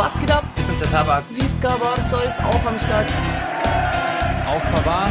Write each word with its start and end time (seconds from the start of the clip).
Was 0.00 0.18
geht 0.18 0.30
ab? 0.30 0.44
Ich 0.56 0.64
bin's 0.64 0.80
der 0.80 0.88
Tabak. 0.88 1.24
Visca 1.28 1.76
Barca 1.76 2.22
ist 2.22 2.40
auch 2.40 2.64
am 2.64 2.78
Start. 2.78 3.12
Auf 4.46 4.62
Pavard. 4.72 5.10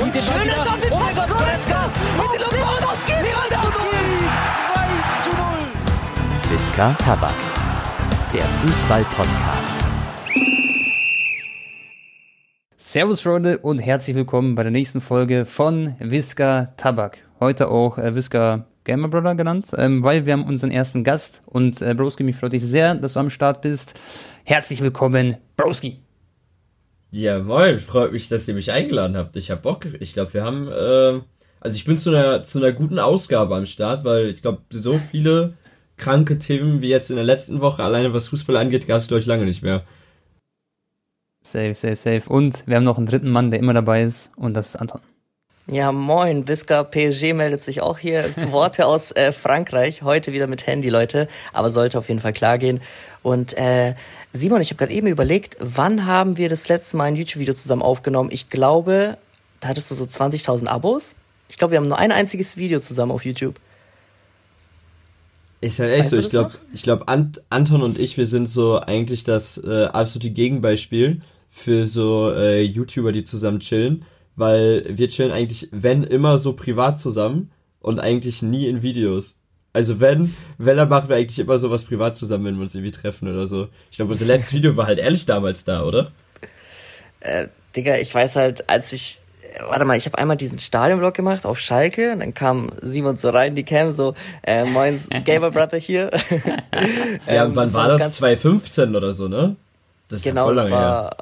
Und 0.00 0.14
den 0.14 0.22
schöne 0.22 0.54
Doppelpass. 0.54 0.92
Oh 0.92 0.98
mein 1.00 1.14
Gott, 1.16 1.28
Goretzka. 1.28 1.90
Mit 2.16 2.40
dem 2.40 2.56
Lewandowski. 2.56 3.12
Lewandowski. 3.14 3.82
2 4.74 5.24
zu 5.24 5.30
0. 6.50 6.52
Visca 6.52 6.94
Tabak. 7.00 7.34
Der 8.32 8.42
Fußball-Podcast. 8.42 9.74
Servus 12.76 13.20
Freunde 13.22 13.58
und 13.58 13.80
herzlich 13.80 14.14
willkommen 14.14 14.54
bei 14.54 14.62
der 14.62 14.70
nächsten 14.70 15.00
Folge 15.00 15.46
von 15.46 15.96
Visca 15.98 16.72
Tabak. 16.76 17.18
Heute 17.40 17.72
auch 17.72 17.98
äh, 17.98 18.14
Visca 18.14 18.67
Gamer 18.88 19.08
Brother 19.08 19.34
genannt, 19.34 19.68
ähm, 19.76 20.02
weil 20.02 20.24
wir 20.24 20.32
haben 20.32 20.44
unseren 20.44 20.70
ersten 20.70 21.04
Gast 21.04 21.42
und 21.44 21.82
äh, 21.82 21.94
Broski, 21.94 22.22
mich 22.22 22.36
freut 22.36 22.54
dich 22.54 22.64
sehr, 22.64 22.94
dass 22.94 23.12
du 23.12 23.20
am 23.20 23.28
Start 23.28 23.60
bist. 23.60 24.00
Herzlich 24.44 24.80
willkommen, 24.80 25.36
Broski. 25.58 25.98
Ja, 27.10 27.38
moin, 27.38 27.80
freut 27.80 28.12
mich, 28.12 28.30
dass 28.30 28.48
ihr 28.48 28.54
mich 28.54 28.72
eingeladen 28.72 29.14
habt. 29.14 29.36
Ich 29.36 29.50
hab 29.50 29.60
Bock. 29.60 29.86
Ich 30.00 30.14
glaube, 30.14 30.32
wir 30.32 30.42
haben, 30.42 30.68
äh, 30.68 31.20
also 31.60 31.76
ich 31.76 31.84
bin 31.84 31.98
zu 31.98 32.08
einer, 32.08 32.42
zu 32.42 32.60
einer 32.60 32.72
guten 32.72 32.98
Ausgabe 32.98 33.56
am 33.56 33.66
Start, 33.66 34.04
weil 34.04 34.30
ich 34.30 34.40
glaube, 34.40 34.62
so 34.70 34.96
viele 34.96 35.52
kranke 35.98 36.38
Themen 36.38 36.80
wie 36.80 36.88
jetzt 36.88 37.10
in 37.10 37.16
der 37.16 37.26
letzten 37.26 37.60
Woche, 37.60 37.82
alleine 37.82 38.14
was 38.14 38.28
Fußball 38.28 38.56
angeht, 38.56 38.86
gab 38.86 39.02
es, 39.02 39.08
glaube 39.08 39.20
ich, 39.20 39.26
lange 39.26 39.44
nicht 39.44 39.62
mehr. 39.62 39.84
Safe, 41.42 41.74
safe, 41.74 41.96
safe. 41.96 42.22
Und 42.26 42.66
wir 42.66 42.76
haben 42.76 42.84
noch 42.84 42.96
einen 42.96 43.06
dritten 43.06 43.28
Mann, 43.28 43.50
der 43.50 43.60
immer 43.60 43.74
dabei 43.74 44.02
ist 44.02 44.32
und 44.36 44.54
das 44.54 44.68
ist 44.68 44.76
Anton. 44.76 45.02
Ja, 45.70 45.92
moin. 45.92 46.48
Visca 46.48 46.82
PSG 46.82 47.34
meldet 47.34 47.62
sich 47.62 47.82
auch 47.82 47.98
hier 47.98 48.34
zu 48.34 48.52
Worte 48.52 48.86
aus 48.86 49.12
äh, 49.12 49.32
Frankreich. 49.32 50.02
Heute 50.02 50.32
wieder 50.32 50.46
mit 50.46 50.66
Handy, 50.66 50.88
Leute. 50.88 51.28
Aber 51.52 51.70
sollte 51.70 51.98
auf 51.98 52.08
jeden 52.08 52.20
Fall 52.20 52.32
klar 52.32 52.56
gehen. 52.56 52.80
Und 53.22 53.56
äh, 53.58 53.94
Simon, 54.32 54.62
ich 54.62 54.70
habe 54.70 54.78
gerade 54.78 54.92
eben 54.92 55.06
überlegt, 55.08 55.56
wann 55.60 56.06
haben 56.06 56.38
wir 56.38 56.48
das 56.48 56.68
letzte 56.68 56.96
Mal 56.96 57.04
ein 57.04 57.16
YouTube-Video 57.16 57.52
zusammen 57.52 57.82
aufgenommen? 57.82 58.30
Ich 58.32 58.48
glaube, 58.48 59.18
da 59.60 59.68
hattest 59.68 59.90
du 59.90 59.94
so 59.94 60.04
20.000 60.04 60.68
Abos. 60.68 61.14
Ich 61.50 61.58
glaube, 61.58 61.72
wir 61.72 61.78
haben 61.78 61.88
nur 61.88 61.98
ein 61.98 62.12
einziges 62.12 62.56
Video 62.56 62.80
zusammen 62.80 63.12
auf 63.12 63.26
YouTube. 63.26 63.56
Ist 65.60 65.80
halt 65.80 65.90
echt 65.90 66.00
Weißt 66.00 66.10
so. 66.10 66.20
Ich 66.20 66.28
glaube, 66.28 66.54
ich 66.72 66.82
glaube, 66.82 67.08
Ant 67.08 67.42
Anton 67.50 67.82
und 67.82 67.98
ich, 67.98 68.16
wir 68.16 68.26
sind 68.26 68.48
so 68.48 68.80
eigentlich 68.80 69.24
das 69.24 69.58
äh, 69.58 69.84
absolute 69.86 70.30
Gegenbeispiel 70.30 71.20
für 71.50 71.86
so 71.86 72.32
äh, 72.32 72.62
YouTuber, 72.62 73.12
die 73.12 73.24
zusammen 73.24 73.60
chillen, 73.60 74.04
weil 74.38 74.84
wir 74.88 75.08
chillen 75.08 75.32
eigentlich, 75.32 75.68
wenn 75.72 76.02
immer 76.04 76.38
so 76.38 76.52
privat 76.54 76.98
zusammen 76.98 77.50
und 77.80 77.98
eigentlich 78.00 78.40
nie 78.42 78.66
in 78.68 78.82
Videos. 78.82 79.34
Also 79.72 80.00
wenn, 80.00 80.34
wenn, 80.56 80.76
dann 80.76 80.88
machen 80.88 81.08
wir 81.08 81.16
eigentlich 81.16 81.38
immer 81.38 81.58
sowas 81.58 81.84
privat 81.84 82.16
zusammen, 82.16 82.44
wenn 82.46 82.54
wir 82.56 82.62
uns 82.62 82.74
irgendwie 82.74 82.90
treffen 82.92 83.28
oder 83.28 83.46
so. 83.46 83.68
Ich 83.90 83.96
glaube, 83.98 84.12
unser 84.12 84.24
letztes 84.24 84.54
Video 84.54 84.76
war 84.76 84.86
halt 84.86 84.98
ehrlich 84.98 85.26
damals 85.26 85.64
da, 85.64 85.82
oder? 85.84 86.10
Äh, 87.20 87.48
Digga, 87.76 87.96
ich 87.96 88.12
weiß 88.14 88.36
halt, 88.36 88.68
als 88.70 88.92
ich, 88.92 89.20
warte 89.68 89.84
mal, 89.84 89.96
ich 89.96 90.06
habe 90.06 90.16
einmal 90.18 90.36
diesen 90.36 90.58
Stadionvlog 90.58 91.14
gemacht 91.14 91.44
auf 91.44 91.58
Schalke 91.58 92.12
und 92.12 92.20
dann 92.20 92.32
kam 92.34 92.70
Simon 92.80 93.16
so 93.16 93.28
rein, 93.30 93.54
die 93.54 93.64
Cam 93.64 93.92
so, 93.92 94.14
äh, 94.42 94.64
moin, 94.64 95.00
Gamer 95.24 95.50
Brother 95.50 95.78
hier. 95.78 96.10
Ja, 97.26 97.44
Ähm, 97.44 97.54
wann 97.56 97.72
war 97.72 97.88
das? 97.88 98.00
ganz- 98.00 98.14
2015 98.16 98.94
oder 98.96 99.12
so, 99.12 99.28
ne? 99.28 99.56
Das 100.08 100.20
ist 100.20 100.26
ja 100.26 100.32
Genau, 100.32 100.44
voll 100.46 100.54
das 100.54 100.68
lange 100.70 100.76
her. 100.82 101.16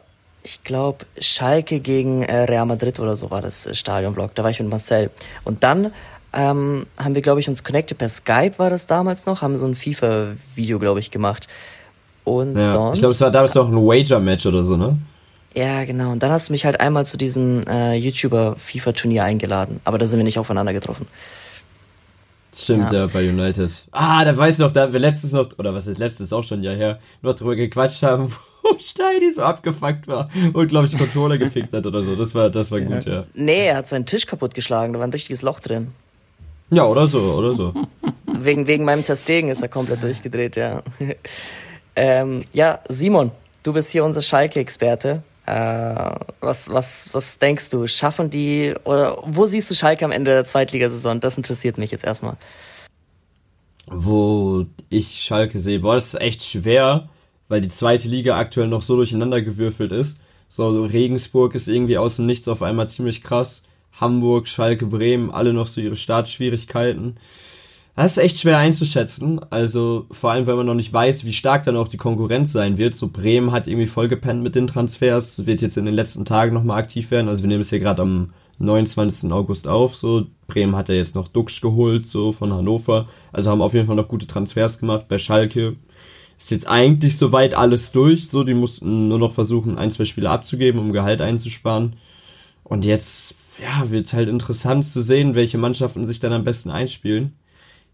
Ich 0.47 0.62
glaube, 0.62 1.05
Schalke 1.19 1.80
gegen 1.80 2.22
äh, 2.22 2.42
Real 2.44 2.66
Madrid 2.66 3.00
oder 3.00 3.16
so 3.16 3.33
war 3.33 3.42
das 3.42 3.66
äh, 3.66 3.75
Stadionblock. 3.75 4.33
Da 4.36 4.44
war 4.44 4.50
ich 4.50 4.61
mit 4.61 4.69
Marcel. 4.70 5.11
Und 5.42 5.64
dann 5.64 5.91
ähm, 6.33 6.86
haben 6.98 7.14
wir, 7.16 7.22
glaube 7.22 7.41
ich, 7.41 7.48
uns 7.48 7.64
connected 7.64 7.98
per 7.98 8.08
Skype, 8.08 8.53
war 8.58 8.70
das 8.70 8.86
damals 8.86 9.27
noch, 9.27 9.42
haben 9.42 9.58
so 9.58 9.66
ein 9.66 9.75
FIFA-Video, 9.75 10.78
glaube 10.78 11.00
ich, 11.00 11.11
gemacht. 11.11 11.48
Und 12.22 12.56
Ja, 12.56 12.70
sonst. 12.70 12.94
ich 12.98 13.00
glaube, 13.00 13.12
es 13.12 13.20
war 13.20 13.30
damals 13.33 13.55
noch 13.56 13.69
ein 13.69 13.75
Wager-Match 13.77 14.47
oder 14.47 14.62
so, 14.62 14.77
ne? 14.77 14.98
Ja, 15.56 15.84
genau. 15.84 16.12
Und 16.12 16.22
dann 16.22 16.30
hast 16.30 16.48
du 16.48 16.53
mich 16.53 16.64
halt 16.64 16.81
einmal 16.81 17.05
zu 17.06 17.16
diesem 17.16 17.66
äh, 17.66 17.94
YouTuber-FIFA-Turnier 17.97 19.25
eingeladen. 19.25 19.81
Aber 19.84 19.99
da 19.99 20.06
sind 20.06 20.20
wir 20.20 20.25
nicht 20.25 20.38
aufeinander 20.38 20.72
getroffen. 20.72 21.09
Stimmt, 22.54 22.93
Ja. 22.93 23.00
ja. 23.00 23.06
bei 23.06 23.28
United. 23.28 23.84
Ah, 23.91 24.25
da 24.25 24.37
weiß 24.37 24.54
ich 24.54 24.60
noch, 24.60 24.70
da 24.72 24.82
haben 24.82 24.93
wir 24.93 25.00
letztes 25.00 25.32
noch, 25.32 25.49
oder 25.59 25.75
was 25.75 25.87
ist 25.88 25.99
letztes 25.99 26.32
auch 26.32 26.44
schon 26.44 26.60
ein 26.60 26.62
Jahr 26.62 26.75
her, 26.76 26.99
noch 27.22 27.34
drüber 27.34 27.56
gequatscht 27.56 28.03
haben, 28.03 28.32
wo 28.71 28.78
Steini 28.78 29.31
so 29.31 29.43
abgefuckt 29.43 30.09
war 30.09 30.28
und, 30.53 30.69
glaube 30.69 30.87
ich, 30.87 30.97
Controller 30.97 31.38
gefickt 31.38 31.72
hat 31.72 31.87
oder 31.87 32.03
so. 32.03 32.16
Das 32.16 32.34
war, 32.34 32.50
das 32.50 32.71
war 32.71 32.81
gut, 32.81 33.04
ja. 33.04 33.25
Nee, 33.34 33.66
er 33.66 33.77
hat 33.77 33.88
seinen 33.88 34.06
Tisch 34.06 34.27
kaputt 34.27 34.54
geschlagen. 34.54 34.93
Da 34.93 34.99
war 34.99 35.06
ein 35.06 35.12
richtiges 35.12 35.43
Loch 35.43 35.60
drin. 35.60 35.93
Ja, 36.71 36.84
oder 36.84 37.06
so, 37.06 37.21
oder 37.21 37.55
so. 37.55 37.72
Wegen, 38.38 38.66
wegen 38.66 38.84
meinem 38.84 39.05
Testegen 39.05 39.49
ist 39.49 39.62
er 39.62 39.69
komplett 39.69 40.03
durchgedreht, 40.03 40.56
ja. 40.56 40.82
ähm, 41.97 42.43
ja, 42.53 42.81
Simon, 42.88 43.31
du 43.62 43.72
bist 43.72 43.91
hier 43.91 44.05
unser 44.05 44.21
Schalke-Experte. 44.21 45.22
Äh, 45.47 46.10
was, 46.41 46.69
was, 46.69 47.09
was 47.12 47.38
denkst 47.38 47.71
du? 47.71 47.87
Schaffen 47.87 48.28
die, 48.28 48.75
oder 48.84 49.22
wo 49.25 49.47
siehst 49.47 49.71
du 49.71 49.75
Schalke 49.75 50.05
am 50.05 50.10
Ende 50.10 50.32
der 50.32 50.44
Zweitligasaison? 50.44 51.21
Das 51.21 51.37
interessiert 51.37 51.78
mich 51.78 51.93
jetzt 51.93 52.05
erstmal. 52.05 52.37
Wo 53.87 54.66
ich 54.91 55.22
Schalke 55.22 55.59
sehe, 55.59 55.78
boah, 55.78 55.94
das 55.94 56.15
ist 56.15 56.21
echt 56.21 56.43
schwer, 56.43 57.09
weil 57.48 57.60
die 57.60 57.68
zweite 57.68 58.08
Liga 58.08 58.38
aktuell 58.38 58.68
noch 58.68 58.82
so 58.82 58.96
durcheinander 58.96 59.42
gewürfelt 59.42 59.92
ist. 59.92 60.20
So, 60.48 60.72
so 60.72 60.84
Regensburg 60.84 61.54
ist 61.54 61.68
irgendwie 61.68 61.98
aus 61.98 62.16
dem 62.16 62.26
Nichts 62.26 62.48
auf 62.48 62.62
einmal 62.62 62.88
ziemlich 62.88 63.22
krass. 63.22 63.62
Hamburg, 64.00 64.46
Schalke, 64.46 64.86
Bremen, 64.86 65.30
alle 65.30 65.52
noch 65.52 65.66
so 65.66 65.80
ihre 65.80 65.96
Startschwierigkeiten. 65.96 67.16
Das 67.96 68.12
ist 68.12 68.18
echt 68.18 68.38
schwer 68.38 68.58
einzuschätzen. 68.58 69.40
Also 69.48 70.06
vor 70.10 70.30
allem, 70.30 70.46
weil 70.46 70.56
man 70.56 70.66
noch 70.66 70.74
nicht 70.74 70.92
weiß, 70.92 71.24
wie 71.24 71.32
stark 71.32 71.64
dann 71.64 71.76
auch 71.76 71.88
die 71.88 71.96
Konkurrenz 71.96 72.52
sein 72.52 72.76
wird. 72.76 72.94
So 72.94 73.08
Bremen 73.08 73.52
hat 73.52 73.66
irgendwie 73.66 73.86
voll 73.86 74.08
gepennt 74.08 74.42
mit 74.42 74.54
den 74.54 74.66
Transfers, 74.66 75.46
wird 75.46 75.62
jetzt 75.62 75.78
in 75.78 75.86
den 75.86 75.94
letzten 75.94 76.26
Tagen 76.26 76.52
nochmal 76.52 76.78
aktiv 76.78 77.10
werden. 77.10 77.28
Also 77.28 77.42
wir 77.42 77.48
nehmen 77.48 77.62
es 77.62 77.70
hier 77.70 77.80
gerade 77.80 78.02
am 78.02 78.34
29. 78.58 79.32
August 79.32 79.66
auf. 79.66 79.96
So 79.96 80.26
Bremen 80.46 80.76
hat 80.76 80.90
ja 80.90 80.94
jetzt 80.94 81.14
noch 81.14 81.28
Duxch 81.28 81.62
geholt, 81.62 82.06
so 82.06 82.32
von 82.32 82.52
Hannover. 82.52 83.08
Also 83.32 83.50
haben 83.50 83.62
auf 83.62 83.72
jeden 83.72 83.86
Fall 83.86 83.96
noch 83.96 84.08
gute 84.08 84.26
Transfers 84.26 84.78
gemacht. 84.78 85.08
Bei 85.08 85.16
Schalke 85.16 85.76
ist 86.38 86.50
jetzt 86.50 86.69
eigentlich 86.69 87.16
soweit 87.19 87.54
alles 87.54 87.92
durch. 87.92 88.28
So, 88.28 88.44
die 88.44 88.54
mussten 88.54 89.08
nur 89.08 89.19
noch 89.19 89.32
versuchen, 89.32 89.78
ein, 89.78 89.91
zwei 89.91 90.04
Spiele 90.04 90.30
abzugeben, 90.30 90.80
um 90.80 90.92
Gehalt 90.92 91.20
einzusparen. 91.20 91.97
Und 92.64 92.84
jetzt, 92.84 93.34
ja, 93.62 93.91
wird's 93.91 94.12
halt 94.12 94.28
interessant 94.28 94.84
zu 94.84 95.00
sehen, 95.00 95.34
welche 95.34 95.58
Mannschaften 95.58 96.06
sich 96.06 96.20
dann 96.20 96.32
am 96.32 96.44
besten 96.44 96.70
einspielen. 96.70 97.32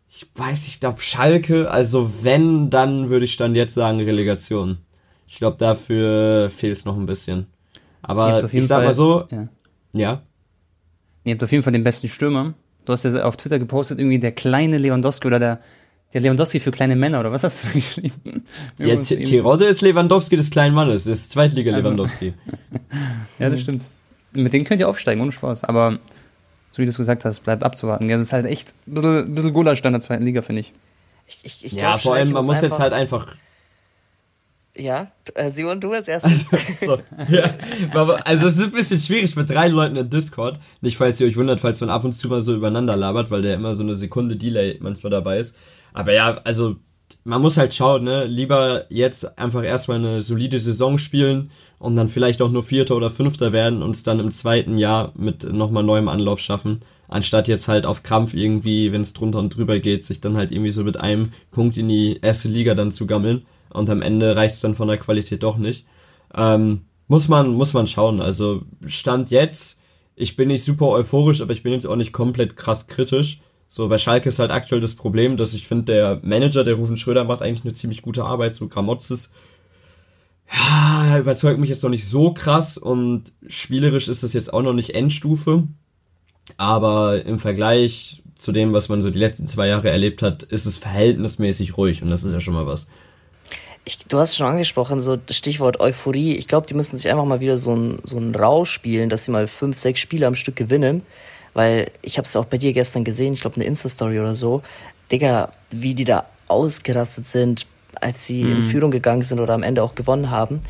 Ich 0.09 0.27
weiß, 0.35 0.67
ich 0.67 0.81
glaube 0.81 1.01
Schalke, 1.01 1.71
also 1.71 2.11
wenn, 2.23 2.69
dann 2.71 3.09
würde 3.09 3.25
ich 3.25 3.37
dann 3.37 3.55
jetzt 3.55 3.75
sagen 3.75 4.01
Relegation. 4.01 4.79
Ich 5.27 5.37
glaube, 5.39 5.57
dafür 5.59 6.51
fehlt 6.51 6.77
es 6.77 6.85
noch 6.85 6.97
ein 6.97 7.07
bisschen. 7.07 7.47
Aber 8.03 8.45
ich 8.53 8.67
sag 8.67 8.79
Fall- 8.79 8.87
mal 8.87 8.95
so, 8.95 9.27
Ja. 9.31 9.49
ja. 9.93 10.23
Ihr 11.25 11.33
habt 11.35 11.45
auf 11.45 11.53
jeden 11.53 11.63
Fall 11.63 11.73
den 11.73 11.85
besten 11.85 12.09
Stürmer. 12.09 12.55
Du 12.85 12.93
hast 12.93 13.05
ja 13.05 13.23
auf 13.25 13.37
Twitter 13.37 13.59
gepostet, 13.61 14.01
irgendwie 14.01 14.19
der 14.19 14.33
kleine 14.33 14.77
Lewandowski 14.77 15.29
oder 15.29 15.39
der, 15.39 15.61
der 16.13 16.21
Lewandowski 16.21 16.61
für 16.61 16.71
kleine 16.71 16.95
Männer, 16.97 17.21
oder 17.21 17.33
was 17.33 17.43
hast 17.45 17.63
du 17.63 17.69
da 17.69 17.73
geschrieben? 17.75 18.45
Ja, 18.79 18.87
Irgendwas 18.87 19.09
T- 19.09 19.15
eben- 19.15 19.25
Tirode 19.25 19.65
ist 19.67 19.81
Lewandowski 19.81 20.37
des 20.37 20.51
kleinen 20.51 20.75
Mannes, 20.75 21.05
das 21.05 21.19
ist 21.19 21.33
Zweitliga 21.33 21.73
Also- 21.73 21.83
Lewandowski. 21.83 22.35
Ja, 23.39 23.51
das 23.51 23.61
stimmt. 23.61 23.83
Mit 24.33 24.53
denen 24.53 24.65
könnt 24.65 24.81
ihr 24.81 24.89
aufsteigen, 24.89 25.21
ohne 25.21 25.33
Spaß. 25.33 25.65
Aber, 25.65 25.99
so 26.71 26.79
wie 26.81 26.85
du 26.87 26.91
es 26.91 26.97
gesagt 26.97 27.25
hast, 27.25 27.41
bleibt 27.41 27.63
abzuwarten. 27.65 28.09
Ja, 28.09 28.17
das 28.17 28.27
ist 28.29 28.33
halt 28.33 28.47
echt 28.47 28.73
ein 28.87 28.95
bisschen, 28.95 29.35
bisschen 29.35 29.53
Gulasch 29.53 29.83
in 29.83 29.93
der 29.93 30.01
zweiten 30.01 30.25
Liga, 30.25 30.43
finde 30.43 30.61
ich. 30.61 30.73
Ich, 31.27 31.39
ich, 31.43 31.65
ich 31.67 31.73
ja, 31.73 31.99
vor 31.99 32.15
allem, 32.15 32.31
man 32.33 32.45
muss 32.47 32.61
jetzt 32.63 32.79
halt 32.79 32.93
einfach 32.93 33.35
Ja, 34.77 35.13
äh, 35.35 35.51
Simon, 35.51 35.81
du 35.81 35.93
als 35.93 36.09
erstes. 36.09 36.47
So, 36.81 36.99
ja. 37.29 37.55
Also 38.25 38.47
es 38.47 38.57
ist 38.57 38.65
ein 38.65 38.71
bisschen 38.73 38.99
schwierig 39.01 39.37
mit 39.37 39.51
drei 39.51 39.69
Leuten 39.69 39.97
in 39.97 40.09
Discord. 40.09 40.59
Nicht, 40.81 40.97
falls 40.97 41.21
ihr 41.21 41.27
euch 41.27 41.37
wundert, 41.37 41.61
falls 41.61 41.81
man 41.83 41.91
ab 41.91 42.05
und 42.05 42.13
zu 42.15 42.29
mal 42.29 42.41
so 42.41 42.55
übereinander 42.55 42.97
labert, 42.97 43.31
weil 43.31 43.43
der 43.43 43.55
immer 43.55 43.75
so 43.75 43.83
eine 43.83 43.95
Sekunde 43.95 44.37
Delay 44.37 44.79
manchmal 44.81 45.11
dabei 45.11 45.39
ist. 45.39 45.55
Aber 45.93 46.13
ja, 46.13 46.41
also 46.45 46.77
man 47.25 47.41
muss 47.41 47.57
halt 47.57 47.75
schauen, 47.75 48.05
ne? 48.05 48.25
Lieber 48.25 48.87
jetzt 48.89 49.39
einfach 49.39 49.63
erstmal 49.63 49.99
eine 49.99 50.21
solide 50.21 50.59
Saison 50.59 50.99
spielen 50.99 51.51
und 51.79 51.97
dann 51.97 52.09
vielleicht 52.09 52.43
auch 52.43 52.51
nur 52.51 52.63
Vierter 52.63 52.97
oder 52.97 53.11
Fünfter 53.11 53.53
werden 53.53 53.83
und 53.83 53.93
es 53.95 54.03
dann 54.03 54.21
im 54.21 54.31
zweiten 54.31 54.79
Jahr 54.79 55.13
mit 55.17 55.51
nochmal 55.53 55.83
neuem 55.83 56.09
Anlauf 56.09 56.41
schaffen. 56.41 56.81
Anstatt 57.09 57.47
jetzt 57.47 57.69
halt 57.69 57.85
auf 57.85 58.03
Krampf 58.03 58.35
irgendwie, 58.35 58.91
wenn 58.91 59.03
es 59.03 59.13
drunter 59.13 59.39
und 59.39 59.55
drüber 59.55 59.79
geht, 59.79 60.05
sich 60.05 60.21
dann 60.21 60.37
halt 60.37 60.51
irgendwie 60.51 60.71
so 60.71 60.83
mit 60.83 60.97
einem 60.97 61.33
Punkt 61.51 61.77
in 61.77 61.89
die 61.89 62.19
erste 62.23 62.49
Liga 62.49 62.75
dann 62.75 62.91
zu 62.91 63.07
gammeln. 63.07 63.45
Und 63.71 63.91
am 63.91 64.03
Ende 64.03 64.35
reicht 64.35 64.55
es 64.55 64.61
dann 64.61 64.75
von 64.75 64.89
der 64.89 64.99
Qualität 64.99 65.43
doch 65.43 65.59
nicht. 65.59 65.87
Ähm, 66.35 66.83
muss 67.09 67.29
man, 67.29 67.53
muss 67.53 67.75
man 67.75 67.87
schauen. 67.87 68.21
Also 68.21 68.63
Stand 68.87 69.31
jetzt, 69.31 69.81
ich 70.15 70.37
bin 70.37 70.49
nicht 70.49 70.65
super 70.65 70.87
euphorisch, 70.89 71.43
aber 71.43 71.53
ich 71.53 71.63
bin 71.63 71.73
jetzt 71.73 71.87
auch 71.87 71.97
nicht 71.97 72.13
komplett 72.13 72.57
krass 72.57 72.87
kritisch. 72.87 73.41
So, 73.75 73.89
bei 73.89 73.97
Schalke 73.97 74.29
ist 74.29 74.39
halt 74.39 74.51
aktuell 74.51 74.83
das 74.83 74.95
Problem, 74.95 75.39
dass 75.39 75.55
ich 75.55 75.67
finde, 75.67 75.95
der 75.95 76.21
Manager, 76.23 76.63
der 76.63 76.75
Rufen 76.75 76.99
Schröder, 76.99 77.25
macht 77.25 77.41
eigentlich 77.41 77.65
eine 77.65 77.73
ziemlich 77.73 78.03
gute 78.03 78.23
Arbeit. 78.23 78.55
So 78.55 78.69
Gramotzes, 78.69 79.31
ja, 80.53 81.07
er 81.07 81.21
überzeugt 81.21 81.59
mich 81.59 81.71
jetzt 81.71 81.83
noch 81.83 81.89
nicht 81.89 82.07
so 82.07 82.35
krass 82.35 82.77
und 82.77 83.33
spielerisch 83.47 84.09
ist 84.09 84.25
das 84.25 84.35
jetzt 84.35 84.53
auch 84.53 84.61
noch 84.61 84.75
nicht 84.75 84.95
Endstufe. 84.95 85.69
Aber 86.59 87.25
im 87.25 87.39
Vergleich 87.39 88.23
zu 88.35 88.53
dem, 88.53 88.75
was 88.75 88.91
man 88.91 89.01
so 89.01 89.09
die 89.09 89.19
letzten 89.19 89.47
zwei 89.47 89.69
Jahre 89.69 89.89
erlebt 89.89 90.21
hat, 90.21 90.43
ist 90.43 90.67
es 90.67 90.77
verhältnismäßig 90.77 91.79
ruhig 91.79 92.03
und 92.03 92.11
das 92.11 92.25
ist 92.25 92.35
ja 92.35 92.43
schon 92.43 92.53
mal 92.53 92.67
was. 92.67 92.89
ich, 93.87 94.01
du 94.01 94.19
hast 94.19 94.37
schon 94.37 94.49
angesprochen, 94.49 95.01
so 95.01 95.17
das 95.17 95.39
Stichwort 95.39 95.81
Euphorie. 95.81 96.37
Ich 96.37 96.47
glaube, 96.47 96.67
die 96.67 96.75
müssen 96.75 96.99
sich 96.99 97.11
einfach 97.11 97.25
mal 97.25 97.41
wieder 97.41 97.57
so 97.57 97.75
ein, 97.75 98.01
so 98.05 98.19
ein 98.19 98.35
Rausch 98.35 98.71
spielen, 98.71 99.09
dass 99.09 99.25
sie 99.25 99.31
mal 99.31 99.49
fünf, 99.49 99.79
sechs 99.79 100.01
Spiele 100.01 100.27
am 100.27 100.35
Stück 100.35 100.57
gewinnen. 100.57 101.07
Weil 101.55 101.91
ich 102.03 102.19
habe 102.19 102.27
es 102.27 102.35
auch 102.37 102.47
bei 102.47 102.59
dir 102.59 102.73
gestern 102.73 103.05
gesehen, 103.05 103.35
ich 103.35 103.41
glaube 103.41 103.57
eine 103.57 103.65
Insta-Story 103.65 104.19
oder 104.19 104.35
so. 104.35 104.63
Digga, 105.11 105.51
wie 105.71 105.95
die 105.95 106.05
da 106.05 106.27
ausgerastet 106.49 107.27
sind, 107.27 107.67
als 108.01 108.27
sie 108.27 108.45
mhm. 108.45 108.53
in 108.53 108.63
Führung 108.63 108.91
gegangen 108.91 109.23
sind 109.23 109.41
oder 109.41 109.55
am 109.55 109.63
Ende 109.63 109.83
auch 109.83 109.95
gewonnen 109.95 110.31
haben. 110.31 110.61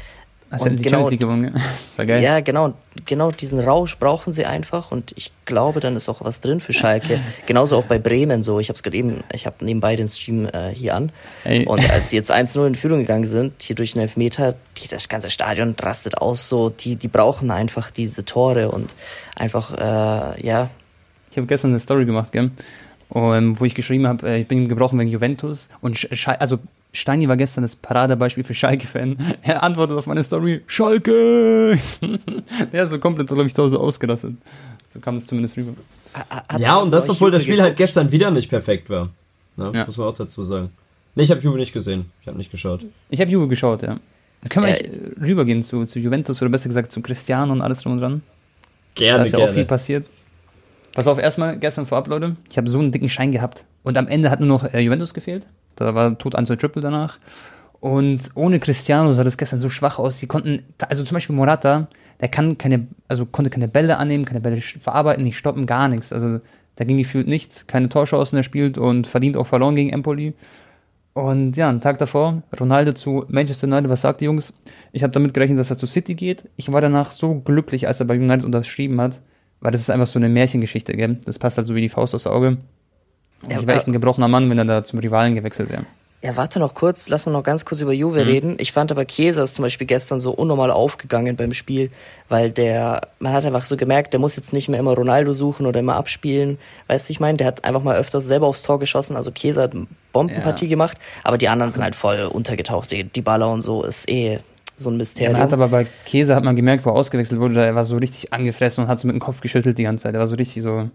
Hast 0.52 0.66
und 0.66 0.82
genau, 0.82 1.08
die 1.08 1.16
gewonnen? 1.16 1.58
War 1.96 2.04
geil. 2.04 2.22
Ja, 2.22 2.40
genau, 2.40 2.74
genau 3.06 3.30
diesen 3.30 3.58
Rausch 3.58 3.96
brauchen 3.96 4.34
sie 4.34 4.44
einfach 4.44 4.92
und 4.92 5.14
ich 5.16 5.32
glaube, 5.46 5.80
dann 5.80 5.96
ist 5.96 6.10
auch 6.10 6.20
was 6.20 6.42
drin 6.42 6.60
für 6.60 6.74
Schalke. 6.74 7.20
Genauso 7.46 7.78
auch 7.78 7.84
bei 7.84 7.98
Bremen 7.98 8.42
so. 8.42 8.60
Ich 8.60 8.68
habe 8.68 8.76
es 8.76 8.82
gerade 8.82 8.98
eben, 8.98 9.24
ich 9.32 9.46
habe 9.46 9.64
nebenbei 9.64 9.96
den 9.96 10.08
Stream 10.08 10.44
äh, 10.44 10.68
hier 10.68 10.94
an 10.94 11.10
Ey. 11.44 11.64
und 11.64 11.90
als 11.90 12.10
sie 12.10 12.16
jetzt 12.22 12.30
1-0 12.30 12.66
in 12.66 12.74
Führung 12.74 12.98
gegangen 12.98 13.26
sind, 13.26 13.62
hier 13.62 13.74
durch 13.74 13.94
einen 13.94 14.02
Elfmeter, 14.02 14.54
die, 14.76 14.88
das 14.88 15.08
ganze 15.08 15.30
Stadion 15.30 15.74
rastet 15.80 16.18
aus 16.18 16.50
so. 16.50 16.68
Die, 16.68 16.96
die 16.96 17.08
brauchen 17.08 17.50
einfach 17.50 17.90
diese 17.90 18.26
Tore 18.26 18.70
und 18.70 18.94
einfach, 19.34 19.72
äh, 19.72 20.46
ja. 20.46 20.68
Ich 21.30 21.38
habe 21.38 21.46
gestern 21.46 21.70
eine 21.70 21.80
Story 21.80 22.04
gemacht, 22.04 22.30
gell? 22.30 22.50
Und, 23.08 23.58
wo 23.58 23.64
ich 23.64 23.74
geschrieben 23.74 24.06
habe, 24.06 24.28
äh, 24.28 24.40
ich 24.42 24.48
bin 24.48 24.68
gebrochen 24.68 24.98
wegen 24.98 25.10
Juventus 25.10 25.70
und 25.80 25.98
Sch 25.98 26.28
also 26.28 26.58
Steini 26.92 27.26
war 27.26 27.36
gestern 27.38 27.62
das 27.62 27.74
Paradebeispiel 27.74 28.44
für 28.44 28.54
Schalke-Fan. 28.54 29.16
Er 29.42 29.62
antwortet 29.62 29.96
auf 29.96 30.06
meine 30.06 30.22
Story, 30.22 30.62
Schalke! 30.66 31.78
Der 32.72 32.84
ist 32.84 32.90
so 32.90 32.98
komplett, 32.98 33.28
glaube 33.28 33.46
ich, 33.46 33.54
so 33.54 33.64
ausgerastet. 33.80 34.34
So 34.88 35.00
kam 35.00 35.16
es 35.16 35.26
zumindest 35.26 35.56
rüber. 35.56 35.72
Hat 36.28 36.60
ja, 36.60 36.76
und 36.76 36.90
das, 36.90 37.08
obwohl 37.08 37.30
das 37.30 37.42
Spiel 37.42 37.54
geguckt? 37.54 37.68
halt 37.68 37.76
gestern 37.78 38.12
wieder 38.12 38.30
nicht 38.30 38.50
perfekt 38.50 38.90
war. 38.90 39.08
Ne? 39.56 39.72
Ja. 39.74 39.86
Muss 39.86 39.96
man 39.96 40.08
auch 40.08 40.14
dazu 40.14 40.44
sagen. 40.44 40.70
Nee, 41.14 41.22
ich 41.22 41.30
habe 41.30 41.40
Juve 41.40 41.58
nicht 41.58 41.72
gesehen. 41.72 42.10
Ich 42.20 42.28
habe 42.28 42.36
nicht 42.36 42.50
geschaut. 42.50 42.84
Ich 43.08 43.20
habe 43.20 43.30
Juve 43.30 43.48
geschaut, 43.48 43.82
ja. 43.82 43.98
Da 44.42 44.48
können 44.48 44.66
wir 44.66 44.74
äh, 44.74 45.12
rübergehen 45.20 45.62
zu, 45.62 45.86
zu 45.86 45.98
Juventus 45.98 46.42
oder 46.42 46.50
besser 46.50 46.68
gesagt 46.68 46.92
zu 46.92 47.00
Cristiano 47.00 47.52
und 47.52 47.62
alles 47.62 47.80
drum 47.80 47.92
und 47.92 48.00
dran. 48.00 48.22
Gerne, 48.94 49.18
Da 49.20 49.24
ist 49.24 49.32
ja 49.32 49.38
gerne. 49.38 49.50
auch 49.50 49.54
viel 49.54 49.64
passiert. 49.64 50.06
Pass 50.94 51.06
auf, 51.06 51.18
erstmal 51.18 51.58
gestern 51.58 51.86
vorab, 51.86 52.08
Leute. 52.08 52.36
Ich 52.50 52.58
habe 52.58 52.68
so 52.68 52.78
einen 52.78 52.92
dicken 52.92 53.08
Schein 53.08 53.32
gehabt. 53.32 53.64
Und 53.82 53.96
am 53.96 54.08
Ende 54.08 54.30
hat 54.30 54.40
nur 54.40 54.48
noch 54.48 54.64
äh, 54.64 54.80
Juventus 54.80 55.14
gefehlt. 55.14 55.46
Da 55.84 55.94
war 55.94 56.18
tot 56.18 56.34
1 56.34 56.48
Triple 56.48 56.82
danach. 56.82 57.18
Und 57.80 58.30
ohne 58.34 58.60
Cristiano 58.60 59.12
sah 59.12 59.24
das 59.24 59.36
gestern 59.36 59.58
so 59.58 59.68
schwach 59.68 59.98
aus. 59.98 60.18
Die 60.18 60.28
konnten, 60.28 60.62
also 60.88 61.02
zum 61.02 61.16
Beispiel 61.16 61.34
Morata, 61.34 61.88
der 62.20 62.28
kann 62.28 62.56
keine, 62.56 62.86
also 63.08 63.26
konnte 63.26 63.50
keine 63.50 63.66
Bälle 63.66 63.98
annehmen, 63.98 64.24
keine 64.24 64.40
Bälle 64.40 64.60
verarbeiten, 64.60 65.24
nicht 65.24 65.36
stoppen, 65.36 65.66
gar 65.66 65.88
nichts. 65.88 66.12
Also 66.12 66.40
da 66.76 66.84
ging 66.84 66.96
gefühlt 66.96 67.26
nichts, 67.26 67.66
keine 67.66 67.88
Torchancen, 67.88 68.36
er 68.36 68.44
spielt 68.44 68.78
und 68.78 69.06
verdient 69.06 69.36
auch 69.36 69.46
verloren 69.46 69.74
gegen 69.74 69.90
Empoli. 69.90 70.34
Und 71.14 71.56
ja, 71.56 71.68
einen 71.68 71.80
Tag 71.80 71.98
davor, 71.98 72.42
Ronaldo 72.58 72.92
zu 72.92 73.24
Manchester 73.28 73.66
United, 73.66 73.90
was 73.90 74.00
sagt 74.00 74.20
die 74.20 74.26
Jungs? 74.26 74.54
Ich 74.92 75.02
habe 75.02 75.12
damit 75.12 75.34
gerechnet, 75.34 75.58
dass 75.58 75.70
er 75.70 75.76
zu 75.76 75.86
City 75.86 76.14
geht. 76.14 76.48
Ich 76.56 76.72
war 76.72 76.80
danach 76.80 77.10
so 77.10 77.34
glücklich, 77.34 77.86
als 77.86 78.00
er 78.00 78.06
bei 78.06 78.16
United 78.16 78.44
unterschrieben 78.44 79.00
hat, 79.00 79.20
weil 79.60 79.72
das 79.72 79.82
ist 79.82 79.90
einfach 79.90 80.06
so 80.06 80.18
eine 80.18 80.28
Märchengeschichte, 80.28 80.94
gell? 80.94 81.18
Das 81.24 81.38
passt 81.38 81.58
halt 81.58 81.66
so 81.66 81.74
wie 81.74 81.82
die 81.82 81.90
Faust 81.90 82.14
aufs 82.14 82.26
Auge. 82.26 82.58
Ja, 83.48 83.58
ich 83.58 83.66
wäre 83.66 83.78
echt 83.78 83.88
ein 83.88 83.92
gebrochener 83.92 84.28
Mann, 84.28 84.48
wenn 84.50 84.58
er 84.58 84.64
da 84.64 84.84
zum 84.84 84.98
Rivalen 85.00 85.34
gewechselt 85.34 85.70
wäre. 85.70 85.84
Ja, 86.24 86.36
warte 86.36 86.60
noch 86.60 86.74
kurz, 86.74 87.08
lass 87.08 87.26
mal 87.26 87.32
noch 87.32 87.42
ganz 87.42 87.64
kurz 87.64 87.80
über 87.80 87.92
Juve 87.92 88.20
mhm. 88.20 88.30
reden. 88.30 88.54
Ich 88.58 88.70
fand 88.70 88.92
aber 88.92 89.04
Chiesa 89.04 89.42
ist 89.42 89.56
zum 89.56 89.64
Beispiel 89.64 89.88
gestern 89.88 90.20
so 90.20 90.30
unnormal 90.30 90.70
aufgegangen 90.70 91.34
beim 91.34 91.52
Spiel, 91.52 91.90
weil 92.28 92.52
der, 92.52 93.08
man 93.18 93.32
hat 93.32 93.44
einfach 93.44 93.66
so 93.66 93.76
gemerkt, 93.76 94.12
der 94.12 94.20
muss 94.20 94.36
jetzt 94.36 94.52
nicht 94.52 94.68
mehr 94.68 94.78
immer 94.78 94.94
Ronaldo 94.94 95.32
suchen 95.32 95.66
oder 95.66 95.80
immer 95.80 95.96
abspielen. 95.96 96.58
Weißt 96.86 97.08
du, 97.08 97.12
ich 97.12 97.18
meine, 97.18 97.38
der 97.38 97.48
hat 97.48 97.64
einfach 97.64 97.82
mal 97.82 97.96
öfters 97.96 98.24
selber 98.24 98.46
aufs 98.46 98.62
Tor 98.62 98.78
geschossen. 98.78 99.16
Also 99.16 99.32
Chiesa 99.32 99.62
hat 99.62 99.74
eine 99.74 99.88
Bombenpartie 100.12 100.66
ja. 100.66 100.70
gemacht, 100.70 100.96
aber 101.24 101.38
die 101.38 101.48
anderen 101.48 101.72
sind 101.72 101.82
halt 101.82 101.96
voll 101.96 102.28
untergetaucht. 102.30 102.92
Die, 102.92 103.02
die 103.02 103.22
Baller 103.22 103.50
und 103.50 103.62
so 103.62 103.82
ist 103.82 104.08
eh 104.08 104.38
so 104.76 104.90
ein 104.90 104.98
Mysterium. 104.98 105.32
Man 105.32 105.42
hat 105.42 105.52
aber 105.52 105.68
bei 105.68 105.88
Käse 106.06 106.36
hat 106.36 106.44
man 106.44 106.54
gemerkt, 106.54 106.86
wo 106.86 106.90
er 106.90 106.94
ausgewechselt 106.94 107.40
wurde, 107.40 107.64
er 107.64 107.74
war 107.74 107.84
so 107.84 107.96
richtig 107.96 108.32
angefressen 108.32 108.84
und 108.84 108.88
hat 108.88 109.00
so 109.00 109.08
mit 109.08 109.14
dem 109.14 109.20
Kopf 109.20 109.40
geschüttelt 109.40 109.76
die 109.76 109.82
ganze 109.82 110.04
Zeit. 110.04 110.14
Er 110.14 110.20
war 110.20 110.28
so 110.28 110.36
richtig 110.36 110.62
so 110.62 110.88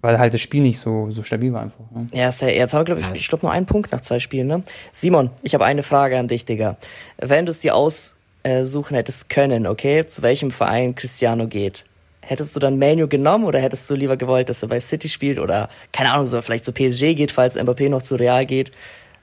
weil 0.00 0.18
halt 0.18 0.34
das 0.34 0.40
Spiel 0.40 0.62
nicht 0.62 0.78
so, 0.78 1.10
so 1.10 1.22
stabil 1.22 1.52
war 1.52 1.62
einfach. 1.62 1.84
Ne? 1.90 2.06
Ja, 2.12 2.30
sehr, 2.30 2.54
jetzt 2.54 2.74
haben 2.74 2.80
wir, 2.80 2.94
glaube 2.94 3.00
ich, 3.00 3.20
ich 3.20 3.28
glaube 3.28 3.46
nur 3.46 3.52
einen 3.52 3.66
Punkt 3.66 3.92
nach 3.92 4.00
zwei 4.00 4.18
Spielen. 4.18 4.46
Ne? 4.46 4.62
Simon, 4.92 5.30
ich 5.42 5.54
habe 5.54 5.64
eine 5.64 5.82
Frage 5.82 6.18
an 6.18 6.28
dich, 6.28 6.44
Digga. 6.44 6.76
Wenn 7.18 7.46
du 7.46 7.50
es 7.50 7.60
dir 7.60 7.74
aussuchen 7.74 8.94
hättest 8.94 9.28
können, 9.28 9.66
okay, 9.66 10.06
zu 10.06 10.22
welchem 10.22 10.50
Verein 10.50 10.94
Cristiano 10.94 11.46
geht, 11.46 11.84
hättest 12.20 12.54
du 12.54 12.60
dann 12.60 12.78
Manu 12.78 13.08
genommen 13.08 13.44
oder 13.44 13.58
hättest 13.58 13.88
du 13.90 13.94
lieber 13.94 14.16
gewollt, 14.16 14.48
dass 14.48 14.62
er 14.62 14.68
bei 14.68 14.80
City 14.80 15.08
spielt 15.08 15.38
oder, 15.38 15.68
keine 15.92 16.12
Ahnung, 16.12 16.26
so 16.26 16.40
vielleicht 16.42 16.64
zu 16.64 16.72
PSG 16.72 17.14
geht, 17.14 17.32
falls 17.32 17.56
Mbappé 17.58 17.88
noch 17.88 18.02
zu 18.02 18.16
Real 18.16 18.46
geht? 18.46 18.70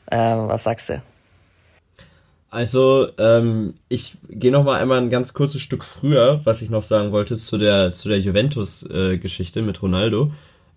Äh, 0.07 0.17
was 0.17 0.63
sagst 0.63 0.89
du? 0.89 1.01
Also, 2.49 3.09
ähm, 3.17 3.73
ich 3.89 4.15
gehe 4.29 4.51
noch 4.51 4.63
mal 4.63 4.79
einmal 4.79 4.99
ein 4.99 5.09
ganz 5.09 5.33
kurzes 5.33 5.61
Stück 5.61 5.83
früher, 5.83 6.39
was 6.45 6.61
ich 6.61 6.69
noch 6.69 6.83
sagen 6.83 7.11
wollte 7.11 7.35
zu 7.35 7.57
der 7.57 7.91
zu 7.91 8.07
der 8.07 8.19
Juventus-Geschichte 8.19 9.59
äh, 9.59 9.63
mit 9.63 9.81
Ronaldo. 9.81 10.31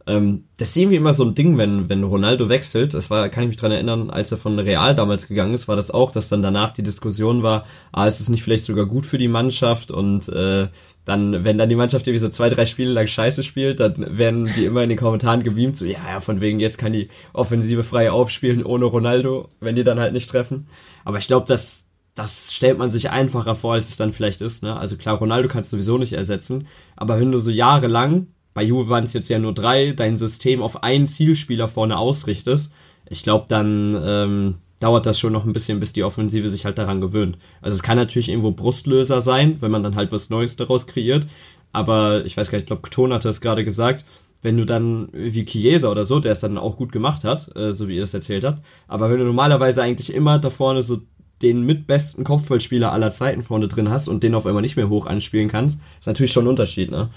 Ähm, 0.09 0.45
das 0.57 0.71
ist 0.71 0.77
irgendwie 0.79 0.97
immer 0.97 1.13
so 1.13 1.23
ein 1.25 1.35
Ding, 1.35 1.59
wenn, 1.59 1.91
wenn 1.91 2.03
Ronaldo 2.03 2.49
wechselt. 2.49 2.95
Das 2.95 3.11
war, 3.11 3.29
kann 3.29 3.43
ich 3.43 3.49
mich 3.49 3.59
dran 3.59 3.73
erinnern, 3.73 4.09
als 4.09 4.33
er 4.33 4.39
von 4.39 4.59
Real 4.59 4.95
damals 4.95 5.29
gegangen 5.29 5.53
ist, 5.53 5.69
war 5.69 5.77
das 5.77 5.91
auch, 5.91 6.11
dass 6.11 6.31
dann 6.31 6.41
danach 6.41 6.73
die 6.73 6.83
Diskussion 6.83 7.43
war, 7.43 7.67
ah, 7.93 8.07
ist 8.07 8.19
es 8.19 8.31
nicht 8.31 8.43
vielleicht 8.43 8.65
sogar 8.65 8.87
gut 8.87 9.05
für 9.05 9.19
die 9.19 9.29
Mannschaft 9.29 9.91
und 9.91 10.27
äh, 10.31 10.69
dann, 11.05 11.45
wenn 11.45 11.59
dann 11.59 11.69
die 11.69 11.75
Mannschaft 11.75 12.07
irgendwie 12.07 12.21
so 12.21 12.31
zwei, 12.31 12.49
drei 12.49 12.65
Spiele 12.65 12.91
lang 12.91 13.07
scheiße 13.07 13.43
spielt, 13.43 13.81
dann 13.81 14.17
werden 14.17 14.51
die 14.57 14.65
immer 14.65 14.83
in 14.83 14.89
den 14.89 14.99
Kommentaren 14.99 15.43
gebeamt, 15.43 15.77
so, 15.77 15.85
ja, 15.85 15.99
ja, 16.09 16.21
von 16.21 16.41
wegen, 16.41 16.59
jetzt 16.59 16.79
kann 16.79 16.95
die 16.95 17.09
Offensive 17.35 17.83
frei 17.83 18.11
aufspielen 18.11 18.65
ohne 18.65 18.87
Ronaldo, 18.87 19.51
wenn 19.61 19.77
die 19.77 19.85
dann 19.85 20.01
halt 20.01 20.15
nicht 20.15 20.31
treffen. 20.31 20.69
Aber 21.05 21.19
ich 21.19 21.27
glaube, 21.27 21.47
das, 21.47 21.91
das 22.15 22.55
stellt 22.55 22.79
man 22.79 22.89
sich 22.89 23.11
einfacher 23.11 23.55
vor, 23.55 23.75
als 23.75 23.91
es 23.91 23.99
dann 23.99 24.13
vielleicht 24.13 24.41
ist. 24.41 24.63
Ne? 24.63 24.75
Also 24.75 24.97
klar, 24.97 25.17
Ronaldo 25.17 25.49
kannst 25.49 25.71
du 25.71 25.77
sowieso 25.77 25.99
nicht 25.99 26.15
ersetzen, 26.15 26.67
aber 26.97 27.21
wenn 27.21 27.31
du 27.31 27.39
so 27.39 27.51
jahrelang 27.51 28.29
bei 28.55 28.63
Juve 28.63 28.89
waren 28.89 29.05
es 29.05 29.13
jetzt 29.13 29.29
ja 29.29 29.39
nur 29.39 29.55
drei, 29.55 29.93
dein 29.93 30.17
System 30.17 30.63
auf 30.63 30.83
einen 30.83 31.07
Zielspieler 31.07 31.69
vorne 31.69 31.99
ausrichtest, 31.99 32.73
ich 33.11 33.23
glaube, 33.23 33.47
dann 33.49 33.99
ähm, 34.05 34.55
dauert 34.81 35.07
das 35.07 35.19
schon 35.19 35.33
noch 35.33 35.45
ein 35.45 35.53
bisschen, 35.53 35.81
bis 35.81 35.93
die 35.93 36.05
Offensive 36.05 36.49
sich 36.49 36.65
halt 36.65 36.79
daran 36.79 37.01
gewöhnt. 37.01 37.39
Also 37.63 37.75
es 37.75 37.83
kann 37.83 37.97
natürlich 37.97 38.29
irgendwo 38.29 38.53
Brustlöser 38.53 39.21
sein, 39.21 39.57
wenn 39.61 39.71
man 39.71 39.83
dann 39.83 39.97
halt 39.97 40.13
was 40.13 40.31
Neues 40.31 40.57
daraus 40.57 40.87
kreiert. 40.87 41.27
Aber 41.73 42.25
ich 42.25 42.37
weiß 42.37 42.51
gar 42.51 42.59
nicht, 42.59 42.65
ich 42.65 42.69
glaube, 42.69 42.89
Ton 42.91 43.13
hatte 43.13 43.29
es 43.29 43.41
gerade 43.41 43.65
gesagt, 43.65 44.05
wenn 44.43 44.57
du 44.57 44.65
dann 44.65 45.09
wie 45.13 45.45
Chiesa 45.45 45.91
oder 45.91 46.05
so, 46.05 46.21
der 46.21 46.33
es 46.33 46.41
dann 46.41 46.59
auch 46.59 46.77
gut 46.77 46.93
gemacht 46.93 47.25
hat, 47.25 47.55
äh, 47.57 47.73
so 47.73 47.89
wie 47.89 47.97
ihr 47.97 48.05
es 48.05 48.15
erzählt 48.15 48.45
habt, 48.45 48.63
aber 48.87 49.11
wenn 49.11 49.19
du 49.19 49.25
normalerweise 49.25 49.83
eigentlich 49.83 50.15
immer 50.15 50.39
da 50.39 50.49
vorne 50.49 50.83
so 50.83 50.99
den 51.43 51.63
mitbesten 51.63 52.25
Kopfballspieler 52.25 52.93
aller 52.93 53.11
Zeiten 53.11 53.43
vorne 53.43 53.69
drin 53.69 53.91
hast 53.91 54.09
und 54.09 54.23
den 54.23 54.35
auf 54.35 54.47
einmal 54.47 54.63
nicht 54.63 54.77
mehr 54.77 54.89
hoch 54.89 55.07
anspielen 55.07 55.49
kannst, 55.49 55.81
ist 55.99 56.07
natürlich 56.07 56.33
schon 56.33 56.45
ein 56.45 56.49
Unterschied, 56.49 56.91
ne? 56.91 57.11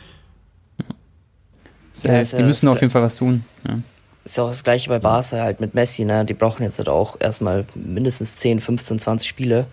Ja, 2.04 2.22
die 2.22 2.36
ja 2.36 2.42
müssen 2.44 2.68
auf 2.68 2.82
jeden 2.82 2.92
Fall 2.92 3.02
was 3.02 3.16
tun. 3.16 3.44
Ja. 3.68 3.80
Ist 4.24 4.38
ja 4.38 4.44
auch 4.44 4.50
das 4.50 4.64
gleiche 4.64 4.90
bei 4.90 5.00
Barca 5.00 5.42
halt 5.42 5.60
mit 5.60 5.74
Messi, 5.74 6.06
ne? 6.06 6.26
Die 6.26 6.34
brauchen 6.34 6.64
jetzt 6.64 6.78
halt 6.78 6.90
auch 6.90 7.18
erstmal 7.20 7.66
mindestens 7.76 8.36
10, 8.38 8.60
15, 8.60 9.00
20 9.00 9.28
Spiele, 9.28 9.66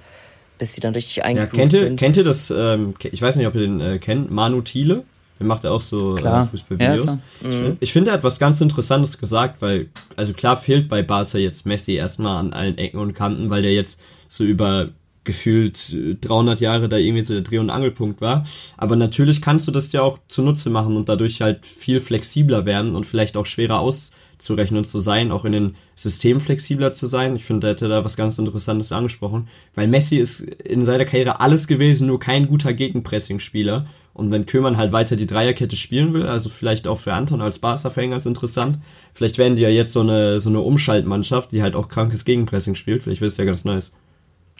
bis 0.58 0.72
die 0.72 0.80
dann 0.80 0.94
richtig 0.94 1.24
eingegroovt 1.24 1.54
ja, 1.54 1.60
kennt 1.60 1.72
ihr, 1.74 1.80
sind. 1.80 2.00
Kennt 2.00 2.16
ihr 2.16 2.24
das, 2.24 2.50
ähm, 2.50 2.94
ich 3.02 3.20
weiß 3.20 3.36
nicht, 3.36 3.46
ob 3.46 3.54
ihr 3.54 3.60
den 3.60 3.80
äh, 3.80 3.98
kennt, 3.98 4.30
Manu 4.30 4.62
Thiele? 4.62 5.04
Der 5.38 5.46
macht 5.46 5.64
ja 5.64 5.70
auch 5.70 5.80
so 5.80 6.16
äh, 6.16 6.44
Fußballvideos. 6.46 7.16
Ja, 7.42 7.48
mhm. 7.48 7.52
Ich, 7.72 7.76
ich 7.80 7.92
finde, 7.92 8.10
er 8.10 8.14
hat 8.14 8.24
was 8.24 8.38
ganz 8.38 8.60
Interessantes 8.60 9.18
gesagt, 9.18 9.62
weil, 9.62 9.88
also 10.16 10.32
klar 10.32 10.56
fehlt 10.56 10.88
bei 10.88 11.02
Barca 11.02 11.38
jetzt 11.38 11.64
Messi 11.64 11.92
erstmal 11.92 12.38
an 12.38 12.52
allen 12.52 12.76
Ecken 12.76 12.98
und 12.98 13.14
Kanten, 13.14 13.50
weil 13.50 13.62
der 13.62 13.72
jetzt 13.72 14.00
so 14.26 14.44
über 14.44 14.88
gefühlt 15.28 15.94
300 16.22 16.58
äh, 16.58 16.64
Jahre 16.64 16.88
da 16.88 16.96
irgendwie 16.96 17.20
so 17.20 17.34
der 17.34 17.42
Dreh- 17.42 17.58
und 17.58 17.68
Angelpunkt 17.68 18.22
war. 18.22 18.46
Aber 18.78 18.96
natürlich 18.96 19.42
kannst 19.42 19.68
du 19.68 19.70
das 19.70 19.92
ja 19.92 20.00
auch 20.00 20.18
zunutze 20.26 20.70
machen 20.70 20.96
und 20.96 21.10
dadurch 21.10 21.42
halt 21.42 21.66
viel 21.66 22.00
flexibler 22.00 22.64
werden 22.64 22.94
und 22.94 23.04
vielleicht 23.04 23.36
auch 23.36 23.44
schwerer 23.44 23.80
auszurechnen 23.80 24.84
zu 24.84 25.00
sein, 25.00 25.30
auch 25.30 25.44
in 25.44 25.52
den 25.52 25.74
Systemen 25.96 26.40
flexibler 26.40 26.94
zu 26.94 27.06
sein. 27.06 27.36
Ich 27.36 27.44
finde, 27.44 27.66
er 27.66 27.70
hätte 27.72 27.88
da 27.88 28.06
was 28.06 28.16
ganz 28.16 28.38
Interessantes 28.38 28.90
angesprochen, 28.90 29.48
weil 29.74 29.86
Messi 29.86 30.16
ist 30.16 30.40
in 30.40 30.82
seiner 30.82 31.04
Karriere 31.04 31.40
alles 31.40 31.68
gewesen, 31.68 32.06
nur 32.06 32.20
kein 32.20 32.48
guter 32.48 32.72
Gegenpressing-Spieler. 32.72 33.86
Und 34.14 34.30
wenn 34.30 34.46
Köman 34.46 34.78
halt 34.78 34.92
weiter 34.92 35.14
die 35.14 35.26
Dreierkette 35.26 35.76
spielen 35.76 36.14
will, 36.14 36.26
also 36.26 36.48
vielleicht 36.48 36.88
auch 36.88 36.98
für 36.98 37.12
Anton 37.12 37.42
als 37.42 37.58
Barca-Fan 37.58 38.12
ganz 38.12 38.24
interessant, 38.24 38.78
vielleicht 39.12 39.36
werden 39.36 39.56
die 39.56 39.62
ja 39.62 39.68
jetzt 39.68 39.92
so 39.92 40.00
eine, 40.00 40.40
so 40.40 40.48
eine 40.48 40.60
Umschaltmannschaft, 40.60 41.52
die 41.52 41.62
halt 41.62 41.74
auch 41.76 41.88
krankes 41.88 42.24
Gegenpressing 42.24 42.74
spielt. 42.74 43.02
Vielleicht 43.02 43.20
wird 43.20 43.30
es 43.30 43.36
ja 43.36 43.44
ganz 43.44 43.66
nice. 43.66 43.92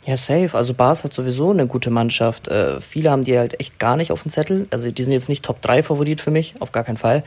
Ja, 0.08 0.16
safe. 0.16 0.56
Also 0.56 0.72
Bars 0.72 1.04
hat 1.04 1.12
sowieso 1.12 1.50
eine 1.50 1.66
gute 1.66 1.90
Mannschaft. 1.90 2.48
Äh, 2.48 2.80
viele 2.80 3.10
haben 3.10 3.24
die 3.24 3.38
halt 3.38 3.60
echt 3.60 3.78
gar 3.78 3.94
nicht 3.94 4.10
auf 4.10 4.22
dem 4.22 4.30
Zettel. 4.30 4.66
Also 4.70 4.90
die 4.90 5.02
sind 5.02 5.12
jetzt 5.12 5.28
nicht 5.28 5.44
Top 5.44 5.60
3 5.60 5.82
Favorit 5.82 6.22
für 6.22 6.30
mich, 6.30 6.54
auf 6.60 6.72
gar 6.72 6.82
keinen 6.82 6.96
Fall. 6.96 7.22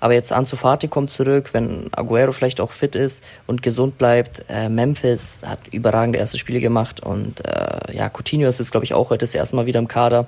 Aber 0.00 0.14
jetzt 0.14 0.32
Ansu 0.32 0.56
Fati 0.56 0.88
kommt 0.88 1.10
zurück, 1.10 1.50
wenn 1.52 1.90
Aguero 1.92 2.32
vielleicht 2.32 2.60
auch 2.60 2.72
fit 2.72 2.96
ist 2.96 3.22
und 3.46 3.62
gesund 3.62 3.98
bleibt. 3.98 4.46
Äh, 4.48 4.68
Memphis 4.68 5.42
hat 5.46 5.60
überragende 5.70 6.18
erste 6.18 6.36
Spiele 6.36 6.58
gemacht 6.58 6.98
und 6.98 7.46
äh, 7.46 7.96
ja, 7.96 8.10
Coutinho 8.10 8.48
ist 8.48 8.58
jetzt 8.58 8.72
glaube 8.72 8.84
ich 8.84 8.94
auch 8.94 9.10
heute 9.10 9.20
das 9.20 9.36
erste 9.36 9.54
Mal 9.54 9.66
wieder 9.66 9.78
im 9.78 9.86
Kader 9.86 10.26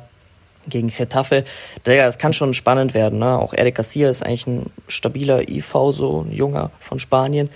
gegen 0.68 0.92
Getafe. 0.96 1.42
Digga, 1.88 2.06
es 2.06 2.18
kann 2.18 2.32
schon 2.32 2.54
spannend 2.54 2.94
werden. 2.94 3.18
Ne? 3.18 3.36
Auch 3.36 3.52
Eric 3.52 3.74
Garcia 3.74 4.08
ist 4.08 4.24
eigentlich 4.24 4.46
ein 4.46 4.70
stabiler 4.86 5.48
IV, 5.48 5.74
so 5.90 6.24
ein 6.24 6.32
junger 6.32 6.70
von 6.78 7.00
Spanien. 7.00 7.50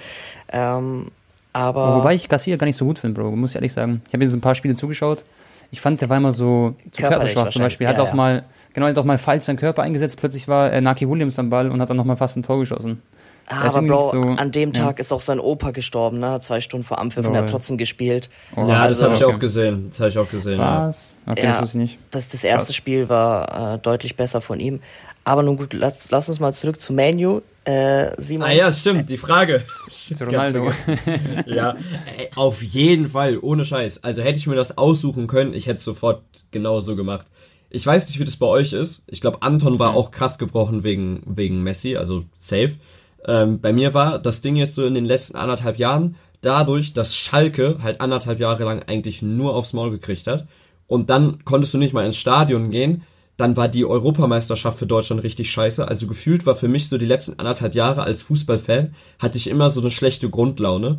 Ähm, 0.53 1.13
Aber 1.53 1.97
Wobei 1.97 2.15
ich 2.15 2.29
Garcia 2.29 2.57
gar 2.57 2.67
nicht 2.67 2.77
so 2.77 2.85
gut 2.85 2.99
finde, 2.99 3.21
Bro, 3.21 3.33
muss 3.33 3.51
ich 3.51 3.57
ehrlich 3.57 3.73
sagen. 3.73 4.03
Ich 4.09 4.15
habe 4.15 4.25
jetzt 4.25 4.35
ein 4.35 4.41
paar 4.41 4.55
Spiele 4.55 4.75
zugeschaut. 4.77 5.25
Ich 5.73 5.81
fand, 5.81 6.01
der 6.01 6.09
war 6.09 6.17
immer 6.17 6.33
so 6.33 6.75
zu 6.91 7.03
körperschwach 7.03 7.49
zum 7.51 7.63
Beispiel. 7.63 7.87
Hat 7.87 7.97
ja, 7.99 8.03
auch 8.03 8.09
ja. 8.09 8.15
mal, 8.15 8.45
genau, 8.73 8.87
hat 8.87 8.99
auch 8.99 9.05
mal 9.05 9.19
falsch 9.19 9.45
seinen 9.45 9.57
Körper 9.57 9.83
eingesetzt. 9.83 10.17
Plötzlich 10.19 10.49
war 10.49 10.73
äh, 10.73 10.81
Naki 10.81 11.09
Williams 11.09 11.39
am 11.39 11.51
Ball 11.51 11.71
und 11.71 11.81
hat 11.81 11.91
dann 11.91 11.97
nochmal 11.97 12.17
fast 12.17 12.37
ein 12.37 12.43
Tor 12.43 12.59
geschossen. 12.61 13.03
Ah, 13.49 13.65
Er 13.65 13.77
aber 13.77 13.83
Bro, 13.83 14.11
so- 14.11 14.21
an 14.37 14.53
dem 14.53 14.73
ja. 14.73 14.85
Tag 14.85 15.01
ist 15.01 15.13
auch 15.13 15.21
sein 15.21 15.41
Opa 15.41 15.73
gestorben, 15.73 16.21
ne? 16.21 16.39
Zwei 16.41 16.61
Stunden 16.61 16.85
vor 16.87 17.01
Ampfiff 17.01 17.27
und 17.27 17.35
er 17.35 17.43
hat 17.43 17.51
trotzdem 17.51 17.79
gespielt. 17.79 18.31
Oh, 18.55 18.61
Ja, 18.61 18.87
das 18.87 19.03
also- 19.03 19.05
habe 19.07 19.15
ich 19.17 19.25
okay. 19.25 19.35
auch 19.35 19.39
gesehen. 19.41 19.87
Das 19.89 19.99
habe 20.01 20.11
ich 20.11 20.19
auch 20.19 20.31
gesehen. 20.31 20.59
Ja. 20.61 20.87
Was? 20.89 21.17
Okay, 21.27 21.45
Ja. 21.45 21.53
das 21.55 21.63
wusste 21.63 21.79
ich 21.79 21.83
nicht. 21.83 21.99
Das, 22.13 22.29
das 22.29 22.45
erste 22.45 22.67
Krass. 22.69 22.77
Spiel 22.77 23.09
war 23.09 23.75
äh, 23.75 23.79
deutlich 23.79 24.17
besser 24.17 24.41
von 24.41 24.61
ihm. 24.61 24.81
Aber 25.25 25.43
nun 25.43 25.57
gut, 25.57 25.73
lass, 25.73 26.11
lass 26.11 26.29
uns 26.29 26.39
mal 26.41 26.53
zurück 26.53 26.81
zu 26.81 26.93
Manu. 26.93 27.43
Äh, 27.65 28.11
Simon, 28.21 28.49
Ah 28.49 28.53
ja, 28.53 28.73
stimmt, 28.73 29.09
die 29.11 29.17
Frage. 29.17 29.63
Zu 29.91 30.25
Ronaldo. 30.25 30.71
ja, 31.47 31.77
ey, 32.17 32.31
auf 32.35 32.63
jeden 32.63 33.11
Fall, 33.11 33.39
ohne 33.41 33.65
Scheiß. 33.65 34.03
Also 34.03 34.23
hätte 34.23 34.39
ich 34.39 34.47
mir 34.47 34.55
das 34.55 34.79
aussuchen 34.79 35.27
können, 35.27 35.53
ich 35.53 35.67
hätte 35.67 35.75
es 35.77 35.85
sofort 35.85 36.23
genauso 36.51 36.97
gemacht. 36.97 37.27
Ich 37.69 37.87
weiß 37.87 38.09
nicht, 38.09 38.19
wie 38.19 38.25
das 38.25 38.37
bei 38.37 38.47
euch 38.47 38.73
ist. 38.73 39.05
Ich 39.07 39.21
glaube, 39.21 39.43
Anton 39.43 39.79
war 39.79 39.95
auch 39.95 40.11
krass 40.11 40.39
gebrochen 40.39 40.83
wegen, 40.83 41.23
wegen 41.27 41.63
Messi, 41.63 41.97
also 41.97 42.25
safe. 42.39 42.77
Ähm, 43.27 43.61
bei 43.61 43.73
mir 43.73 43.95
war 43.95 44.19
das 44.19 44.41
Ding 44.41 44.57
jetzt 44.57 44.75
so 44.75 44.87
in 44.87 44.95
den 44.95 45.05
letzten 45.05 45.37
anderthalb 45.37 45.79
Jahren 45.79 46.17
dadurch, 46.41 46.95
dass 46.95 47.17
Schalke 47.17 47.79
halt 47.83 48.01
anderthalb 48.01 48.41
Jahre 48.41 48.65
lang 48.65 48.83
eigentlich 48.87 49.23
nur 49.23 49.55
aufs 49.55 49.73
Maul 49.73 49.91
gekriegt 49.91 50.27
hat. 50.27 50.47
Und 50.87 51.11
dann 51.11 51.45
konntest 51.45 51.75
du 51.75 51.79
nicht 51.79 51.93
mal 51.93 52.07
ins 52.07 52.17
Stadion 52.17 52.71
gehen. 52.71 53.05
Dann 53.41 53.57
war 53.57 53.69
die 53.69 53.87
Europameisterschaft 53.87 54.79
für 54.79 54.87
Deutschland 54.87 55.23
richtig 55.23 55.51
scheiße. 55.51 55.89
Also 55.89 56.07
gefühlt 56.07 56.45
war 56.45 56.55
für 56.55 56.69
mich 56.69 56.91
so 56.91 56.99
die 56.99 57.07
letzten 57.07 57.39
anderthalb 57.39 57.75
Jahre 57.75 58.03
als 58.03 58.21
Fußballfan, 58.21 58.95
hatte 59.19 59.39
ich 59.39 59.49
immer 59.49 59.71
so 59.71 59.81
eine 59.81 59.91
schlechte 59.91 60.29
Grundlaune. 60.29 60.99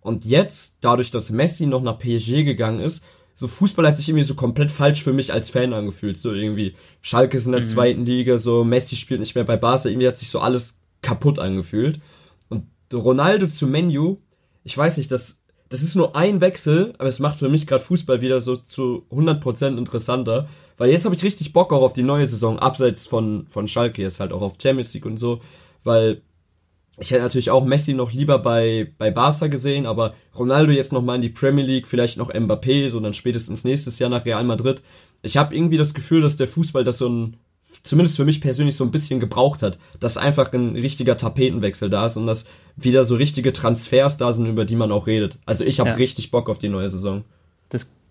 Und 0.00 0.24
jetzt, 0.24 0.78
dadurch, 0.80 1.12
dass 1.12 1.30
Messi 1.30 1.64
noch 1.64 1.82
nach 1.82 2.00
PSG 2.00 2.42
gegangen 2.42 2.80
ist, 2.80 3.04
so 3.36 3.46
Fußball 3.46 3.86
hat 3.86 3.96
sich 3.96 4.08
irgendwie 4.08 4.24
so 4.24 4.34
komplett 4.34 4.72
falsch 4.72 5.04
für 5.04 5.12
mich 5.12 5.32
als 5.32 5.50
Fan 5.50 5.72
angefühlt. 5.72 6.18
So 6.18 6.32
irgendwie, 6.32 6.74
Schalke 7.02 7.36
ist 7.36 7.46
in 7.46 7.52
der 7.52 7.62
zweiten 7.62 8.04
Liga, 8.04 8.36
so 8.36 8.64
Messi 8.64 8.96
spielt 8.96 9.20
nicht 9.20 9.36
mehr 9.36 9.44
bei 9.44 9.56
Barca, 9.56 9.88
irgendwie 9.88 10.08
hat 10.08 10.18
sich 10.18 10.30
so 10.30 10.40
alles 10.40 10.74
kaputt 11.02 11.38
angefühlt. 11.38 12.00
Und 12.48 12.64
Ronaldo 12.92 13.46
zu 13.46 13.68
Menu, 13.68 14.16
ich 14.64 14.76
weiß 14.76 14.96
nicht, 14.96 15.12
das, 15.12 15.40
das 15.68 15.82
ist 15.82 15.94
nur 15.94 16.16
ein 16.16 16.40
Wechsel, 16.40 16.94
aber 16.98 17.08
es 17.08 17.20
macht 17.20 17.38
für 17.38 17.48
mich 17.48 17.64
gerade 17.64 17.84
Fußball 17.84 18.20
wieder 18.20 18.40
so 18.40 18.56
zu 18.56 19.06
100% 19.12 19.78
interessanter. 19.78 20.48
Weil 20.76 20.90
jetzt 20.90 21.04
habe 21.04 21.14
ich 21.14 21.24
richtig 21.24 21.52
Bock 21.52 21.72
auch 21.72 21.82
auf 21.82 21.92
die 21.92 22.02
neue 22.02 22.26
Saison, 22.26 22.58
abseits 22.58 23.06
von, 23.06 23.46
von 23.48 23.66
Schalke, 23.68 24.02
jetzt 24.02 24.20
halt 24.20 24.32
auch 24.32 24.42
auf 24.42 24.56
Champions 24.62 24.92
League 24.94 25.06
und 25.06 25.16
so, 25.16 25.40
weil 25.84 26.22
ich 26.98 27.10
hätte 27.10 27.22
natürlich 27.22 27.50
auch 27.50 27.64
Messi 27.64 27.92
noch 27.92 28.12
lieber 28.12 28.38
bei, 28.38 28.92
bei 28.96 29.10
Barca 29.10 29.48
gesehen, 29.48 29.86
aber 29.86 30.14
Ronaldo 30.38 30.72
jetzt 30.72 30.92
nochmal 30.92 31.16
in 31.16 31.22
die 31.22 31.28
Premier 31.28 31.64
League, 31.64 31.86
vielleicht 31.86 32.16
noch 32.16 32.32
Mbappé, 32.32 32.90
so 32.90 33.00
dann 33.00 33.14
spätestens 33.14 33.64
nächstes 33.64 33.98
Jahr 33.98 34.08
nach 34.08 34.24
Real 34.24 34.44
Madrid. 34.44 34.82
Ich 35.22 35.36
habe 35.36 35.54
irgendwie 35.54 35.76
das 35.76 35.92
Gefühl, 35.92 36.22
dass 36.22 36.36
der 36.36 36.48
Fußball 36.48 36.84
das 36.84 36.98
so 36.98 37.08
ein, 37.08 37.36
zumindest 37.82 38.16
für 38.16 38.24
mich 38.24 38.40
persönlich 38.40 38.76
so 38.76 38.84
ein 38.84 38.90
bisschen 38.90 39.20
gebraucht 39.20 39.62
hat, 39.62 39.78
dass 40.00 40.16
einfach 40.16 40.50
ein 40.54 40.74
richtiger 40.74 41.16
Tapetenwechsel 41.18 41.90
da 41.90 42.06
ist 42.06 42.16
und 42.16 42.26
dass 42.26 42.46
wieder 42.76 43.04
so 43.04 43.16
richtige 43.16 43.52
Transfers 43.52 44.16
da 44.16 44.32
sind, 44.32 44.46
über 44.46 44.64
die 44.64 44.76
man 44.76 44.90
auch 44.92 45.06
redet. 45.06 45.38
Also 45.44 45.64
ich 45.64 45.80
habe 45.80 45.90
Ja. 45.90 45.96
richtig 45.96 46.30
Bock 46.30 46.48
auf 46.48 46.58
die 46.58 46.68
neue 46.70 46.88
Saison. 46.88 47.24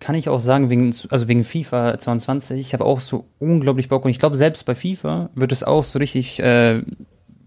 Kann 0.05 0.13
ich 0.13 0.29
auch 0.29 0.39
sagen, 0.39 0.69
wegen, 0.69 0.93
also 1.09 1.27
wegen 1.27 1.43
FIFA 1.43 1.97
22. 1.97 2.59
Ich 2.59 2.74
habe 2.74 2.85
auch 2.85 3.00
so 3.00 3.25
unglaublich 3.39 3.89
Bock 3.89 4.05
und 4.05 4.12
ich 4.12 4.19
glaube, 4.19 4.35
selbst 4.35 4.63
bei 4.63 4.75
FIFA 4.75 5.31
wird 5.33 5.51
es 5.51 5.63
auch 5.63 5.83
so 5.83 5.97
richtig 5.97 6.39
äh, 6.39 6.83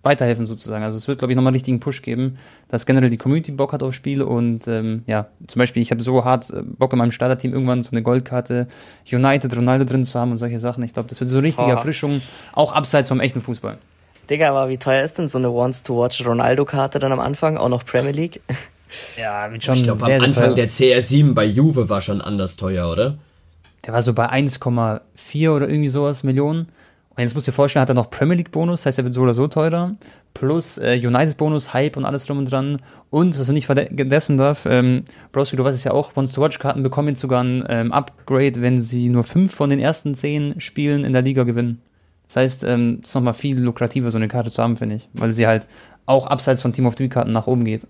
weiterhelfen 0.02 0.48
sozusagen. 0.48 0.82
Also 0.82 0.98
es 0.98 1.06
wird, 1.06 1.20
glaube 1.20 1.30
ich, 1.30 1.36
nochmal 1.36 1.50
einen 1.50 1.54
richtigen 1.54 1.78
Push 1.78 2.02
geben, 2.02 2.36
dass 2.66 2.84
generell 2.84 3.10
die 3.10 3.16
Community 3.16 3.52
Bock 3.52 3.72
hat 3.72 3.84
auf 3.84 3.94
Spiele 3.94 4.26
und 4.26 4.66
ähm, 4.66 5.04
ja, 5.06 5.28
zum 5.46 5.60
Beispiel, 5.60 5.82
ich 5.82 5.92
habe 5.92 6.02
so 6.02 6.24
hart 6.24 6.50
äh, 6.50 6.62
Bock 6.64 6.92
in 6.92 6.98
meinem 6.98 7.12
Starterteam 7.12 7.52
irgendwann 7.52 7.84
so 7.84 7.92
eine 7.92 8.02
Goldkarte 8.02 8.66
United, 9.08 9.56
Ronaldo 9.56 9.84
drin 9.84 10.02
zu 10.02 10.18
haben 10.18 10.32
und 10.32 10.38
solche 10.38 10.58
Sachen. 10.58 10.82
Ich 10.82 10.94
glaube, 10.94 11.08
das 11.08 11.20
wird 11.20 11.30
so 11.30 11.38
richtige 11.38 11.68
Boah. 11.68 11.74
Erfrischung, 11.74 12.22
auch 12.54 12.72
abseits 12.72 13.08
vom 13.08 13.20
echten 13.20 13.40
Fußball. 13.40 13.78
Digga, 14.28 14.48
aber 14.48 14.68
wie 14.68 14.78
teuer 14.78 15.04
ist 15.04 15.16
denn 15.16 15.28
so 15.28 15.38
eine 15.38 15.54
Wants-to-Watch 15.54 16.26
Ronaldo-Karte 16.26 16.98
dann 16.98 17.12
am 17.12 17.20
Anfang? 17.20 17.56
Auch 17.56 17.68
noch 17.68 17.84
Premier 17.84 18.10
League? 18.10 18.40
Ja, 19.16 19.48
schon 19.60 19.74
Ich 19.74 19.84
glaube, 19.84 20.02
am 20.02 20.06
sehr, 20.06 20.22
Anfang 20.22 20.44
teuer. 20.44 20.54
der 20.54 20.68
CR7 20.68 21.34
bei 21.34 21.44
Juve 21.44 21.88
war 21.88 22.00
schon 22.00 22.20
anders 22.20 22.56
teuer, 22.56 22.90
oder? 22.90 23.18
Der 23.86 23.94
war 23.94 24.02
so 24.02 24.12
bei 24.12 24.30
1,4 24.30 25.50
oder 25.50 25.68
irgendwie 25.68 25.88
sowas 25.88 26.22
Millionen. 26.24 26.68
Und 27.18 27.22
jetzt 27.22 27.34
musst 27.34 27.48
du 27.48 27.50
dir 27.50 27.56
vorstellen, 27.56 27.80
hat 27.82 27.88
er 27.88 27.94
noch 27.94 28.10
Premier 28.10 28.36
League 28.36 28.52
Bonus, 28.52 28.86
heißt 28.86 28.98
er 28.98 29.04
wird 29.04 29.14
so 29.14 29.22
oder 29.22 29.34
so 29.34 29.48
teurer. 29.48 29.96
Plus 30.34 30.78
äh, 30.78 31.00
United 31.02 31.36
Bonus, 31.36 31.72
Hype 31.74 31.96
und 31.96 32.04
alles 32.04 32.26
drum 32.26 32.38
und 32.38 32.44
dran. 32.44 32.80
Und 33.10 33.36
was 33.36 33.46
du 33.48 33.52
nicht 33.52 33.66
vergessen 33.66 34.36
darf, 34.36 34.66
ähm, 34.66 35.02
Broski, 35.32 35.56
du 35.56 35.64
weißt 35.64 35.76
es 35.76 35.82
ja 35.82 35.90
auch, 35.90 36.14
Wants 36.14 36.32
to 36.32 36.40
Watch 36.40 36.60
Karten 36.60 36.84
bekommen 36.84 37.08
jetzt 37.08 37.20
sogar 37.20 37.42
ein 37.42 37.64
ähm, 37.68 37.92
Upgrade, 37.92 38.62
wenn 38.62 38.80
sie 38.80 39.08
nur 39.08 39.24
fünf 39.24 39.52
von 39.52 39.68
den 39.70 39.80
ersten 39.80 40.14
zehn 40.14 40.60
Spielen 40.60 41.02
in 41.02 41.12
der 41.12 41.22
Liga 41.22 41.42
gewinnen. 41.42 41.82
Das 42.28 42.36
heißt, 42.36 42.64
ähm, 42.64 42.98
das 43.00 43.10
ist 43.10 43.14
nochmal 43.14 43.34
viel 43.34 43.58
lukrativer, 43.58 44.10
so 44.12 44.18
eine 44.18 44.28
Karte 44.28 44.52
zu 44.52 44.62
haben, 44.62 44.76
finde 44.76 44.96
ich. 44.96 45.08
Weil 45.12 45.32
sie 45.32 45.46
halt 45.46 45.66
auch 46.06 46.26
abseits 46.28 46.62
von 46.62 46.72
Team 46.72 46.86
of 46.86 46.94
the 46.96 47.04
Week 47.04 47.12
Karten 47.12 47.32
nach 47.32 47.46
oben 47.48 47.64
geht. 47.64 47.86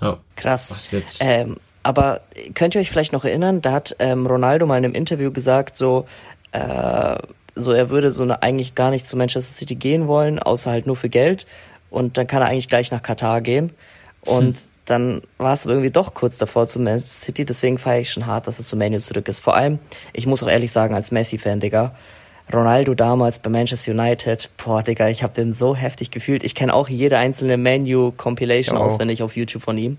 Ja. 0.00 0.18
Krass. 0.36 0.88
Ähm, 1.20 1.56
aber 1.82 2.20
könnt 2.54 2.74
ihr 2.74 2.80
euch 2.80 2.90
vielleicht 2.90 3.12
noch 3.12 3.24
erinnern, 3.24 3.62
da 3.62 3.72
hat 3.72 3.96
ähm, 3.98 4.26
Ronaldo 4.26 4.66
mal 4.66 4.78
in 4.78 4.84
einem 4.84 4.94
Interview 4.94 5.30
gesagt, 5.32 5.76
so, 5.76 6.06
äh, 6.52 7.16
so 7.54 7.72
er 7.72 7.90
würde 7.90 8.10
so 8.10 8.22
eine, 8.22 8.42
eigentlich 8.42 8.74
gar 8.74 8.90
nicht 8.90 9.06
zu 9.06 9.16
Manchester 9.16 9.52
City 9.52 9.74
gehen 9.74 10.06
wollen, 10.06 10.38
außer 10.38 10.70
halt 10.70 10.86
nur 10.86 10.96
für 10.96 11.08
Geld. 11.08 11.46
Und 11.90 12.18
dann 12.18 12.26
kann 12.26 12.42
er 12.42 12.48
eigentlich 12.48 12.68
gleich 12.68 12.90
nach 12.90 13.02
Katar 13.02 13.40
gehen. 13.40 13.72
Und 14.24 14.58
dann 14.84 15.22
war 15.38 15.54
es 15.54 15.66
irgendwie 15.66 15.90
doch 15.90 16.14
kurz 16.14 16.36
davor 16.36 16.66
zu 16.66 16.80
Manchester 16.80 17.26
City, 17.26 17.44
deswegen 17.44 17.78
feiere 17.78 18.00
ich 18.00 18.10
schon 18.10 18.26
hart, 18.26 18.46
dass 18.46 18.58
er 18.58 18.64
zu 18.64 18.76
Manu 18.76 18.98
zurück 18.98 19.28
ist. 19.28 19.40
Vor 19.40 19.54
allem, 19.54 19.78
ich 20.12 20.26
muss 20.26 20.42
auch 20.42 20.48
ehrlich 20.48 20.72
sagen, 20.72 20.94
als 20.94 21.10
Messi-Fan, 21.12 21.60
Digga, 21.60 21.94
Ronaldo 22.52 22.94
damals 22.94 23.38
bei 23.38 23.50
Manchester 23.50 23.92
United, 23.92 24.50
boah, 24.56 24.82
Digga, 24.82 25.08
ich 25.08 25.22
habe 25.22 25.32
den 25.32 25.52
so 25.52 25.76
heftig 25.76 26.10
gefühlt. 26.10 26.44
Ich 26.44 26.54
kenne 26.54 26.74
auch 26.74 26.88
jede 26.88 27.18
einzelne 27.18 27.56
auch. 28.76 28.82
auswendig 28.82 29.22
auf 29.22 29.36
YouTube 29.36 29.62
von 29.62 29.78
ihm. 29.78 29.98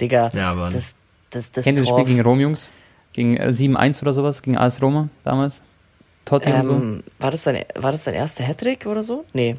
Digga, 0.00 0.30
Ja, 0.34 0.54
Mann. 0.54 0.72
das, 0.72 0.94
das, 1.30 1.52
das 1.52 1.64
Kennt 1.64 1.78
ihr 1.78 1.84
das 1.84 1.90
Spiel 1.90 2.04
gegen 2.04 2.20
Rom, 2.20 2.40
Jungs? 2.40 2.70
Gegen 3.12 3.36
äh, 3.36 3.48
7-1 3.48 4.02
oder 4.02 4.12
sowas? 4.12 4.42
Gegen 4.42 4.56
AS 4.56 4.80
Roma 4.80 5.08
damals? 5.24 5.62
Totti 6.24 6.50
und 6.52 6.64
so? 6.64 6.72
ähm, 6.72 7.02
war, 7.18 7.30
das 7.30 7.44
dein, 7.44 7.64
war 7.76 7.92
das 7.92 8.04
dein 8.04 8.14
erster 8.14 8.44
Hattrick 8.44 8.86
oder 8.86 9.02
so? 9.02 9.24
Nee. 9.32 9.56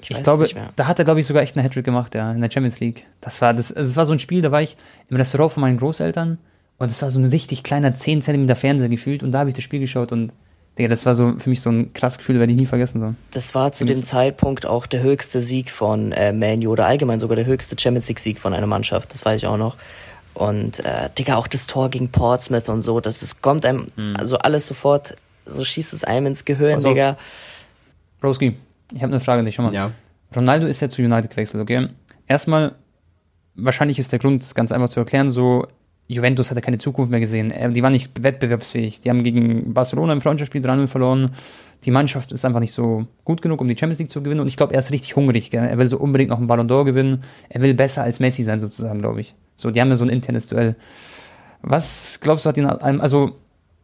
Ich, 0.00 0.10
weiß 0.10 0.18
Ich 0.18 0.24
glaube, 0.24 0.48
da 0.76 0.86
hat 0.86 0.98
er, 0.98 1.04
glaube 1.04 1.20
ich, 1.20 1.26
sogar 1.26 1.42
echt 1.42 1.56
einen 1.56 1.64
Hattrick 1.64 1.84
gemacht, 1.84 2.14
ja, 2.14 2.32
in 2.32 2.40
der 2.40 2.50
Champions 2.50 2.80
League. 2.80 3.04
Das 3.20 3.40
war, 3.40 3.54
das, 3.54 3.72
also 3.72 3.88
das 3.88 3.96
war 3.96 4.06
so 4.06 4.12
ein 4.12 4.18
Spiel, 4.18 4.42
da 4.42 4.50
war 4.50 4.62
ich 4.62 4.76
im 5.08 5.16
Restaurant 5.16 5.52
von 5.52 5.60
meinen 5.60 5.78
Großeltern 5.78 6.38
und 6.78 6.90
das 6.90 7.00
war 7.02 7.10
so 7.10 7.18
ein 7.18 7.26
richtig 7.26 7.62
kleiner 7.62 7.94
10 7.94 8.22
cm 8.22 8.56
Fernseher 8.56 8.88
gefühlt 8.88 9.22
und 9.22 9.32
da 9.32 9.40
habe 9.40 9.50
ich 9.50 9.54
das 9.54 9.64
Spiel 9.64 9.80
geschaut 9.80 10.12
und 10.12 10.32
Digga, 10.78 10.88
das 10.88 11.06
war 11.06 11.14
so 11.14 11.34
für 11.38 11.50
mich 11.50 11.60
so 11.60 11.70
ein 11.70 11.92
krass 11.92 12.18
Gefühl, 12.18 12.40
werde 12.40 12.52
ich 12.52 12.58
nie 12.58 12.66
vergessen. 12.66 13.00
So. 13.00 13.14
Das 13.32 13.54
war 13.54 13.70
zu 13.70 13.84
dem 13.84 14.02
Zeitpunkt 14.02 14.66
auch 14.66 14.86
der 14.86 15.02
höchste 15.02 15.40
Sieg 15.40 15.70
von 15.70 16.10
äh, 16.10 16.32
Manu 16.32 16.70
oder 16.72 16.86
allgemein 16.86 17.20
sogar 17.20 17.36
der 17.36 17.46
höchste 17.46 17.76
Champions 17.78 18.08
League 18.08 18.18
Sieg 18.18 18.38
von 18.40 18.52
einer 18.54 18.66
Mannschaft. 18.66 19.12
Das 19.14 19.24
weiß 19.24 19.42
ich 19.42 19.46
auch 19.46 19.56
noch. 19.56 19.76
Und 20.34 20.80
äh, 20.80 21.10
Digga, 21.16 21.36
auch 21.36 21.46
das 21.46 21.68
Tor 21.68 21.90
gegen 21.90 22.08
Portsmouth 22.08 22.68
und 22.68 22.82
so, 22.82 22.98
das, 22.98 23.20
das 23.20 23.40
kommt 23.40 23.64
einem, 23.64 23.86
also 24.18 24.36
alles 24.38 24.66
sofort, 24.66 25.14
so 25.46 25.64
schießt 25.64 25.92
es 25.92 26.02
einem 26.02 26.26
ins 26.26 26.44
Gehirn, 26.44 26.78
auf. 26.78 26.82
Digga. 26.82 27.16
Broski, 28.20 28.56
ich 28.92 29.02
habe 29.02 29.12
eine 29.12 29.20
Frage 29.20 29.40
an 29.40 29.44
dich 29.44 29.54
schon 29.54 29.66
mal. 29.66 29.74
Ja. 29.74 29.92
Ronaldo 30.34 30.66
ist 30.66 30.80
ja 30.80 30.88
zu 30.88 31.02
United 31.02 31.30
gewechselt, 31.30 31.62
okay? 31.62 31.86
Erstmal, 32.26 32.74
wahrscheinlich 33.54 34.00
ist 34.00 34.10
der 34.10 34.18
Grund, 34.18 34.42
das 34.42 34.56
ganz 34.56 34.72
einfach 34.72 34.88
zu 34.88 34.98
erklären, 34.98 35.30
so, 35.30 35.68
Juventus 36.06 36.50
hatte 36.50 36.60
keine 36.60 36.78
Zukunft 36.78 37.10
mehr 37.10 37.20
gesehen. 37.20 37.50
Äh, 37.50 37.72
Die 37.72 37.82
waren 37.82 37.92
nicht 37.92 38.22
wettbewerbsfähig. 38.22 39.00
Die 39.00 39.10
haben 39.10 39.22
gegen 39.22 39.72
Barcelona 39.72 40.12
im 40.12 40.20
Freundschaftsspiel 40.20 40.62
3-0 40.64 40.86
verloren. 40.86 41.30
Die 41.84 41.90
Mannschaft 41.90 42.32
ist 42.32 42.44
einfach 42.44 42.60
nicht 42.60 42.72
so 42.72 43.06
gut 43.24 43.42
genug, 43.42 43.60
um 43.60 43.68
die 43.68 43.76
Champions 43.76 43.98
League 43.98 44.10
zu 44.10 44.22
gewinnen. 44.22 44.40
Und 44.40 44.48
ich 44.48 44.56
glaube, 44.56 44.74
er 44.74 44.80
ist 44.80 44.90
richtig 44.90 45.16
hungrig. 45.16 45.50
Gell? 45.50 45.64
Er 45.64 45.78
will 45.78 45.88
so 45.88 45.98
unbedingt 45.98 46.30
noch 46.30 46.38
einen 46.38 46.46
Ballon 46.46 46.68
d'Or 46.68 46.84
gewinnen. 46.84 47.22
Er 47.48 47.62
will 47.62 47.74
besser 47.74 48.02
als 48.02 48.20
Messi 48.20 48.42
sein, 48.42 48.60
sozusagen, 48.60 49.00
glaube 49.00 49.20
ich. 49.20 49.34
So, 49.56 49.70
die 49.70 49.80
haben 49.80 49.88
ja 49.88 49.96
so 49.96 50.04
ein 50.04 50.10
internes 50.10 50.46
Duell. 50.46 50.76
Was 51.62 52.20
glaubst 52.20 52.44
du, 52.44 52.48
hat 52.50 52.56
ihn, 52.58 52.66
also, 52.66 53.32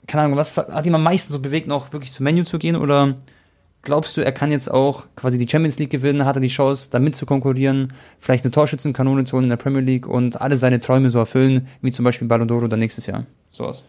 keine 0.07 0.25
Ahnung, 0.25 0.37
was 0.37 0.57
hat 0.57 0.87
ihn 0.87 0.95
am 0.95 1.03
meisten 1.03 1.33
so 1.33 1.39
bewegt, 1.39 1.67
noch 1.69 1.93
wirklich 1.93 2.13
zum 2.13 2.25
Menu 2.25 2.45
zu 2.45 2.59
gehen? 2.59 2.77
Oder 2.77 3.17
glaubst 3.83 4.17
du, 4.17 4.21
er 4.25 4.33
kann 4.33 4.51
jetzt 4.51 4.71
auch 4.71 5.05
quasi 5.17 5.39
die 5.39 5.49
Champions 5.49 5.79
League 5.79 5.91
gewinnen? 5.91 6.25
Hat 6.25 6.37
er 6.37 6.43
die 6.43 6.49
Chance, 6.49 6.89
damit 6.91 7.17
zu 7.17 7.27
konkurrieren? 7.27 7.93
Vielleicht 8.19 8.45
eine 8.45 8.53
Torschützenkanone 8.53 9.25
zu 9.25 9.35
holen 9.35 9.45
in 9.45 9.51
der 9.51 9.57
Premier 9.57 9.81
League 9.81 10.07
und 10.07 10.41
alle 10.41 10.57
seine 10.57 10.81
Träume 10.81 11.11
so 11.11 11.19
erfüllen, 11.19 11.69
wie 11.83 11.93
zum 11.93 12.05
Beispiel 12.05 12.29
Ballon 12.29 12.49
d'Or 12.49 12.65
oder 12.65 12.77
nächstes 12.77 13.07
Jahr? 13.07 13.27
Sowas. 13.51 13.85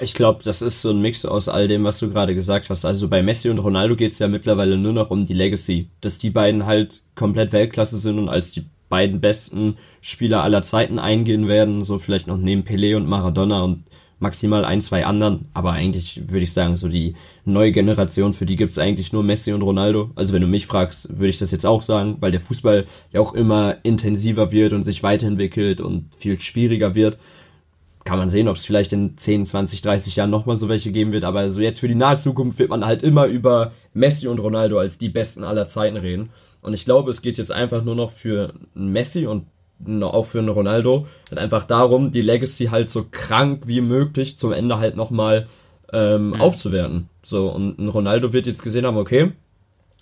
Ich 0.00 0.14
glaube, 0.14 0.44
das 0.44 0.62
ist 0.62 0.80
so 0.80 0.90
ein 0.90 1.00
Mix 1.00 1.24
aus 1.24 1.48
all 1.48 1.66
dem, 1.66 1.82
was 1.82 1.98
du 1.98 2.08
gerade 2.08 2.34
gesagt 2.34 2.70
hast. 2.70 2.84
Also 2.84 3.08
bei 3.08 3.22
Messi 3.22 3.50
und 3.50 3.58
Ronaldo 3.58 3.96
geht 3.96 4.12
es 4.12 4.18
ja 4.20 4.28
mittlerweile 4.28 4.76
nur 4.76 4.92
noch 4.92 5.10
um 5.10 5.26
die 5.26 5.34
Legacy. 5.34 5.88
Dass 6.00 6.18
die 6.18 6.30
beiden 6.30 6.66
halt 6.66 7.02
komplett 7.16 7.52
Weltklasse 7.52 7.98
sind 7.98 8.18
und 8.18 8.28
als 8.28 8.52
die 8.52 8.66
beiden 8.88 9.20
besten 9.20 9.76
Spieler 10.00 10.42
aller 10.42 10.62
Zeiten 10.62 10.98
eingehen 10.98 11.48
werden. 11.48 11.82
So 11.82 11.98
vielleicht 11.98 12.28
noch 12.28 12.36
neben 12.36 12.62
Pelé 12.62 12.96
und 12.96 13.08
Maradona 13.08 13.62
und 13.62 13.84
maximal 14.18 14.64
ein, 14.64 14.80
zwei 14.80 15.06
anderen, 15.06 15.48
aber 15.54 15.72
eigentlich 15.72 16.28
würde 16.28 16.42
ich 16.42 16.52
sagen, 16.52 16.76
so 16.76 16.88
die 16.88 17.14
neue 17.44 17.72
Generation, 17.72 18.32
für 18.32 18.46
die 18.46 18.56
gibt's 18.56 18.78
eigentlich 18.78 19.12
nur 19.12 19.22
Messi 19.22 19.52
und 19.52 19.62
Ronaldo. 19.62 20.10
Also 20.16 20.32
wenn 20.32 20.42
du 20.42 20.48
mich 20.48 20.66
fragst, 20.66 21.18
würde 21.18 21.28
ich 21.28 21.38
das 21.38 21.52
jetzt 21.52 21.66
auch 21.66 21.82
sagen, 21.82 22.16
weil 22.20 22.32
der 22.32 22.40
Fußball 22.40 22.86
ja 23.12 23.20
auch 23.20 23.34
immer 23.34 23.76
intensiver 23.84 24.50
wird 24.50 24.72
und 24.72 24.82
sich 24.82 25.02
weiterentwickelt 25.02 25.80
und 25.80 26.14
viel 26.16 26.40
schwieriger 26.40 26.94
wird. 26.94 27.18
Kann 28.04 28.18
man 28.18 28.30
sehen, 28.30 28.48
ob 28.48 28.56
es 28.56 28.64
vielleicht 28.64 28.92
in 28.92 29.16
10, 29.16 29.44
20, 29.44 29.82
30 29.82 30.16
Jahren 30.16 30.30
nochmal 30.30 30.56
so 30.56 30.68
welche 30.68 30.92
geben 30.92 31.12
wird, 31.12 31.24
aber 31.24 31.48
so 31.50 31.60
jetzt 31.60 31.80
für 31.80 31.88
die 31.88 31.94
nahe 31.94 32.16
Zukunft 32.16 32.58
wird 32.58 32.70
man 32.70 32.86
halt 32.86 33.02
immer 33.02 33.26
über 33.26 33.72
Messi 33.92 34.26
und 34.28 34.40
Ronaldo 34.40 34.78
als 34.78 34.98
die 34.98 35.10
besten 35.10 35.44
aller 35.44 35.66
Zeiten 35.66 35.96
reden. 35.96 36.30
Und 36.60 36.74
ich 36.74 36.84
glaube, 36.84 37.10
es 37.10 37.22
geht 37.22 37.38
jetzt 37.38 37.52
einfach 37.52 37.84
nur 37.84 37.94
noch 37.94 38.10
für 38.10 38.54
Messi 38.74 39.26
und 39.26 39.46
auch 40.02 40.26
für 40.26 40.38
einen 40.38 40.48
Ronaldo, 40.48 41.06
halt 41.30 41.38
einfach 41.38 41.64
darum, 41.64 42.10
die 42.10 42.22
Legacy 42.22 42.66
halt 42.66 42.90
so 42.90 43.06
krank 43.10 43.62
wie 43.66 43.80
möglich 43.80 44.38
zum 44.38 44.52
Ende 44.52 44.78
halt 44.78 44.96
nochmal 44.96 45.46
ähm, 45.92 46.30
mhm. 46.30 46.40
aufzuwerten. 46.40 47.08
So, 47.22 47.48
und 47.48 47.78
ein 47.78 47.88
Ronaldo 47.88 48.32
wird 48.32 48.46
jetzt 48.46 48.62
gesehen 48.62 48.86
haben, 48.86 48.96
okay, 48.96 49.32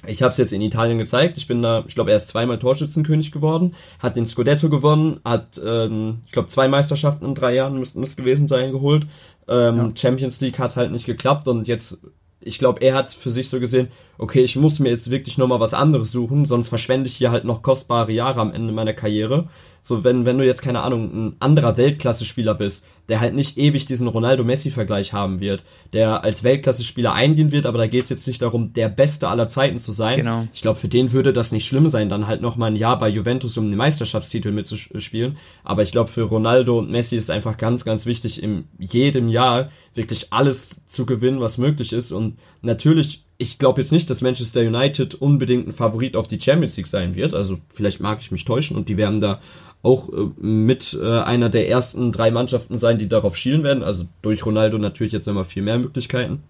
ich 0.07 0.23
habe 0.23 0.33
es 0.33 0.39
jetzt 0.39 0.53
in 0.53 0.61
Italien 0.61 0.99
gezeigt, 0.99 1.39
ich 1.39 1.47
bin 1.47 1.63
da, 1.63 1.85
ich 1.87 1.95
glaube, 1.95 2.11
er 2.11 2.17
ist 2.17 2.29
zweimal 2.29 2.59
Torschützenkönig 2.59 3.33
geworden, 3.33 3.75
hat 3.99 4.17
den 4.17 4.27
Scudetto 4.27 4.69
gewonnen, 4.69 5.21
hat, 5.25 5.61
ähm, 5.65 6.21
ich 6.27 6.33
glaube, 6.33 6.49
zwei 6.49 6.69
Meisterschaften 6.69 7.25
in 7.25 7.35
drei 7.35 7.55
Jahren 7.55 7.79
müssten 7.79 8.03
es 8.03 8.17
gewesen 8.17 8.47
sein, 8.49 8.73
geholt. 8.73 9.07
Ähm, 9.49 9.77
ja. 9.77 9.91
Champions 9.97 10.41
League 10.41 10.59
hat 10.59 10.77
halt 10.77 10.93
nicht 10.93 11.07
geklappt 11.07 11.49
und 11.49 11.67
jetzt 11.67 11.99
ich 12.47 12.59
glaube, 12.59 12.81
er 12.81 12.95
hat 12.95 13.11
für 13.11 13.31
sich 13.31 13.49
so 13.49 13.59
gesehen, 13.59 13.89
okay, 14.19 14.43
ich 14.43 14.57
muss 14.57 14.79
mir 14.79 14.91
jetzt 14.91 15.11
wirklich 15.11 15.39
nochmal 15.39 15.61
was 15.61 15.75
anderes 15.75 16.13
suchen, 16.13 16.45
sonst 16.47 16.69
verschwende 16.69 17.09
ich 17.09 17.17
hier 17.17 17.31
halt 17.31 17.45
noch 17.45 17.63
kostbare 17.63 18.13
Jahre 18.13 18.41
am 18.41 18.53
Ende 18.53 18.73
meiner 18.73 18.93
Karriere. 18.93 19.49
So, 19.87 20.03
wenn, 20.03 20.27
wenn 20.27 20.37
du 20.37 20.45
jetzt, 20.45 20.63
keine 20.63 20.83
Ahnung, 20.83 21.11
ein 21.15 21.37
anderer 21.39 21.77
Weltklasse-Spieler 21.77 22.55
bist, 22.55 22.85
der 23.09 23.21
halt 23.21 23.37
nicht 23.37 23.57
ewig 23.57 23.87
diesen 23.87 24.09
Ronaldo-Messi-Vergleich 24.09 25.13
haben 25.13 25.39
wird, 25.39 25.63
der 25.93 26.25
als 26.25 26.43
Weltklasse-Spieler 26.43 27.13
eingehen 27.13 27.53
wird, 27.53 27.67
aber 27.67 27.79
da 27.79 27.87
geht 27.87 28.03
es 28.03 28.09
jetzt 28.09 28.27
nicht 28.27 28.43
darum, 28.43 28.73
der 28.73 28.89
Beste 28.89 29.29
aller 29.29 29.47
Zeiten 29.47 29.79
zu 29.79 29.93
sein. 29.93 30.17
Genau. 30.17 30.49
Ich 30.53 30.63
glaube, 30.63 30.81
für 30.81 30.89
den 30.89 31.13
würde 31.13 31.33
das 31.33 31.53
nicht 31.53 31.69
schlimm 31.69 31.89
sein, 31.89 32.09
dann 32.09 32.27
halt 32.27 32.43
nochmal 32.43 32.73
ein 32.73 32.77
Jahr 32.77 32.99
bei 32.99 33.09
Juventus 33.09 33.57
um 33.59 33.71
den 33.71 33.77
Meisterschaftstitel 33.77 34.51
mitzuspielen. 34.51 35.37
Aber 35.63 35.83
ich 35.83 35.93
glaube, 35.93 36.11
für 36.11 36.23
Ronaldo 36.23 36.81
und 36.81 36.91
Messi 36.91 37.15
ist 37.15 37.31
einfach 37.31 37.57
ganz, 37.57 37.85
ganz 37.85 38.07
wichtig, 38.07 38.43
in 38.43 38.65
jedem 38.81 39.29
Jahr 39.29 39.71
wirklich 39.95 40.33
alles 40.33 40.85
zu 40.87 41.07
gewinnen, 41.07 41.41
was 41.41 41.59
möglich 41.59 41.93
ist. 41.93 42.11
Und 42.11 42.39
natürlich 42.61 43.26
ich 43.39 43.59
glaube 43.59 43.81
jetzt 43.81 43.93
nicht, 43.93 44.09
dass 44.09 44.23
Manchester 44.23 44.61
United 44.61 45.15
unbedingt 45.15 45.69
ein 45.69 45.73
Favorit 45.73 46.17
auf 46.17 46.29
die 46.29 46.41
Champions 46.41 46.77
League 46.77 46.87
sein 46.87 47.15
wird. 47.15 47.35
Also 47.35 47.59
vielleicht 47.73 48.01
mag 48.01 48.21
ich 48.21 48.31
mich 48.31 48.45
täuschen 48.45 48.77
und 48.77 48.89
die 48.89 48.97
werden 48.97 49.21
da 49.21 49.41
auch 49.83 50.09
äh, 50.09 50.29
mit 50.41 50.99
äh, 51.01 51.21
einer 51.21 51.49
der 51.49 51.69
ersten 51.69 52.13
drei 52.13 52.31
Mannschaften 52.31 52.79
sein, 52.79 52.99
die 52.99 53.09
darauf 53.09 53.37
schielen 53.37 53.63
werden. 53.63 53.83
Also 53.83 54.07
durch 54.23 54.45
Ronaldo 54.47 54.79
natürlich 54.79 55.13
jetzt 55.13 55.27
nochmal 55.27 55.45
viel 55.45 55.63
mehr 55.63 55.79
Möglichkeiten. 55.79 56.43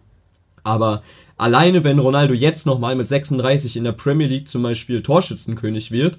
Aber 0.62 1.02
alleine 1.36 1.84
wenn 1.84 1.98
Ronaldo 1.98 2.34
jetzt 2.34 2.66
nochmal 2.66 2.94
mit 2.94 3.06
36 3.06 3.76
in 3.76 3.84
der 3.84 3.92
Premier 3.92 4.26
League 4.26 4.48
zum 4.48 4.62
Beispiel 4.62 5.02
Torschützenkönig 5.02 5.90
wird, 5.90 6.18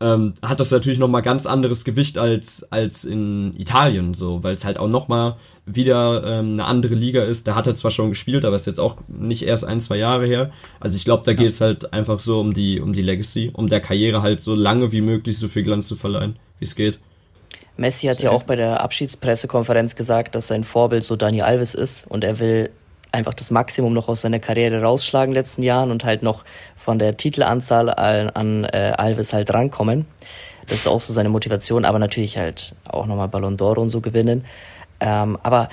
ähm, 0.00 0.34
hat 0.42 0.60
das 0.60 0.70
natürlich 0.70 0.98
nochmal 0.98 1.22
ganz 1.22 1.46
anderes 1.46 1.84
Gewicht 1.84 2.18
als, 2.18 2.70
als 2.72 3.04
in 3.04 3.54
Italien, 3.56 4.12
so, 4.12 4.42
weil 4.42 4.54
es 4.54 4.64
halt 4.64 4.78
auch 4.78 4.88
nochmal 4.88 5.36
wieder 5.66 6.24
ähm, 6.24 6.54
eine 6.54 6.64
andere 6.64 6.94
Liga 6.94 7.22
ist. 7.22 7.46
Da 7.46 7.54
hat 7.54 7.66
er 7.66 7.74
zwar 7.74 7.90
schon 7.90 8.10
gespielt, 8.10 8.44
aber 8.44 8.56
ist 8.56 8.66
jetzt 8.66 8.80
auch 8.80 8.96
nicht 9.08 9.44
erst 9.44 9.64
ein, 9.64 9.80
zwei 9.80 9.96
Jahre 9.96 10.26
her. 10.26 10.50
Also 10.80 10.96
ich 10.96 11.04
glaube, 11.04 11.24
da 11.24 11.30
ja. 11.30 11.36
geht 11.36 11.48
es 11.48 11.60
halt 11.60 11.92
einfach 11.92 12.20
so 12.20 12.40
um 12.40 12.52
die, 12.52 12.80
um 12.80 12.92
die 12.92 13.02
Legacy, 13.02 13.50
um 13.54 13.68
der 13.68 13.80
Karriere 13.80 14.20
halt 14.20 14.40
so 14.40 14.54
lange 14.54 14.92
wie 14.92 15.00
möglich 15.00 15.38
so 15.38 15.48
viel 15.48 15.62
Glanz 15.62 15.86
zu 15.86 15.96
verleihen, 15.96 16.36
wie 16.58 16.64
es 16.64 16.74
geht. 16.74 16.98
Messi 17.76 18.06
hat 18.06 18.22
ja 18.22 18.30
auch 18.30 18.44
bei 18.44 18.56
der 18.56 18.82
Abschiedspressekonferenz 18.82 19.96
gesagt, 19.96 20.34
dass 20.34 20.48
sein 20.48 20.64
Vorbild 20.64 21.04
so 21.04 21.16
Dani 21.16 21.42
Alves 21.42 21.74
ist 21.74 22.06
und 22.08 22.24
er 22.24 22.38
will 22.38 22.70
einfach 23.14 23.34
das 23.34 23.50
Maximum 23.50 23.94
noch 23.94 24.08
aus 24.08 24.22
seiner 24.22 24.40
Karriere 24.40 24.82
rausschlagen 24.82 25.30
in 25.30 25.34
den 25.34 25.40
letzten 25.40 25.62
Jahren 25.62 25.90
und 25.90 26.04
halt 26.04 26.22
noch 26.22 26.44
von 26.76 26.98
der 26.98 27.16
Titelanzahl 27.16 27.88
an, 27.88 28.30
an 28.30 28.64
äh, 28.64 28.92
Alves 28.96 29.32
halt 29.32 29.54
rankommen. 29.54 30.06
Das 30.66 30.80
ist 30.80 30.86
auch 30.86 31.00
so 31.00 31.12
seine 31.12 31.28
Motivation, 31.28 31.84
aber 31.84 31.98
natürlich 31.98 32.38
halt 32.38 32.74
auch 32.88 33.06
nochmal 33.06 33.28
Ballon 33.28 33.56
d'Or 33.56 33.78
und 33.78 33.88
so 33.88 34.00
gewinnen. 34.00 34.44
Ähm, 35.00 35.38
aber 35.42 35.68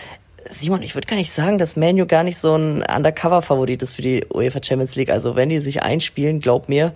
Simon, 0.48 0.82
ich 0.82 0.96
würde 0.96 1.08
gar 1.08 1.16
nicht 1.16 1.32
sagen, 1.32 1.58
dass 1.58 1.76
Manu 1.76 2.06
gar 2.06 2.24
nicht 2.24 2.38
so 2.38 2.56
ein 2.56 2.84
Undercover-Favorit 2.84 3.82
ist 3.82 3.94
für 3.94 4.02
die 4.02 4.26
UEFA 4.34 4.62
Champions 4.64 4.96
League. 4.96 5.10
Also 5.10 5.36
wenn 5.36 5.50
die 5.50 5.60
sich 5.60 5.84
einspielen, 5.84 6.40
glaub 6.40 6.68
mir, 6.68 6.94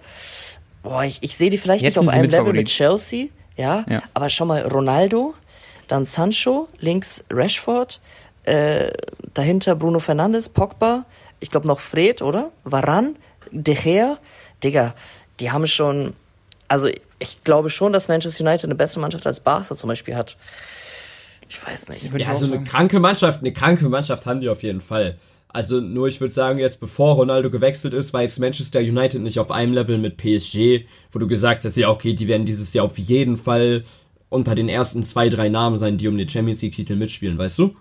boah, 0.84 1.03
ich, 1.03 1.19
ich 1.21 1.36
sehe 1.36 1.49
die 1.49 1.58
vielleicht 1.58 1.84
Jetzt 1.84 1.97
nicht 1.97 2.08
auf 2.08 2.13
einem 2.13 2.29
Level 2.29 2.53
mit 2.53 2.67
Chelsea, 2.67 3.27
ja, 3.58 3.86
ja, 3.89 4.03
aber 4.13 4.29
schau 4.29 4.45
mal, 4.45 4.62
Ronaldo, 4.63 5.34
dann 5.88 6.05
Sancho, 6.05 6.67
links 6.79 7.23
Rashford, 7.31 8.01
äh, 8.45 8.91
dahinter 9.34 9.75
Bruno 9.75 9.99
Fernandes, 9.99 10.49
Pogba, 10.49 11.05
ich 11.39 11.51
glaube 11.51 11.67
noch 11.67 11.79
Fred, 11.79 12.21
oder? 12.21 12.51
Varan, 12.63 13.15
De 13.51 13.75
Gea, 13.75 14.17
Digga, 14.63 14.95
die 15.39 15.51
haben 15.51 15.67
schon, 15.67 16.13
also 16.67 16.88
ich 17.19 17.43
glaube 17.43 17.69
schon, 17.69 17.93
dass 17.93 18.08
Manchester 18.08 18.43
United 18.43 18.65
eine 18.65 18.75
bessere 18.75 19.01
Mannschaft 19.01 19.25
als 19.27 19.39
Barca 19.39 19.75
zum 19.75 19.88
Beispiel 19.88 20.15
hat. 20.15 20.38
Ich 21.47 21.65
weiß 21.65 21.89
nicht. 21.89 22.12
Ja, 22.17 22.29
also 22.29 22.51
eine 22.51 22.63
kranke 22.63 22.99
Mannschaft, 22.99 23.39
eine 23.41 23.53
kranke 23.53 23.88
Mannschaft 23.89 24.25
haben 24.25 24.41
die 24.41 24.49
auf 24.49 24.63
jeden 24.63 24.81
Fall. 24.81 25.17
Also 25.49 25.79
nur 25.79 26.08
ich 26.08 26.19
würde 26.19 26.34
sagen, 26.34 26.60
jetzt 26.60 26.81
bevor 26.81 27.15
Ronaldo 27.15 27.49
gewechselt 27.49 27.93
ist, 27.93 28.13
war 28.13 28.23
jetzt 28.23 28.39
Manchester 28.39 28.79
United 28.79 29.21
nicht 29.21 29.39
auf 29.39 29.51
einem 29.51 29.73
Level 29.73 29.97
mit 29.97 30.17
PSG, 30.17 30.86
wo 31.12 31.19
du 31.19 31.27
gesagt 31.27 31.63
hast, 31.63 31.77
ja 31.77 31.89
okay, 31.89 32.13
die 32.13 32.27
werden 32.27 32.45
dieses 32.45 32.73
Jahr 32.73 32.84
auf 32.84 32.97
jeden 32.97 33.38
Fall 33.38 33.86
unter 34.27 34.53
den 34.53 34.67
ersten 34.67 35.01
zwei, 35.03 35.29
drei 35.29 35.47
Namen 35.47 35.77
sein, 35.77 35.97
die 35.97 36.10
um 36.10 36.17
den 36.17 36.27
Champions 36.27 36.62
League 36.62 36.73
Titel 36.73 36.95
mitspielen, 36.95 37.38
weißt 37.38 37.60
du? 37.60 37.75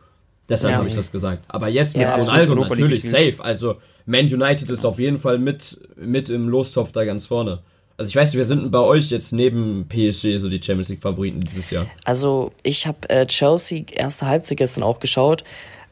Deshalb 0.49 0.73
ja, 0.73 0.79
habe 0.79 0.89
ich 0.89 0.95
das 0.95 1.11
gesagt. 1.11 1.45
Aber 1.49 1.69
jetzt 1.69 1.97
mit 1.97 2.07
ja, 2.07 2.17
Ronaldo 2.17 2.55
natürlich 2.55 3.09
safe. 3.09 3.37
Also 3.39 3.77
Man 4.07 4.27
United 4.27 4.69
ist 4.71 4.85
auf 4.85 4.99
jeden 4.99 5.19
Fall 5.19 5.39
mit, 5.39 5.81
mit 5.97 6.29
im 6.29 6.49
Lostopf 6.49 6.93
da 6.93 7.05
ganz 7.05 7.27
vorne. 7.27 7.61
Also 7.97 8.09
ich 8.09 8.17
weiß 8.17 8.31
nicht, 8.31 8.39
wir 8.39 8.45
sind 8.45 8.71
bei 8.71 8.81
euch 8.81 9.11
jetzt 9.11 9.33
neben 9.33 9.87
PSG 9.89 10.39
so 10.39 10.49
die 10.49 10.61
Champions 10.63 10.89
League 10.89 11.01
Favoriten 11.01 11.41
dieses 11.41 11.71
Jahr. 11.71 11.87
Also 12.05 12.53
ich 12.63 12.87
habe 12.87 13.09
äh, 13.09 13.25
Chelsea 13.27 13.85
erste 13.93 14.27
Halbzeit 14.27 14.59
gestern 14.59 14.83
auch 14.83 14.99
geschaut. 14.99 15.45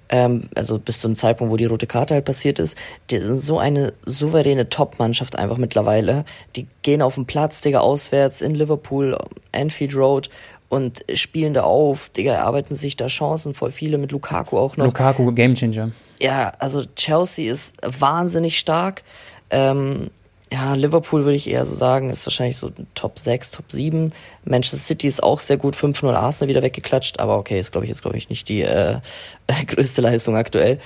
Ähm, 0.09 0.43
also 0.55 0.79
bis 0.79 1.01
zum 1.01 1.15
Zeitpunkt, 1.15 1.53
wo 1.53 1.57
die 1.57 1.65
rote 1.65 1.87
Karte 1.87 2.15
halt 2.15 2.25
passiert 2.25 2.59
ist. 2.59 2.77
Die 3.11 3.19
sind 3.19 3.39
so 3.39 3.59
eine 3.59 3.95
souveräne 4.05 4.69
Top-Mannschaft 4.69 5.39
einfach 5.39 5.57
mittlerweile. 5.57 6.25
Die 6.55 6.67
gehen 6.83 7.03
auf 7.03 7.15
den 7.15 7.25
Platz, 7.25 7.63
Digga, 7.63 7.81
auswärts 7.81 8.43
in 8.43 8.55
Liverpool, 8.55 9.17
Anfield 9.53 9.97
Road 9.97 10.29
und 10.73 11.05
spielen 11.13 11.53
da 11.53 11.65
auf, 11.65 12.09
Digga, 12.09 12.33
erarbeiten 12.33 12.75
sich 12.75 12.97
da 12.97 13.09
Chancen, 13.09 13.53
voll 13.53 13.71
viele 13.71 13.99
mit 13.99 14.11
Lukaku 14.11 14.57
auch 14.57 14.79
noch. 14.79 14.87
Lukaku, 14.87 15.31
Gamechanger. 15.31 15.91
Ja, 16.19 16.55
also 16.61 16.83
Chelsea 16.97 17.53
ist 17.53 17.77
wahnsinnig 17.83 18.59
stark. 18.59 19.03
Ähm, 19.51 20.09
ja, 20.51 20.73
Liverpool 20.73 21.25
würde 21.25 21.37
ich 21.37 21.51
eher 21.51 21.67
so 21.67 21.75
sagen, 21.75 22.09
ist 22.09 22.25
wahrscheinlich 22.25 22.57
so 22.57 22.71
Top 22.95 23.19
6, 23.19 23.51
Top 23.51 23.71
7. 23.71 24.15
Manchester 24.47 24.79
City 24.79 25.09
ist 25.09 25.23
auch 25.23 25.43
sehr 25.43 25.59
gut, 25.59 25.77
5-0 25.77 26.11
Arsenal 26.15 26.49
wieder 26.49 26.63
weggeklatscht, 26.63 27.21
aber 27.21 27.37
okay, 27.37 27.61
ist 27.61 27.73
glaube 27.73 27.85
ich 27.85 27.91
jetzt 27.91 28.01
glaube 28.01 28.17
ich 28.17 28.31
nicht 28.31 28.49
die 28.49 28.63
äh, 28.63 29.01
größte 29.67 30.01
Leistung 30.01 30.37
aktuell. 30.37 30.79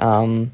Ähm, 0.00 0.52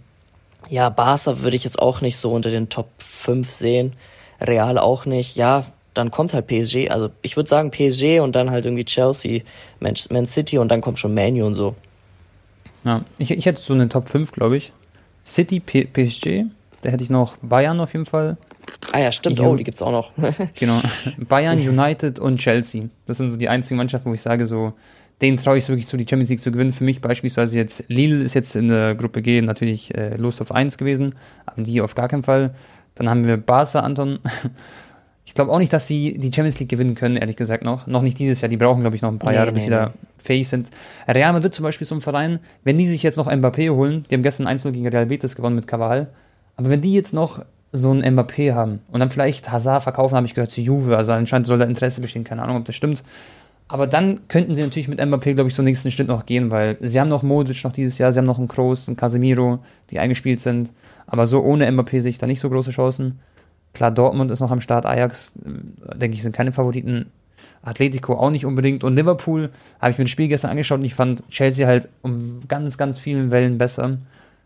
ja, 0.68 0.88
Barca 0.88 1.42
würde 1.42 1.54
ich 1.54 1.62
jetzt 1.62 1.78
auch 1.78 2.00
nicht 2.00 2.16
so 2.16 2.32
unter 2.32 2.50
den 2.50 2.68
Top 2.68 2.88
5 2.98 3.52
sehen. 3.52 3.92
Real 4.40 4.78
auch 4.78 5.06
nicht. 5.06 5.36
Ja, 5.36 5.64
dann 5.94 6.10
kommt 6.10 6.34
halt 6.34 6.46
PSG. 6.46 6.90
Also 6.90 7.10
ich 7.22 7.36
würde 7.36 7.48
sagen 7.48 7.70
PSG 7.70 8.20
und 8.20 8.34
dann 8.36 8.50
halt 8.50 8.64
irgendwie 8.64 8.84
Chelsea, 8.84 9.42
Man, 9.80 9.94
Man 10.10 10.26
City 10.26 10.58
und 10.58 10.68
dann 10.68 10.80
kommt 10.80 10.98
schon 10.98 11.14
Manu 11.14 11.46
und 11.46 11.54
so. 11.54 11.74
Ja, 12.84 13.04
ich, 13.18 13.30
ich 13.30 13.46
hätte 13.46 13.62
so 13.62 13.74
eine 13.74 13.88
Top 13.88 14.08
5, 14.08 14.32
glaube 14.32 14.56
ich. 14.56 14.72
City, 15.24 15.60
P 15.60 15.84
PSG, 15.84 16.44
da 16.82 16.90
hätte 16.90 17.04
ich 17.04 17.10
noch 17.10 17.36
Bayern 17.42 17.78
auf 17.80 17.92
jeden 17.92 18.06
Fall. 18.06 18.36
Ah 18.92 19.00
ja, 19.00 19.12
stimmt, 19.12 19.38
ich, 19.38 19.44
oh, 19.44 19.56
die 19.56 19.64
gibt's 19.64 19.82
auch 19.82 19.90
noch. 19.90 20.12
genau. 20.54 20.80
Bayern, 21.18 21.58
United 21.58 22.18
und 22.18 22.38
Chelsea. 22.38 22.84
Das 23.06 23.18
sind 23.18 23.30
so 23.30 23.36
die 23.36 23.48
einzigen 23.48 23.76
Mannschaften, 23.76 24.10
wo 24.10 24.14
ich 24.14 24.22
sage, 24.22 24.46
so, 24.46 24.72
denen 25.20 25.36
traue 25.36 25.58
ich 25.58 25.64
es 25.64 25.68
wirklich 25.68 25.86
zu, 25.86 25.96
die 25.96 26.06
Champions 26.08 26.30
League 26.30 26.40
zu 26.40 26.52
gewinnen. 26.52 26.72
Für 26.72 26.84
mich 26.84 27.00
beispielsweise 27.00 27.56
jetzt, 27.56 27.84
Lille 27.88 28.22
ist 28.22 28.34
jetzt 28.34 28.56
in 28.56 28.68
der 28.68 28.94
Gruppe 28.94 29.22
G 29.22 29.42
natürlich 29.42 29.94
äh, 29.94 30.16
Lust 30.16 30.40
auf 30.40 30.52
1 30.52 30.78
gewesen, 30.78 31.14
aber 31.46 31.62
die 31.62 31.80
auf 31.82 31.94
gar 31.94 32.08
keinen 32.08 32.22
Fall. 32.22 32.54
Dann 32.94 33.08
haben 33.08 33.26
wir 33.26 33.36
Barca, 33.36 33.80
Anton. 33.80 34.18
Ich 35.30 35.34
glaube 35.34 35.52
auch 35.52 35.60
nicht, 35.60 35.72
dass 35.72 35.86
sie 35.86 36.18
die 36.18 36.32
Champions 36.32 36.58
League 36.58 36.70
gewinnen 36.70 36.96
können, 36.96 37.14
ehrlich 37.16 37.36
gesagt 37.36 37.62
noch. 37.62 37.86
Noch 37.86 38.02
nicht 38.02 38.18
dieses 38.18 38.40
Jahr. 38.40 38.48
Die 38.48 38.56
brauchen, 38.56 38.80
glaube 38.80 38.96
ich, 38.96 39.02
noch 39.02 39.12
ein 39.12 39.20
paar 39.20 39.30
nee, 39.30 39.36
Jahre, 39.36 39.52
bis 39.52 39.62
nee, 39.62 39.68
sie 39.68 39.74
nee. 39.76 39.82
da 39.82 39.92
fähig 40.18 40.48
sind. 40.48 40.70
Real 41.06 41.32
Madrid 41.32 41.54
zum 41.54 41.62
Beispiel 41.62 41.84
ist 41.84 41.90
so 41.90 41.94
ein 41.94 42.00
Verein, 42.00 42.40
wenn 42.64 42.76
die 42.76 42.88
sich 42.88 43.04
jetzt 43.04 43.16
noch 43.16 43.28
Mbappé 43.28 43.70
holen, 43.70 44.04
die 44.10 44.16
haben 44.16 44.24
gestern 44.24 44.48
1-0 44.48 44.72
gegen 44.72 44.88
Real 44.88 45.06
Betis 45.06 45.36
gewonnen 45.36 45.54
mit 45.54 45.68
Caval, 45.68 46.08
aber 46.56 46.68
wenn 46.68 46.80
die 46.80 46.92
jetzt 46.92 47.14
noch 47.14 47.44
so 47.70 47.92
einen 47.92 48.18
Mbappé 48.18 48.54
haben 48.54 48.80
und 48.90 48.98
dann 48.98 49.10
vielleicht 49.10 49.52
Hazard 49.52 49.84
verkaufen, 49.84 50.16
habe 50.16 50.26
ich 50.26 50.34
gehört, 50.34 50.50
zu 50.50 50.62
Juve, 50.62 50.96
also 50.96 51.12
anscheinend 51.12 51.46
soll 51.46 51.58
da 51.58 51.64
Interesse 51.64 52.00
bestehen, 52.00 52.24
keine 52.24 52.42
Ahnung, 52.42 52.56
ob 52.56 52.64
das 52.64 52.74
stimmt. 52.74 53.04
Aber 53.68 53.86
dann 53.86 54.26
könnten 54.26 54.56
sie 54.56 54.62
natürlich 54.62 54.88
mit 54.88 55.00
Mbappé, 55.00 55.34
glaube 55.34 55.48
ich, 55.48 55.54
so 55.54 55.62
nächsten 55.62 55.92
Schritt 55.92 56.08
noch 56.08 56.26
gehen, 56.26 56.50
weil 56.50 56.76
sie 56.80 57.00
haben 57.00 57.08
noch 57.08 57.22
Modric 57.22 57.62
noch 57.62 57.72
dieses 57.72 57.98
Jahr, 57.98 58.12
sie 58.12 58.18
haben 58.18 58.26
noch 58.26 58.38
einen 58.38 58.48
Kroos, 58.48 58.88
einen 58.88 58.96
Casemiro, 58.96 59.60
die 59.90 60.00
eingespielt 60.00 60.40
sind. 60.40 60.72
Aber 61.06 61.28
so 61.28 61.40
ohne 61.40 61.70
Mbappé 61.70 62.00
sehe 62.00 62.10
ich 62.10 62.18
da 62.18 62.26
nicht 62.26 62.40
so 62.40 62.50
große 62.50 62.72
Chancen. 62.72 63.20
Klar, 63.72 63.90
Dortmund 63.90 64.30
ist 64.30 64.40
noch 64.40 64.50
am 64.50 64.60
Start, 64.60 64.86
Ajax, 64.86 65.32
äh, 65.44 65.96
denke 65.96 66.16
ich, 66.16 66.22
sind 66.22 66.34
keine 66.34 66.52
Favoriten. 66.52 67.06
Atletico 67.62 68.14
auch 68.14 68.30
nicht 68.30 68.46
unbedingt. 68.46 68.84
Und 68.84 68.96
Liverpool 68.96 69.50
habe 69.80 69.92
ich 69.92 69.98
mir 69.98 70.04
das 70.04 70.10
Spiel 70.10 70.28
gestern 70.28 70.50
angeschaut 70.50 70.78
und 70.78 70.84
ich 70.84 70.94
fand 70.94 71.28
Chelsea 71.28 71.66
halt 71.66 71.88
um 72.02 72.40
ganz, 72.48 72.78
ganz 72.78 72.98
vielen 72.98 73.30
Wellen 73.30 73.58
besser. 73.58 73.98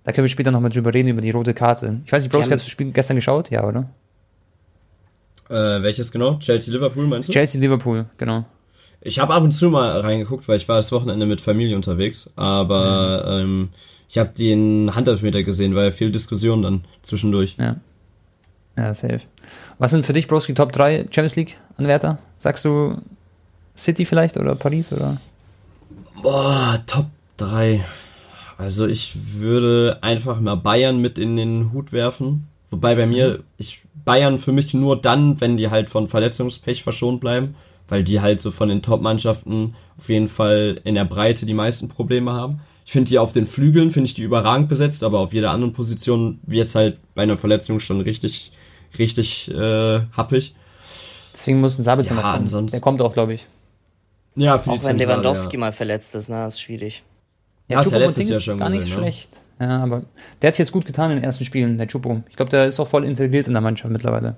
Da 0.05 0.13
können 0.13 0.25
wir 0.25 0.29
später 0.29 0.51
nochmal 0.51 0.71
drüber 0.71 0.93
reden, 0.93 1.09
über 1.09 1.21
die 1.21 1.31
rote 1.31 1.55
Karte. 1.55 2.01
Ich 2.05 2.13
weiß 2.13 2.23
nicht, 2.23 2.33
Bros, 2.33 2.43
hast 2.43 2.51
du 2.51 2.55
das 2.57 2.69
Spiel 2.69 2.93
gestern 2.93 3.17
geschaut? 3.17 3.51
Ja, 3.51 3.67
oder? 3.67 3.89
Äh, 5.49 5.83
welches 5.83 6.11
genau? 6.11 6.39
Chelsea-Liverpool 6.39 7.07
meinst 7.07 7.29
du? 7.29 7.33
Chelsea-Liverpool, 7.33 8.07
genau. 8.17 8.45
Ich 9.01 9.19
habe 9.19 9.35
ab 9.35 9.43
und 9.43 9.53
zu 9.53 9.71
mal 9.71 10.01
reingeguckt, 10.01 10.49
weil 10.49 10.57
ich 10.57 10.69
war 10.69 10.77
das 10.77 10.91
Wochenende 10.91 11.27
mit 11.27 11.41
Familie 11.41 11.77
unterwegs, 11.77 12.31
aber 12.37 13.25
ähm, 13.29 13.69
ich 14.09 14.17
habe 14.17 14.31
den 14.31 14.95
Handelfmeter 14.95 15.43
gesehen, 15.43 15.77
ja 15.77 15.91
viel 15.91 16.11
Diskussion 16.11 16.63
dann 16.63 16.85
zwischendurch. 17.03 17.57
Ja. 17.59 17.77
Ja, 18.77 18.93
safe. 18.95 19.21
Was 19.79 19.91
sind 19.91 20.05
für 20.05 20.13
dich, 20.13 20.27
Broski, 20.27 20.55
Top 20.55 20.73
3 20.73 21.07
Champions 21.11 21.37
League-Anwärter? 21.37 22.19
Sagst 22.37 22.65
du 22.65 22.99
City 23.77 24.05
vielleicht 24.05 24.37
oder 24.37 24.55
Paris 24.55 24.93
oder? 24.93 25.19
Boah, 26.23 26.83
Top 26.87 27.07
3. 27.37 27.85
Also 28.57 28.87
ich 28.87 29.17
würde 29.39 29.99
einfach 30.01 30.41
mal 30.41 30.55
Bayern 30.57 31.01
mit 31.01 31.19
in 31.19 31.37
den 31.37 31.73
Hut 31.73 31.93
werfen. 31.93 32.49
Wobei 32.71 32.95
bei 32.95 33.07
mir, 33.07 33.43
ich 33.59 33.83
Bayern 34.05 34.39
für 34.39 34.53
mich 34.53 34.75
nur 34.75 35.01
dann, 35.01 35.41
wenn 35.41 35.57
die 35.57 35.71
halt 35.71 35.91
von 35.91 36.09
Verletzungspech 36.09 36.83
verschont 36.83 37.21
bleiben, 37.21 37.55
weil 37.89 38.05
die 38.05 38.21
halt 38.21 38.41
so 38.41 38.51
von 38.51 38.69
den 38.69 38.83
Top-Mannschaften 38.83 39.75
auf 39.99 40.09
jeden 40.09 40.29
Fall 40.29 40.81
in 40.85 40.95
der 40.95 41.05
Breite 41.05 41.47
die 41.47 41.55
meisten 41.55 41.89
Probleme 41.89 42.33
haben. 42.33 42.61
Ich 42.87 42.93
finde 42.93 43.09
die 43.09 43.19
auf 43.19 43.33
den 43.33 43.47
Flügeln, 43.47 43.91
finde 43.91 44.09
ich 44.09 44.15
die 44.15 44.23
überragend 44.23 44.69
besetzt, 44.69 45.03
aber 45.03 45.21
auf 45.21 45.33
jeder 45.33 45.51
anderen 45.51 45.73
Position 45.73 46.39
wird 46.43 46.67
es 46.67 46.75
halt 46.75 46.99
bei 47.15 47.23
einer 47.23 47.37
Verletzung 47.37 47.81
schon 47.81 48.01
richtig, 48.01 48.53
richtig 48.99 49.51
äh, 49.51 50.01
happig. 50.13 50.55
Deswegen 51.33 51.61
muss 51.61 51.79
ein 51.79 51.83
Sabitzer 51.83 52.11
Ja, 52.11 52.15
noch 52.17 52.23
kommen. 52.23 52.35
ansonsten- 52.43 52.73
Der 52.73 52.81
kommt 52.81 53.01
auch, 53.03 53.13
glaube 53.13 53.35
ich. 53.35 53.47
Ja, 54.37 54.59
für 54.59 54.71
Auch 54.71 54.79
die 54.79 54.85
wenn 54.85 54.99
Lewandowski 54.99 55.55
ja. 55.57 55.61
mal 55.61 55.73
verletzt 55.73 56.15
ist, 56.15 56.29
ne, 56.29 56.47
ist 56.47 56.61
schwierig. 56.61 57.03
Ja, 57.69 57.79
hast 57.79 57.91
du 57.91 57.93
ja 57.93 57.99
letztes 58.05 58.29
Jahr 58.29 58.39
ist 58.39 58.45
schon 58.45 58.59
gar 58.59 58.69
nicht 58.69 58.81
gesehen, 58.81 58.95
ne? 58.97 59.03
schlecht. 59.03 59.41
Ja, 59.61 59.83
aber 59.83 60.03
der 60.43 60.49
hat 60.49 60.55
sich 60.55 60.65
jetzt 60.65 60.73
gut 60.73 60.85
getan 60.85 61.11
in 61.13 61.19
den 61.19 61.25
ersten 61.25 61.45
Spielen, 61.45 61.79
der 61.79 61.87
Chupo. 61.87 62.23
Ich 62.29 62.37
glaube, 62.37 62.51
der 62.51 62.67
ist 62.67 62.79
auch 62.81 62.89
voll 62.89 63.05
integriert 63.05 63.47
in 63.47 63.53
der 63.53 63.63
Mannschaft 63.63 63.93
mittlerweile. 63.93 64.37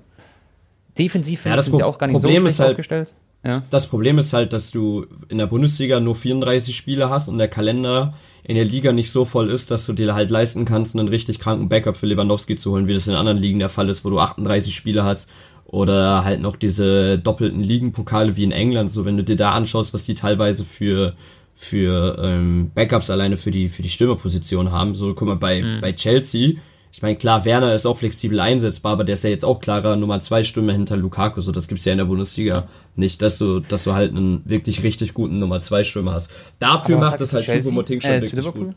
Defensiv 0.97 1.39
Ja, 1.39 1.43
finde 1.43 1.55
das 1.57 1.65
ich, 1.67 1.71
sind 1.71 1.77
sie 1.77 1.83
auch 1.83 1.97
gar 1.97 2.07
nicht 2.07 2.13
Problem 2.15 2.41
so 2.43 2.47
ist 2.47 2.53
schlecht 2.55 2.59
halt- 2.59 2.69
aufgestellt. 2.71 3.13
Ja. 3.45 3.63
Das 3.69 3.87
Problem 3.87 4.17
ist 4.17 4.33
halt, 4.33 4.51
dass 4.53 4.71
du 4.71 5.05
in 5.29 5.37
der 5.37 5.45
Bundesliga 5.47 5.99
nur 5.99 6.15
34 6.15 6.75
Spiele 6.75 7.09
hast 7.09 7.27
und 7.27 7.37
der 7.37 7.47
Kalender 7.47 8.15
in 8.47 8.55
der 8.55 8.63
Liga 8.63 8.93
nicht 8.93 9.11
so 9.11 9.25
voll 9.25 9.51
ist, 9.51 9.71
dass 9.71 9.85
du 9.85 9.91
dir 9.91 10.15
halt 10.15 10.29
leisten 10.29 10.63
kannst, 10.63 10.95
einen 10.95 11.09
richtig 11.09 11.37
kranken 11.37 11.67
Backup 11.67 11.97
für 11.97 12.05
Lewandowski 12.05 12.55
zu 12.55 12.71
holen, 12.71 12.87
wie 12.87 12.93
das 12.93 13.05
in 13.05 13.13
anderen 13.13 13.39
Ligen 13.39 13.59
der 13.59 13.67
Fall 13.67 13.89
ist, 13.89 14.05
wo 14.05 14.09
du 14.09 14.19
38 14.19 14.73
Spiele 14.73 15.03
hast 15.03 15.29
oder 15.65 16.23
halt 16.23 16.39
noch 16.39 16.55
diese 16.55 17.19
doppelten 17.19 17.61
Ligenpokale 17.61 18.37
wie 18.37 18.45
in 18.45 18.53
England. 18.53 18.89
So, 18.89 19.03
wenn 19.03 19.17
du 19.17 19.23
dir 19.25 19.35
da 19.35 19.51
anschaust, 19.51 19.93
was 19.93 20.05
die 20.05 20.15
teilweise 20.15 20.63
für 20.63 21.13
für 21.55 22.19
ähm, 22.23 22.71
Backups 22.73 23.09
alleine 23.09 23.35
für 23.35 23.51
die 23.51 23.67
für 23.67 23.81
die 23.81 23.89
Stürmerposition 23.89 24.71
haben. 24.71 24.95
So, 24.95 25.13
guck 25.13 25.27
mal 25.27 25.35
bei 25.35 25.61
bei 25.81 25.91
Chelsea. 25.91 26.53
Ich 26.97 27.03
meine, 27.03 27.15
klar, 27.15 27.45
Werner 27.45 27.75
ist 27.75 27.85
auch 27.85 27.95
flexibel 27.95 28.39
einsetzbar, 28.39 28.93
aber 28.93 29.03
der 29.03 29.13
ist 29.13 29.23
ja 29.23 29.29
jetzt 29.29 29.45
auch 29.45 29.61
klarer 29.61 29.95
Nummer 29.95 30.19
zwei 30.19 30.43
Stürmer 30.43 30.71
hinter 30.73 30.97
Lukaku. 30.97 31.41
So, 31.41 31.51
das 31.51 31.67
gibt's 31.67 31.85
ja 31.85 31.91
in 31.91 31.99
der 31.99 32.05
Bundesliga 32.05 32.67
nicht, 32.95 33.21
dass 33.21 33.37
du, 33.37 33.59
dass 33.59 33.83
du 33.83 33.93
halt 33.93 34.15
einen 34.15 34.41
wirklich 34.49 34.81
richtig 34.81 35.13
guten 35.13 35.37
Nummer 35.37 35.59
zwei 35.59 35.83
Stürmer 35.83 36.13
hast. 36.13 36.31
Dafür 36.57 36.97
macht 36.97 37.21
das 37.21 37.33
halt 37.33 37.45
Chelsea? 37.45 37.71
Choupo-Moting 37.71 38.01
schon 38.01 38.09
äh, 38.13 38.23
zu 38.23 38.35
wirklich 38.35 38.51
gut. 38.51 38.75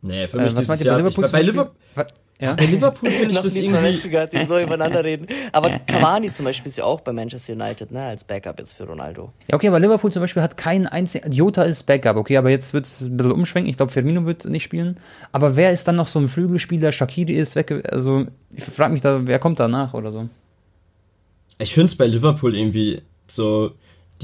Nee, 0.00 0.26
für 0.26 0.38
Äh, 0.38 0.44
mich 0.44 0.56
was 0.56 0.66
meint 0.66 0.80
dieses 0.80 0.80
ihr 0.80 0.84
bei 0.84 0.84
Jahr. 0.86 0.96
Liverpool 0.96 1.24
ich, 1.26 1.32
bei? 1.32 1.42
Liverpool 1.42 1.74
Was? 1.96 2.06
Ja. 2.40 2.54
bei 2.54 2.66
Liverpool 2.66 3.10
finde 3.10 3.30
ich 3.30 3.36
Noch 3.36 3.44
das 3.44 3.56
irgendwie. 3.56 3.80
Menschen 3.80 4.10
gehabt, 4.10 4.32
die 4.32 4.44
so 4.44 4.58
übereinander 4.58 5.04
reden. 5.04 5.26
Aber 5.52 5.78
Cavani 5.86 6.30
zum 6.32 6.44
Beispiel 6.44 6.68
ist 6.68 6.76
ja 6.78 6.84
auch 6.84 7.00
bei 7.00 7.12
Manchester 7.12 7.52
United, 7.52 7.92
ne, 7.92 8.02
als 8.02 8.24
Backup 8.24 8.58
jetzt 8.58 8.72
für 8.72 8.84
Ronaldo. 8.84 9.32
ja, 9.48 9.54
okay, 9.54 9.68
aber 9.68 9.78
Liverpool 9.78 10.10
zum 10.10 10.20
Beispiel 10.20 10.42
hat 10.42 10.56
keinen 10.56 10.88
einzigen. 10.88 11.30
Jota 11.30 11.62
ist 11.62 11.84
Backup, 11.84 12.16
okay, 12.16 12.36
aber 12.36 12.50
jetzt 12.50 12.74
wird 12.74 12.86
es 12.86 13.02
ein 13.02 13.16
bisschen 13.16 13.32
umschwenken. 13.32 13.70
Ich 13.70 13.76
glaube, 13.76 13.92
Firmino 13.92 14.26
wird 14.26 14.46
nicht 14.46 14.64
spielen. 14.64 14.96
Aber 15.30 15.54
wer 15.56 15.70
ist 15.70 15.86
dann 15.86 15.94
noch 15.96 16.08
so 16.08 16.18
ein 16.18 16.28
Flügelspieler? 16.28 16.90
Shakiri 16.90 17.34
ist 17.34 17.54
weg. 17.54 17.72
Also, 17.90 18.26
ich 18.52 18.64
frage 18.64 18.92
mich 18.92 19.00
da, 19.02 19.20
wer 19.26 19.38
kommt 19.38 19.60
danach 19.60 19.94
oder 19.94 20.10
so? 20.10 20.28
Ich 21.58 21.72
finde 21.72 21.86
es 21.86 21.96
bei 21.96 22.06
Liverpool 22.08 22.56
irgendwie 22.56 23.02
so, 23.28 23.72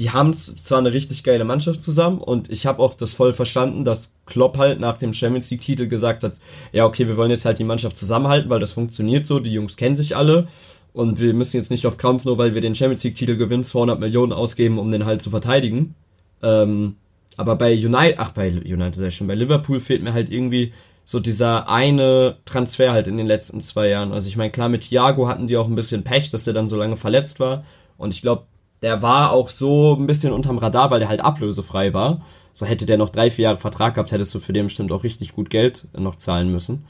die 0.00 0.10
haben 0.10 0.32
zwar 0.32 0.78
eine 0.78 0.94
richtig 0.94 1.24
geile 1.24 1.44
Mannschaft 1.44 1.82
zusammen 1.82 2.18
und 2.18 2.48
ich 2.48 2.64
habe 2.64 2.82
auch 2.82 2.94
das 2.94 3.12
voll 3.12 3.34
verstanden, 3.34 3.84
dass 3.84 4.14
Klopp 4.24 4.56
halt 4.56 4.80
nach 4.80 4.96
dem 4.96 5.12
Champions 5.12 5.50
League 5.50 5.60
Titel 5.60 5.88
gesagt 5.88 6.24
hat, 6.24 6.32
ja 6.72 6.86
okay, 6.86 7.06
wir 7.06 7.18
wollen 7.18 7.30
jetzt 7.30 7.44
halt 7.44 7.58
die 7.58 7.64
Mannschaft 7.64 7.98
zusammenhalten, 7.98 8.48
weil 8.48 8.60
das 8.60 8.72
funktioniert 8.72 9.26
so, 9.26 9.40
die 9.40 9.52
Jungs 9.52 9.76
kennen 9.76 9.96
sich 9.96 10.16
alle 10.16 10.48
und 10.94 11.20
wir 11.20 11.34
müssen 11.34 11.58
jetzt 11.58 11.70
nicht 11.70 11.86
auf 11.86 11.98
Kampf, 11.98 12.24
nur 12.24 12.38
weil 12.38 12.54
wir 12.54 12.62
den 12.62 12.74
Champions 12.74 13.04
League 13.04 13.14
Titel 13.14 13.36
gewinnen, 13.36 13.62
200 13.62 14.00
Millionen 14.00 14.32
ausgeben, 14.32 14.78
um 14.78 14.90
den 14.90 15.04
halt 15.04 15.20
zu 15.20 15.28
verteidigen. 15.28 15.94
Ähm, 16.42 16.96
aber 17.36 17.56
bei 17.56 17.74
United, 17.74 18.18
ach 18.18 18.30
bei 18.30 18.48
United 18.48 18.94
sehr 18.94 19.10
schon, 19.10 19.26
bei 19.26 19.34
Liverpool 19.34 19.80
fehlt 19.80 20.02
mir 20.02 20.14
halt 20.14 20.32
irgendwie 20.32 20.72
so 21.04 21.20
dieser 21.20 21.68
eine 21.68 22.38
Transfer 22.46 22.92
halt 22.92 23.06
in 23.06 23.18
den 23.18 23.26
letzten 23.26 23.60
zwei 23.60 23.88
Jahren. 23.88 24.12
Also 24.12 24.28
ich 24.28 24.38
meine, 24.38 24.50
klar, 24.50 24.70
mit 24.70 24.82
Thiago 24.82 25.28
hatten 25.28 25.46
die 25.46 25.58
auch 25.58 25.68
ein 25.68 25.74
bisschen 25.74 26.04
Pech, 26.04 26.30
dass 26.30 26.44
der 26.44 26.54
dann 26.54 26.68
so 26.68 26.76
lange 26.76 26.96
verletzt 26.96 27.38
war. 27.38 27.64
Und 27.98 28.14
ich 28.14 28.22
glaube, 28.22 28.44
der 28.82 29.02
war 29.02 29.32
auch 29.32 29.48
so 29.48 29.94
ein 29.94 30.06
bisschen 30.06 30.32
unterm 30.32 30.58
Radar, 30.58 30.90
weil 30.90 31.00
der 31.00 31.08
halt 31.08 31.20
ablösefrei 31.20 31.92
war. 31.92 32.22
So 32.52 32.66
hätte 32.66 32.86
der 32.86 32.98
noch 32.98 33.10
drei, 33.10 33.30
vier 33.30 33.44
Jahre 33.44 33.58
Vertrag 33.58 33.94
gehabt, 33.94 34.12
hättest 34.12 34.34
du 34.34 34.40
für 34.40 34.52
den 34.52 34.66
bestimmt 34.66 34.92
auch 34.92 35.04
richtig 35.04 35.34
gut 35.34 35.50
Geld 35.50 35.86
noch 35.96 36.16
zahlen 36.16 36.50
müssen. 36.50 36.84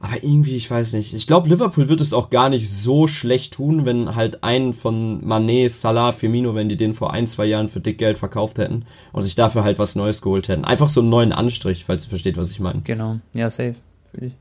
Aber 0.00 0.22
irgendwie, 0.22 0.54
ich 0.54 0.70
weiß 0.70 0.92
nicht. 0.92 1.12
Ich 1.12 1.26
glaube, 1.26 1.48
Liverpool 1.48 1.88
wird 1.88 2.00
es 2.00 2.12
auch 2.12 2.30
gar 2.30 2.50
nicht 2.50 2.70
so 2.70 3.08
schlecht 3.08 3.54
tun, 3.54 3.84
wenn 3.84 4.14
halt 4.14 4.44
einen 4.44 4.72
von 4.72 5.24
Mané, 5.24 5.68
Salah, 5.68 6.12
Firmino, 6.12 6.54
wenn 6.54 6.68
die 6.68 6.76
den 6.76 6.94
vor 6.94 7.12
ein, 7.12 7.26
zwei 7.26 7.46
Jahren 7.46 7.68
für 7.68 7.80
dick 7.80 7.98
Geld 7.98 8.16
verkauft 8.16 8.58
hätten 8.58 8.86
und 9.12 9.22
sich 9.22 9.34
dafür 9.34 9.64
halt 9.64 9.80
was 9.80 9.96
Neues 9.96 10.22
geholt 10.22 10.46
hätten. 10.46 10.64
Einfach 10.64 10.88
so 10.88 11.00
einen 11.00 11.08
neuen 11.08 11.32
Anstrich, 11.32 11.84
falls 11.84 12.04
ihr 12.04 12.10
versteht, 12.10 12.36
was 12.36 12.52
ich 12.52 12.60
meine. 12.60 12.82
Genau. 12.82 13.18
Ja, 13.34 13.50
safe. 13.50 13.74
Fühl 14.12 14.28
ich. 14.28 14.32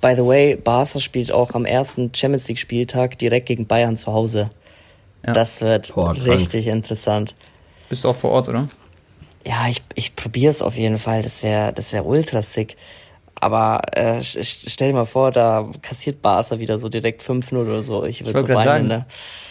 By 0.00 0.14
the 0.16 0.24
way, 0.24 0.56
Barca 0.56 1.00
spielt 1.00 1.32
auch 1.32 1.52
am 1.52 1.66
ersten 1.66 2.10
Champions 2.14 2.48
League 2.48 2.58
Spieltag 2.58 3.18
direkt 3.18 3.46
gegen 3.46 3.66
Bayern 3.66 3.96
zu 3.96 4.12
Hause. 4.12 4.50
Ja. 5.26 5.32
Das 5.32 5.60
wird 5.60 5.94
Boah, 5.94 6.12
richtig 6.12 6.66
interessant. 6.66 7.34
Bist 7.88 8.04
du 8.04 8.08
auch 8.08 8.16
vor 8.16 8.30
Ort, 8.30 8.48
oder? 8.48 8.68
Ja, 9.44 9.68
ich, 9.68 9.82
ich 9.94 10.14
probiere 10.14 10.50
es 10.50 10.62
auf 10.62 10.76
jeden 10.76 10.98
Fall. 10.98 11.22
Das 11.22 11.42
wäre 11.42 11.72
das 11.72 11.92
wär 11.92 12.06
ultra 12.06 12.42
sick. 12.42 12.76
Aber 13.34 13.80
äh, 13.92 14.18
st- 14.18 14.38
st- 14.40 14.70
stell 14.70 14.88
dir 14.88 14.94
mal 14.94 15.04
vor, 15.04 15.32
da 15.32 15.68
kassiert 15.82 16.22
Barca 16.22 16.60
wieder 16.60 16.78
so 16.78 16.88
direkt 16.88 17.22
5-0 17.22 17.54
oder 17.56 17.82
so. 17.82 18.04
Ich 18.04 18.24
würde 18.24 18.38
so 18.40 18.48
weinen, 18.48 18.64
sagen. 18.64 18.86
ne? 18.86 19.06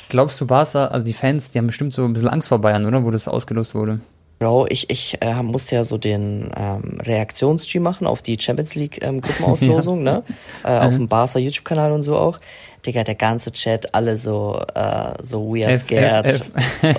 Glaubst 0.08 0.40
du, 0.40 0.48
Barca, 0.48 0.88
also 0.88 1.06
die 1.06 1.14
Fans, 1.14 1.52
die 1.52 1.58
haben 1.58 1.68
bestimmt 1.68 1.94
so 1.94 2.04
ein 2.06 2.14
bisschen 2.14 2.30
Angst 2.30 2.48
vor 2.48 2.60
Bayern, 2.60 2.86
oder? 2.86 3.04
Wo 3.04 3.12
das 3.12 3.28
ausgelost 3.28 3.76
wurde. 3.76 4.00
Bro, 4.42 4.66
ich, 4.70 4.90
ich 4.90 5.20
äh, 5.22 5.44
musste 5.44 5.76
ja 5.76 5.84
so 5.84 6.00
den 6.00 6.50
ähm, 6.56 7.00
Reaktionsstream 7.00 7.84
machen 7.84 8.08
auf 8.08 8.24
die 8.24 8.40
Champions 8.40 8.74
League 8.74 8.98
ähm, 9.04 9.22
Gruppenauslosung, 9.22 10.02
ne? 10.04 10.24
Äh, 10.64 10.80
auf 10.80 10.96
dem 10.96 11.08
Barca 11.08 11.38
YouTube-Kanal 11.38 11.92
und 11.92 12.02
so 12.02 12.18
auch. 12.18 12.40
Digga, 12.84 13.04
der 13.04 13.14
ganze 13.14 13.52
Chat, 13.52 13.94
alle 13.94 14.18
so, 14.18 14.60
äh, 14.74 15.14
so 15.22 15.54
we 15.54 15.64
are 15.64 15.76
F, 15.76 15.84
scared. 15.84 16.26
F, 16.26 16.52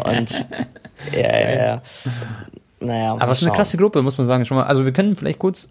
Und 0.04 0.46
ja, 1.12 1.40
ja, 1.40 1.66
ja. 1.66 1.82
Naja, 2.78 3.16
Aber 3.18 3.32
es 3.32 3.38
ist 3.42 3.48
eine 3.48 3.56
klasse 3.56 3.76
Gruppe, 3.76 4.02
muss 4.02 4.16
man 4.18 4.26
sagen. 4.28 4.44
Schon 4.44 4.58
mal, 4.58 4.66
also 4.66 4.84
wir 4.84 4.92
können 4.92 5.16
vielleicht 5.16 5.40
kurz 5.40 5.68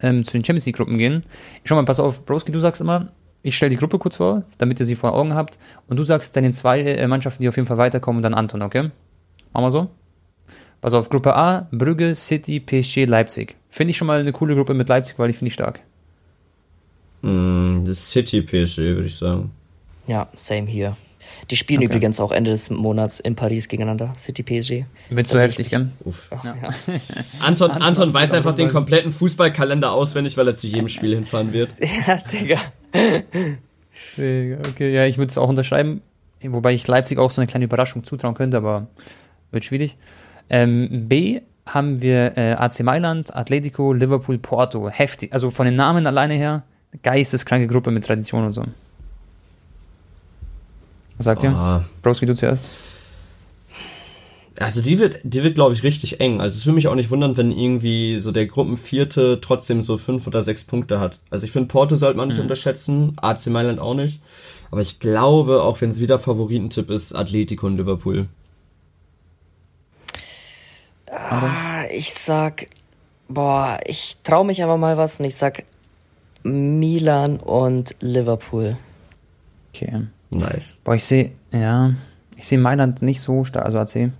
ähm, 0.00 0.24
zu 0.24 0.32
den 0.32 0.44
Champions 0.44 0.66
League 0.66 0.76
Gruppen 0.76 0.98
gehen. 0.98 1.22
Schau 1.62 1.76
mal, 1.76 1.84
pass 1.84 2.00
auf, 2.00 2.26
Broski, 2.26 2.50
du 2.50 2.58
sagst 2.58 2.80
immer, 2.80 3.12
ich 3.42 3.56
stelle 3.56 3.70
die 3.70 3.76
Gruppe 3.76 4.00
kurz 4.00 4.16
vor, 4.16 4.42
damit 4.58 4.80
ihr 4.80 4.86
sie 4.86 4.96
vor 4.96 5.14
Augen 5.14 5.36
habt. 5.36 5.60
Und 5.86 5.98
du 5.98 6.02
sagst 6.02 6.34
deine 6.34 6.50
zwei 6.50 6.80
äh, 6.80 7.06
Mannschaften, 7.06 7.44
die 7.44 7.48
auf 7.48 7.54
jeden 7.54 7.68
Fall 7.68 7.78
weiterkommen, 7.78 8.16
und 8.16 8.22
dann 8.24 8.34
Anton, 8.34 8.62
okay? 8.62 8.90
Machen 9.52 9.64
wir 9.64 9.70
so? 9.70 9.88
Pass 10.82 10.92
auf, 10.94 11.08
Gruppe 11.08 11.34
A, 11.34 11.68
Brügge, 11.70 12.14
City, 12.14 12.60
PSG, 12.60 13.06
Leipzig. 13.06 13.56
Finde 13.70 13.92
ich 13.92 13.96
schon 13.96 14.06
mal 14.08 14.20
eine 14.20 14.32
coole 14.32 14.54
Gruppe 14.54 14.74
mit 14.74 14.88
Leipzig, 14.88 15.18
weil 15.18 15.30
ich 15.30 15.36
finde 15.36 15.48
ich 15.48 15.54
stark. 15.54 15.80
Mm, 17.22 17.84
das 17.84 18.10
City 18.10 18.42
PSG, 18.42 18.78
würde 18.78 19.06
ich 19.06 19.16
sagen. 19.16 19.52
Ja, 20.08 20.28
same 20.34 20.66
hier. 20.66 20.96
Die 21.50 21.56
spielen 21.56 21.78
Okay. 21.78 21.86
übrigens 21.86 22.18
auch 22.20 22.32
Ende 22.32 22.50
des 22.50 22.68
Monats 22.68 23.20
in 23.20 23.36
Paris 23.36 23.68
gegeneinander, 23.68 24.12
City 24.18 24.42
PSG. 24.42 24.84
Wird 25.10 25.26
so 25.28 25.36
Also 25.36 25.46
heftig, 25.46 25.70
gell? 25.70 25.88
Uff. 26.04 26.28
Ja. 26.44 26.54
Anton, 27.40 27.70
Anton 27.70 27.82
Anton 27.82 28.14
weiß 28.14 28.32
einfach 28.34 28.54
den 28.54 28.68
kompletten 28.68 29.12
Fußballkalender 29.12 29.92
auswendig, 29.92 30.36
weil 30.36 30.48
er 30.48 30.56
zu 30.56 30.66
jedem 30.66 30.88
Spiel 30.88 31.14
hinfahren 31.14 31.52
wird. 31.52 31.74
ja, 32.06 32.16
Digga. 32.16 32.58
Okay, 34.16 34.92
ja, 34.92 35.06
ich 35.06 35.16
würde 35.16 35.30
es 35.30 35.38
auch 35.38 35.48
unterschreiben, 35.48 36.02
wobei 36.42 36.74
ich 36.74 36.86
Leipzig 36.88 37.18
auch 37.18 37.30
so 37.30 37.40
eine 37.40 37.46
kleine 37.46 37.64
Überraschung 37.66 38.02
zutrauen 38.04 38.34
könnte, 38.34 38.56
aber 38.56 38.88
wird 39.52 39.64
schwierig. 39.64 39.96
Ähm, 40.50 41.08
B 41.08 41.40
haben 41.66 42.02
wir 42.02 42.36
äh, 42.36 42.52
AC 42.52 42.80
Mailand, 42.80 43.34
Atletico, 43.34 43.92
Liverpool, 43.92 44.38
Porto. 44.38 44.88
Heftig. 44.88 45.32
Also 45.32 45.50
von 45.50 45.66
den 45.66 45.76
Namen 45.76 46.06
alleine 46.06 46.34
her, 46.34 46.64
geisteskranke 47.02 47.68
Gruppe 47.68 47.90
mit 47.90 48.04
Tradition 48.04 48.44
und 48.44 48.52
so. 48.52 48.64
Was 51.16 51.24
sagt 51.24 51.42
ihr? 51.44 51.50
Ah, 51.50 51.84
Broski, 52.02 52.26
du 52.26 52.34
zuerst? 52.34 52.64
Also 54.58 54.82
die 54.82 54.98
wird, 54.98 55.20
die 55.22 55.42
wird, 55.42 55.54
glaube 55.54 55.74
ich, 55.74 55.82
richtig 55.82 56.20
eng. 56.20 56.40
Also 56.40 56.56
es 56.56 56.66
würde 56.66 56.74
mich 56.74 56.88
auch 56.88 56.94
nicht 56.94 57.10
wundern, 57.10 57.36
wenn 57.36 57.50
irgendwie 57.50 58.18
so 58.18 58.32
der 58.32 58.46
Gruppenvierte 58.46 59.40
trotzdem 59.40 59.82
so 59.82 59.96
fünf 59.96 60.26
oder 60.26 60.42
sechs 60.42 60.64
Punkte 60.64 61.00
hat. 61.00 61.20
Also 61.30 61.46
ich 61.46 61.52
finde, 61.52 61.68
Porto 61.68 61.96
sollte 61.96 62.18
man 62.18 62.28
nicht 62.28 62.36
mhm. 62.36 62.42
unterschätzen, 62.42 63.16
AC 63.20 63.46
Mailand 63.46 63.80
auch 63.80 63.94
nicht. 63.94 64.20
Aber 64.70 64.80
ich 64.80 65.00
glaube, 65.00 65.62
auch 65.62 65.80
wenn 65.80 65.90
es 65.90 66.00
wieder 66.00 66.18
Favoritentipp 66.18 66.90
ist, 66.90 67.14
Atletico 67.14 67.66
und 67.66 67.76
Liverpool. 67.76 68.28
Ah, 71.32 71.84
ich 71.90 72.12
sag, 72.12 72.66
boah, 73.28 73.78
ich 73.86 74.18
traue 74.22 74.44
mich 74.44 74.62
aber 74.62 74.76
mal 74.76 74.96
was 74.96 75.20
und 75.20 75.26
ich 75.26 75.36
sag 75.36 75.64
Milan 76.42 77.38
und 77.38 77.94
Liverpool. 78.00 78.76
Okay. 79.74 80.02
Nice. 80.30 80.78
Boah, 80.84 80.94
ich 80.94 81.04
sehe, 81.04 81.32
ja, 81.52 81.92
ich 82.36 82.46
sehe 82.46 82.58
Mailand 82.58 83.02
nicht 83.02 83.20
so 83.20 83.44
stark, 83.44 83.66
also 83.66 83.78
AC. 83.78 84.12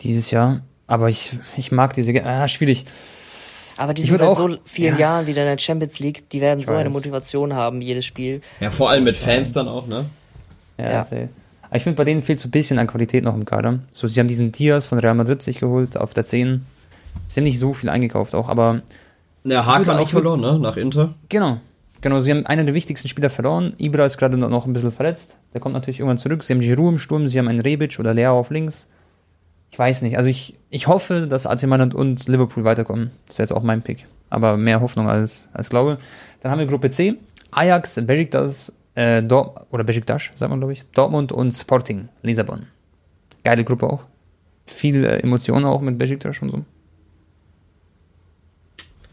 Dieses 0.00 0.30
Jahr. 0.30 0.62
Aber 0.86 1.08
ich, 1.08 1.32
ich 1.56 1.72
mag 1.72 1.94
diese, 1.94 2.12
ah, 2.24 2.46
schwierig. 2.48 2.84
Aber 3.76 3.94
die 3.94 4.02
sind 4.02 4.18
seit 4.18 4.28
auch, 4.28 4.36
so 4.36 4.56
vielen 4.64 4.94
ja. 4.94 5.00
Jahren 5.00 5.26
wieder 5.26 5.42
in 5.42 5.48
der 5.48 5.58
Champions 5.58 5.98
League, 5.98 6.28
die 6.30 6.40
werden 6.40 6.60
ich 6.60 6.66
so 6.66 6.72
weiß. 6.72 6.80
eine 6.80 6.90
Motivation 6.90 7.54
haben, 7.54 7.80
jedes 7.80 8.04
Spiel. 8.04 8.40
Ja, 8.60 8.70
vor 8.70 8.90
allem 8.90 9.04
mit 9.04 9.16
Fans 9.16 9.48
ja. 9.48 9.62
dann 9.62 9.68
auch, 9.68 9.86
ne? 9.86 10.06
Ja, 10.78 10.90
ja. 10.90 11.06
Aber 11.72 11.78
ich 11.78 11.84
finde, 11.84 11.96
bei 11.96 12.04
denen 12.04 12.20
fehlt 12.20 12.38
so 12.38 12.48
ein 12.48 12.50
bisschen 12.50 12.78
an 12.78 12.86
Qualität 12.86 13.24
noch 13.24 13.34
im 13.34 13.46
Kader. 13.46 13.78
So, 13.92 14.06
sie 14.06 14.20
haben 14.20 14.28
diesen 14.28 14.52
Diaz 14.52 14.84
von 14.84 14.98
Real 14.98 15.14
Madrid 15.14 15.40
sich 15.40 15.58
geholt 15.58 15.96
auf 15.96 16.12
der 16.12 16.22
10. 16.22 16.66
Sie 17.28 17.40
haben 17.40 17.44
nicht 17.44 17.58
so 17.58 17.72
viel 17.72 17.88
eingekauft 17.88 18.34
auch, 18.34 18.50
aber. 18.50 18.82
Ja, 19.44 19.64
Hakan 19.64 19.96
auch 19.96 20.06
verloren, 20.06 20.42
ne? 20.42 20.58
Nach 20.58 20.76
Inter. 20.76 21.14
Genau. 21.30 21.60
Genau, 22.02 22.20
sie 22.20 22.30
haben 22.30 22.44
einen 22.44 22.66
der 22.66 22.74
wichtigsten 22.74 23.08
Spieler 23.08 23.30
verloren. 23.30 23.72
Ibra 23.78 24.04
ist 24.04 24.18
gerade 24.18 24.36
noch 24.36 24.66
ein 24.66 24.74
bisschen 24.74 24.92
verletzt. 24.92 25.36
Der 25.54 25.62
kommt 25.62 25.72
natürlich 25.72 26.00
irgendwann 26.00 26.18
zurück. 26.18 26.44
Sie 26.44 26.52
haben 26.52 26.60
Giroud 26.60 26.92
im 26.92 26.98
Sturm, 26.98 27.26
sie 27.26 27.38
haben 27.38 27.48
einen 27.48 27.60
Rebic 27.60 27.98
oder 27.98 28.12
Leo 28.12 28.38
auf 28.38 28.50
links. 28.50 28.86
Ich 29.70 29.78
weiß 29.78 30.02
nicht. 30.02 30.18
Also 30.18 30.28
ich, 30.28 30.56
ich 30.68 30.88
hoffe, 30.88 31.26
dass 31.26 31.46
AC 31.46 31.62
Mailand 31.62 31.94
und 31.94 32.28
Liverpool 32.28 32.64
weiterkommen. 32.64 33.12
Das 33.28 33.38
wäre 33.38 33.44
jetzt 33.44 33.52
auch 33.52 33.62
mein 33.62 33.80
Pick. 33.80 34.04
Aber 34.28 34.58
mehr 34.58 34.82
Hoffnung 34.82 35.08
als, 35.08 35.48
als 35.54 35.70
Glaube. 35.70 35.96
Dann 36.42 36.52
haben 36.52 36.58
wir 36.58 36.66
Gruppe 36.66 36.90
C. 36.90 37.14
Ajax, 37.50 37.98
Besiktas, 38.04 38.74
äh, 38.94 39.22
Dort 39.22 39.66
oder 39.72 39.84
Besiktas, 39.84 40.30
sagt 40.34 40.50
man 40.50 40.60
glaube 40.60 40.72
ich. 40.72 40.84
Dortmund 40.92 41.32
und 41.32 41.52
Sporting, 41.52 42.08
Lissabon. 42.22 42.66
Geile 43.44 43.64
Gruppe 43.64 43.86
auch. 43.86 44.04
Viel 44.66 45.04
äh, 45.04 45.18
Emotionen 45.20 45.64
auch 45.64 45.80
mit 45.80 45.98
Besiktas 45.98 46.40
und 46.40 46.50
so. 46.50 46.64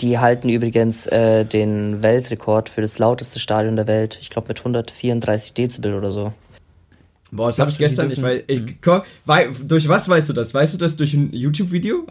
Die 0.02 0.18
halten 0.18 0.48
übrigens 0.48 1.08
äh, 1.08 1.44
den 1.46 2.02
Weltrekord 2.02 2.70
für 2.70 2.82
das 2.82 3.00
lauteste 3.00 3.40
Stadion 3.40 3.76
der 3.76 3.88
Welt. 3.88 4.18
Ich 4.22 4.30
glaube 4.30 4.48
mit 4.48 4.60
134 4.60 5.54
Dezibel 5.54 5.94
oder 5.94 6.12
so. 6.12 6.34
Boah, 7.32 7.48
das 7.48 7.60
habe 7.60 7.70
ich 7.70 7.78
gestern 7.78 8.08
nicht, 8.08 8.22
weil 8.22 8.44
ich, 8.48 8.62
mhm. 8.62 8.78
komm, 8.82 9.02
weil, 9.26 9.54
durch 9.64 9.88
was 9.88 10.10
weißt 10.10 10.30
du 10.30 10.34
das? 10.34 10.54
Weißt 10.54 10.74
du 10.74 10.78
das 10.78 10.96
durch 10.96 11.14
ein 11.14 11.32
YouTube-Video? 11.34 12.06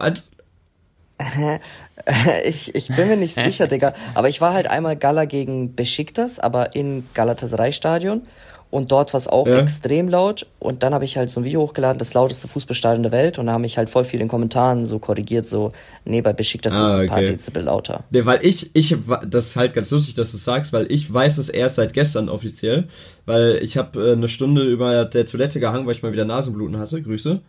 ich, 2.44 2.74
ich 2.74 2.88
bin 2.88 3.08
mir 3.08 3.16
nicht 3.16 3.34
sicher, 3.34 3.66
Digga. 3.68 3.94
Aber 4.14 4.28
ich 4.28 4.40
war 4.40 4.52
halt 4.52 4.68
einmal 4.68 4.96
Gala 4.96 5.24
gegen 5.24 5.74
Besiktas, 5.74 6.38
aber 6.38 6.74
in 6.74 7.06
Galatasaray 7.14 7.72
Stadion 7.72 8.22
und 8.70 8.92
dort 8.92 9.14
war 9.14 9.18
es 9.18 9.28
auch 9.28 9.46
ja. 9.46 9.58
extrem 9.58 10.08
laut. 10.08 10.46
Und 10.58 10.82
dann 10.82 10.92
habe 10.92 11.04
ich 11.04 11.16
halt 11.16 11.30
so 11.30 11.40
ein 11.40 11.44
Video 11.44 11.62
hochgeladen, 11.62 11.98
das 11.98 12.12
lauteste 12.12 12.48
Fußballstadion 12.48 13.02
der 13.02 13.12
Welt. 13.12 13.38
Und 13.38 13.46
da 13.46 13.52
haben 13.52 13.62
mich 13.62 13.78
halt 13.78 13.88
voll 13.88 14.04
viel 14.04 14.20
in 14.20 14.26
den 14.26 14.30
Kommentaren 14.30 14.84
so 14.84 14.98
korrigiert, 14.98 15.46
so, 15.46 15.72
nee, 16.04 16.20
bei 16.20 16.34
Besiktas 16.34 16.74
ah, 16.74 16.86
ist 16.86 16.92
es 16.92 17.00
ein 17.00 17.06
paar 17.06 17.22
Dezibel 17.22 17.62
lauter. 17.62 18.04
Nee, 18.10 18.26
weil 18.26 18.44
ich, 18.44 18.70
ich, 18.74 18.94
das 19.26 19.46
ist 19.46 19.56
halt 19.56 19.72
ganz 19.72 19.90
lustig, 19.90 20.14
dass 20.16 20.32
du 20.32 20.36
sagst, 20.36 20.72
weil 20.74 20.90
ich 20.92 21.12
weiß 21.12 21.38
es 21.38 21.48
erst 21.48 21.76
seit 21.76 21.94
gestern 21.94 22.28
offiziell. 22.28 22.88
Weil 23.24 23.58
ich 23.62 23.78
habe 23.78 24.10
äh, 24.10 24.12
eine 24.12 24.28
Stunde 24.28 24.64
über 24.64 25.06
der 25.06 25.24
Toilette 25.24 25.60
gehangen, 25.60 25.86
weil 25.86 25.94
ich 25.94 26.02
mal 26.02 26.12
wieder 26.12 26.26
Nasenbluten 26.26 26.78
hatte. 26.78 27.00
Grüße. 27.00 27.40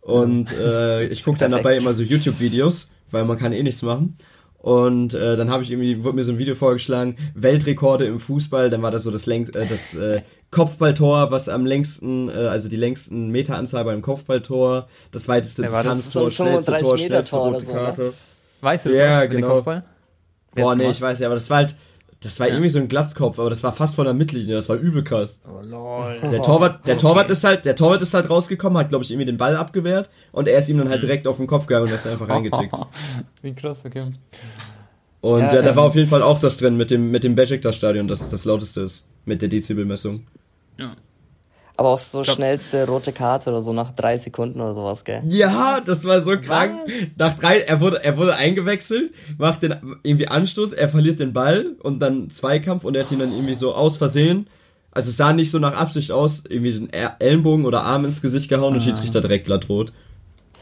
Und 0.00 0.52
äh, 0.56 1.06
ich 1.08 1.24
gucke 1.24 1.38
dann 1.38 1.50
dabei 1.50 1.76
immer 1.76 1.92
so 1.92 2.02
YouTube-Videos, 2.02 2.88
weil 3.10 3.24
man 3.24 3.38
kann 3.38 3.52
eh 3.52 3.62
nichts 3.62 3.82
machen. 3.82 4.16
Und 4.58 5.14
äh, 5.14 5.36
dann 5.36 5.50
habe 5.50 5.62
ich 5.62 5.70
irgendwie, 5.70 6.02
wurde 6.02 6.16
mir 6.16 6.24
so 6.24 6.32
ein 6.32 6.38
Video 6.38 6.54
vorgeschlagen, 6.56 7.16
Weltrekorde 7.34 8.06
im 8.06 8.18
Fußball, 8.18 8.70
dann 8.70 8.82
war 8.82 8.90
das 8.90 9.04
so 9.04 9.10
das, 9.10 9.26
längst, 9.26 9.54
äh, 9.54 9.66
das 9.66 9.94
äh, 9.94 10.22
Kopfballtor, 10.50 11.30
was 11.30 11.48
am 11.48 11.64
längsten, 11.64 12.28
äh, 12.28 12.32
also 12.32 12.68
die 12.68 12.76
längsten 12.76 13.30
Meteranzahl 13.30 13.84
beim 13.84 14.02
Kopfballtor, 14.02 14.88
das 15.12 15.28
weiteste 15.28 15.62
ja, 15.62 15.68
Distanztor, 15.68 16.24
so 16.24 16.30
schnellste 16.30 16.76
Tor, 16.78 16.98
schnellste 16.98 17.36
rote 17.36 17.60
so, 17.64 17.72
Karte. 17.72 18.02
Ne? 18.02 18.12
Weißt 18.60 18.86
du 18.86 18.90
es 18.90 18.96
ja, 18.96 19.26
genau. 19.26 19.54
Kopfball? 19.54 19.84
Boah, 20.56 20.74
nee, 20.74 20.90
ich 20.90 21.00
weiß 21.00 21.20
ja, 21.20 21.28
aber 21.28 21.36
das 21.36 21.48
war 21.50 21.58
halt, 21.58 21.76
das 22.20 22.40
war 22.40 22.48
ja. 22.48 22.54
irgendwie 22.54 22.68
so 22.68 22.80
ein 22.80 22.88
Glatzkopf, 22.88 23.38
aber 23.38 23.48
das 23.48 23.62
war 23.62 23.72
fast 23.72 23.94
von 23.94 24.04
der 24.04 24.14
Mittellinie, 24.14 24.56
das 24.56 24.68
war 24.68 24.76
übel 24.76 25.04
krass. 25.04 25.40
Oh 25.46 25.62
lol. 25.62 26.18
Der 26.30 26.42
Torwart, 26.42 26.86
der 26.86 26.98
Torwart 26.98 27.30
ist 27.30 27.44
halt, 27.44 27.64
der 27.64 27.76
Torwart 27.76 28.02
ist 28.02 28.12
halt 28.12 28.28
rausgekommen, 28.28 28.78
hat 28.78 28.88
glaube 28.88 29.04
ich 29.04 29.10
irgendwie 29.10 29.26
den 29.26 29.36
Ball 29.36 29.56
abgewehrt 29.56 30.10
und 30.32 30.48
er 30.48 30.58
ist 30.58 30.68
ihm 30.68 30.78
dann 30.78 30.88
halt 30.88 31.02
mhm. 31.02 31.06
direkt 31.06 31.28
auf 31.28 31.36
den 31.36 31.46
Kopf 31.46 31.66
gegangen 31.66 31.86
und 31.86 31.94
ist 31.94 32.06
einfach 32.06 32.28
reingetickt. 32.28 32.74
Wie 33.42 33.54
krass, 33.54 33.84
okay. 33.84 34.12
Und 35.20 35.40
ja, 35.40 35.54
ja, 35.54 35.62
da 35.62 35.70
ähm, 35.70 35.76
war 35.76 35.84
auf 35.84 35.94
jeden 35.94 36.08
Fall 36.08 36.22
auch 36.22 36.40
das 36.40 36.56
drin 36.56 36.76
mit 36.76 36.90
dem, 36.90 37.10
mit 37.10 37.24
dem 37.24 37.34
Besiktas-Stadion, 37.34 38.08
dass 38.08 38.20
es 38.20 38.30
das 38.30 38.44
lauteste 38.44 38.82
ist, 38.82 39.06
mit 39.24 39.42
der 39.42 39.48
Dezibelmessung. 39.48 40.26
Ja. 40.76 40.92
Aber 41.78 41.90
auch 41.90 41.98
so 42.00 42.22
glaub, 42.22 42.34
schnellste 42.34 42.88
rote 42.88 43.12
Karte 43.12 43.50
oder 43.50 43.62
so 43.62 43.72
nach 43.72 43.92
drei 43.92 44.18
Sekunden 44.18 44.60
oder 44.60 44.74
sowas, 44.74 45.04
gell? 45.04 45.22
Ja, 45.28 45.80
das 45.80 46.04
war 46.04 46.22
so 46.22 46.36
krank. 46.36 46.74
Was? 46.84 46.92
Nach 47.16 47.34
drei, 47.34 47.60
er 47.60 47.78
wurde, 47.78 48.02
er 48.02 48.16
wurde 48.16 48.34
eingewechselt, 48.34 49.12
macht 49.38 49.62
den 49.62 49.76
irgendwie 50.02 50.26
Anstoß, 50.26 50.72
er 50.72 50.88
verliert 50.88 51.20
den 51.20 51.32
Ball 51.32 51.76
und 51.80 52.00
dann 52.00 52.30
Zweikampf 52.30 52.82
und 52.82 52.96
er 52.96 53.04
hat 53.04 53.12
ihn 53.12 53.20
dann 53.20 53.30
irgendwie 53.30 53.54
so 53.54 53.76
aus 53.76 53.96
Versehen. 53.96 54.48
Also 54.90 55.10
es 55.10 55.18
sah 55.18 55.32
nicht 55.32 55.52
so 55.52 55.60
nach 55.60 55.76
Absicht 55.76 56.10
aus, 56.10 56.42
irgendwie 56.48 56.72
den 56.72 56.92
Ellenbogen 56.92 57.64
oder 57.64 57.82
Arm 57.82 58.04
ins 58.04 58.20
Gesicht 58.20 58.48
gehauen 58.48 58.72
ah. 58.72 58.74
und 58.74 58.82
Schiedsrichter 58.82 59.20
direkt 59.20 59.46
glatt 59.46 59.68
rot. 59.68 59.92